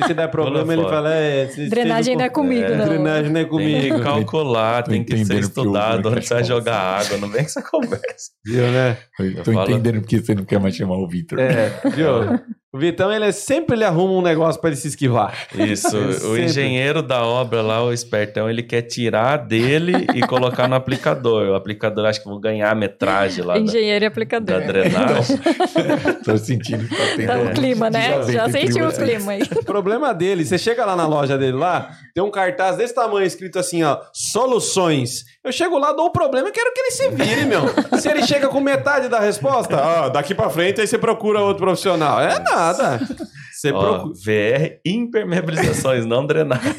E 0.00 0.06
se 0.06 0.14
der 0.14 0.28
problema, 0.28 0.72
ele 0.72 0.82
fala... 0.84 1.12
É, 1.14 1.48
se- 1.48 1.68
Drenagem 1.68 2.14
se- 2.14 2.18
não 2.18 2.24
é 2.24 2.28
comigo, 2.28 2.68
não. 2.68 2.84
Drenagem 2.86 3.30
não 3.32 3.40
é 3.40 3.44
Tem 3.44 3.48
comigo. 3.50 3.96
que 3.96 4.02
calcular, 4.04 4.82
tem 4.84 5.02
que 5.02 5.24
ser 5.24 5.40
estudado 5.40 6.08
onde 6.08 6.24
você 6.26 6.34
vai 6.34 6.44
jogar 6.44 7.00
água. 7.00 7.18
Não 7.18 7.28
vem 7.28 7.40
com 7.42 7.46
essa 7.46 7.62
conversa. 7.62 8.30
Viu, 8.44 8.62
né? 8.70 8.96
Eu 9.18 9.42
tô 9.42 9.50
Eu 9.50 9.54
falo- 9.54 9.70
entendendo 9.70 10.00
porque 10.00 10.20
você 10.20 10.34
não 10.34 10.44
quer 10.44 10.60
mais 10.60 10.76
chamar 10.76 10.96
o 10.96 11.08
Vitor. 11.08 11.38
É, 11.40 11.70
viu? 11.94 12.06
O 12.72 12.78
Vitão, 12.78 13.12
ele 13.12 13.24
é, 13.24 13.32
sempre 13.32 13.76
ele 13.76 13.84
arruma 13.84 14.12
um 14.14 14.20
negócio 14.20 14.60
pra 14.60 14.68
ele 14.68 14.76
se 14.76 14.88
esquivar. 14.88 15.46
Isso, 15.54 15.96
o 16.28 16.36
engenheiro 16.36 17.00
da 17.00 17.24
obra 17.24 17.62
lá, 17.62 17.82
o 17.82 17.92
espertão, 17.92 18.50
ele 18.50 18.62
quer 18.62 18.82
tirar 18.82 19.38
dele 19.38 20.06
e 20.14 20.20
colocar 20.26 20.68
no 20.68 20.74
aplicador. 20.74 21.48
O 21.48 21.54
aplicador 21.54 22.04
acha 22.06 22.20
que 22.20 22.26
vou 22.28 22.40
ganhar 22.40 22.70
a 22.70 22.74
metragem 22.74 23.44
lá 23.44 23.54
da, 23.54 23.60
Engenheiro 23.60 24.04
e 24.04 24.08
da 24.08 24.12
aplicador. 24.12 24.60
drenagem. 24.60 25.38
Tô 26.24 26.36
sentindo 26.36 26.86
que 26.88 26.94
tá 26.94 27.02
tendo. 27.16 27.26
Tá 27.28 27.38
o 27.38 27.54
clima, 27.54 27.88
né? 27.88 28.22
Já 28.30 28.46
entre 28.46 28.60
sentiu 28.66 28.88
o 28.88 28.92
clima 28.92 29.32
aí. 29.32 29.42
O 29.42 29.64
problema 29.64 30.12
dele, 30.12 30.44
você 30.44 30.58
chega 30.58 30.84
lá 30.84 30.96
na 30.96 31.06
loja 31.06 31.38
dele 31.38 31.56
lá, 31.56 31.90
tem 32.14 32.22
um 32.22 32.30
cartaz 32.30 32.76
desse 32.76 32.94
tamanho 32.94 33.26
escrito 33.26 33.58
assim, 33.58 33.84
ó, 33.84 34.00
soluções. 34.12 35.24
Eu 35.42 35.52
chego 35.52 35.78
lá, 35.78 35.92
dou 35.92 36.06
o 36.06 36.10
problema 36.10 36.48
e 36.48 36.52
quero 36.52 36.72
que 36.74 36.80
ele 36.80 36.90
se 36.90 37.08
vire, 37.10 37.44
meu. 37.46 37.62
Se 37.98 38.08
ele 38.10 38.26
chega 38.26 38.48
com 38.48 38.60
metade 38.60 39.08
da 39.08 39.20
resposta, 39.20 39.76
ó, 39.80 40.08
daqui 40.08 40.34
pra 40.34 40.50
frente 40.50 40.80
aí 40.80 40.86
você 40.86 40.98
procura 40.98 41.40
outro 41.40 41.64
profissional. 41.64 42.20
É 42.20 42.38
nada. 42.38 42.65
Você 42.72 43.72
Ó, 43.72 43.78
procura. 43.80 44.14
VR 44.14 44.78
impermeabilizações, 44.84 46.04
não 46.04 46.26
drenagem. 46.26 46.72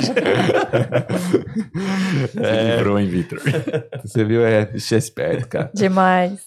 Você 2.34 2.72
livrou, 2.76 3.00
hein, 3.00 3.08
Vitor? 3.08 3.40
Você 4.04 4.24
viu? 4.24 4.46
É, 4.46 4.66
bicho 4.66 4.94
é 4.94 4.98
esperto, 4.98 5.48
cara. 5.48 5.72
Demais. 5.74 6.46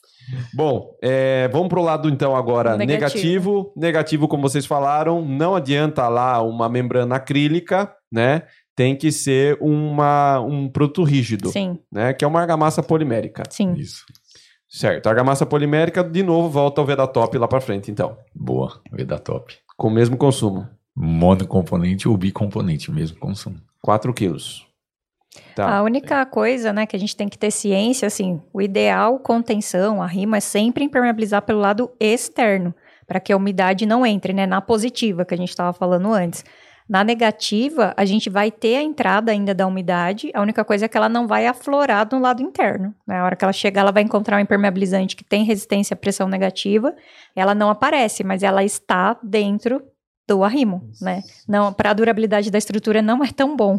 Bom, 0.55 0.97
é, 1.03 1.49
vamos 1.49 1.69
pro 1.69 1.83
lado 1.83 2.09
então 2.09 2.37
agora 2.37 2.77
negativo. 2.77 3.03
Negativo. 3.03 3.73
negativo. 3.77 4.29
como 4.29 4.49
vocês 4.49 4.65
falaram, 4.65 5.25
não 5.25 5.57
adianta 5.57 6.09
lá 6.09 6.41
uma 6.41 6.69
membrana 6.69 7.17
acrílica, 7.17 7.93
né? 8.13 8.43
Tem 8.77 8.97
que 8.97 9.11
ser 9.11 9.59
uma, 9.61 10.41
um 10.41 10.69
produto 10.69 11.03
rígido, 11.03 11.51
Sim, 11.51 11.79
né? 11.93 12.13
Que 12.13 12.25
é 12.25 12.29
uma 12.29 12.41
argamassa 12.41 12.83
polimérica. 12.83 13.43
sim. 13.51 13.75
Isso. 13.75 14.05
Certo, 14.71 15.09
argamassa 15.09 15.45
polimérica, 15.45 16.05
de 16.05 16.23
novo, 16.23 16.49
volta 16.49 16.81
ao 16.81 16.87
Vedatop 16.87 17.37
lá 17.37 17.49
pra 17.49 17.61
frente, 17.61 17.91
então. 17.91 18.17
Boa. 18.33 18.81
Veda 18.93 19.19
top. 19.19 19.59
Com 19.77 19.89
o 19.89 19.91
mesmo 19.91 20.17
consumo, 20.17 20.69
Monocomponente 20.95 22.09
ou 22.09 22.17
bicomponente, 22.17 22.91
mesmo 22.91 23.19
consumo. 23.19 23.57
4 23.83 24.15
quilos. 24.15 24.65
Tá. 25.57 25.79
A 25.79 25.83
única 25.83 26.25
coisa, 26.27 26.73
né, 26.73 26.87
que 26.87 26.95
a 26.95 26.99
gente 26.99 27.17
tem 27.17 27.29
que 27.29 27.39
ter 27.39 27.51
ciência, 27.51 28.07
assim, 28.07 28.41
o 28.53 28.63
ideal 28.63 29.19
contenção, 29.19 30.01
a 30.01 30.07
rima, 30.07 30.37
é 30.37 30.41
sempre 30.41 30.85
impermeabilizar 30.85 31.43
pelo 31.43 31.61
lado 31.61 31.91
externo, 31.99 32.73
para 33.09 33.19
que 33.19 33.33
a 33.33 33.37
umidade 33.37 33.87
não 33.87 34.07
entre, 34.07 34.33
né, 34.33 34.47
na 34.47 34.61
positiva, 34.61 35.25
que 35.25 35.35
a 35.35 35.37
gente 35.37 35.49
estava 35.49 35.73
falando 35.73 36.13
antes. 36.13 36.45
Na 36.91 37.05
negativa, 37.05 37.95
a 37.97 38.05
gente 38.05 38.29
vai 38.29 38.51
ter 38.51 38.75
a 38.75 38.83
entrada 38.83 39.31
ainda 39.31 39.55
da 39.55 39.65
umidade, 39.65 40.33
a 40.35 40.41
única 40.43 40.65
coisa 40.65 40.87
é 40.87 40.89
que 40.89 40.97
ela 40.97 41.09
não 41.09 41.25
vai 41.29 41.47
aflorar 41.47 42.05
do 42.05 42.19
lado 42.19 42.43
interno. 42.43 42.93
né? 43.07 43.19
Na 43.19 43.25
hora 43.25 43.37
que 43.37 43.45
ela 43.45 43.53
chegar, 43.53 43.83
ela 43.83 43.93
vai 43.93 44.03
encontrar 44.03 44.39
um 44.39 44.41
impermeabilizante 44.41 45.15
que 45.15 45.23
tem 45.23 45.45
resistência 45.45 45.95
à 45.95 45.97
pressão 45.97 46.27
negativa, 46.27 46.93
ela 47.37 47.55
não 47.55 47.71
aparece, 47.71 48.25
mas 48.25 48.43
ela 48.43 48.65
está 48.65 49.17
dentro 49.23 49.81
do 50.29 50.43
arrimo, 50.43 50.83
né? 51.01 51.23
Não, 51.47 51.73
para 51.73 51.91
a 51.91 51.93
durabilidade 51.95 52.51
da 52.51 52.59
estrutura 52.59 53.01
não 53.01 53.23
é 53.23 53.31
tão 53.31 53.57
bom. 53.57 53.79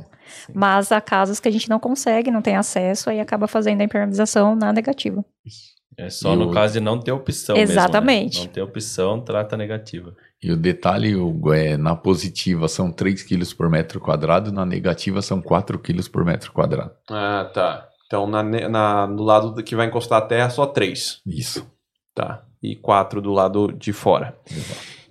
Mas 0.53 0.89
há 0.93 1.01
casos 1.01 1.38
que 1.41 1.49
a 1.49 1.51
gente 1.51 1.70
não 1.70 1.80
consegue, 1.80 2.32
não 2.32 2.41
tem 2.41 2.55
acesso, 2.55 3.09
aí 3.09 3.20
acaba 3.20 3.45
fazendo 3.45 3.82
a 3.82 3.84
impermeabilização 3.84 4.55
na 4.55 4.72
negativa. 4.72 5.26
É 5.98 6.10
só 6.10 6.34
E 6.34 6.38
no 6.38 6.50
o- 6.50 6.52
caso 6.52 6.74
de 6.74 6.80
não 6.80 6.98
ter 7.00 7.12
opção 7.12 7.56
Exatamente. 7.58 8.38
mesmo. 8.38 8.42
né? 8.42 8.46
Não 8.48 8.54
ter 8.54 8.62
opção, 8.62 9.20
trata 9.22 9.58
negativa. 9.58 10.16
E 10.42 10.52
o 10.52 10.58
detalhe, 10.58 11.16
Hugo, 11.16 11.54
é 11.54 11.78
na 11.78 11.96
positiva 11.96 12.68
são 12.68 12.92
3 12.92 13.22
quilos 13.24 13.54
por 13.54 13.70
metro 13.70 14.00
quadrado, 14.00 14.52
na 14.52 14.66
negativa 14.66 15.22
são 15.22 15.42
4 15.42 15.78
quilos 15.78 16.08
por 16.08 16.24
metro 16.26 16.52
quadrado. 16.52 16.92
Ah, 17.10 17.50
tá. 17.54 17.88
Então, 18.08 18.26
na, 18.26 18.42
na- 18.42 19.08
no 19.08 19.22
lado 19.24 19.62
que 19.64 19.76
vai 19.76 19.88
encostar 19.88 20.20
a 20.20 20.26
terra, 20.26 20.50
só 20.50 20.66
3. 20.66 21.22
Isso. 21.26 21.70
Tá. 22.16 22.44
E 22.64 22.76
4 22.76 23.22
do 23.22 23.32
lado 23.32 23.72
de 23.72 23.94
fora. 23.94 24.36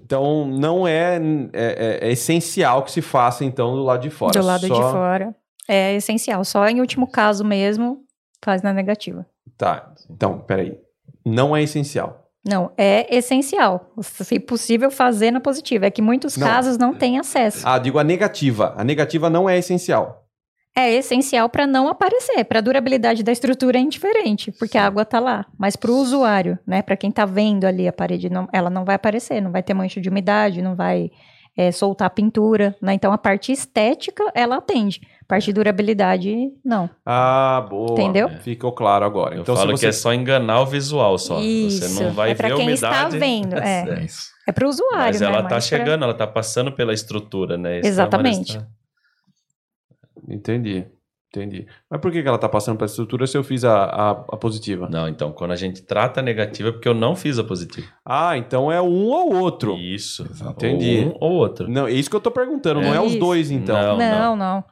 Então, 0.03 0.47
não 0.49 0.87
é, 0.89 1.17
é- 1.53 1.99
é- 2.03 2.09
é 2.09 2.13
essencial 2.13 2.83
que 2.83 2.91
se 2.91 3.01
faça, 3.01 3.45
então, 3.45 3.75
do 3.77 3.85
lado 3.85 4.03
de 4.03 4.11
fora. 4.11 4.33
do 4.39 4.45
lado 4.45 4.67
Só- 4.67 4.75
de 4.75 4.81
fora. 4.93 5.35
É 5.69 5.95
essencial. 5.95 6.45
Só 6.45 6.67
em 6.69 6.81
último 6.81 7.07
caso 7.09 7.45
mesmo, 7.45 8.01
faz 8.45 8.61
na 8.63 8.73
negativa. 8.73 9.25
Tá. 9.57 9.93
Então, 10.11 10.39
peraí. 10.41 10.77
Não 11.25 11.55
é 11.57 11.63
essencial. 11.63 12.29
Não, 12.47 12.73
é 12.79 13.15
essencial. 13.15 13.93
Se 14.01 14.41
possível, 14.41 14.91
fazer 14.91 15.31
na 15.31 15.41
positiva. 15.41 15.87
É 15.87 15.91
que 15.91 16.01
muitos 16.01 16.37
Não. 16.37 16.47
casos 16.47 16.79
não 16.79 16.95
têm 16.95 17.19
acesso. 17.19 17.69
Ah, 17.69 17.79
digo 17.79 17.99
a 17.99 18.05
negativa. 18.05 18.75
A 18.77 18.83
negativa 18.83 19.29
não 19.29 19.49
é 19.49 19.59
essencial. 19.59 20.25
É 20.75 20.91
essencial 20.95 21.49
para 21.51 21.67
não 21.67 21.89
aparecer. 21.89 22.45
Para 22.45 22.61
a 22.61 22.63
durabilidade 22.63 23.23
da 23.23 23.33
estrutura 23.33 23.77
é 23.77 23.81
indiferente, 23.83 24.53
porque 24.53 24.79
a 24.79 24.87
água 24.87 25.05
tá 25.05 25.21
lá. 25.21 25.45
Mas 25.59 25.77
para 25.77 25.91
o 25.91 25.97
usuário, 25.97 26.59
né, 26.67 26.81
para 26.81 26.97
quem 26.97 27.11
tá 27.11 27.27
vendo 27.27 27.67
ali 27.67 27.87
a 27.87 27.93
parede, 27.93 28.31
não- 28.31 28.49
ela 28.53 28.71
não 28.71 28.85
vai 28.85 28.95
aparecer, 28.95 29.41
não 29.43 29.51
vai 29.53 29.63
ter 29.63 29.75
mancha 29.75 30.01
de 30.01 30.09
umidade, 30.09 30.63
não 30.63 30.75
vai 30.77 31.11
é, 31.61 31.71
soltar 31.71 32.07
a 32.07 32.11
pintura, 32.11 32.75
né? 32.81 32.95
Então 32.95 33.13
a 33.13 33.19
parte 33.19 33.53
estética 33.53 34.25
ela 34.35 34.57
atende, 34.57 35.01
a 35.23 35.27
parte 35.27 35.47
de 35.47 35.53
durabilidade 35.53 36.51
não. 36.65 36.89
Ah, 37.05 37.67
boa. 37.69 37.93
Entendeu? 37.93 38.31
Ficou 38.41 38.73
claro 38.73 39.05
agora. 39.05 39.35
Eu 39.35 39.43
então, 39.43 39.55
falo 39.55 39.77
se 39.77 39.77
você... 39.77 39.87
que 39.87 39.89
é 39.91 39.93
só 39.93 40.15
enganar 40.15 40.63
o 40.63 40.67
visual 40.67 41.19
só. 41.19 41.39
Isso, 41.39 41.87
Você 41.87 42.03
não 42.03 42.13
vai 42.13 42.31
é 42.31 42.35
pra 42.35 42.49
ver 42.49 42.55
a 42.55 42.57
quem 42.57 42.67
umidade. 42.69 42.97
está 42.97 43.19
vendo, 43.19 43.55
é. 43.61 44.05
É. 44.05 44.07
É 44.49 44.53
para 44.53 44.67
o 44.67 44.71
usuário, 44.71 44.97
Mas 45.13 45.21
ela 45.23 45.43
né? 45.43 45.49
tá 45.49 45.51
Mais 45.57 45.69
pra- 45.69 45.79
chegando, 45.79 46.03
ela 46.05 46.15
tá 46.15 46.27
passando 46.27 46.73
pela 46.73 46.95
estrutura, 46.95 47.59
né? 47.59 47.77
A 47.85 47.87
Exatamente. 47.87 48.59
Entendi. 50.29 50.87
Entendi. 51.33 51.65
Mas 51.89 52.01
por 52.01 52.11
que 52.11 52.19
ela 52.19 52.39
tá 52.39 52.49
passando 52.49 52.77
pela 52.77 52.89
estrutura 52.89 53.25
se 53.25 53.39
eu 53.39 53.45
fiz 53.45 53.65
a, 53.65 53.85
a, 53.85 54.11
a 54.11 54.37
positiva? 54.37 54.89
Não, 54.91 55.09
então, 55.09 55.31
quando 55.31 55.53
a 55.53 55.57
gente 55.57 55.81
trata 55.81 56.19
a 56.19 56.23
negativa 56.23 56.71
é 56.71 56.73
porque 56.73 56.89
eu 56.89 56.95
não 56.95 57.15
fiz 57.15 57.39
a 57.39 57.45
positiva. 57.45 57.87
Ah, 58.05 58.37
então 58.37 58.71
é 58.71 58.83
um 58.83 59.07
ou 59.07 59.37
outro. 59.37 59.77
Isso. 59.77 60.29
Entendi. 60.45 61.05
Ou 61.05 61.13
um 61.13 61.17
ou 61.21 61.33
outro. 61.35 61.69
Não, 61.69 61.87
é 61.87 61.93
isso 61.93 62.11
que 62.11 62.17
eu 62.17 62.21
tô 62.21 62.33
perguntando, 62.33 62.81
não 62.81 62.93
é 62.93 63.01
os 63.01 63.15
dois, 63.15 63.51
então. 63.51 63.97
Não. 63.97 63.97
Não, 63.97 64.37
não. 64.37 64.65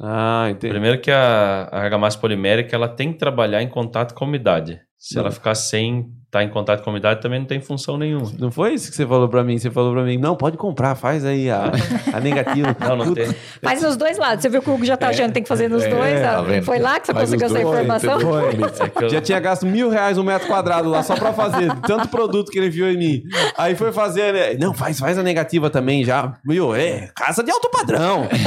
Ah, 0.00 0.48
entendi. 0.50 0.72
Primeiro 0.72 1.00
que 1.00 1.12
a, 1.12 1.68
a 1.70 1.80
argamassa 1.80 2.18
polimérica 2.18 2.74
ela 2.74 2.88
tem 2.88 3.12
que 3.12 3.18
trabalhar 3.18 3.62
em 3.62 3.68
contato 3.68 4.14
com 4.14 4.24
a 4.24 4.28
umidade. 4.28 4.80
Se 4.96 5.14
Não. 5.14 5.22
ela 5.22 5.30
ficar 5.30 5.54
sem 5.54 6.12
estar 6.28 6.44
em 6.44 6.48
contato 6.50 6.82
com 6.84 6.90
a 6.90 6.92
umidade, 6.92 7.22
também 7.22 7.38
não 7.40 7.46
tem 7.46 7.58
função 7.58 7.96
nenhuma. 7.96 8.30
Não 8.38 8.50
foi 8.50 8.74
isso 8.74 8.90
que 8.90 8.96
você 8.96 9.06
falou 9.06 9.28
pra 9.30 9.42
mim? 9.42 9.58
Você 9.58 9.70
falou 9.70 9.94
pra 9.94 10.02
mim, 10.02 10.18
não, 10.18 10.36
pode 10.36 10.58
comprar, 10.58 10.94
faz 10.94 11.24
aí 11.24 11.50
a, 11.50 11.72
a 12.12 12.20
negativa. 12.20 12.76
Não, 12.78 12.96
não 12.96 13.14
tem. 13.14 13.34
Faz 13.62 13.80
nos 13.82 13.96
dois 13.96 14.18
lados. 14.18 14.42
Você 14.42 14.50
viu 14.50 14.60
que 14.60 14.68
o 14.68 14.74
Hugo 14.74 14.84
já 14.84 14.94
tá 14.94 15.08
achando 15.08 15.28
que 15.28 15.32
tem 15.34 15.42
que 15.42 15.48
fazer 15.48 15.68
nos 15.68 15.82
é, 15.82 15.88
dois? 15.88 16.20
tá 16.20 16.42
vendo? 16.42 16.64
Foi 16.64 16.78
lá 16.78 17.00
que 17.00 17.06
você 17.06 17.14
Faz 17.14 17.24
conseguiu 17.30 17.46
essa 17.46 17.54
dois, 17.54 17.66
informação? 17.78 18.14
entendeu? 18.20 18.68
Foi. 18.68 19.02
É 19.02 19.04
eu- 19.04 19.08
Já 19.08 19.20
tinha 19.22 19.40
gasto 19.40 19.64
mil 19.64 19.88
reais 19.88 20.18
um 20.18 20.22
metro 20.22 20.46
quadrado 20.46 20.90
lá 20.90 21.02
só 21.02 21.16
pra 21.16 21.32
fazer 21.32 21.72
tanto 21.86 22.08
produto 22.08 22.50
que 22.52 22.58
ele 22.58 22.68
viu 22.68 22.90
em 22.92 22.98
mim. 22.98 23.22
Aí 23.56 23.74
foi 23.74 23.90
fazer, 23.90 24.34
né? 24.34 24.54
Não, 24.60 24.74
faz, 24.74 24.98
faz 24.98 25.16
a 25.16 25.22
negativa 25.22 25.70
também 25.70 26.04
já. 26.04 26.36
Meu, 26.44 26.74
é 26.74 27.08
casa 27.16 27.42
de 27.42 27.50
alto 27.50 27.70
padrão. 27.70 28.28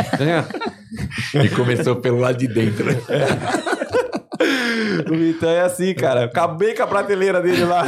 E 1.33 1.47
começou 1.49 1.95
pelo 1.95 2.19
lado 2.19 2.37
de 2.37 2.47
dentro. 2.49 2.85
o 5.11 5.15
Vitão 5.15 5.49
é 5.49 5.61
assim, 5.61 5.93
cara. 5.93 6.25
Acabei 6.25 6.73
com 6.73 6.83
a 6.83 6.87
prateleira 6.87 7.41
dele 7.41 7.65
lá. 7.65 7.83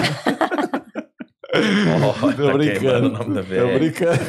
Ó, 2.04 2.32
Tô 2.32 2.48
tá 2.48 2.54
brincando. 2.54 3.18
Tô 3.18 3.24
BR. 3.26 3.78
brincando. 3.80 4.20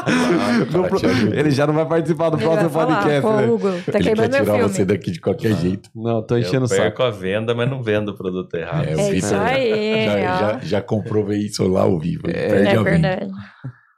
Cara. 0.00 1.38
Ele 1.38 1.50
já 1.50 1.66
não 1.66 1.74
vai 1.74 1.86
participar 1.86 2.30
do 2.30 2.36
Ele 2.36 2.44
próximo 2.44 2.70
falar, 2.70 2.96
podcast, 2.96 3.22
Pô, 3.22 3.32
né? 3.36 3.46
Hugo, 3.46 3.68
tá 3.90 3.98
Ele 3.98 4.04
quer 4.14 4.28
tirar 4.28 4.44
filme. 4.44 4.62
você 4.62 4.84
daqui 4.84 5.10
de 5.10 5.20
qualquer 5.20 5.54
jeito. 5.56 5.90
Não, 5.94 6.22
tô 6.22 6.36
enchendo 6.36 6.64
o 6.64 6.68
saco. 6.68 6.82
perco 6.82 7.02
a 7.02 7.10
venda, 7.10 7.54
mas 7.54 7.68
não 7.70 7.82
vendo 7.82 8.10
o 8.10 8.14
produto 8.16 8.54
errado. 8.54 8.84
É, 8.86 8.92
É 8.92 8.94
Vitor 8.94 9.14
isso 9.14 9.34
aí, 9.34 10.04
Já, 10.06 10.18
já, 10.38 10.58
já 10.62 10.80
comprovei 10.82 11.38
isso 11.40 11.66
lá 11.68 11.82
ao 11.82 11.98
vivo. 11.98 12.22
É 12.28 12.48
venda. 12.48 12.82
verdade. 12.82 13.30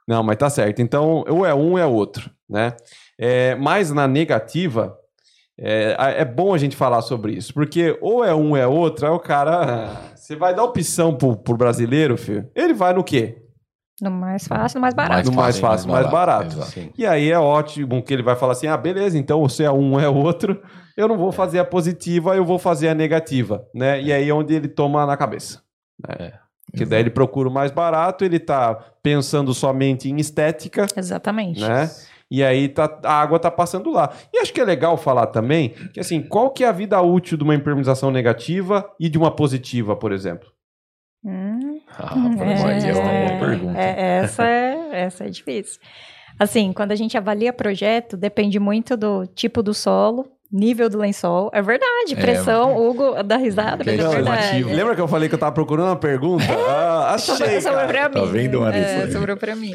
Não, 0.06 0.22
mas 0.22 0.36
tá 0.36 0.48
certo. 0.48 0.80
Então, 0.80 1.24
ou 1.28 1.44
é 1.44 1.52
um 1.54 1.72
ou 1.72 1.78
é 1.78 1.86
outro, 1.86 2.30
né? 2.48 2.74
É, 3.18 3.54
mas 3.56 3.90
na 3.90 4.06
negativa, 4.06 4.96
é, 5.58 5.96
é 6.18 6.24
bom 6.24 6.52
a 6.52 6.58
gente 6.58 6.76
falar 6.76 7.00
sobre 7.02 7.32
isso, 7.32 7.54
porque 7.54 7.96
ou 8.00 8.24
é 8.24 8.34
um 8.34 8.50
ou 8.50 8.56
é 8.56 8.66
outro, 8.66 9.06
aí 9.06 9.12
o 9.12 9.18
cara. 9.18 9.96
Você 10.14 10.34
vai 10.34 10.54
dar 10.54 10.64
opção 10.64 11.14
pro, 11.14 11.36
pro 11.36 11.56
brasileiro, 11.56 12.16
filho? 12.18 12.50
Ele 12.54 12.74
vai 12.74 12.92
no 12.92 13.04
quê? 13.04 13.42
No 14.00 14.10
mais 14.10 14.46
fácil, 14.46 14.76
no 14.76 14.82
mais 14.82 14.92
barato. 14.92 15.30
No 15.30 15.36
mais 15.36 15.58
fácil, 15.58 15.88
mais 15.88 16.10
barato. 16.10 16.56
exato. 16.56 16.70
Sim. 16.70 16.90
E 16.98 17.06
aí 17.06 17.30
é 17.30 17.38
ótimo 17.38 18.02
que 18.02 18.12
ele 18.12 18.22
vai 18.22 18.36
falar 18.36 18.52
assim: 18.52 18.66
ah, 18.66 18.76
beleza, 18.76 19.16
então 19.16 19.40
você 19.40 19.64
é 19.64 19.70
um 19.70 19.92
ou 19.92 20.00
é 20.00 20.08
outro, 20.08 20.60
eu 20.96 21.08
não 21.08 21.16
vou 21.16 21.32
fazer 21.32 21.58
a 21.58 21.64
positiva, 21.64 22.36
eu 22.36 22.44
vou 22.44 22.58
fazer 22.58 22.88
a 22.88 22.94
negativa, 22.94 23.66
né? 23.74 24.02
E 24.02 24.12
aí 24.12 24.28
é 24.28 24.34
onde 24.34 24.54
ele 24.54 24.68
toma 24.68 25.06
na 25.06 25.16
cabeça. 25.16 25.62
Né? 26.06 26.32
Que 26.76 26.84
daí 26.84 27.00
ele 27.00 27.10
procura 27.10 27.48
o 27.48 27.52
mais 27.52 27.70
barato, 27.70 28.24
ele 28.24 28.38
tá 28.38 28.74
pensando 29.02 29.54
somente 29.54 30.10
em 30.10 30.16
estética, 30.18 30.86
Exatamente. 30.94 31.60
né? 31.60 31.88
E 32.30 32.42
aí 32.42 32.68
tá, 32.68 32.98
a 33.04 33.20
água 33.20 33.38
tá 33.38 33.50
passando 33.50 33.90
lá. 33.90 34.12
E 34.34 34.38
acho 34.40 34.52
que 34.52 34.60
é 34.60 34.64
legal 34.64 34.96
falar 34.96 35.28
também 35.28 35.70
que 35.92 36.00
assim, 36.00 36.20
qual 36.20 36.50
que 36.50 36.64
é 36.64 36.68
a 36.68 36.72
vida 36.72 37.00
útil 37.00 37.38
de 37.38 37.44
uma 37.44 37.54
impermeabilização 37.54 38.10
negativa 38.10 38.88
e 38.98 39.08
de 39.08 39.16
uma 39.16 39.30
positiva, 39.30 39.94
por 39.94 40.10
exemplo? 40.12 40.48
Hum, 41.24 41.80
Ah, 41.98 42.14
aí 42.66 42.88
é 42.88 42.92
uma 42.94 43.28
boa 43.36 43.48
pergunta. 43.48 43.78
é, 43.80 44.18
essa, 44.18 44.44
é, 44.48 44.88
essa 44.92 45.24
é 45.24 45.28
difícil. 45.28 45.80
Assim, 46.38 46.72
quando 46.72 46.92
a 46.92 46.96
gente 46.96 47.16
avalia 47.16 47.52
projeto, 47.52 48.16
depende 48.16 48.58
muito 48.60 48.96
do 48.96 49.26
tipo 49.26 49.62
do 49.62 49.72
solo, 49.72 50.26
nível 50.52 50.88
do 50.90 50.98
lençol. 50.98 51.50
É 51.52 51.62
verdade, 51.62 52.12
É, 52.12 52.16
pressão, 52.20 52.76
Hugo 52.76 53.22
dá 53.24 53.36
risada, 53.36 53.82
que 53.82 53.90
mas 53.90 54.00
é 54.00 54.04
é 54.04 54.08
verdade. 54.08 54.64
Lembra 54.64 54.94
que 54.94 55.00
eu 55.00 55.08
falei 55.08 55.28
que 55.28 55.34
eu 55.34 55.38
tava 55.38 55.52
procurando 55.52 55.86
uma 55.88 55.96
pergunta? 55.96 56.44
Ah, 56.68 57.14
achei, 57.14 57.60
Sobrou 57.60 57.86
pra 57.86 58.08
mim. 58.08 58.14
Tá 58.14 58.24
vendo, 58.26 58.60
Marisa? 58.60 58.86
É, 58.86 59.10
sobrou 59.10 59.36
pra 59.36 59.56
mim. 59.56 59.72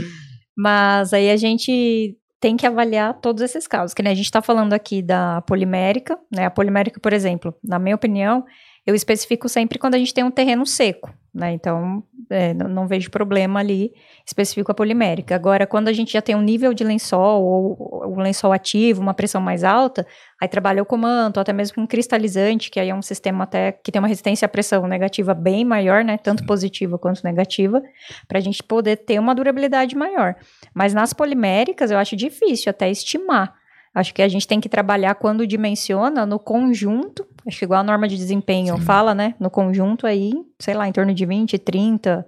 Mas 0.56 1.14
aí 1.14 1.30
a 1.32 1.38
gente 1.38 2.16
tem 2.42 2.58
que 2.58 2.66
avaliar 2.66 3.14
todos 3.22 3.42
esses 3.42 3.68
casos. 3.68 3.94
Que 3.94 4.02
nem 4.02 4.12
a 4.12 4.16
gente 4.16 4.32
tá 4.32 4.42
falando 4.42 4.74
aqui 4.74 5.02
da 5.02 5.42
polimérica, 5.44 6.20
né? 6.30 6.48
A 6.48 6.50
polimérica, 6.50 7.00
por 7.00 7.14
exemplo, 7.14 7.54
na 7.64 7.78
minha 7.78 7.96
opinião, 7.96 8.44
eu 8.86 8.96
especifico 8.96 9.48
sempre 9.48 9.78
quando 9.78 9.94
a 9.94 9.98
gente 10.00 10.14
tem 10.14 10.24
um 10.24 10.32
terreno 10.32 10.66
seco, 10.66 11.14
né? 11.34 11.54
Então, 11.54 12.04
é, 12.32 12.54
não, 12.54 12.68
não 12.68 12.88
vejo 12.88 13.12
problema 13.12 13.60
ali, 13.60 13.94
especifico 14.26 14.72
a 14.72 14.76
polimérica. 14.76 15.36
Agora, 15.36 15.68
quando 15.68 15.90
a 15.90 15.94
gente 15.94 16.14
já 16.14 16.22
tem 16.22 16.36
um 16.36 16.42
nível 16.42 16.74
de 16.74 16.84
lençol, 16.84 17.44
ou 17.44 18.14
um 18.14 18.22
lençol 18.22 18.52
ativo, 18.52 19.02
uma 19.02 19.14
pressão 19.14 19.42
mais 19.42 19.64
alta, 19.64 20.08
aí 20.40 20.48
trabalha 20.48 20.82
o 20.82 20.86
comanto, 20.86 21.38
ou 21.38 21.42
até 21.42 21.54
mesmo 21.54 21.76
com 21.76 21.86
cristalizante, 21.86 22.72
que 22.72 22.80
aí 22.80 22.90
é 22.90 22.96
um 22.96 23.02
sistema 23.02 23.44
até 23.44 23.72
que 23.72 23.92
tem 23.92 24.00
uma 24.00 24.08
resistência 24.08 24.46
à 24.46 24.50
pressão 24.50 24.88
negativa 24.88 25.34
bem 25.34 25.66
maior, 25.66 26.04
né? 26.04 26.18
Tanto 26.18 26.46
positiva 26.46 26.98
quanto 26.98 27.24
negativa, 27.24 27.82
para 28.28 28.40
a 28.40 28.42
gente 28.42 28.64
poder 28.64 28.98
ter 28.98 29.20
uma 29.20 29.36
durabilidade 29.36 29.96
maior. 29.96 30.36
Mas 30.74 30.94
nas 30.94 31.14
poliméricas, 31.14 31.92
eu 31.92 31.98
acho 31.98 32.16
difícil 32.16 32.70
até 32.70 32.90
estimar. 32.90 33.61
Acho 33.94 34.14
que 34.14 34.22
a 34.22 34.28
gente 34.28 34.48
tem 34.48 34.62
que 34.62 34.70
trabalhar 34.70 35.16
quando 35.16 35.46
dimensiona 35.46 36.26
no 36.26 36.40
conjunto, 36.40 37.28
acho 37.46 37.60
que 37.60 37.66
igual 37.66 37.82
a 37.82 37.84
norma 37.84 38.08
de 38.08 38.16
desempenho 38.16 38.78
Sim. 38.78 38.82
fala, 38.82 39.14
né? 39.14 39.36
No 39.40 39.50
conjunto 39.50 40.08
aí, 40.08 40.32
sei 40.60 40.74
lá, 40.74 40.88
em 40.88 40.94
torno 40.94 41.14
de 41.14 41.26
20, 41.26 41.58
30. 41.60 42.26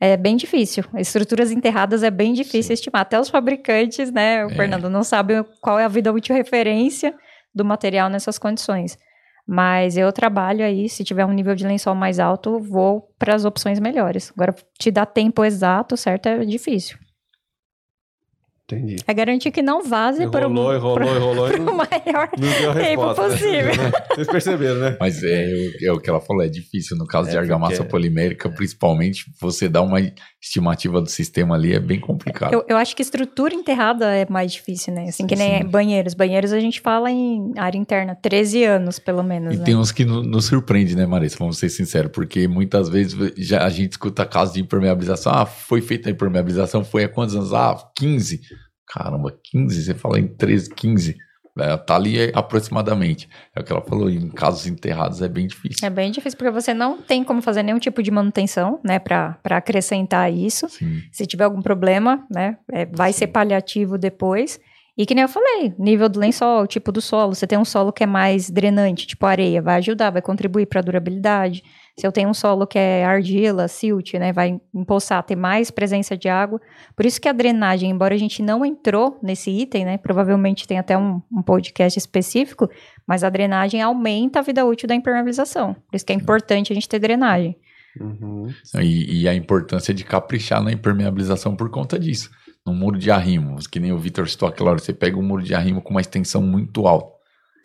É 0.00 0.16
bem 0.16 0.36
difícil. 0.36 0.84
Estruturas 0.96 1.50
enterradas 1.50 2.02
é 2.02 2.10
bem 2.10 2.32
difícil 2.32 2.68
Sim. 2.68 2.72
estimar. 2.74 3.02
Até 3.02 3.20
os 3.20 3.28
fabricantes, 3.28 4.10
né, 4.10 4.46
o 4.46 4.50
É. 4.50 4.54
Fernando, 4.54 4.88
não 4.88 5.02
sabem 5.02 5.44
qual 5.60 5.78
é 5.78 5.84
a 5.84 5.88
vida 5.88 6.12
útil 6.12 6.34
referência 6.34 7.14
do 7.54 7.64
material 7.64 8.08
nessas 8.08 8.38
condições. 8.38 8.96
Mas 9.46 9.96
eu 9.96 10.12
trabalho 10.12 10.64
aí, 10.64 10.88
se 10.88 11.02
tiver 11.02 11.24
um 11.24 11.32
nível 11.32 11.54
de 11.54 11.66
lençol 11.66 11.94
mais 11.94 12.18
alto, 12.20 12.60
vou 12.60 13.08
para 13.18 13.34
as 13.34 13.44
opções 13.44 13.80
melhores. 13.80 14.30
Agora, 14.36 14.54
te 14.78 14.90
dar 14.90 15.06
tempo 15.06 15.44
exato, 15.44 15.96
certo, 15.96 16.26
é 16.26 16.44
difícil. 16.44 16.98
Entendi. 18.70 18.96
É 19.06 19.14
garantir 19.14 19.50
que 19.50 19.62
não 19.62 19.82
vaze 19.82 20.28
para 20.28 20.46
o 20.46 20.50
Enrolou, 20.50 20.74
enrolou, 20.76 21.16
enrolou 21.16 21.48
pro 21.50 21.64
não, 21.64 21.74
maior 21.74 22.28
não 22.38 22.60
deu 22.60 22.74
tempo 22.74 23.14
possível. 23.14 23.64
né? 23.64 23.92
Vocês 24.14 24.26
perceberam, 24.28 24.74
né? 24.78 24.96
Mas 25.00 25.22
é, 25.24 25.46
o- 25.46 25.86
é 25.86 25.92
o 25.92 25.98
que 25.98 26.10
ela 26.10 26.20
falou, 26.20 26.42
é 26.42 26.48
difícil. 26.48 26.94
No 26.98 27.06
caso 27.06 27.28
É, 27.28 27.32
de 27.32 27.38
argamassa 27.38 27.76
porque- 27.78 27.90
polimérica, 27.90 28.50
principalmente, 28.50 29.24
você 29.40 29.70
dá 29.70 29.80
uma 29.80 29.98
estimativa 30.40 31.00
do 31.00 31.08
sistema 31.08 31.54
ali, 31.54 31.72
é 31.74 31.80
bem 31.80 31.98
complicado. 31.98 32.52
Eu, 32.52 32.62
eu 32.68 32.76
acho 32.76 32.94
que 32.94 33.00
estrutura 33.00 33.54
enterrada 33.54 34.04
é 34.14 34.26
mais 34.28 34.52
difícil, 34.52 34.92
né? 34.92 35.04
Assim, 35.08 35.26
que 35.26 35.34
nem 35.34 35.62
Sim. 35.62 35.64
banheiros. 35.68 36.12
Banheiros 36.12 36.52
a 36.52 36.60
gente 36.60 36.80
fala 36.82 37.10
em 37.10 37.52
área 37.56 37.78
interna, 37.78 38.14
13 38.20 38.64
anos, 38.64 38.98
pelo 38.98 39.22
menos, 39.22 39.54
E 39.54 39.58
né? 39.58 39.64
tem 39.64 39.76
uns 39.76 39.90
que 39.90 40.04
no- 40.04 40.22
nos 40.22 40.44
surpreende, 40.44 40.94
né, 40.94 41.06
Marisa? 41.06 41.36
Vamos 41.38 41.56
ser 41.56 41.70
sinceros, 41.70 42.12
porque 42.12 42.46
muitas 42.46 42.90
vezes 42.90 43.16
já 43.38 43.64
a 43.64 43.70
gente 43.70 43.92
escuta 43.92 44.26
casos 44.26 44.52
de 44.54 44.60
impermeabilização. 44.60 45.32
Ah, 45.34 45.46
foi 45.46 45.80
feita 45.80 46.10
a 46.10 46.12
impermeabilização, 46.12 46.84
foi 46.84 47.04
há 47.04 47.08
quantos 47.08 47.34
anos? 47.34 47.54
Ah, 47.54 47.74
15. 47.96 48.40
Caramba, 48.88 49.36
15? 49.42 49.82
Você 49.82 49.94
fala 49.94 50.18
em 50.18 50.26
13, 50.26 50.74
15. 50.74 51.16
É, 51.60 51.76
tá 51.76 51.96
ali 51.96 52.30
aproximadamente. 52.34 53.28
É 53.54 53.60
o 53.60 53.64
que 53.64 53.72
ela 53.72 53.82
falou, 53.82 54.08
em 54.08 54.28
casos 54.28 54.66
enterrados 54.66 55.20
é 55.20 55.28
bem 55.28 55.46
difícil. 55.46 55.86
É 55.86 55.90
bem 55.90 56.10
difícil, 56.10 56.38
porque 56.38 56.52
você 56.52 56.72
não 56.72 57.02
tem 57.02 57.24
como 57.24 57.42
fazer 57.42 57.62
nenhum 57.62 57.80
tipo 57.80 58.02
de 58.02 58.10
manutenção, 58.10 58.80
né, 58.84 58.98
para 58.98 59.36
acrescentar 59.44 60.32
isso. 60.32 60.68
Sim. 60.68 61.02
Se 61.10 61.26
tiver 61.26 61.44
algum 61.44 61.60
problema, 61.60 62.24
né, 62.30 62.56
é, 62.70 62.86
vai 62.86 63.12
ser 63.12 63.28
paliativo 63.28 63.98
depois. 63.98 64.60
E 64.96 65.06
que 65.06 65.14
nem 65.14 65.22
eu 65.22 65.28
falei, 65.28 65.72
nível 65.78 66.08
do 66.08 66.18
lençol, 66.18 66.66
tipo 66.66 66.90
do 66.90 67.00
solo. 67.00 67.34
Você 67.34 67.46
tem 67.46 67.58
um 67.58 67.64
solo 67.64 67.92
que 67.92 68.02
é 68.02 68.06
mais 68.06 68.50
drenante, 68.50 69.06
tipo 69.06 69.26
areia, 69.26 69.62
vai 69.62 69.76
ajudar, 69.76 70.10
vai 70.10 70.22
contribuir 70.22 70.66
para 70.66 70.80
a 70.80 70.82
durabilidade. 70.82 71.62
Se 71.98 72.06
eu 72.06 72.12
tenho 72.12 72.28
um 72.28 72.34
solo 72.34 72.64
que 72.64 72.78
é 72.78 73.04
argila, 73.04 73.66
silt, 73.66 74.14
né, 74.14 74.32
vai 74.32 74.60
empoçar, 74.72 75.20
ter 75.24 75.34
mais 75.34 75.68
presença 75.68 76.16
de 76.16 76.28
água. 76.28 76.60
Por 76.94 77.04
isso 77.04 77.20
que 77.20 77.28
a 77.28 77.32
drenagem, 77.32 77.90
embora 77.90 78.14
a 78.14 78.18
gente 78.18 78.40
não 78.40 78.64
entrou 78.64 79.18
nesse 79.20 79.50
item, 79.50 79.84
né, 79.84 79.98
provavelmente 79.98 80.64
tem 80.64 80.78
até 80.78 80.96
um, 80.96 81.20
um 81.30 81.42
podcast 81.42 81.98
específico, 81.98 82.70
mas 83.04 83.24
a 83.24 83.28
drenagem 83.28 83.82
aumenta 83.82 84.38
a 84.38 84.42
vida 84.42 84.64
útil 84.64 84.86
da 84.86 84.94
impermeabilização. 84.94 85.74
Por 85.74 85.96
isso 85.96 86.06
que 86.06 86.12
é 86.12 86.16
importante 86.16 86.72
a 86.72 86.74
gente 86.74 86.88
ter 86.88 87.00
drenagem. 87.00 87.56
Uhum. 88.00 88.46
E, 88.76 89.22
e 89.22 89.28
a 89.28 89.34
importância 89.34 89.92
de 89.92 90.04
caprichar 90.04 90.62
na 90.62 90.70
impermeabilização 90.70 91.56
por 91.56 91.68
conta 91.68 91.98
disso. 91.98 92.30
No 92.64 92.72
muro 92.72 92.96
de 92.96 93.10
arrimo, 93.10 93.56
que 93.68 93.80
nem 93.80 93.90
o 93.90 93.98
Vitor 93.98 94.28
citou 94.28 94.48
aquela 94.48 94.70
hora, 94.70 94.78
você 94.78 94.92
pega 94.92 95.18
um 95.18 95.22
muro 95.22 95.42
de 95.42 95.52
arrimo 95.52 95.82
com 95.82 95.90
uma 95.90 96.00
extensão 96.00 96.40
muito 96.40 96.86
alta. 96.86 97.17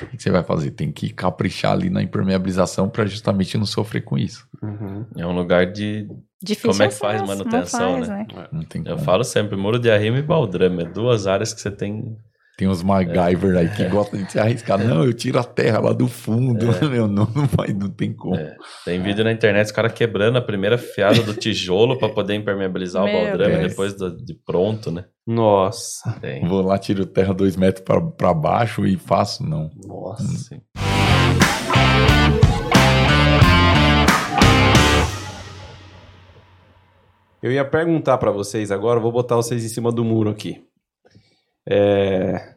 O 0.04 0.18
que 0.18 0.22
você 0.22 0.30
vai 0.32 0.44
fazer? 0.44 0.72
Tem 0.72 0.92
que 0.92 1.10
caprichar 1.12 1.72
ali 1.74 1.90
na 1.90 2.02
impermeabilização 2.02 2.90
para 2.90 3.06
justamente 3.06 3.58
não 3.58 3.66
sofrer 3.66 4.02
com 4.02 4.18
isso. 4.18 4.48
Uhum. 4.62 5.06
É 5.16 5.26
um 5.26 5.34
lugar 5.34 5.66
de. 5.72 6.08
Difícil 6.42 6.72
Como 6.72 6.84
é 6.84 6.88
que 6.90 6.96
faz 6.96 7.22
manutenção, 7.22 7.94
faz, 7.94 8.10
né? 8.10 8.28
Não 8.52 8.64
tem 8.64 8.82
Eu 8.86 8.96
como. 8.96 9.06
falo 9.06 9.24
sempre, 9.24 9.56
muro 9.56 9.80
de 9.80 9.90
arrimo 9.90 10.18
e 10.18 10.22
baldrame. 10.22 10.84
É 10.84 10.86
duas 10.86 11.26
áreas 11.28 11.54
que 11.54 11.62
você 11.62 11.72
tem. 11.72 12.18
Tem 12.56 12.68
uns 12.68 12.84
MacGyver 12.84 13.58
aí 13.58 13.68
que 13.70 13.84
gostam 13.86 14.22
de 14.22 14.32
se 14.32 14.40
arriscar. 14.40 14.78
Não, 14.78 15.04
eu 15.04 15.12
tiro 15.12 15.40
a 15.40 15.44
terra 15.44 15.80
lá 15.80 15.92
do 15.92 16.08
fundo. 16.08 16.68
Meu, 16.88 17.08
não, 17.08 17.28
não, 17.36 17.48
vai, 17.48 17.70
não 17.70 17.90
tem 17.90 18.14
como. 18.14 18.36
É. 18.36 18.56
Tem 18.86 19.02
vídeo 19.02 19.24
na 19.24 19.32
internet, 19.32 19.66
os 19.66 19.72
caras 19.72 19.92
quebrando 19.92 20.38
a 20.38 20.42
primeira 20.42 20.78
fiada 20.78 21.24
do 21.24 21.34
tijolo 21.34 21.98
para 21.98 22.10
poder 22.10 22.36
impermeabilizar 22.36 23.04
o 23.04 23.12
baldrame 23.12 23.68
depois 23.68 23.94
do- 23.96 24.16
de 24.24 24.36
pronto, 24.46 24.92
né? 24.92 25.06
Nossa. 25.26 26.12
Tem. 26.22 26.48
Vou 26.48 26.62
lá, 26.62 26.78
tiro 26.78 27.08
terra 27.08 27.34
dois 27.34 27.56
metros 27.56 27.84
pra- 27.84 28.00
pra 28.02 28.34
baixo 28.36 28.86
e 28.86 28.98
faço, 28.98 29.44
não. 29.44 29.72
Nossa. 29.88 30.24
Sim. 30.28 30.62
Eu 37.42 37.52
ia 37.52 37.66
perguntar 37.66 38.18
pra 38.18 38.32
vocês 38.32 38.72
agora, 38.72 39.00
vou 39.00 39.12
botar 39.12 39.36
vocês 39.36 39.66
em 39.66 39.70
cima 39.70 39.92
do 39.92 40.04
muro 40.06 40.30
aqui. 40.30 40.64
É, 41.68 42.56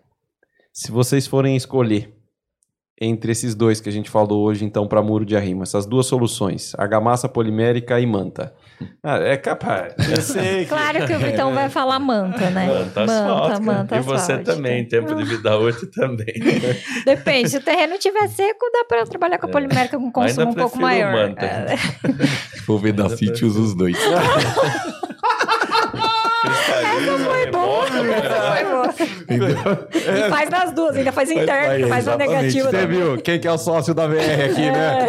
Se 0.72 0.90
vocês 0.90 1.26
forem 1.26 1.56
escolher 1.56 2.12
entre 2.98 3.30
esses 3.30 3.54
dois 3.54 3.78
que 3.78 3.88
a 3.90 3.92
gente 3.92 4.08
falou 4.08 4.42
hoje, 4.44 4.64
então, 4.64 4.88
para 4.88 5.02
muro 5.02 5.24
de 5.24 5.36
arrimo, 5.36 5.62
essas 5.62 5.84
duas 5.84 6.06
soluções, 6.06 6.74
argamassa 6.78 7.28
polimérica 7.28 8.00
e 8.00 8.06
manta. 8.06 8.54
Ah, 9.02 9.18
é 9.18 9.36
capaz. 9.36 9.94
Eu 10.08 10.22
sei 10.22 10.60
que... 10.60 10.66
Claro 10.66 11.06
que 11.06 11.12
o 11.12 11.18
Vitão 11.18 11.52
vai 11.52 11.68
falar 11.68 11.98
manta, 11.98 12.48
né? 12.50 12.66
Manta 12.66 13.02
asfáltica. 13.02 13.60
manta 13.60 13.96
e 13.96 14.00
você 14.00 14.32
asfáltica. 14.32 14.54
também, 14.54 14.88
tempo 14.88 15.14
de 15.14 15.24
vida 15.24 15.58
útil 15.58 15.90
também. 15.90 16.34
Depende, 17.04 17.50
se 17.50 17.58
o 17.58 17.62
terreno 17.62 17.94
estiver 17.94 18.28
seco, 18.28 18.64
dá 18.72 18.84
pra 18.88 19.04
trabalhar 19.04 19.38
com 19.38 19.46
a 19.46 19.50
polimérica 19.50 19.98
com 19.98 20.10
consumo 20.10 20.40
Ainda 20.40 20.50
um 20.50 20.54
pouco 20.54 20.80
maior. 20.80 21.12
manta. 21.12 21.44
É, 21.44 22.92
da 22.92 23.08
City, 23.10 23.44
usa 23.44 23.60
os 23.60 23.74
dois. 23.74 23.96
Essa 26.96 27.18
foi 27.18 27.50
boa, 27.50 27.86
essa 27.86 28.52
foi 28.52 28.64
boa. 28.64 29.86
E 30.26 30.30
faz 30.30 30.50
nas 30.50 30.72
duas, 30.72 30.96
ainda 30.96 31.12
faz 31.12 31.30
interno, 31.30 31.88
faz, 31.88 32.04
exatamente. 32.06 32.30
negativa. 32.30 32.70
Você 32.70 32.76
também. 32.78 32.96
viu 32.98 33.16
quem 33.18 33.38
que 33.40 33.48
é 33.48 33.52
o 33.52 33.58
sócio 33.58 33.92
da 33.94 34.06
VR 34.06 34.44
aqui, 34.50 34.70
né? 34.70 35.08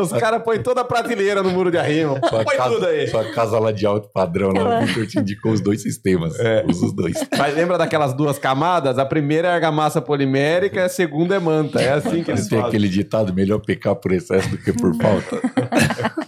Os 0.00 0.12
caras 0.12 0.42
põem 0.42 0.60
toda 0.62 0.80
a 0.80 0.84
prateleira 0.84 1.42
no 1.42 1.50
muro 1.50 1.70
de 1.70 1.78
arrimo. 1.78 2.18
Sua 2.28 2.44
Põe 2.44 2.56
tudo 2.56 2.80
casa, 2.80 2.86
aí. 2.88 3.08
sua 3.08 3.24
casa 3.32 3.58
lá 3.58 3.72
de 3.72 3.84
alto 3.86 4.08
padrão, 4.12 4.52
lá, 4.52 4.60
Ela- 4.60 4.82
o 4.82 4.86
Victor 4.86 5.06
te 5.06 5.18
indicou 5.18 5.52
os 5.52 5.60
dois 5.60 5.82
sistemas. 5.82 6.38
É. 6.38 6.64
Usa 6.68 6.86
os 6.86 6.92
dois. 6.92 7.16
Mas 7.36 7.54
lembra 7.54 7.76
daquelas 7.78 8.12
duas 8.14 8.38
camadas? 8.38 8.98
A 8.98 9.04
primeira 9.06 9.48
é 9.48 9.52
argamassa 9.52 10.00
polimérica 10.00 10.80
e 10.80 10.82
a 10.84 10.88
segunda 10.88 11.34
é 11.36 11.38
manta. 11.38 11.80
É 11.80 11.92
assim 11.92 12.22
que 12.22 12.30
eles 12.30 12.48
Tem 12.48 12.58
fazem. 12.58 12.68
aquele 12.68 12.88
ditado, 12.88 13.32
melhor 13.34 13.58
pecar 13.60 13.94
por 13.96 14.12
excesso 14.12 14.48
do 14.48 14.58
que 14.58 14.72
por 14.72 14.94
falta. 14.96 15.40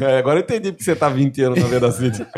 É, 0.00 0.18
agora 0.18 0.38
eu 0.40 0.42
entendi 0.42 0.72
porque 0.72 0.82
você 0.82 0.96
tá 0.96 1.08
20 1.08 1.40
anos 1.42 1.60
na 1.60 1.68
Vedacity. 1.68 2.26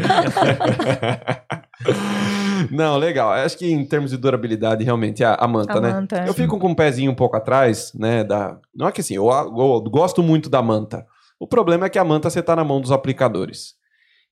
Não, 2.70 2.96
legal. 2.96 3.30
Acho 3.32 3.56
que 3.56 3.70
em 3.70 3.84
termos 3.84 4.10
de 4.10 4.16
durabilidade, 4.16 4.84
realmente, 4.84 5.22
a, 5.22 5.34
a 5.34 5.46
manta, 5.46 5.78
A 5.78 5.80
né? 5.80 5.92
manta, 5.92 6.20
é. 6.24 6.28
Eu 6.28 6.34
fico 6.34 6.58
com 6.58 6.70
o 6.72 6.76
pezinho 6.76 7.10
um 7.10 7.14
pouco 7.14 7.36
atrás, 7.36 7.92
né? 7.94 8.24
Da... 8.24 8.58
Não 8.74 8.88
é 8.88 8.92
que 8.92 9.00
assim, 9.00 9.14
eu, 9.14 9.28
eu 9.30 9.80
gosto 9.82 10.22
muito 10.22 10.50
da 10.50 10.60
manta. 10.60 11.06
O 11.38 11.46
problema 11.46 11.86
é 11.86 11.88
que 11.88 11.98
a 11.98 12.04
manta 12.04 12.28
você 12.28 12.42
tá 12.42 12.56
na 12.56 12.64
mão 12.64 12.80
dos 12.80 12.90
aplicadores. 12.90 13.74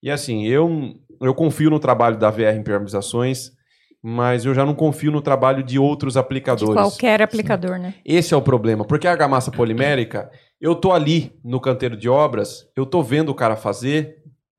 E 0.03 0.11
assim, 0.11 0.45
eu, 0.47 0.95
eu 1.21 1.35
confio 1.35 1.71
no 1.71 1.79
trabalho 1.79 2.17
da 2.19 2.31
VR 2.31 2.57
Impermeabilizações, 2.57 3.53
mas 4.03 4.45
eu 4.45 4.55
já 4.55 4.65
não 4.65 4.75
confio 4.75 5.11
no 5.11 5.23
trabalho 5.23 5.63
de 5.63 5.79
outros 5.79 6.15
De 6.15 6.19
aplicadores. 6.19 6.75
qualquer 6.75 7.23
aplicador, 7.23 7.79
né? 7.79 7.95
Esse 8.05 8.35
é 8.35 8.37
o 8.37 8.43
problema, 8.43 8.85
porque 8.85 9.07
a 9.07 9.13
argamassa 9.13 9.51
polimérica, 9.51 10.31
eu 10.61 10.75
tô 10.75 10.93
ali 10.93 11.33
no 11.45 11.61
canteiro 11.61 11.97
de 11.97 12.09
obras, 12.09 12.69
eu 12.77 12.85
tô 12.85 13.03
vendo 13.03 13.31
o 13.31 13.35
cara 13.35 13.57
fazer, 13.57 14.17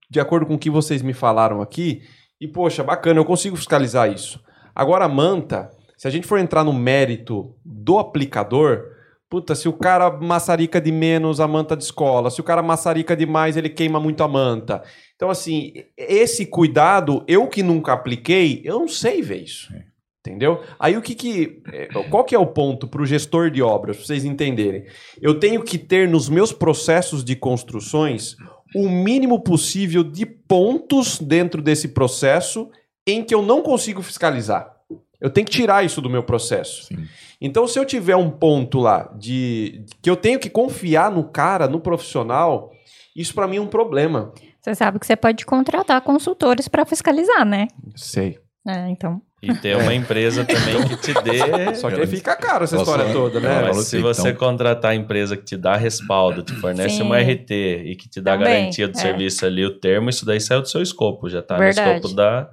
de 0.09 0.19
acordo 0.19 0.45
com 0.45 0.55
o 0.55 0.59
que 0.59 0.69
vocês 0.69 1.01
me 1.01 1.13
falaram 1.13 1.61
aqui, 1.61 2.01
e 2.39 2.47
poxa, 2.47 2.83
bacana, 2.83 3.19
eu 3.19 3.25
consigo 3.25 3.55
fiscalizar 3.55 4.11
isso. 4.11 4.41
Agora 4.75 5.05
a 5.05 5.09
manta, 5.09 5.71
se 5.97 6.07
a 6.07 6.11
gente 6.11 6.27
for 6.27 6.39
entrar 6.39 6.63
no 6.63 6.73
mérito 6.73 7.55
do 7.65 7.97
aplicador, 7.97 8.83
puta, 9.29 9.55
se 9.55 9.67
o 9.67 9.73
cara 9.73 10.09
maçarica 10.11 10.79
de 10.79 10.91
menos, 10.91 11.39
a 11.39 11.47
manta 11.47 11.75
descola, 11.75 12.29
se 12.29 12.39
o 12.39 12.43
cara 12.43 12.61
maçarica 12.61 13.15
demais, 13.15 13.57
ele 13.57 13.69
queima 13.69 13.99
muito 13.99 14.23
a 14.23 14.27
manta. 14.27 14.83
Então 15.15 15.29
assim, 15.29 15.73
esse 15.97 16.45
cuidado, 16.45 17.23
eu 17.27 17.47
que 17.47 17.63
nunca 17.63 17.93
apliquei, 17.93 18.61
eu 18.63 18.79
não 18.79 18.87
sei 18.87 19.21
ver 19.21 19.43
isso. 19.43 19.73
Entendeu? 20.19 20.61
Aí 20.77 20.97
o 20.97 21.01
que 21.01 21.15
que. 21.15 21.61
é, 21.71 21.87
Qual 22.09 22.25
que 22.25 22.35
é 22.35 22.39
o 22.39 22.45
ponto 22.45 22.85
para 22.85 23.01
o 23.01 23.05
gestor 23.05 23.49
de 23.49 23.61
obras, 23.61 23.95
para 23.95 24.05
vocês 24.05 24.25
entenderem? 24.25 24.83
Eu 25.21 25.39
tenho 25.39 25.63
que 25.63 25.77
ter 25.77 26.07
nos 26.07 26.27
meus 26.27 26.51
processos 26.51 27.23
de 27.23 27.33
construções 27.33 28.35
o 28.77 28.89
mínimo 28.89 29.39
possível 29.39 30.03
de 30.03 30.25
pontos 30.25 31.19
dentro 31.19 31.61
desse 31.61 31.89
processo 31.89 32.69
em 33.05 33.23
que 33.23 33.33
eu 33.33 33.41
não 33.41 33.61
consigo 33.61 34.01
fiscalizar. 34.01 34.75
Eu 35.19 35.31
tenho 35.31 35.45
que 35.47 35.51
tirar 35.51 35.83
isso 35.83 35.99
do 35.99 36.09
meu 36.09 36.21
processo. 36.21 36.85
Sim. 36.85 37.07
Então, 37.41 37.67
se 37.67 37.79
eu 37.79 37.85
tiver 37.85 38.15
um 38.15 38.29
ponto 38.29 38.79
lá 38.79 39.11
de 39.17 39.83
que 40.01 40.09
eu 40.09 40.15
tenho 40.15 40.39
que 40.39 40.49
confiar 40.49 41.11
no 41.11 41.23
cara, 41.23 41.67
no 41.67 41.79
profissional, 41.79 42.71
isso 43.15 43.33
para 43.33 43.47
mim 43.47 43.57
é 43.57 43.61
um 43.61 43.67
problema. 43.67 44.31
Você 44.61 44.75
sabe 44.75 44.99
que 44.99 45.07
você 45.07 45.15
pode 45.15 45.45
contratar 45.45 46.01
consultores 46.01 46.67
para 46.67 46.85
fiscalizar, 46.85 47.45
né? 47.45 47.67
Sei. 47.95 48.37
É, 48.67 48.89
então. 48.89 49.21
E 49.41 49.53
ter 49.53 49.77
uma 49.77 49.93
empresa 49.93 50.43
também 50.43 50.87
que 50.87 50.97
te 50.97 51.13
dê. 51.21 51.75
Só 51.75 51.91
que 51.91 52.01
aí 52.01 52.07
fica 52.07 52.35
caro 52.35 52.63
essa 52.63 52.75
Posso- 52.77 52.89
história 52.91 53.13
toda, 53.13 53.39
né? 53.39 53.47
Mas 53.49 53.67
falou 53.67 53.83
se 53.83 53.99
você 53.99 54.29
então- 54.29 54.47
contratar 54.47 54.91
a 54.91 54.95
empresa 54.95 55.37
que 55.37 55.43
te 55.45 55.55
dá 55.55 55.75
respaldo, 55.75 56.41
te 56.41 56.53
fornece 56.53 56.95
Sim. 56.97 57.03
uma 57.03 57.19
RT 57.19 57.51
e 57.85 57.95
que 57.95 58.09
te 58.09 58.19
dá 58.19 58.31
Também, 58.35 58.61
garantia 58.61 58.87
do 58.87 58.97
é. 58.97 59.01
serviço 59.01 59.45
ali, 59.45 59.63
o 59.63 59.79
termo, 59.79 60.09
isso 60.09 60.25
daí 60.25 60.41
saiu 60.41 60.61
do 60.61 60.67
seu 60.67 60.81
escopo, 60.81 61.29
já 61.29 61.41
tá 61.43 61.55
Verdade. 61.55 61.87
no 61.87 61.95
escopo 61.97 62.15
da, 62.15 62.49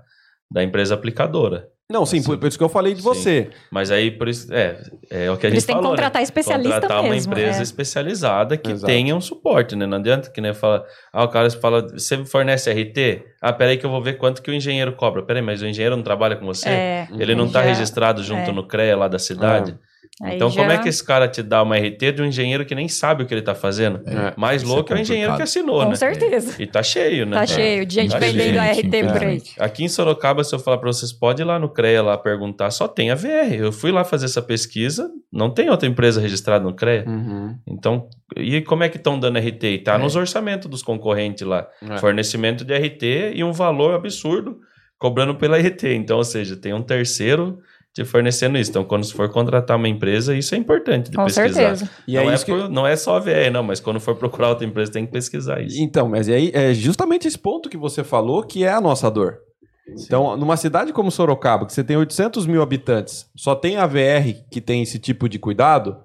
da 0.51 0.63
empresa 0.63 0.95
aplicadora. 0.95 1.69
Não, 1.93 2.07
sim, 2.07 2.23
por, 2.23 2.39
por 2.39 2.47
isso 2.49 2.57
que 2.57 2.65
eu 2.65 2.69
falei 2.71 2.95
de 2.95 3.01
Sim. 3.03 3.05
você. 3.09 3.51
Mas 3.71 3.91
aí, 3.91 4.11
por 4.11 4.27
isso, 4.27 4.51
é, 4.55 4.81
é 5.11 5.31
o 5.31 5.37
que 5.37 5.47
a 5.47 5.51
Eles 5.51 5.61
gente 5.63 5.67
têm 5.67 5.77
que 5.77 5.83
falou, 5.83 5.91
né? 5.91 5.97
contratar 5.97 6.23
especialista 6.23 6.81
Contratar 6.81 7.01
uma 7.03 7.11
mesmo, 7.11 7.33
empresa 7.35 7.59
é. 7.59 7.63
especializada 7.63 8.57
que 8.57 8.71
Exato. 8.73 8.87
tenha 8.87 9.15
um 9.15 9.21
suporte, 9.21 9.77
né? 9.77 9.85
Não 9.85 9.99
adianta 9.99 10.31
que 10.31 10.41
nem 10.41 10.55
fala, 10.55 10.83
ah, 11.13 11.25
o 11.25 11.29
cara 11.29 11.51
fala, 11.51 11.83
você 11.87 12.25
fornece 12.25 12.71
RT? 12.73 13.23
Ah, 13.43 13.53
peraí 13.53 13.77
que 13.77 13.85
eu 13.85 13.91
vou 13.91 14.03
ver 14.03 14.15
quanto 14.15 14.41
que 14.41 14.51
o 14.51 14.55
engenheiro 14.55 14.95
cobra. 14.95 15.23
Peraí, 15.23 15.43
mas 15.43 15.61
o 15.61 15.67
engenheiro 15.67 15.95
não 15.95 16.03
trabalha 16.03 16.37
com 16.37 16.47
você? 16.47 16.71
É, 16.71 17.09
Ele 17.19 17.35
não 17.35 17.45
está 17.47 17.61
Já- 17.63 17.69
registrado 17.69 18.23
junto 18.23 18.51
é. 18.51 18.53
no 18.53 18.67
CREA 18.67 18.97
lá 18.97 19.07
da 19.07 19.19
cidade? 19.19 19.79
Aí 20.23 20.37
Então, 20.37 20.51
como 20.51 20.69
já- 20.69 20.75
é 20.75 20.79
que 20.79 20.89
esse 20.89 21.05
cara 21.05 21.27
te 21.29 21.43
dá 21.43 21.63
uma 21.63 21.77
RT 21.77 22.13
de 22.13 22.23
um 22.23 22.25
engenheiro 22.27 22.65
que 22.65 22.75
nem 22.75 22.89
sabe 22.89 23.23
o 23.23 23.27
que 23.27 23.35
ele 23.35 23.41
está 23.41 23.55
fazendo? 23.55 24.01
É. 24.07 24.33
Mais 24.37 24.63
Isso 24.63 24.71
louco 24.73 24.93
é, 24.93 24.97
é 24.97 24.99
o 24.99 25.03
engenheiro 25.03 25.37
que 25.37 25.43
assinou, 25.43 25.83
Com 25.83 25.91
né? 25.91 25.97
certeza. 25.97 26.63
E 26.63 26.67
tá 26.67 26.83
cheio, 26.83 27.27
né? 27.27 27.37
Tá 27.37 27.47
cheio 27.47 27.85
de 27.87 27.95
gente 27.95 28.11
Tá 28.13 28.19
vendendo 28.19 28.59
a 28.59 28.65
RT 28.71 29.05
por 29.13 29.23
aí. 29.25 29.43
Aqui 29.59 29.85
em 29.85 29.89
Sorocaba, 29.89 30.43
se 30.45 30.55
eu 30.55 30.59
falar 30.59 30.79
para 30.79 30.93
vocês, 30.93 31.13
pode 31.13 31.43
ir 31.43 31.45
lá 31.45 31.59
no 31.59 31.69
CREA 31.69 32.03
lá 32.03 32.17
perguntar, 32.19 32.71
só 32.71 32.87
tem 32.89 33.11
a 33.11 33.15
VR. 33.15 33.55
Eu 33.59 33.73
fui 33.73 33.91
lá 33.93 34.05
fazer 34.05 34.27
essa 34.27 34.41
pesquisa, 34.43 35.11
não 35.33 35.51
tem 35.51 35.69
outra 35.71 35.89
empresa 35.89 36.21
registrada 36.21 36.65
no 36.65 36.75
CREA. 36.75 37.05
Uhum. 37.07 37.57
Então, 37.67 38.09
e 38.37 38.61
como 38.63 38.83
é 38.85 38.89
que 38.89 38.97
estão 38.97 39.19
dando 39.19 39.39
RT? 39.39 39.65
E 39.67 39.79
tá 39.79 39.95
É. 39.95 39.99
nos 39.99 40.17
orçamentos 40.17 40.69
dos 40.71 40.83
concorrentes 40.83 41.47
lá. 41.47 41.67
É. 41.83 41.99
Fornecimento 41.99 42.65
de 42.65 42.73
RT 42.75 43.33
e 43.35 43.43
um 43.45 43.53
valor 43.53 43.95
absurdo 43.95 44.59
cobrando 44.99 45.35
pela 45.35 45.59
RT. 45.59 45.93
Então, 45.95 46.17
ou 46.19 46.25
seja, 46.25 46.57
tem 46.57 46.73
um 46.73 46.81
terceiro 46.83 47.59
te 47.95 48.05
fornecendo 48.05 48.59
isso. 48.59 48.71
Então, 48.71 48.85
quando 48.85 49.05
você 49.05 49.15
for 49.15 49.29
contratar 49.31 49.77
uma 49.77 49.89
empresa, 49.89 50.35
isso 50.35 50.55
é 50.55 50.59
importante 50.59 51.11
de 51.11 51.17
Com 51.17 51.25
pesquisar. 51.25 51.55
certeza. 51.55 51.91
E 52.09 52.15
não, 52.15 52.23
é 52.23 52.27
é 52.27 52.35
isso 52.35 52.45
que... 52.45 52.53
por- 52.53 52.69
não 52.69 52.87
é 52.87 52.97
só 52.97 53.17
a 53.17 53.21
VR, 53.21 53.51
não, 53.53 53.63
mas 53.63 53.79
quando 53.81 54.01
for 54.01 54.17
procurar 54.17 54.49
outra 54.49 54.67
empresa, 54.67 54.91
tem 54.93 55.07
que 55.07 55.13
pesquisar 55.13 55.63
isso. 55.63 55.81
Então, 55.81 56.09
mas 56.09 56.29
aí 56.29 56.51
é 56.53 56.75
justamente 56.75 57.29
esse 57.29 57.39
ponto 57.39 57.69
que 57.71 57.77
você 57.77 58.03
falou 58.03 58.43
que 58.43 58.65
é 58.65 58.73
a 58.73 58.81
nossa 58.81 59.09
dor. 59.11 59.39
Então, 59.87 60.37
numa 60.37 60.57
cidade 60.57 60.93
como 60.93 61.11
Sorocaba, 61.11 61.67
que 61.67 61.73
você 61.73 61.85
tem 61.85 61.97
800 61.97 62.47
mil 62.47 62.63
habitantes, 62.63 63.27
só 63.37 63.55
tem 63.55 63.77
a 63.77 63.87
VR 63.87 64.35
que 64.51 64.61
tem 64.61 64.83
esse 64.83 64.99
tipo 64.99 65.29
de 65.29 65.39
cuidado. 65.39 65.97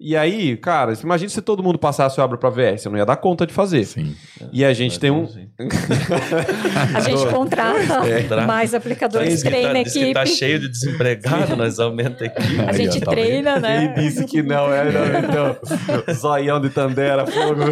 E 0.00 0.16
aí, 0.16 0.56
cara, 0.56 0.92
imagina 1.02 1.28
se 1.28 1.42
todo 1.42 1.60
mundo 1.60 1.76
passasse 1.76 2.20
a 2.20 2.24
obra 2.24 2.38
para 2.38 2.50
VR, 2.50 2.78
você 2.78 2.88
não 2.88 2.96
ia 2.96 3.04
dar 3.04 3.16
conta 3.16 3.44
de 3.44 3.52
fazer. 3.52 3.84
Sim. 3.84 4.14
E 4.52 4.64
a 4.64 4.72
gente 4.72 4.98
tem 5.00 5.10
um. 5.10 5.26
A 6.94 7.00
gente 7.00 7.26
contrata 7.26 8.06
É. 8.08 8.46
mais 8.46 8.74
aplicadores, 8.74 9.42
que 9.42 9.48
treina 9.48 9.72
tá, 9.72 9.80
a 9.80 10.14
tá 10.14 10.26
cheio 10.26 10.60
de 10.60 10.68
desempregado, 10.68 11.56
nós 11.56 11.80
aumenta 11.80 12.24
a 12.24 12.26
equipe. 12.28 12.60
A 12.60 12.72
gente 12.72 13.00
tá 13.00 13.10
treina, 13.10 13.58
né? 13.58 13.94
Ele 13.96 14.08
disse 14.08 14.24
que 14.24 14.40
não, 14.42 14.72
é, 14.72 14.84
não, 14.90 15.18
então. 15.18 16.14
Zoião 16.14 16.60
de 16.60 16.70
Tandera, 16.70 17.26
fogo. 17.26 17.64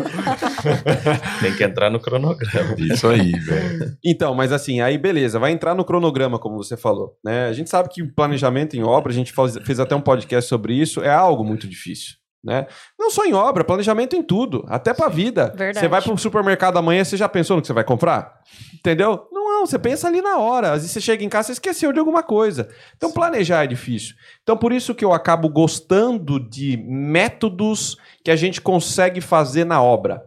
Tem 1.40 1.54
que 1.54 1.62
entrar 1.62 1.90
no 1.90 2.00
cronograma. 2.00 2.74
Isso 2.78 3.06
aí, 3.06 3.32
velho. 3.32 3.96
Então, 4.04 4.34
mas 4.34 4.50
assim, 4.50 4.80
aí 4.80 4.98
beleza, 4.98 5.38
vai 5.38 5.52
entrar 5.52 5.74
no 5.74 5.84
cronograma, 5.84 6.38
como 6.38 6.56
você 6.56 6.76
falou. 6.76 7.16
Né? 7.24 7.46
A 7.46 7.52
gente 7.52 7.70
sabe 7.70 7.88
que 7.88 8.02
planejamento 8.02 8.76
em 8.76 8.82
obra, 8.82 9.12
a 9.12 9.14
gente 9.14 9.32
faz- 9.32 9.58
fez 9.64 9.78
até 9.78 9.94
um 9.94 10.00
podcast 10.00 10.48
sobre 10.48 10.74
isso, 10.74 11.02
é 11.02 11.10
algo 11.10 11.44
muito 11.44 11.68
difícil. 11.68 12.15
Né? 12.44 12.66
Não 12.98 13.10
só 13.10 13.24
em 13.24 13.34
obra, 13.34 13.64
planejamento 13.64 14.14
em 14.14 14.22
tudo, 14.22 14.64
até 14.68 14.94
pra 14.94 15.08
vida. 15.08 15.52
Verdade. 15.56 15.80
Você 15.80 15.88
vai 15.88 16.00
pro 16.00 16.16
supermercado 16.16 16.76
amanhã, 16.76 17.04
você 17.04 17.16
já 17.16 17.28
pensou 17.28 17.56
no 17.56 17.60
que 17.60 17.66
você 17.66 17.72
vai 17.72 17.82
comprar? 17.82 18.40
Entendeu? 18.74 19.26
Não 19.32 19.46
Não, 19.56 19.66
você 19.66 19.78
pensa 19.78 20.06
ali 20.06 20.20
na 20.20 20.38
hora. 20.38 20.72
Às 20.72 20.82
vezes 20.82 20.90
você 20.90 21.00
chega 21.00 21.24
em 21.24 21.28
casa 21.28 21.50
e 21.50 21.54
esqueceu 21.54 21.92
de 21.92 21.98
alguma 21.98 22.22
coisa. 22.22 22.68
Então, 22.96 23.10
planejar 23.10 23.64
é 23.64 23.66
difícil. 23.66 24.14
Então, 24.42 24.56
por 24.56 24.70
isso 24.70 24.94
que 24.94 25.04
eu 25.04 25.12
acabo 25.12 25.48
gostando 25.48 26.38
de 26.38 26.76
métodos 26.86 27.96
que 28.22 28.30
a 28.30 28.36
gente 28.36 28.60
consegue 28.60 29.20
fazer 29.20 29.64
na 29.64 29.82
obra. 29.82 30.22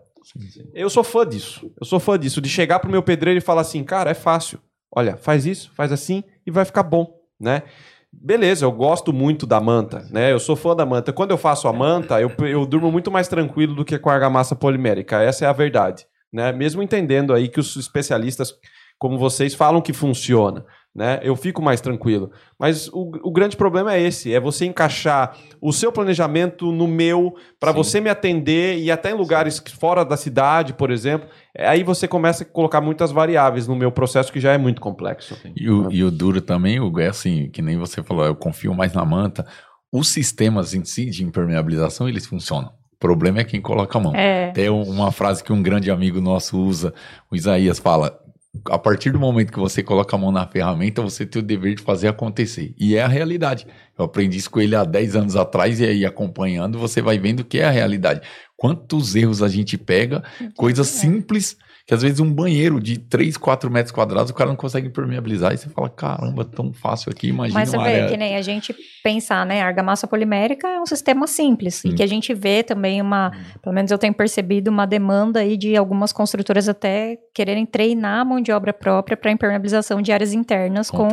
Eu 0.74 0.90
sou 0.90 1.04
fã 1.04 1.28
disso. 1.28 1.72
Eu 1.80 1.86
sou 1.86 2.00
fã 2.00 2.18
disso, 2.18 2.42
de 2.42 2.50
chegar 2.50 2.80
pro 2.80 2.90
meu 2.90 3.04
pedreiro 3.04 3.38
e 3.38 3.42
falar 3.42 3.62
assim, 3.62 3.84
cara, 3.84 4.10
é 4.10 4.16
fácil. 4.16 4.60
Olha, 4.92 5.16
faz 5.16 5.46
isso, 5.46 5.72
faz 5.76 5.92
assim 5.92 6.24
e 6.46 6.50
vai 6.50 6.66
ficar 6.66 6.84
bom, 6.84 7.20
né? 7.40 7.64
Beleza, 8.12 8.66
eu 8.66 8.72
gosto 8.72 9.14
muito 9.14 9.46
da 9.46 9.62
manta, 9.62 10.08
né? 10.12 10.32
Eu 10.32 10.40
sou 10.40 10.56
fã 10.56 10.76
da 10.76 10.86
manta. 10.86 11.14
Quando 11.14 11.32
eu 11.32 11.38
faço 11.38 11.68
a 11.68 11.74
manta, 11.74 12.20
eu, 12.20 12.32
eu 12.48 12.66
durmo 12.66 12.92
muito 12.92 13.12
mais 13.12 13.28
tranquilo 13.28 13.76
do 13.76 13.86
que 13.86 14.00
com 14.00 14.10
a 14.10 14.14
argamassa 14.14 14.56
polimérica. 14.56 15.22
Essa 15.22 15.46
é 15.46 15.48
a 15.48 15.54
verdade, 15.54 16.06
né? 16.32 16.52
Mesmo 16.52 16.82
entendendo 16.82 17.34
aí 17.34 17.48
que 17.48 17.60
os 17.60 17.76
especialistas 17.76 18.54
como 19.00 19.18
vocês 19.18 19.56
falam 19.56 19.82
que 19.82 19.94
funciona 19.94 20.66
né? 20.96 21.20
Eu 21.22 21.36
fico 21.36 21.62
mais 21.62 21.80
tranquilo. 21.82 22.32
Mas 22.58 22.88
o, 22.90 23.12
o 23.24 23.32
grande 23.32 23.56
problema 23.56 23.94
é 23.94 24.02
esse: 24.02 24.34
é 24.34 24.40
você 24.40 24.66
encaixar 24.66 25.38
o 25.62 25.72
seu 25.72 25.92
planejamento 25.92 26.72
no 26.72 26.88
meu, 26.88 27.36
para 27.60 27.72
você 27.72 28.02
me 28.02 28.10
atender 28.10 28.80
e 28.80 28.92
até 28.92 29.12
em 29.12 29.16
lugares 29.16 29.56
Sim. 29.56 29.76
fora 29.80 30.04
da 30.04 30.18
cidade, 30.18 30.74
por 30.74 30.92
exemplo. 30.92 31.30
É, 31.56 31.68
aí 31.68 31.84
você 31.84 32.08
começa 32.08 32.44
a 32.44 32.46
colocar 32.46 32.82
muitas 32.82 33.12
variáveis 33.12 33.68
no 33.68 33.76
meu 33.76 33.92
processo 33.92 34.32
que 34.32 34.40
já 34.40 34.54
é 34.54 34.58
muito 34.58 34.82
complexo. 34.82 35.38
E 35.56 35.70
o, 35.70 35.92
e 35.92 36.04
o 36.04 36.12
duro 36.12 36.42
também, 36.42 36.80
Hugo, 36.80 37.00
é 37.00 37.08
assim, 37.08 37.50
que 37.50 37.62
nem 37.62 37.78
você 37.78 38.02
falou, 38.04 38.26
eu 38.26 38.36
confio 38.36 38.74
mais 38.74 38.94
na 38.94 39.06
manta. 39.06 39.46
Os 39.92 40.10
sistemas 40.10 40.74
em 40.74 40.84
si 40.84 41.06
de 41.10 41.24
impermeabilização, 41.24 42.08
eles 42.08 42.26
funcionam. 42.26 42.70
O 42.94 42.98
problema 43.00 43.40
é 43.40 43.44
quem 43.44 43.62
coloca 43.62 43.98
a 43.98 44.02
mão. 44.02 44.14
É. 44.14 44.52
Tem 44.52 44.70
uma 44.70 45.12
frase 45.12 45.44
que 45.44 45.54
um 45.54 45.64
grande 45.64 45.90
amigo 45.90 46.20
nosso 46.20 46.60
usa, 46.60 46.94
o 47.32 47.36
Isaías 47.36 47.80
fala: 47.80 48.20
a 48.66 48.80
partir 48.80 49.12
do 49.12 49.20
momento 49.20 49.52
que 49.52 49.60
você 49.60 49.84
coloca 49.84 50.16
a 50.16 50.20
mão 50.20 50.32
na 50.32 50.48
ferramenta, 50.48 51.02
você 51.02 51.26
tem 51.26 51.42
o 51.42 51.46
dever 51.46 51.76
de 51.76 51.84
fazer 51.84 52.08
acontecer. 52.08 52.74
E 52.78 52.96
é 52.96 53.02
a 53.02 53.08
realidade. 53.08 53.68
Eu 53.98 54.06
aprendi 54.06 54.38
isso 54.38 54.50
com 54.50 54.60
ele 54.60 54.76
há 54.76 54.84
10 54.84 55.16
anos 55.16 55.36
atrás 55.36 55.80
e 55.80 55.86
aí 55.86 56.06
acompanhando, 56.06 56.80
você 56.80 57.02
vai 57.02 57.20
vendo 57.20 57.44
que 57.44 57.60
é 57.60 57.66
a 57.66 57.72
realidade. 57.72 58.22
Quantos 58.58 59.16
erros 59.16 59.44
a 59.44 59.48
gente 59.48 59.78
pega, 59.78 60.24
coisas 60.56 60.88
simples 60.88 61.58
que 61.90 61.96
às 61.96 62.04
vezes 62.04 62.20
um 62.20 62.32
banheiro 62.32 62.80
de 62.80 63.00
3, 63.00 63.36
4 63.36 63.72
metros 63.72 63.92
quadrados 63.92 64.30
o 64.30 64.34
cara 64.36 64.48
não 64.48 64.56
consegue 64.56 64.90
impermeabilizar. 64.90 65.56
E 65.56 65.58
você 65.58 65.68
fala, 65.70 65.90
caramba, 65.90 66.46
tão 66.46 66.72
fácil 66.72 67.12
aqui, 67.12 67.30
imagina 67.30 67.60
Mas 67.60 67.70
você 67.70 67.78
vê 67.80 67.84
área... 67.84 68.08
que 68.08 68.16
nem 68.16 68.36
a 68.36 68.44
gente 68.44 68.76
pensar, 69.04 69.44
né? 69.44 69.64
A 69.64 69.66
argamassa 69.66 70.06
polimérica 70.06 70.68
é 70.68 70.80
um 70.80 70.86
sistema 70.86 71.26
simples. 71.26 71.78
Sim. 71.78 71.90
E 71.90 71.96
que 71.96 72.04
a 72.04 72.06
gente 72.06 72.32
vê 72.32 72.62
também 72.62 73.02
uma, 73.02 73.32
pelo 73.60 73.74
menos 73.74 73.90
eu 73.90 73.98
tenho 73.98 74.14
percebido 74.14 74.68
uma 74.70 74.86
demanda 74.86 75.40
aí 75.40 75.58
de 75.58 75.76
algumas 75.76 76.14
construtoras 76.14 76.70
até 76.70 77.18
quererem 77.34 77.66
treinar 77.66 78.20
a 78.20 78.26
mão 78.26 78.40
de 78.40 78.52
obra 78.52 78.72
própria 78.72 79.18
para 79.18 79.32
impermeabilização 79.32 80.00
de 80.00 80.12
áreas 80.12 80.32
internas 80.32 80.92
com, 80.92 81.08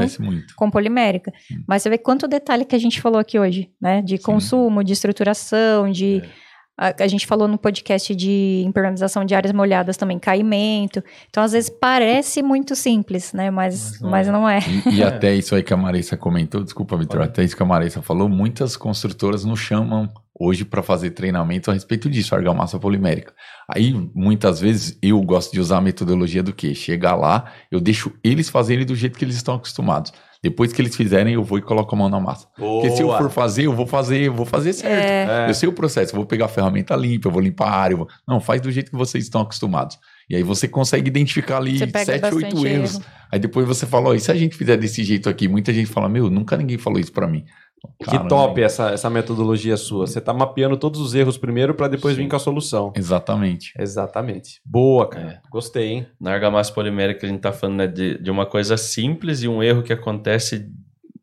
com 0.57 0.70
polimérica. 0.70 1.33
Hum. 1.51 1.64
Mas 1.66 1.85
você 1.85 1.89
vê 1.89 1.97
quanto 1.97 2.29
detalhe 2.29 2.66
que 2.66 2.77
a 2.77 2.79
gente 2.79 3.01
falou 3.01 3.18
aqui 3.18 3.39
hoje, 3.39 3.70
né? 3.81 4.03
De 4.03 4.18
Sim. 4.18 4.22
consumo, 4.22 4.85
de 4.85 4.93
estruturação, 4.93 5.91
de... 5.91 6.22
É 6.22 6.45
a, 6.77 6.95
a, 7.03 7.09
gente 7.09 7.27
falou 7.27 7.49
no 7.49 7.57
podcast 7.57 8.14
de 8.14 8.62
impermeabilização 8.66 9.24
de 9.24 9.35
áreas 9.35 9.53
molhadas 9.53 9.97
também, 9.97 10.18
caimento. 10.18 11.03
Então, 11.29 11.43
às 11.43 11.53
vezes, 11.53 11.70
parece 11.70 12.43
muito 12.43 12.77
simples, 12.77 13.33
né? 13.33 13.51
Mas, 13.51 13.99
mas 14.01 14.29
não, 14.29 14.49
é. 14.49 14.57
Mas 14.61 14.68
não 14.68 14.91
é. 14.91 14.93
E, 14.93 14.99
e, 14.99 15.03
até 15.05 15.35
isso 15.35 15.55
aí 15.55 15.62
que 15.62 15.72
a 15.72 15.77
Marissa 15.77 16.16
comentou, 16.16 16.62
desculpa, 16.62 16.97
Vitor, 16.97 17.22
até 17.22 17.43
isso 17.43 17.57
que 17.57 17.62
a 17.62 17.66
Marissa 17.66 18.03
falou, 18.03 18.29
muitas 18.29 18.77
construtoras 18.77 19.45
nos 19.45 19.61
chamam 19.61 20.09
hoje 20.39 20.64
para 20.64 20.83
fazer 20.83 21.11
treinamento 21.11 21.70
a 21.70 21.74
respeito 21.74 22.11
disso, 22.11 22.35
argamassa 22.35 22.79
polimérica. 22.79 23.33
Aí, 23.68 23.93
muitas 24.14 24.61
vezes, 24.61 24.99
eu 25.03 25.20
gosto 25.22 25.53
de 25.53 25.61
usar 25.61 25.79
a 25.79 25.81
metodologia 25.81 26.43
do 26.43 26.53
quê? 26.53 26.74
Chegar 26.74 27.14
lá, 27.14 27.53
eu 27.70 27.81
deixo 27.81 28.12
eles 28.22 28.49
fazerem 28.49 28.85
do 28.85 28.95
jeito 28.95 29.18
que 29.18 29.24
eles 29.24 29.37
estão 29.37 29.55
acostumados. 29.55 30.12
Depois 30.47 30.72
que 30.72 30.80
eles 30.80 30.94
fizerem, 30.94 31.34
eu 31.34 31.42
vou 31.42 31.59
e 31.59 31.61
coloco 31.61 31.92
a 31.92 31.99
mão 31.99 32.09
na 32.09 32.20
massa. 32.20 32.47
Boa. 32.57 32.80
Porque 32.80 32.97
se 32.97 33.03
eu 33.03 33.09
for 33.18 33.28
fazer, 33.28 33.64
eu 33.64 33.72
vou 33.72 33.84
fazer, 33.84 34.20
eu 34.20 34.32
vou 34.32 34.47
fazer 34.47 34.72
certo. 34.72 35.28
É. 35.28 35.51
Eu 35.51 35.55
sei 35.55 35.68
o 35.68 35.72
processo, 35.72 36.12
eu 36.12 36.16
vou 36.18 36.24
pegar 36.24 36.44
a 36.44 36.49
ferramenta 36.49 36.94
limpa, 36.94 37.26
eu 37.26 37.32
vou 37.32 37.42
limpar 37.42 37.66
a 37.66 37.76
área. 37.76 37.97
Vou... 37.97 38.09
Não, 38.28 38.38
faz 38.38 38.61
do 38.61 38.70
jeito 38.70 38.92
que 38.92 38.97
vocês 38.97 39.24
estão 39.24 39.40
acostumados. 39.40 39.99
E 40.30 40.36
aí 40.36 40.44
você 40.44 40.68
consegue 40.68 41.09
identificar 41.09 41.57
ali 41.57 41.78
sete, 41.78 42.32
oito 42.32 42.64
erros. 42.64 42.94
Erro. 42.94 43.05
Aí 43.32 43.40
depois 43.40 43.66
você 43.66 43.86
fala, 43.86 44.11
ó, 44.11 44.14
e 44.14 44.20
se 44.20 44.30
a 44.30 44.36
gente 44.36 44.57
fizer 44.57 44.76
desse 44.76 45.03
jeito 45.03 45.28
aqui? 45.28 45.49
Muita 45.49 45.72
gente 45.72 45.90
fala, 45.90 46.09
meu, 46.09 46.30
nunca 46.30 46.57
ninguém 46.57 46.78
falou 46.78 47.01
isso 47.01 47.11
para 47.12 47.26
mim. 47.26 47.44
Caramba. 48.03 48.24
Que 48.24 48.28
top 48.28 48.62
essa, 48.62 48.91
essa 48.91 49.11
metodologia 49.11 49.76
sua. 49.76 50.07
Você 50.07 50.18
está 50.18 50.32
mapeando 50.32 50.76
todos 50.76 51.01
os 51.01 51.14
erros 51.14 51.37
primeiro 51.37 51.74
para 51.74 51.89
depois 51.89 52.14
Sim. 52.16 52.22
vir 52.22 52.28
com 52.28 52.37
a 52.37 52.41
solução. 52.41 52.93
Exatamente. 52.97 53.72
Exatamente. 53.78 54.61
Boa, 54.64 55.09
cara. 55.09 55.43
É. 55.45 55.49
Gostei, 55.51 55.89
hein? 55.89 56.07
Na 56.20 56.32
argamassa 56.32 56.72
polimérica 56.72 57.26
a 57.26 57.28
gente 57.28 57.39
está 57.39 57.53
falando 57.53 57.76
né, 57.76 57.87
de, 57.87 58.18
de 58.22 58.30
uma 58.30 58.47
coisa 58.47 58.76
simples 58.76 59.43
e 59.43 59.49
um 59.49 59.62
erro 59.62 59.82
que 59.82 59.93
acontece 59.93 60.70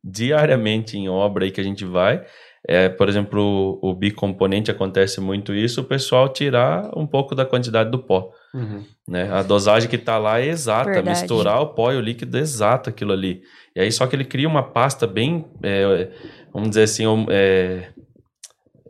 diariamente 0.03 0.97
em 0.97 1.07
obra 1.07 1.45
aí 1.45 1.51
que 1.51 1.61
a 1.61 1.63
gente 1.63 1.85
vai. 1.85 2.23
É, 2.65 2.87
por 2.87 3.09
exemplo, 3.09 3.77
o, 3.81 3.89
o 3.89 3.93
bicomponente 3.93 4.71
acontece 4.71 5.19
muito 5.19 5.53
isso, 5.53 5.81
o 5.81 5.83
pessoal 5.83 6.29
tirar 6.29 6.89
um 6.97 7.05
pouco 7.05 7.35
da 7.35 7.45
quantidade 7.45 7.91
do 7.91 7.99
pó. 7.99 8.31
Uhum. 8.53 8.83
Né? 9.05 9.29
A 9.31 9.43
dosagem 9.43 9.89
que 9.89 9.97
está 9.97 10.17
lá 10.17 10.39
é 10.39 10.47
exata, 10.47 10.91
Verdade. 10.91 11.09
misturar 11.09 11.61
o 11.61 11.67
pó 11.67 11.91
e 11.91 11.97
o 11.97 12.01
líquido 12.01 12.37
é 12.37 12.39
exato 12.39 12.89
aquilo 12.89 13.11
ali. 13.11 13.41
E 13.75 13.81
aí 13.81 13.91
só 13.91 14.07
que 14.07 14.15
ele 14.15 14.23
cria 14.23 14.47
uma 14.47 14.63
pasta 14.63 15.05
bem 15.05 15.45
é, 15.61 16.09
vamos 16.53 16.69
dizer 16.69 16.83
assim, 16.83 17.03
é, 17.29 17.89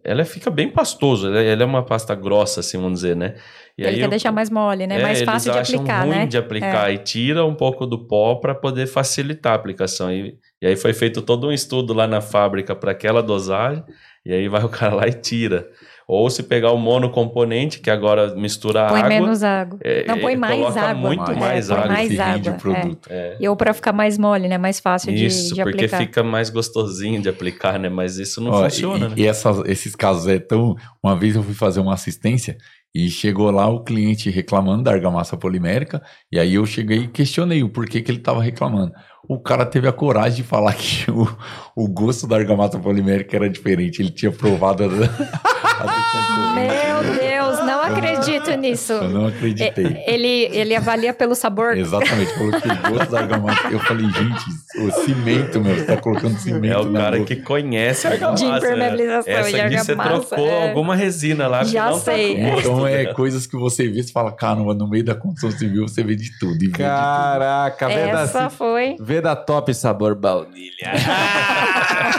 ela 0.04 0.26
fica 0.26 0.52
bem 0.52 0.70
pastoso, 0.70 1.28
ela, 1.28 1.42
ela, 1.42 1.64
é 1.64 1.66
uma 1.66 1.84
pasta 1.84 2.14
grossa, 2.14 2.60
assim, 2.60 2.78
vamos 2.78 3.00
dizer, 3.00 3.16
né? 3.16 3.36
E 3.78 3.82
Ele 3.82 3.90
aí 3.90 3.96
quer 3.96 4.06
eu, 4.06 4.10
deixar 4.10 4.32
mais 4.32 4.50
mole, 4.50 4.86
né? 4.86 5.00
É, 5.00 5.02
mais 5.02 5.22
fácil 5.22 5.52
de 5.52 5.58
aplicar, 5.58 6.02
ruim 6.02 6.10
né? 6.12 6.26
de 6.26 6.38
aplicar 6.38 6.92
é. 6.92 6.94
e 6.94 6.98
tira 6.98 7.46
um 7.46 7.56
pouco 7.56 7.88
do 7.88 7.98
pó 8.06 8.36
para 8.36 8.54
poder 8.54 8.86
facilitar 8.86 9.54
a 9.54 9.56
aplicação. 9.56 10.12
E, 10.12 10.38
e 10.62 10.68
aí 10.68 10.76
foi 10.76 10.94
feito 10.94 11.22
todo 11.22 11.48
um 11.48 11.52
estudo 11.52 11.94
lá 11.94 12.06
na 12.06 12.22
fábrica 12.22 12.76
para 12.76 12.92
aquela 12.92 13.24
dosagem, 13.24 13.84
e 14.26 14.34
aí 14.34 14.48
vai 14.48 14.64
o 14.64 14.70
cara 14.70 14.94
lá 14.94 15.08
e 15.08 15.14
tira. 15.14 15.68
Ou 16.08 16.30
se 16.30 16.44
pegar 16.44 16.72
o 16.72 16.78
monocomponente, 16.78 17.80
que 17.80 17.90
agora 17.90 18.36
mistura 18.36 18.88
põe 18.88 19.00
água. 19.00 19.10
Põe 19.10 19.20
menos 19.20 19.44
água. 19.44 19.80
É, 19.82 20.06
Não, 20.06 20.20
põe 20.20 20.36
mais 20.36 20.78
água. 20.78 20.94
muito 20.96 21.32
é, 21.32 21.36
mais 21.36 21.72
água. 21.72 21.88
mais 21.88 22.20
água. 22.20 22.52
Produto. 22.54 23.08
É. 23.10 23.38
E 23.40 23.48
ou 23.48 23.56
para 23.56 23.74
ficar 23.74 23.94
mais 23.94 24.18
mole, 24.18 24.48
né? 24.48 24.58
Mais 24.58 24.80
fácil 24.80 25.14
isso, 25.14 25.50
de, 25.50 25.56
de 25.56 25.62
aplicar. 25.62 25.86
Isso, 25.86 25.96
porque 25.96 26.06
fica 26.06 26.24
mais 26.24 26.50
gostosinho 26.50 27.22
de 27.22 27.30
aplicar, 27.30 27.80
né? 27.80 27.90
Mas 27.90 28.18
isso 28.18 28.42
não 28.42 28.52
Ó, 28.52 28.64
funciona, 28.64 29.06
e, 29.06 29.10
né? 29.10 29.16
E 29.18 29.28
essas, 29.28 29.60
esses 29.66 29.96
casos 29.96 30.28
é 30.28 30.40
tão... 30.40 30.76
Uma 31.02 31.16
vez 31.16 31.36
eu 31.36 31.44
fui 31.44 31.54
fazer 31.54 31.80
uma 31.80 31.94
assistência 31.94 32.58
e 32.96 33.10
chegou 33.10 33.50
lá 33.50 33.68
o 33.68 33.84
cliente 33.84 34.30
reclamando 34.30 34.84
da 34.84 34.92
argamassa 34.92 35.36
polimérica, 35.36 36.02
e 36.32 36.38
aí 36.38 36.54
eu 36.54 36.66
cheguei 36.66 37.00
e 37.00 37.08
questionei 37.08 37.64
o 37.64 37.70
porquê 37.70 38.02
que 38.02 38.12
ele 38.12 38.20
estava 38.20 38.42
reclamando 38.42 38.94
o 39.28 39.40
cara 39.40 39.66
teve 39.66 39.88
a 39.88 39.94
coragem 39.94 40.38
de 40.38 40.44
falar 40.44 40.74
que 40.74 41.10
o, 41.12 41.28
o 41.76 41.88
gosto 41.88 42.28
da 42.28 42.36
argamassa 42.36 42.78
polimérica 42.78 43.36
era 43.36 43.50
diferente. 43.50 44.02
Ele 44.02 44.12
tinha 44.12 44.32
provado 44.32 44.84
a, 44.84 44.88
a 45.80 46.14
Meu 46.54 47.16
Deus, 47.16 47.66
não 47.66 47.82
acredito 47.82 48.52
nisso. 48.52 48.94
Eu 48.94 49.10
não 49.10 49.28
acreditei. 49.28 50.04
Ele, 50.06 50.50
ele 50.52 50.76
avalia 50.76 51.14
pelo 51.14 51.36
sabor. 51.36 51.78
Exatamente, 51.78 52.34
falou 52.34 52.52
que 52.62 52.68
o 52.68 52.92
gosto 52.92 53.12
da 53.12 53.20
argamassa. 53.20 53.68
Eu 53.70 53.80
falei, 53.80 54.06
gente, 54.06 54.86
o 54.86 54.92
cimento, 55.04 55.62
meu, 55.62 55.76
você 55.76 55.86
tá 55.86 55.98
colocando 55.98 56.38
cimento. 56.38 56.74
É 56.74 56.78
o 56.78 56.94
cara 56.94 57.18
boca. 57.18 57.36
que 57.36 57.42
conhece 57.42 58.08
a 58.08 58.12
argamassa. 58.12 58.44
De 58.44 58.52
impermeabilização 58.52 59.34
Essa 59.34 59.50
de 59.50 59.60
argamassa. 59.60 59.86
você 59.86 59.96
trocou 59.96 60.48
é. 60.48 60.68
alguma 60.68 60.96
resina 60.96 61.48
lá. 61.48 61.64
Já 61.64 61.92
tá 61.92 61.94
sei. 62.00 62.36
Tá 62.36 62.60
então 62.60 62.88
é 62.88 63.06
coisas 63.14 63.48
que 63.48 63.56
você 63.56 63.88
vê, 63.88 64.04
você 64.04 64.12
fala, 64.12 64.32
caramba, 64.32 64.74
no 64.74 64.88
meio 64.88 65.04
da 65.04 65.16
construção 65.16 65.58
civil 65.58 65.88
você 65.88 66.04
vê 66.04 66.16
de 66.16 66.38
tudo. 66.38 66.72
Caraca, 66.72 67.88
de 67.88 67.94
tudo. 67.94 68.04
Essa 68.04 68.50
foi 68.50 68.96
da 69.22 69.36
top 69.36 69.74
sabor 69.74 70.16
baunilha. 70.16 70.92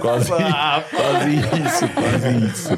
quase, 0.00 0.30
quase 0.90 1.36
isso, 1.36 1.88
quase 1.94 2.46
isso. 2.46 2.70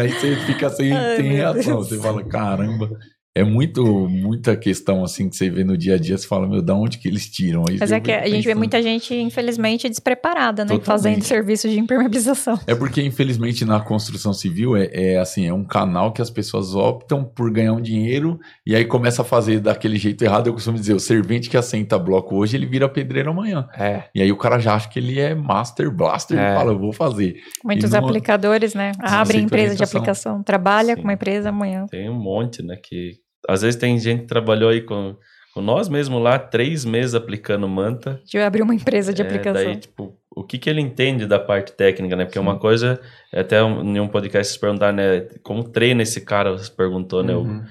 Aí 0.00 0.12
você 0.12 0.36
fica 0.46 0.70
sem, 0.70 0.92
Ai, 0.92 1.16
sem 1.16 1.32
reação. 1.32 1.78
Você 1.78 1.98
fala, 1.98 2.22
caramba. 2.24 2.90
É 3.34 3.42
muito, 3.42 3.82
muita 4.08 4.54
questão 4.54 5.02
assim 5.02 5.30
que 5.30 5.36
você 5.36 5.48
vê 5.48 5.64
no 5.64 5.76
dia 5.76 5.94
a 5.94 5.98
dia, 5.98 6.18
você 6.18 6.26
fala, 6.26 6.46
meu, 6.46 6.60
da 6.60 6.74
onde 6.74 6.98
que 6.98 7.08
eles 7.08 7.26
tiram? 7.30 7.64
Aí 7.66 7.78
Mas 7.80 7.90
é 7.90 7.98
que 7.98 8.12
a 8.12 8.28
gente 8.28 8.44
vê 8.44 8.54
muita 8.54 8.82
gente, 8.82 9.14
infelizmente, 9.14 9.88
despreparada, 9.88 10.66
né? 10.66 10.68
Totalmente. 10.68 10.84
Fazendo 10.84 11.24
serviços 11.24 11.70
de 11.70 11.78
impermeabilização. 11.78 12.60
É 12.66 12.74
porque, 12.74 13.00
infelizmente, 13.00 13.64
na 13.64 13.80
construção 13.80 14.34
civil 14.34 14.76
é, 14.76 14.90
é, 14.92 15.18
assim, 15.18 15.46
é 15.46 15.52
um 15.52 15.64
canal 15.64 16.12
que 16.12 16.20
as 16.20 16.28
pessoas 16.28 16.74
optam 16.74 17.24
por 17.24 17.50
ganhar 17.50 17.72
um 17.72 17.80
dinheiro 17.80 18.38
e 18.66 18.76
aí 18.76 18.84
começa 18.84 19.22
a 19.22 19.24
fazer 19.24 19.60
daquele 19.60 19.96
jeito 19.96 20.22
errado. 20.22 20.48
Eu 20.48 20.52
costumo 20.52 20.78
dizer, 20.78 20.92
o 20.92 21.00
servente 21.00 21.48
que 21.48 21.56
assenta 21.56 21.98
bloco 21.98 22.36
hoje, 22.36 22.54
ele 22.54 22.66
vira 22.66 22.86
pedreiro 22.86 23.30
amanhã. 23.30 23.66
É. 23.74 24.04
E 24.14 24.20
aí 24.20 24.30
o 24.30 24.36
cara 24.36 24.58
já 24.58 24.74
acha 24.74 24.90
que 24.90 24.98
ele 24.98 25.18
é 25.18 25.34
master 25.34 25.90
blaster 25.90 26.38
é. 26.38 26.52
e 26.52 26.54
fala, 26.54 26.72
eu 26.72 26.78
vou 26.78 26.92
fazer. 26.92 27.36
Muitos 27.64 27.92
numa... 27.92 28.06
aplicadores, 28.06 28.74
né? 28.74 28.92
Abrem 29.00 29.44
empresa 29.44 29.74
de 29.74 29.82
aplicação, 29.82 30.42
trabalha 30.42 30.94
Sim. 30.94 30.96
com 30.96 31.02
uma 31.04 31.14
empresa 31.14 31.48
amanhã. 31.48 31.86
Tem 31.90 32.10
um 32.10 32.18
monte, 32.18 32.62
né? 32.62 32.76
Que 32.76 33.21
às 33.48 33.62
vezes 33.62 33.78
tem 33.78 33.98
gente 33.98 34.22
que 34.22 34.26
trabalhou 34.26 34.70
aí 34.70 34.80
com, 34.80 35.16
com 35.54 35.60
nós 35.60 35.88
mesmo 35.88 36.18
lá, 36.18 36.38
três 36.38 36.84
meses 36.84 37.14
aplicando 37.14 37.68
manta. 37.68 38.20
De 38.24 38.38
abrir 38.38 38.62
uma 38.62 38.74
empresa 38.74 39.12
de 39.12 39.22
é, 39.22 39.24
aplicação. 39.24 39.64
Daí, 39.64 39.76
tipo, 39.76 40.16
o 40.34 40.42
que, 40.42 40.58
que 40.58 40.70
ele 40.70 40.80
entende 40.80 41.26
da 41.26 41.38
parte 41.38 41.72
técnica, 41.72 42.16
né? 42.16 42.24
Porque 42.24 42.38
Sim. 42.38 42.44
uma 42.44 42.58
coisa, 42.58 43.00
até 43.32 43.60
em 43.60 44.00
um 44.00 44.08
podcast 44.08 44.52
vocês 44.52 44.60
perguntaram, 44.60 44.96
né? 44.96 45.28
Como 45.42 45.64
treina 45.64 46.02
esse 46.02 46.20
cara, 46.20 46.52
você 46.52 46.70
perguntou, 46.70 47.22
né? 47.22 47.34
Uhum. 47.34 47.64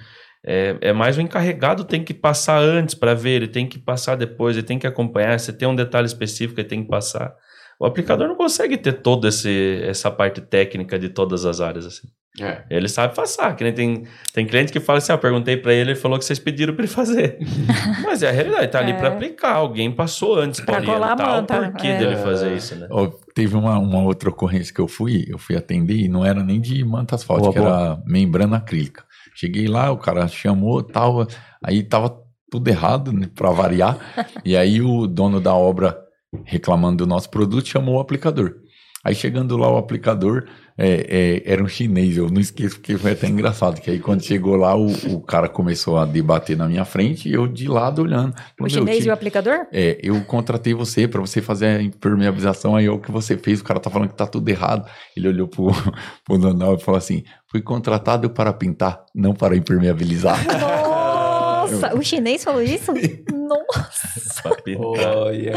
É, 0.44 0.76
é 0.82 0.94
mais 0.94 1.18
o 1.18 1.22
encarregado 1.22 1.84
tem 1.84 2.04
que 2.04 2.14
passar 2.14 2.60
antes 2.60 2.96
para 2.96 3.14
ver, 3.14 3.32
ele 3.32 3.48
tem 3.48 3.68
que 3.68 3.78
passar 3.78 4.16
depois, 4.16 4.58
ele 4.58 4.66
tem 4.66 4.80
que 4.80 4.88
acompanhar. 4.88 5.40
Se 5.40 5.54
tem 5.54 5.68
um 5.68 5.76
detalhe 5.76 6.08
específico, 6.08 6.60
ele 6.60 6.68
tem 6.68 6.84
que 6.84 6.90
passar. 6.90 7.34
O 7.82 7.86
aplicador 7.88 8.28
não 8.28 8.36
consegue 8.36 8.78
ter 8.78 8.94
toda 8.94 9.28
essa 9.28 10.12
parte 10.12 10.40
técnica 10.40 11.00
de 11.00 11.10
todas 11.10 11.46
as 11.46 11.60
áreas 11.60 11.88
assim. 11.88 12.08
É. 12.40 12.62
Ele 12.70 12.88
sabe 12.88 13.16
passar, 13.16 13.56
que 13.56 13.64
nem 13.64 13.74
tem, 13.74 14.04
tem 14.32 14.46
cliente 14.46 14.72
que 14.72 14.80
fala 14.80 15.00
assim: 15.00 15.12
ah, 15.12 15.18
perguntei 15.18 15.58
para 15.58 15.74
ele, 15.74 15.90
ele 15.90 16.00
falou 16.00 16.20
que 16.20 16.24
vocês 16.24 16.38
pediram 16.38 16.76
para 16.76 16.84
ele 16.86 16.94
fazer. 16.94 17.40
Mas 18.06 18.22
é 18.22 18.30
a 18.30 18.32
realidade, 18.32 18.68
tá 18.68 18.78
ali 18.78 18.94
para 18.94 19.08
é. 19.08 19.12
aplicar. 19.12 19.56
Alguém 19.56 19.92
passou 19.92 20.38
antes 20.38 20.60
para 20.60 20.78
orientar 20.78 21.40
o 21.40 21.44
porquê 21.44 21.88
é. 21.88 21.98
dele 21.98 22.18
fazer 22.18 22.56
isso, 22.56 22.76
né? 22.76 22.88
Oh, 22.92 23.08
teve 23.34 23.56
uma, 23.56 23.80
uma 23.80 24.04
outra 24.04 24.30
ocorrência 24.30 24.72
que 24.72 24.80
eu 24.80 24.88
fui, 24.88 25.26
eu 25.28 25.40
fui 25.40 25.56
atender 25.56 25.96
e 25.96 26.08
não 26.08 26.24
era 26.24 26.44
nem 26.44 26.62
de 26.62 26.86
manta 26.86 27.16
asfáltica, 27.16 27.60
era 27.60 28.00
membrana 28.06 28.58
acrílica. 28.58 29.04
Cheguei 29.34 29.68
lá, 29.68 29.90
o 29.90 29.98
cara 29.98 30.28
chamou, 30.28 30.84
tal, 30.84 31.26
aí 31.64 31.82
tava 31.82 32.16
tudo 32.52 32.68
errado, 32.68 33.12
né, 33.12 33.28
para 33.34 33.50
variar. 33.50 33.98
e 34.46 34.56
aí 34.56 34.84
o 34.84 35.08
dono 35.08 35.42
da 35.42 35.56
obra 35.56 35.98
reclamando 36.46 36.98
do 36.98 37.08
nosso 37.08 37.30
produto 37.30 37.68
chamou 37.68 37.96
o 37.96 38.00
aplicador. 38.00 38.56
Aí 39.04 39.16
chegando 39.16 39.58
lá 39.58 39.68
o 39.68 39.78
aplicador, 39.78 40.46
é, 40.78 41.42
é, 41.44 41.54
era 41.54 41.64
um 41.64 41.68
chinês, 41.68 42.18
eu 42.18 42.30
não 42.30 42.40
esqueço 42.40 42.76
porque 42.76 42.96
foi 43.00 43.14
até 43.14 43.28
engraçado, 43.28 43.82
que 43.82 43.90
aí 43.90 44.00
quando 44.00 44.22
chegou 44.22 44.56
lá 44.56 44.76
o, 44.76 44.92
o 45.12 45.20
cara 45.20 45.50
começou 45.50 45.98
a 45.98 46.06
debater 46.06 46.56
na 46.56 46.68
minha 46.68 46.86
frente 46.86 47.28
e 47.28 47.34
eu 47.34 47.48
de 47.48 47.68
lado 47.68 48.04
olhando. 48.04 48.36
O 48.60 48.70
chinês 48.70 49.04
e 49.04 49.10
o 49.10 49.14
aplicador? 49.14 49.66
É, 49.72 49.98
eu 50.04 50.22
contratei 50.26 50.76
você 50.76 51.08
para 51.08 51.20
você 51.20 51.42
fazer 51.42 51.66
a 51.66 51.82
impermeabilização, 51.82 52.76
aí 52.76 52.86
é 52.86 52.92
o 52.92 53.00
que 53.00 53.12
você 53.12 53.36
fez, 53.36 53.60
o 53.60 53.64
cara 53.64 53.80
tá 53.80 53.90
falando 53.90 54.10
que 54.10 54.16
tá 54.16 54.28
tudo 54.28 54.48
errado. 54.48 54.88
Ele 55.18 55.30
olhou 55.30 55.48
pro, 55.48 55.72
pro 56.24 56.38
Donald 56.38 56.80
e 56.80 56.86
falou 56.86 57.00
assim, 57.00 57.24
fui 57.50 57.62
contratado 57.62 58.30
para 58.30 58.54
pintar, 58.54 59.04
não 59.16 59.34
para 59.34 59.56
impermeabilizar. 59.56 60.38
Nossa, 60.48 61.96
o 61.96 62.04
chinês 62.04 62.44
falou 62.44 62.62
isso? 62.62 62.94
Nossa! 63.54 64.50
Olha. 64.78 65.54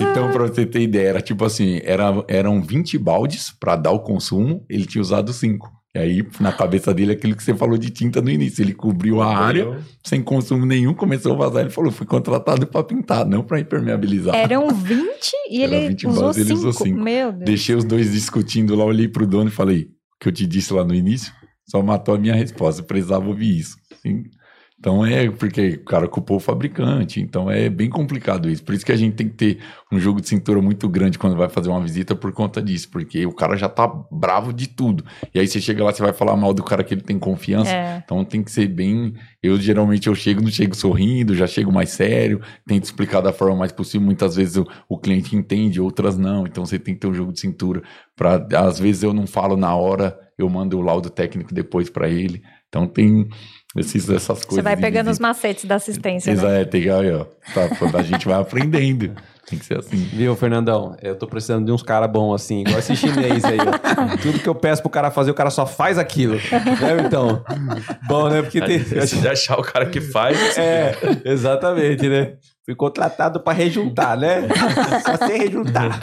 então, 0.00 0.30
pra 0.30 0.46
você 0.46 0.66
ter 0.66 0.80
ideia, 0.80 1.08
era 1.08 1.20
tipo 1.20 1.44
assim: 1.44 1.80
era, 1.84 2.24
eram 2.28 2.62
20 2.62 2.98
baldes 2.98 3.50
para 3.50 3.76
dar 3.76 3.92
o 3.92 4.00
consumo, 4.00 4.64
ele 4.68 4.86
tinha 4.86 5.02
usado 5.02 5.32
5. 5.32 5.76
E 5.94 5.98
aí, 5.98 6.28
na 6.40 6.52
cabeça 6.52 6.92
dele, 6.92 7.12
aquilo 7.12 7.34
que 7.34 7.42
você 7.42 7.54
falou 7.54 7.78
de 7.78 7.88
tinta 7.88 8.20
no 8.20 8.28
início. 8.28 8.62
Ele 8.62 8.74
cobriu 8.74 9.22
a 9.22 9.34
área 9.34 9.78
sem 10.04 10.22
consumo 10.22 10.66
nenhum, 10.66 10.92
começou 10.92 11.32
a 11.32 11.36
vazar. 11.36 11.62
Ele 11.62 11.70
falou: 11.70 11.90
fui 11.90 12.06
contratado 12.06 12.66
para 12.66 12.84
pintar, 12.84 13.24
não 13.24 13.42
para 13.42 13.60
impermeabilizar. 13.60 14.34
Eram 14.34 14.68
20 14.68 15.32
e 15.50 15.62
ele, 15.62 15.88
20 15.88 16.06
usou, 16.06 16.34
5. 16.34 16.46
ele 16.46 16.52
usou 16.52 16.72
5. 16.72 17.00
Meu 17.00 17.32
Deus. 17.32 17.44
Deixei 17.46 17.74
os 17.74 17.84
dois 17.84 18.12
discutindo 18.12 18.74
lá, 18.74 18.84
olhei 18.84 19.08
pro 19.08 19.26
dono 19.26 19.48
e 19.48 19.52
falei: 19.52 19.84
o 19.84 20.18
que 20.20 20.28
eu 20.28 20.32
te 20.32 20.46
disse 20.46 20.72
lá 20.74 20.84
no 20.84 20.94
início 20.94 21.32
só 21.66 21.82
matou 21.82 22.14
a 22.14 22.18
minha 22.18 22.34
resposta. 22.34 22.82
Eu 22.82 22.86
precisava 22.86 23.26
ouvir 23.26 23.58
isso. 23.58 23.76
Sim. 24.02 24.24
Então 24.86 25.04
é 25.04 25.28
porque 25.28 25.80
o 25.82 25.84
cara 25.84 26.06
culpou 26.06 26.36
o 26.36 26.40
fabricante, 26.40 27.20
então 27.20 27.50
é 27.50 27.68
bem 27.68 27.90
complicado 27.90 28.48
isso. 28.48 28.62
Por 28.62 28.72
isso 28.72 28.86
que 28.86 28.92
a 28.92 28.96
gente 28.96 29.16
tem 29.16 29.28
que 29.28 29.34
ter 29.34 29.58
um 29.90 29.98
jogo 29.98 30.20
de 30.20 30.28
cintura 30.28 30.62
muito 30.62 30.88
grande 30.88 31.18
quando 31.18 31.34
vai 31.34 31.48
fazer 31.48 31.70
uma 31.70 31.80
visita 31.80 32.14
por 32.14 32.30
conta 32.30 32.62
disso, 32.62 32.88
porque 32.92 33.26
o 33.26 33.32
cara 33.32 33.56
já 33.56 33.68
tá 33.68 33.88
bravo 34.12 34.52
de 34.52 34.68
tudo. 34.68 35.04
E 35.34 35.40
aí 35.40 35.48
você 35.48 35.60
chega 35.60 35.82
lá, 35.82 35.92
você 35.92 36.00
vai 36.00 36.12
falar 36.12 36.36
mal 36.36 36.54
do 36.54 36.62
cara 36.62 36.84
que 36.84 36.94
ele 36.94 37.00
tem 37.00 37.18
confiança. 37.18 37.72
É. 37.72 38.00
Então 38.04 38.24
tem 38.24 38.44
que 38.44 38.52
ser 38.52 38.68
bem. 38.68 39.14
Eu 39.42 39.60
geralmente 39.60 40.06
eu 40.06 40.14
chego, 40.14 40.40
não 40.40 40.52
chego 40.52 40.76
sorrindo, 40.76 41.34
já 41.34 41.48
chego 41.48 41.72
mais 41.72 41.90
sério, 41.90 42.40
tento 42.64 42.84
explicar 42.84 43.20
da 43.20 43.32
forma 43.32 43.56
mais 43.56 43.72
possível. 43.72 44.06
Muitas 44.06 44.36
vezes 44.36 44.56
o, 44.56 44.64
o 44.88 44.96
cliente 44.96 45.34
entende, 45.34 45.80
outras 45.80 46.16
não. 46.16 46.46
Então 46.46 46.64
você 46.64 46.78
tem 46.78 46.94
que 46.94 47.00
ter 47.00 47.08
um 47.08 47.14
jogo 47.14 47.32
de 47.32 47.40
cintura. 47.40 47.82
Pra, 48.14 48.36
às 48.56 48.78
vezes 48.78 49.02
eu 49.02 49.12
não 49.12 49.26
falo 49.26 49.56
na 49.56 49.74
hora, 49.74 50.16
eu 50.38 50.48
mando 50.48 50.78
o 50.78 50.80
laudo 50.80 51.10
técnico 51.10 51.52
depois 51.52 51.90
para 51.90 52.08
ele. 52.08 52.40
Então 52.68 52.86
tem 52.86 53.28
esses, 53.76 54.08
essas 54.08 54.38
coisas. 54.44 54.54
Você 54.54 54.62
vai 54.62 54.76
pegando 54.76 55.10
os 55.10 55.18
macetes 55.18 55.64
da 55.64 55.76
assistência. 55.76 56.30
Exato, 56.30 56.48
né? 56.48 56.62
é, 56.62 56.64
tem, 56.64 56.88
aí, 56.88 57.12
ó, 57.12 57.24
tá, 57.54 57.98
a 57.98 58.02
gente 58.02 58.26
vai 58.26 58.40
aprendendo. 58.40 59.14
Tem 59.48 59.56
que 59.56 59.64
ser 59.64 59.78
assim. 59.78 59.96
Viu, 59.96 60.34
Fernandão? 60.34 60.96
Eu 61.00 61.14
tô 61.14 61.28
precisando 61.28 61.64
de 61.64 61.70
uns 61.70 61.82
caras 61.82 62.10
bons 62.10 62.34
assim, 62.34 62.62
igual 62.62 62.80
esse 62.80 62.96
chinês 62.96 63.44
aí. 63.44 63.58
Ó. 63.60 64.16
Tudo 64.20 64.40
que 64.40 64.48
eu 64.48 64.54
peço 64.56 64.82
pro 64.82 64.90
cara 64.90 65.08
fazer, 65.12 65.30
o 65.30 65.34
cara 65.34 65.50
só 65.50 65.64
faz 65.64 65.98
aquilo. 65.98 66.34
Né, 66.34 67.06
então? 67.06 67.44
Bom, 68.08 68.28
né? 68.28 68.42
Porque 68.42 68.60
tem. 68.60 68.80
Se 69.06 69.28
achar 69.28 69.56
o 69.56 69.62
cara 69.62 69.86
que 69.86 70.00
faz. 70.00 70.58
É, 70.58 70.96
exatamente, 71.24 72.08
né? 72.08 72.32
Fui 72.66 72.74
contratado 72.74 73.38
para 73.38 73.52
rejuntar, 73.52 74.18
né? 74.18 74.48
Só 75.06 75.24
sem 75.24 75.38
rejuntar. 75.38 76.02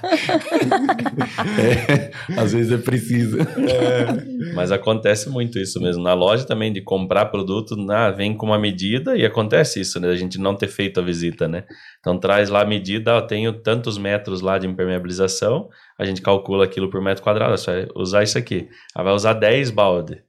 É, 1.60 2.40
às 2.40 2.53
vezes 2.53 2.72
é 2.72 2.77
preciso. 2.77 3.38
É. 3.41 4.53
Mas 4.56 4.72
acontece 4.72 5.30
muito 5.30 5.60
isso 5.60 5.81
mesmo. 5.81 6.02
Na 6.02 6.14
loja 6.14 6.45
também, 6.45 6.72
de 6.72 6.81
comprar 6.81 7.26
produto, 7.26 7.76
na, 7.76 8.11
vem 8.11 8.34
com 8.34 8.45
uma 8.45 8.57
medida 8.57 9.18
e 9.18 9.26
acontece 9.26 9.81
isso, 9.81 9.99
né? 9.99 10.07
A 10.07 10.15
gente 10.15 10.40
não 10.40 10.56
ter 10.56 10.69
feito 10.69 11.02
a 11.02 11.03
visita, 11.03 11.49
né? 11.49 11.65
Então 11.99 12.18
traz 12.18 12.49
lá 12.49 12.61
a 12.61 12.65
medida, 12.65 13.15
ó, 13.15 13.22
tenho 13.22 13.52
tantos 13.61 13.98
metros 13.98 14.40
lá 14.40 14.57
de 14.57 14.65
impermeabilização, 14.65 15.68
a 15.99 16.06
gente 16.06 16.22
calcula 16.22 16.64
aquilo 16.64 16.90
por 16.90 17.02
metro 17.02 17.22
quadrado, 17.22 17.57
você 17.57 17.72
vai 17.72 17.88
usar 17.94 18.23
isso 18.23 18.38
aqui. 18.38 18.69
Aí 18.95 19.03
vai 19.03 19.14
usar 19.14 19.34
10 19.34 19.69
balde. 19.69 20.23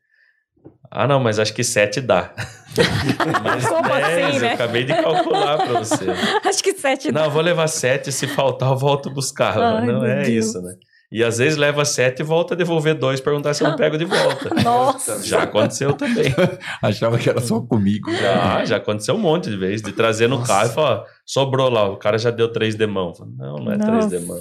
Ah, 0.90 1.06
não, 1.06 1.19
mas 1.20 1.39
acho 1.39 1.52
que 1.52 1.65
7 1.65 2.01
dá. 2.01 2.32
mas 3.43 3.66
Como 3.66 3.82
10, 3.89 4.05
assim, 4.05 4.39
né? 4.39 4.51
eu 4.51 4.55
acabei 4.55 4.85
de 4.85 4.94
calcular 4.94 5.56
para 5.59 5.78
você. 5.81 6.05
Acho 6.44 6.62
que 6.62 6.73
7 6.73 7.12
dá. 7.12 7.23
Não, 7.23 7.31
vou 7.31 7.43
levar 7.43 7.69
7, 7.69 8.11
se 8.12 8.27
faltar 8.27 8.70
eu 8.70 8.77
volto 8.77 9.11
buscar. 9.11 9.59
Ai, 9.59 9.86
não 9.86 10.05
é 10.05 10.24
Deus. 10.24 10.47
isso, 10.47 10.61
né? 10.62 10.74
E 11.12 11.23
às 11.23 11.39
vezes 11.39 11.56
leva 11.56 11.85
7 11.85 12.20
e 12.20 12.23
volta 12.24 12.55
a 12.55 12.56
devolver 12.56 12.94
2, 12.94 13.20
perguntar 13.20 13.55
se 13.55 13.62
eu 13.62 13.69
não 13.69 13.77
pego 13.77 13.97
de 13.97 14.05
volta. 14.05 14.51
Nossa! 14.65 15.23
Já 15.23 15.44
aconteceu 15.44 15.93
também. 15.93 16.35
Achava 16.82 17.19
que 17.19 17.31
era 17.31 17.40
só 17.40 17.61
comigo. 17.61 18.12
Já, 18.12 18.65
já 18.65 18.77
aconteceu 18.78 19.15
um 19.15 19.19
monte 19.19 19.48
de 19.48 19.56
vezes. 19.56 19.82
De 19.82 19.93
trazer 19.93 20.28
no 20.28 20.39
Nossa. 20.39 20.52
carro 20.52 20.70
e 20.70 20.74
falar, 20.74 21.05
sobrou 21.24 21.70
lá, 21.70 21.89
o 21.89 21.97
cara 21.97 22.19
já 22.19 22.31
deu 22.31 22.51
3 22.51 22.74
de 22.74 22.86
mão. 22.86 23.12
Não, 23.39 23.56
não 23.56 23.73
é 23.73 23.78
3 23.78 24.09
de 24.09 24.19
mão. 24.20 24.40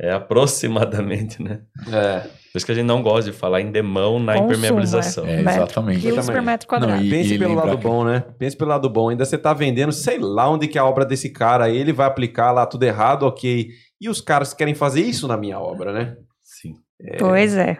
É 0.00 0.12
aproximadamente, 0.12 1.42
né? 1.42 1.60
É. 1.92 2.20
Por 2.20 2.58
isso 2.58 2.66
que 2.66 2.72
a 2.72 2.74
gente 2.74 2.86
não 2.86 3.02
gosta 3.02 3.30
de 3.30 3.36
falar 3.36 3.60
em 3.60 3.72
demão 3.72 4.20
na 4.20 4.34
Consumo, 4.34 4.52
impermeabilização. 4.52 5.26
É, 5.26 5.36
é 5.36 5.40
exatamente. 5.40 6.00
Quilos 6.00 6.30
por 6.30 6.42
metro 6.42 6.68
quadrado. 6.68 6.96
Não, 6.96 7.04
e, 7.04 7.10
Pense 7.10 7.34
e 7.34 7.38
pelo 7.38 7.54
lado 7.54 7.76
que... 7.76 7.82
bom, 7.82 8.04
né? 8.04 8.24
Pense 8.38 8.56
pelo 8.56 8.70
lado 8.70 8.88
bom. 8.88 9.08
Ainda 9.08 9.24
você 9.24 9.36
tá 9.36 9.52
vendendo, 9.52 9.92
sei 9.92 10.18
lá 10.18 10.48
onde 10.48 10.68
que 10.68 10.78
é 10.78 10.80
a 10.80 10.84
obra 10.84 11.04
desse 11.04 11.30
cara. 11.30 11.68
Ele 11.68 11.92
vai 11.92 12.06
aplicar 12.06 12.52
lá 12.52 12.64
tudo 12.64 12.84
errado, 12.84 13.24
ok. 13.24 13.70
E 14.00 14.08
os 14.08 14.20
caras 14.20 14.54
querem 14.54 14.74
fazer 14.74 15.00
isso 15.00 15.26
na 15.26 15.36
minha 15.36 15.58
obra, 15.58 15.92
né? 15.92 16.16
Sim. 16.42 16.74
É... 17.00 17.16
Pois 17.16 17.56
é. 17.56 17.78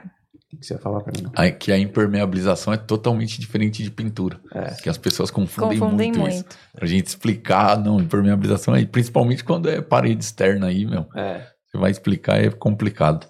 O 0.52 0.56
que 0.56 0.66
você 0.66 0.74
ia 0.74 0.80
falar 0.80 1.00
pra 1.02 1.12
mim? 1.16 1.28
Aí, 1.36 1.52
que 1.52 1.72
a 1.72 1.78
impermeabilização 1.78 2.72
é 2.72 2.76
totalmente 2.76 3.40
diferente 3.40 3.82
de 3.82 3.90
pintura. 3.90 4.40
É. 4.52 4.74
Que 4.82 4.88
as 4.88 4.98
pessoas 4.98 5.30
confundem, 5.30 5.78
confundem 5.78 6.12
muito, 6.12 6.20
muito, 6.20 6.34
isso. 6.34 6.44
Pra 6.74 6.86
gente 6.86 7.06
explicar, 7.06 7.78
não, 7.78 8.00
impermeabilização 8.00 8.74
aí, 8.74 8.86
principalmente 8.86 9.42
quando 9.42 9.68
é 9.68 9.80
parede 9.80 10.22
externa 10.22 10.66
aí, 10.68 10.86
meu. 10.86 11.06
É. 11.14 11.53
Você 11.74 11.78
vai 11.78 11.90
explicar, 11.90 12.40
é 12.40 12.48
complicado. 12.50 13.26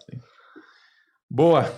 Boa. 1.30 1.72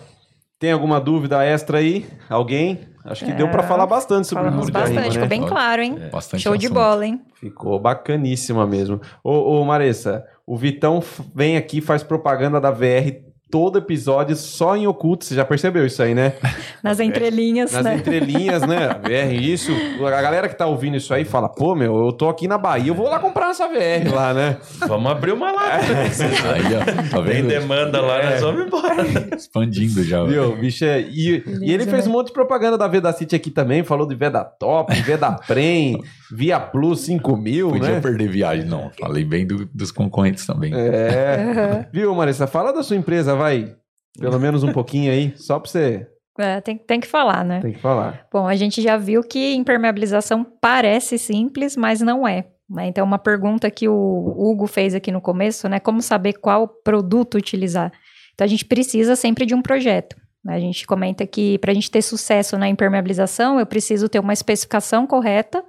Tem 0.59 0.73
alguma 0.73 1.01
dúvida 1.01 1.45
extra 1.45 1.79
aí? 1.79 2.05
Alguém? 2.29 2.89
Acho 3.05 3.25
que 3.25 3.31
é, 3.31 3.35
deu 3.35 3.49
para 3.49 3.63
falar 3.63 3.87
bastante 3.87 4.27
sobre 4.27 4.49
o 4.49 4.53
muro 4.53 4.73
bastante, 4.73 5.11
ficou 5.11 5.21
né? 5.21 5.27
bem 5.29 5.47
claro, 5.47 5.81
hein? 5.81 5.97
É, 6.01 6.09
bastante 6.09 6.43
Show 6.43 6.55
assunto. 6.55 6.61
de 6.61 6.69
bola, 6.69 7.07
hein? 7.07 7.23
Ficou 7.35 7.79
bacaníssima 7.79 8.67
mesmo. 8.67 9.01
Ô, 9.23 9.61
ô 9.61 9.65
Maressa, 9.65 10.27
o 10.45 10.57
Vitão 10.57 11.01
vem 11.33 11.57
aqui 11.57 11.81
faz 11.81 12.03
propaganda 12.03 12.61
da 12.61 12.73
VR 12.73 13.13
todo 13.51 13.79
episódio 13.79 14.35
só 14.35 14.77
em 14.77 14.87
oculto. 14.87 15.25
Você 15.25 15.35
já 15.35 15.45
percebeu 15.45 15.87
isso 15.87 16.03
aí, 16.03 16.15
né? 16.15 16.35
Nas 16.83 17.01
entrelinhas, 17.01 17.73
Nas 17.73 17.85
né? 17.85 17.97
entrelinhas, 17.97 18.63
né? 18.63 18.89
VR, 18.89 19.33
isso. 19.33 19.73
A 20.05 20.23
galera 20.23 20.49
que 20.49 20.57
tá 20.57 20.67
ouvindo 20.67 20.97
isso 20.97 21.13
aí 21.15 21.25
fala, 21.25 21.49
pô, 21.49 21.75
meu, 21.75 22.07
eu 22.07 22.13
tô 22.13 22.29
aqui 22.29 22.49
na 22.49 22.59
Bahia, 22.59 22.91
eu 22.91 22.95
vou 22.95 23.09
lá 23.09 23.19
comprar 23.19 23.51
essa 23.51 23.67
VR 23.69 24.13
lá, 24.13 24.35
né? 24.35 24.57
Vamos 24.87 25.11
abrir 25.11 25.33
uma 25.33 25.53
lá. 25.53 25.79
É. 25.79 25.83
Aí, 25.83 26.65
ó, 26.75 27.11
tá 27.11 27.23
Tem 27.23 27.45
demanda 27.45 28.01
lá, 28.01 28.21
é. 28.21 28.31
nós 28.31 28.41
vamos 28.41 28.67
embora. 28.67 29.05
Expandindo 29.37 30.03
já. 30.03 30.25
Viu, 30.25 30.57
bicho, 30.57 30.85
é... 30.85 31.01
e, 31.01 31.43
e, 31.63 31.73
ele 31.73 31.85
fez 31.85 32.05
né? 32.05 32.11
um 32.11 32.13
monte 32.13 32.29
de 32.29 32.33
propaganda 32.33 32.79
da 32.79 32.87
Veda 32.87 33.13
City 33.13 33.35
aqui 33.37 33.51
também, 33.51 33.83
falou 33.85 34.07
de 34.07 34.15
Veda 34.15 34.45
Top, 34.45 34.95
Veda 35.03 35.33
Prem, 35.33 36.03
Via 36.31 36.59
Plus 36.59 37.01
5000, 37.01 37.71
Podia 37.71 37.89
né? 37.91 38.01
perder 38.01 38.29
viagem, 38.29 38.65
não. 38.65 38.91
Falei 38.99 39.25
bem 39.25 39.47
do, 39.47 39.69
dos 39.73 39.91
concorrentes 39.91 40.47
também. 40.47 40.73
É. 40.75 41.37
Uhum. 41.47 41.85
Viu, 41.93 42.15
Marissa? 42.15 42.47
Fala 42.47 42.73
da 42.73 42.83
sua 42.83 42.97
empresa, 42.97 43.36
vai. 43.37 43.77
Pelo 44.19 44.41
menos 44.41 44.63
um 44.63 44.73
pouquinho 44.73 45.13
aí, 45.13 45.33
só 45.37 45.59
pra 45.59 45.71
você. 45.71 46.07
É, 46.39 46.61
tem, 46.61 46.77
tem 46.77 47.01
que 47.01 47.07
falar, 47.07 47.45
né? 47.45 47.61
Tem 47.61 47.73
que 47.73 47.81
falar. 47.81 48.27
Bom, 48.33 48.47
a 48.47 48.55
gente 48.55 48.83
já 48.83 48.97
viu 48.97 49.23
que 49.23 49.55
impermeabilização 49.55 50.45
parece 50.61 51.19
simples, 51.19 51.77
mas 51.77 52.01
não 52.01 52.27
é. 52.27 52.47
Né? 52.69 52.89
Então, 52.89 53.05
uma 53.05 53.19
pergunta 53.19 53.71
que 53.71 53.89
o 53.89 54.35
Hugo 54.37 54.67
fez 54.67 54.95
aqui 54.95 55.13
no 55.13 55.21
começo, 55.21 55.69
né? 55.69 55.79
Como 55.79 56.03
saber 56.03 56.35
qual 56.35 56.69
produto 56.69 57.37
utilizar? 57.37 57.93
Então, 58.35 58.45
a 58.45 58.49
gente 58.49 58.65
precisa 58.65 59.17
sempre 59.17 59.47
de 59.47 59.55
um 59.55 59.63
projeto. 59.63 60.17
Né? 60.45 60.55
A 60.55 60.61
gente 60.61 60.87
comenta 60.87 61.27
que 61.27 61.59
para 61.59 61.71
a 61.71 61.75
gente 61.75 61.91
ter 61.91 62.03
sucesso 62.03 62.59
na 62.59 62.69
impermeabilização, 62.69 63.59
eu 63.59 63.67
preciso 63.67 64.09
ter 64.09 64.19
uma 64.19 64.33
especificação 64.33 65.07
correta 65.07 65.65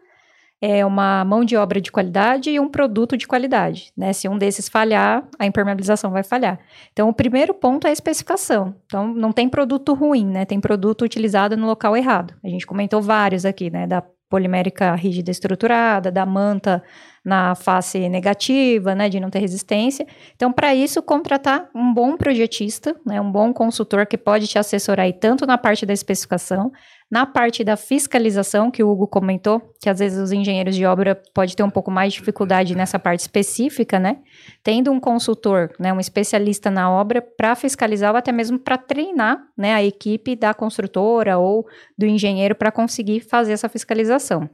é 0.62 0.86
uma 0.86 1.24
mão 1.24 1.46
de 1.46 1.56
obra 1.56 1.80
de 1.80 1.92
qualidade 1.92 2.50
e 2.50 2.60
um 2.60 2.68
produto 2.68 3.16
de 3.16 3.28
qualidade, 3.28 3.92
né? 3.96 4.12
Se 4.14 4.28
um 4.28 4.38
desses 4.38 4.68
falhar, 4.68 5.28
a 5.38 5.46
impermeabilização 5.46 6.12
vai 6.12 6.24
falhar. 6.24 6.60
Então, 6.92 7.10
o 7.10 7.14
primeiro 7.14 7.54
ponto 7.54 7.86
é 7.86 7.92
a 7.92 7.94
especificação. 7.94 8.76
Então, 8.86 9.08
não 9.08 9.32
tem 9.32 9.48
produto 9.48 9.94
ruim, 9.94 10.26
né? 10.26 10.46
Tem 10.46 10.60
produto 10.60 11.04
utilizado 11.04 11.56
no 11.56 11.68
local 11.68 11.96
errado. 11.96 12.34
A 12.44 12.50
gente 12.50 12.66
comentou 12.66 13.02
vários 13.02 13.46
aqui, 13.46 13.70
né? 13.70 13.86
Da 13.86 14.04
polimérica 14.30 14.94
rígida 14.96 15.32
estruturada, 15.32 16.12
da 16.12 16.26
manta 16.26 16.84
na 17.24 17.56
face 17.56 18.08
negativa, 18.08 18.96
né, 18.96 19.10
de 19.10 19.20
não 19.20 19.30
ter 19.30 19.40
resistência. 19.40 20.06
Então, 20.36 20.52
para 20.52 20.74
isso, 20.74 21.02
contratar 21.02 21.70
um 21.76 21.94
bom 21.94 22.16
projetista, 22.16 22.96
né, 23.06 23.20
um 23.20 23.32
bom 23.32 23.54
consultor 23.54 24.06
que 24.06 24.18
pode 24.18 24.48
te 24.48 24.58
assessorar 24.58 25.06
aí 25.06 25.14
tanto 25.14 25.46
na 25.46 25.58
parte 25.58 25.86
da 25.86 25.94
especificação, 25.94 26.72
na 27.10 27.26
parte 27.26 27.64
da 27.64 27.78
fiscalização, 27.78 28.70
que 28.70 28.84
o 28.84 28.90
Hugo 28.90 29.08
comentou, 29.08 29.62
que 29.82 29.90
às 29.90 30.00
vezes 30.00 30.20
os 30.20 30.32
engenheiros 30.32 30.76
de 30.76 30.86
obra 30.86 31.22
pode 31.34 31.56
ter 31.56 31.64
um 31.64 31.70
pouco 31.70 31.90
mais 31.90 32.12
de 32.12 32.20
dificuldade 32.20 32.76
nessa 32.76 33.00
parte 33.00 33.22
específica, 33.22 33.98
né? 33.98 34.18
Tendo 34.62 34.92
um 34.92 35.00
consultor, 35.00 35.72
né, 35.80 35.94
um 35.94 36.00
especialista 36.00 36.70
na 36.70 36.92
obra 36.92 37.22
para 37.22 37.56
fiscalizar 37.56 38.12
ou 38.12 38.18
até 38.18 38.32
mesmo 38.32 38.60
para 38.60 38.78
treinar, 38.78 39.42
né, 39.58 39.74
a 39.74 39.84
equipe 39.84 40.36
da 40.36 40.54
construtora 40.54 41.38
ou 41.38 41.66
do 41.98 42.06
engenheiro 42.06 42.56
para 42.56 42.72
conseguir 42.72 43.22
fazer 43.22 43.54
essa 43.54 43.70
fiscalização. 43.70 44.50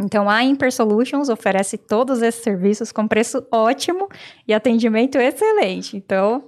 Então, 0.00 0.30
a 0.30 0.44
Imper 0.44 0.72
Solutions 0.72 1.28
oferece 1.28 1.76
todos 1.76 2.22
esses 2.22 2.42
serviços 2.42 2.92
com 2.92 3.08
preço 3.08 3.44
ótimo 3.52 4.08
e 4.46 4.54
atendimento 4.54 5.18
excelente. 5.18 5.96
Então, 5.96 6.44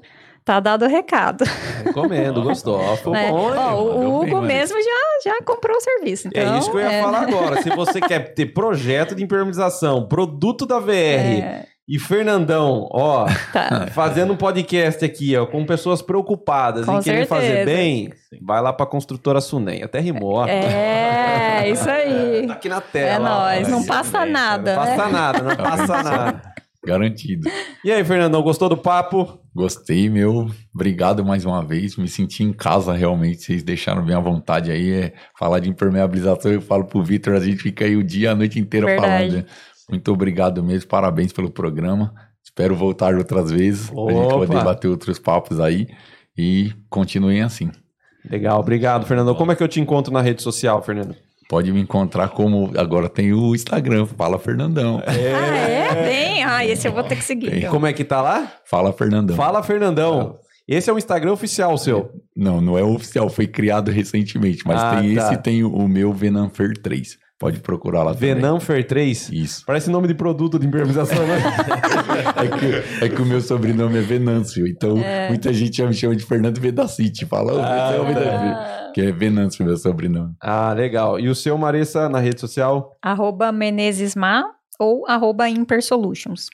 Tá 0.50 0.58
dado 0.58 0.84
o 0.84 0.88
recado. 0.88 1.44
Recomendo, 1.84 2.42
gostou. 2.42 2.80
Foi 2.96 3.16
É. 3.16 3.30
bom? 3.30 3.52
Ó, 3.56 3.82
o 3.82 4.16
Hugo 4.16 4.40
bem, 4.40 4.48
mesmo 4.58 4.76
já, 4.82 5.30
já 5.30 5.38
comprou 5.44 5.76
o 5.76 5.80
serviço. 5.80 6.26
Então, 6.26 6.54
é 6.56 6.58
isso 6.58 6.68
que 6.72 6.76
eu 6.76 6.80
ia 6.80 6.90
é, 6.92 7.02
falar 7.04 7.22
agora. 7.22 7.62
Se 7.62 7.70
você 7.70 8.00
quer 8.00 8.34
ter 8.34 8.46
projeto 8.46 9.14
de 9.14 9.22
impermeabilização, 9.22 10.08
produto 10.08 10.66
da 10.66 10.80
VR 10.80 10.90
é, 10.90 11.66
e 11.88 12.00
Fernandão, 12.00 12.88
ó, 12.90 13.26
tá. 13.52 13.86
fazendo 13.92 14.32
um 14.32 14.36
podcast 14.36 15.04
aqui, 15.04 15.36
ó, 15.36 15.46
com 15.46 15.64
pessoas 15.64 16.02
preocupadas 16.02 16.84
Com 16.84 16.98
em 16.98 17.00
querer 17.00 17.26
fazer 17.28 17.46
certeza. 17.46 17.66
bem, 17.76 18.12
vai 18.42 18.60
lá 18.60 18.72
pra 18.72 18.86
construtora 18.86 19.40
Sunem. 19.40 19.84
Até 19.84 20.00
rimou, 20.00 20.32
ó. 20.34 20.46
É, 20.48 21.68
isso 21.70 21.88
aí. 21.88 22.44
Tá 22.48 22.54
aqui 22.54 22.68
na 22.68 22.78
É 22.78 22.80
tela. 22.80 23.30
ó. 23.30 23.40
nóis, 23.44 23.68
não 23.68 23.86
passa 23.86 24.24
né? 24.26 24.32
nada, 24.32 24.74
Não 24.74 24.84
né? 24.84 24.96
passa 24.96 25.08
nada, 25.08 25.42
não 25.44 25.56
passa 25.56 26.02
nada. 26.02 26.42
Garantido. 26.84 27.48
E 27.84 27.92
aí, 27.92 28.02
Fernandão, 28.04 28.42
gostou 28.42 28.68
do 28.68 28.76
papo? 28.76 29.38
Gostei, 29.54 30.08
meu. 30.08 30.50
Obrigado 30.74 31.24
mais 31.24 31.44
uma 31.44 31.62
vez. 31.64 31.96
Me 31.96 32.08
senti 32.08 32.42
em 32.42 32.52
casa 32.52 32.94
realmente. 32.94 33.42
Vocês 33.42 33.62
deixaram 33.62 34.04
bem 34.04 34.16
à 34.16 34.20
vontade 34.20 34.70
aí. 34.70 34.90
É, 34.90 35.12
falar 35.38 35.60
de 35.60 35.68
impermeabilização, 35.68 36.50
eu 36.50 36.60
falo 36.62 36.84
pro 36.84 37.02
Vitor, 37.02 37.34
a 37.34 37.40
gente 37.40 37.58
fica 37.62 37.84
aí 37.84 37.96
o 37.96 38.02
dia, 38.02 38.32
a 38.32 38.34
noite 38.34 38.58
inteira 38.58 38.86
Verdade. 38.86 39.30
falando. 39.30 39.32
né? 39.36 39.44
Muito 39.90 40.10
obrigado 40.12 40.62
mesmo. 40.62 40.88
Parabéns 40.88 41.32
pelo 41.32 41.50
programa. 41.50 42.14
Espero 42.42 42.74
voltar 42.74 43.14
outras 43.14 43.50
vezes. 43.50 43.90
Pra 43.90 44.12
gente 44.12 44.24
Opa. 44.34 44.46
poder 44.46 44.64
bater 44.64 44.88
outros 44.88 45.18
papos 45.18 45.60
aí. 45.60 45.88
E 46.38 46.72
continuem 46.88 47.42
assim. 47.42 47.70
Legal, 48.30 48.58
obrigado, 48.60 49.04
Fernandão. 49.06 49.34
Como 49.34 49.52
é 49.52 49.56
que 49.56 49.62
eu 49.62 49.68
te 49.68 49.80
encontro 49.80 50.12
na 50.12 50.20
rede 50.22 50.42
social, 50.42 50.82
Fernando? 50.82 51.14
Pode 51.50 51.72
me 51.72 51.80
encontrar 51.80 52.28
como. 52.28 52.70
Agora 52.78 53.08
tem 53.08 53.32
o 53.32 53.56
Instagram, 53.56 54.06
Fala 54.06 54.38
Fernandão. 54.38 55.02
Ah, 55.04 55.12
é? 55.12 55.94
Bem. 56.08 56.44
Ah, 56.44 56.64
esse 56.64 56.86
eu 56.86 56.92
vou 56.92 57.02
ter 57.02 57.16
que 57.16 57.24
seguir. 57.24 57.52
Então. 57.58 57.72
Como 57.72 57.88
é 57.88 57.92
que 57.92 58.04
tá 58.04 58.22
lá? 58.22 58.52
Fala 58.64 58.92
Fernandão. 58.92 59.34
Fala, 59.36 59.60
Fernandão. 59.60 60.36
Esse 60.68 60.88
é 60.88 60.92
o 60.92 60.98
Instagram 60.98 61.32
oficial 61.32 61.76
seu. 61.76 62.12
Não, 62.36 62.60
não 62.60 62.78
é 62.78 62.84
oficial, 62.84 63.28
foi 63.28 63.48
criado 63.48 63.90
recentemente, 63.90 64.62
mas 64.64 64.80
Ah, 64.80 65.00
tem 65.00 65.12
tá. 65.16 65.22
esse 65.24 65.34
e 65.34 65.36
tem 65.38 65.64
o, 65.64 65.88
meu 65.88 66.12
Venanfer 66.12 66.72
3. 66.80 67.18
Pode 67.36 67.58
procurar 67.58 68.04
lá 68.04 68.14
também. 68.14 68.34
Venanfer 68.36 68.86
3. 68.86 69.30
Isso. 69.32 69.64
Parece 69.66 69.90
nome 69.90 70.06
de 70.06 70.14
produto 70.14 70.56
de 70.56 70.68
impermeabilização, 70.68 71.26
né? 71.26 71.40
É 72.36 72.46
que, 72.46 73.04
é 73.04 73.08
que 73.08 73.20
o 73.22 73.26
meu 73.26 73.40
sobrenome 73.40 73.98
é 73.98 74.02
Venâncio, 74.02 74.66
então 74.66 74.94
muita 75.28 75.52
gente 75.52 75.78
já 75.78 75.86
me 75.86 75.94
chama 75.94 76.14
de 76.14 76.24
Fernando 76.24 76.58
Vedacity. 76.60 77.26
Fala, 77.26 77.52
Ah, 77.60 77.88
você 77.90 77.96
é 77.96 78.00
o 78.00 78.04
Vedacity. 78.06 78.52
Ah, 78.54 78.79
Que 78.92 79.00
é 79.02 79.12
Venâncio 79.12 79.64
meu 79.64 79.76
sobrenome. 79.76 80.34
ah, 80.40 80.72
legal. 80.72 81.18
E 81.20 81.28
o 81.28 81.34
seu, 81.34 81.56
Marissa, 81.58 82.08
na 82.08 82.18
rede 82.18 82.40
social? 82.40 82.96
arroba 83.02 83.50
Menezesma 83.52 84.44
ou 84.78 85.06
arroba 85.06 85.48
Impersolutions. 85.48 86.48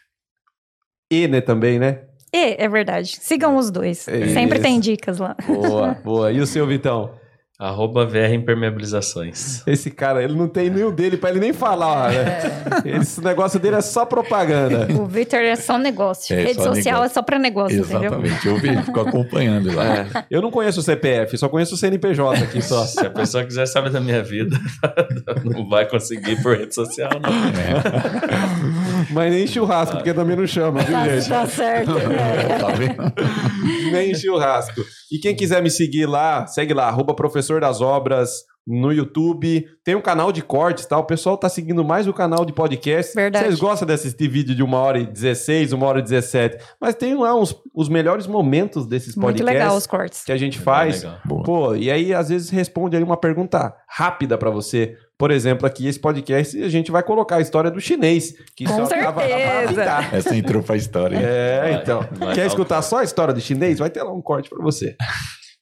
E, 1.11 1.29
né, 1.29 1.41
também, 1.41 1.79
né? 1.79 2.03
E, 2.35 2.57
é 2.59 2.69
verdade. 2.69 3.17
Sigam 3.21 3.57
os 3.57 3.71
dois. 3.71 4.07
É 4.09 4.27
Sempre 4.29 4.57
isso. 4.59 4.63
tem 4.63 4.81
dicas 4.81 5.19
lá. 5.19 5.37
Boa, 5.47 5.95
boa. 6.05 6.33
E 6.33 6.41
o 6.41 6.47
seu, 6.47 6.67
Vitão? 6.67 7.13
Arroba 7.59 8.05
VR 8.05 8.35
Impermeabilizações. 8.35 9.63
Esse 9.67 9.91
cara, 9.91 10.23
ele 10.23 10.35
não 10.35 10.47
tem 10.47 10.69
nenhum 10.69 10.91
dele 10.91 11.17
pra 11.17 11.31
ele 11.31 11.41
nem 11.41 11.55
falar, 11.55 12.13
né? 12.13 12.39
Esse 12.85 13.23
negócio 13.23 13.59
dele 13.59 13.77
é 13.77 13.81
só 13.81 14.05
propaganda. 14.05 14.87
O 14.93 15.07
Victor 15.07 15.41
é 15.41 15.57
só 15.57 15.79
negócio. 15.79 16.37
É, 16.37 16.43
Rede 16.43 16.57
só 16.57 16.75
social 16.75 16.97
negócio. 16.97 17.05
é 17.05 17.09
só 17.15 17.23
pra 17.23 17.39
negócio, 17.39 17.79
entendeu? 17.79 18.01
Exatamente. 18.03 18.47
Eu 18.47 18.57
vi, 18.59 18.83
fico 18.83 19.01
acompanhando 19.01 19.75
lá. 19.75 19.85
É. 19.87 20.07
Eu 20.31 20.43
não 20.43 20.51
conheço 20.51 20.81
o 20.81 20.83
CPF, 20.83 21.39
só 21.39 21.49
conheço 21.49 21.75
o 21.75 21.79
CNPJ 21.79 22.45
aqui 22.45 22.61
só. 22.61 22.85
Se 22.85 23.07
a 23.07 23.11
pessoa 23.11 23.43
quiser 23.45 23.67
saber 23.67 23.91
da 23.91 24.01
minha 24.01 24.23
vida, 24.23 24.59
não 25.45 25.67
vai 25.67 25.89
conseguir 25.89 26.43
por 26.43 26.59
rede 26.59 26.75
social, 26.75 27.11
não. 27.15 28.86
Mas 29.11 29.33
nem 29.33 29.47
churrasco, 29.47 29.97
porque 29.97 30.13
também 30.15 30.37
não 30.37 30.47
chama, 30.47 30.81
viu, 30.83 30.93
Tá, 30.93 31.09
gente? 31.09 31.29
tá 31.29 31.47
certo. 31.47 31.93
É. 31.99 32.59
Tá 32.59 32.69
vendo? 32.73 33.93
Nem 33.93 34.15
churrasco. 34.15 34.81
E 35.13 35.19
quem 35.19 35.35
quiser 35.35 35.63
me 35.63 35.71
seguir 35.71 36.07
lá, 36.07 36.47
segue 36.47 36.75
lá, 36.75 36.87
arroba 36.89 37.15
professor 37.15 37.61
das 37.61 37.81
obras 37.81 38.31
no 38.67 38.93
YouTube. 38.93 39.65
Tem 39.85 39.95
um 39.95 40.01
canal 40.01 40.33
de 40.33 40.43
cortes, 40.43 40.87
tá? 40.87 40.99
O 40.99 41.05
pessoal 41.05 41.37
tá 41.37 41.49
seguindo 41.49 41.85
mais 41.85 42.09
o 42.09 42.13
canal 42.13 42.45
de 42.45 42.53
podcast. 42.53 43.15
Verdade. 43.15 43.45
Vocês 43.47 43.61
gostam 43.61 43.87
de 43.87 43.93
assistir 43.95 44.27
vídeo 44.29 44.57
de 44.57 44.63
uma 44.63 44.79
hora 44.79 44.99
e 44.99 45.07
16, 45.07 45.73
uma 45.73 45.87
hora 45.87 46.01
e 46.01 46.03
17. 46.03 46.59
Mas 46.81 46.97
tem 46.97 47.15
lá 47.17 47.33
uns, 47.39 47.55
os 47.73 47.89
melhores 47.89 48.27
momentos 48.27 48.85
desses 48.85 49.15
Muito 49.15 49.37
podcasts 49.39 49.61
legal 49.61 49.77
os 49.77 49.87
cortes. 49.87 50.25
que 50.25 50.33
a 50.33 50.37
gente 50.37 50.59
faz. 50.59 51.05
Boa. 51.25 51.45
Pô, 51.45 51.77
e 51.77 51.91
aí 51.93 52.13
às 52.13 52.29
vezes 52.29 52.51
responde 52.51 52.97
aí 52.97 53.03
uma 53.05 53.17
pergunta 53.17 53.73
rápida 53.89 54.37
pra 54.37 54.51
você. 54.51 54.97
Por 55.19 55.31
exemplo, 55.31 55.67
aqui 55.67 55.87
esse 55.87 55.99
podcast 55.99 56.63
a 56.63 56.69
gente 56.69 56.91
vai 56.91 57.03
colocar 57.03 57.37
a 57.37 57.41
história 57.41 57.71
do 57.71 57.81
chinês, 57.81 58.35
que 58.55 58.65
Com 58.67 58.77
só 58.77 58.87
tava 58.87 59.21
certeza. 59.23 59.65
apitar. 59.65 60.15
Essa 60.15 60.37
entrou 60.37 60.63
pra 60.63 60.77
história. 60.77 61.17
hein? 61.17 61.23
É, 61.25 61.61
Vai, 61.61 61.75
então. 61.83 62.09
vai 62.13 62.35
Quer 62.35 62.47
escutar 62.47 62.83
só 62.83 62.99
a 62.99 63.05
história 63.05 63.33
do 63.33 63.41
chinês? 63.41 63.79
Vai 63.79 63.89
ter 63.89 64.03
lá 64.03 64.13
um 64.13 64.21
corte 64.21 64.51
pra 64.51 64.63
você. 64.63 64.95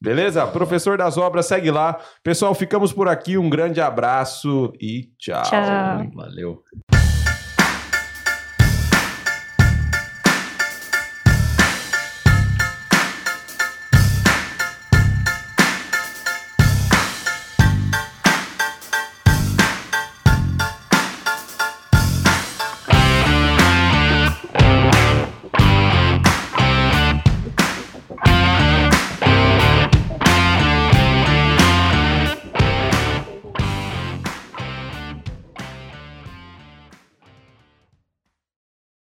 Beleza? 0.02 0.44
Professor 0.48 0.98
das 0.98 1.16
obras, 1.16 1.46
segue 1.46 1.70
lá. 1.70 1.98
Pessoal, 2.22 2.52
ficamos 2.54 2.92
por 2.92 3.08
aqui. 3.08 3.38
Um 3.38 3.48
grande 3.48 3.80
abraço 3.80 4.72
e 4.80 5.08
tchau. 5.18 5.42
Tchau. 5.44 6.10
Valeu. 6.14 6.62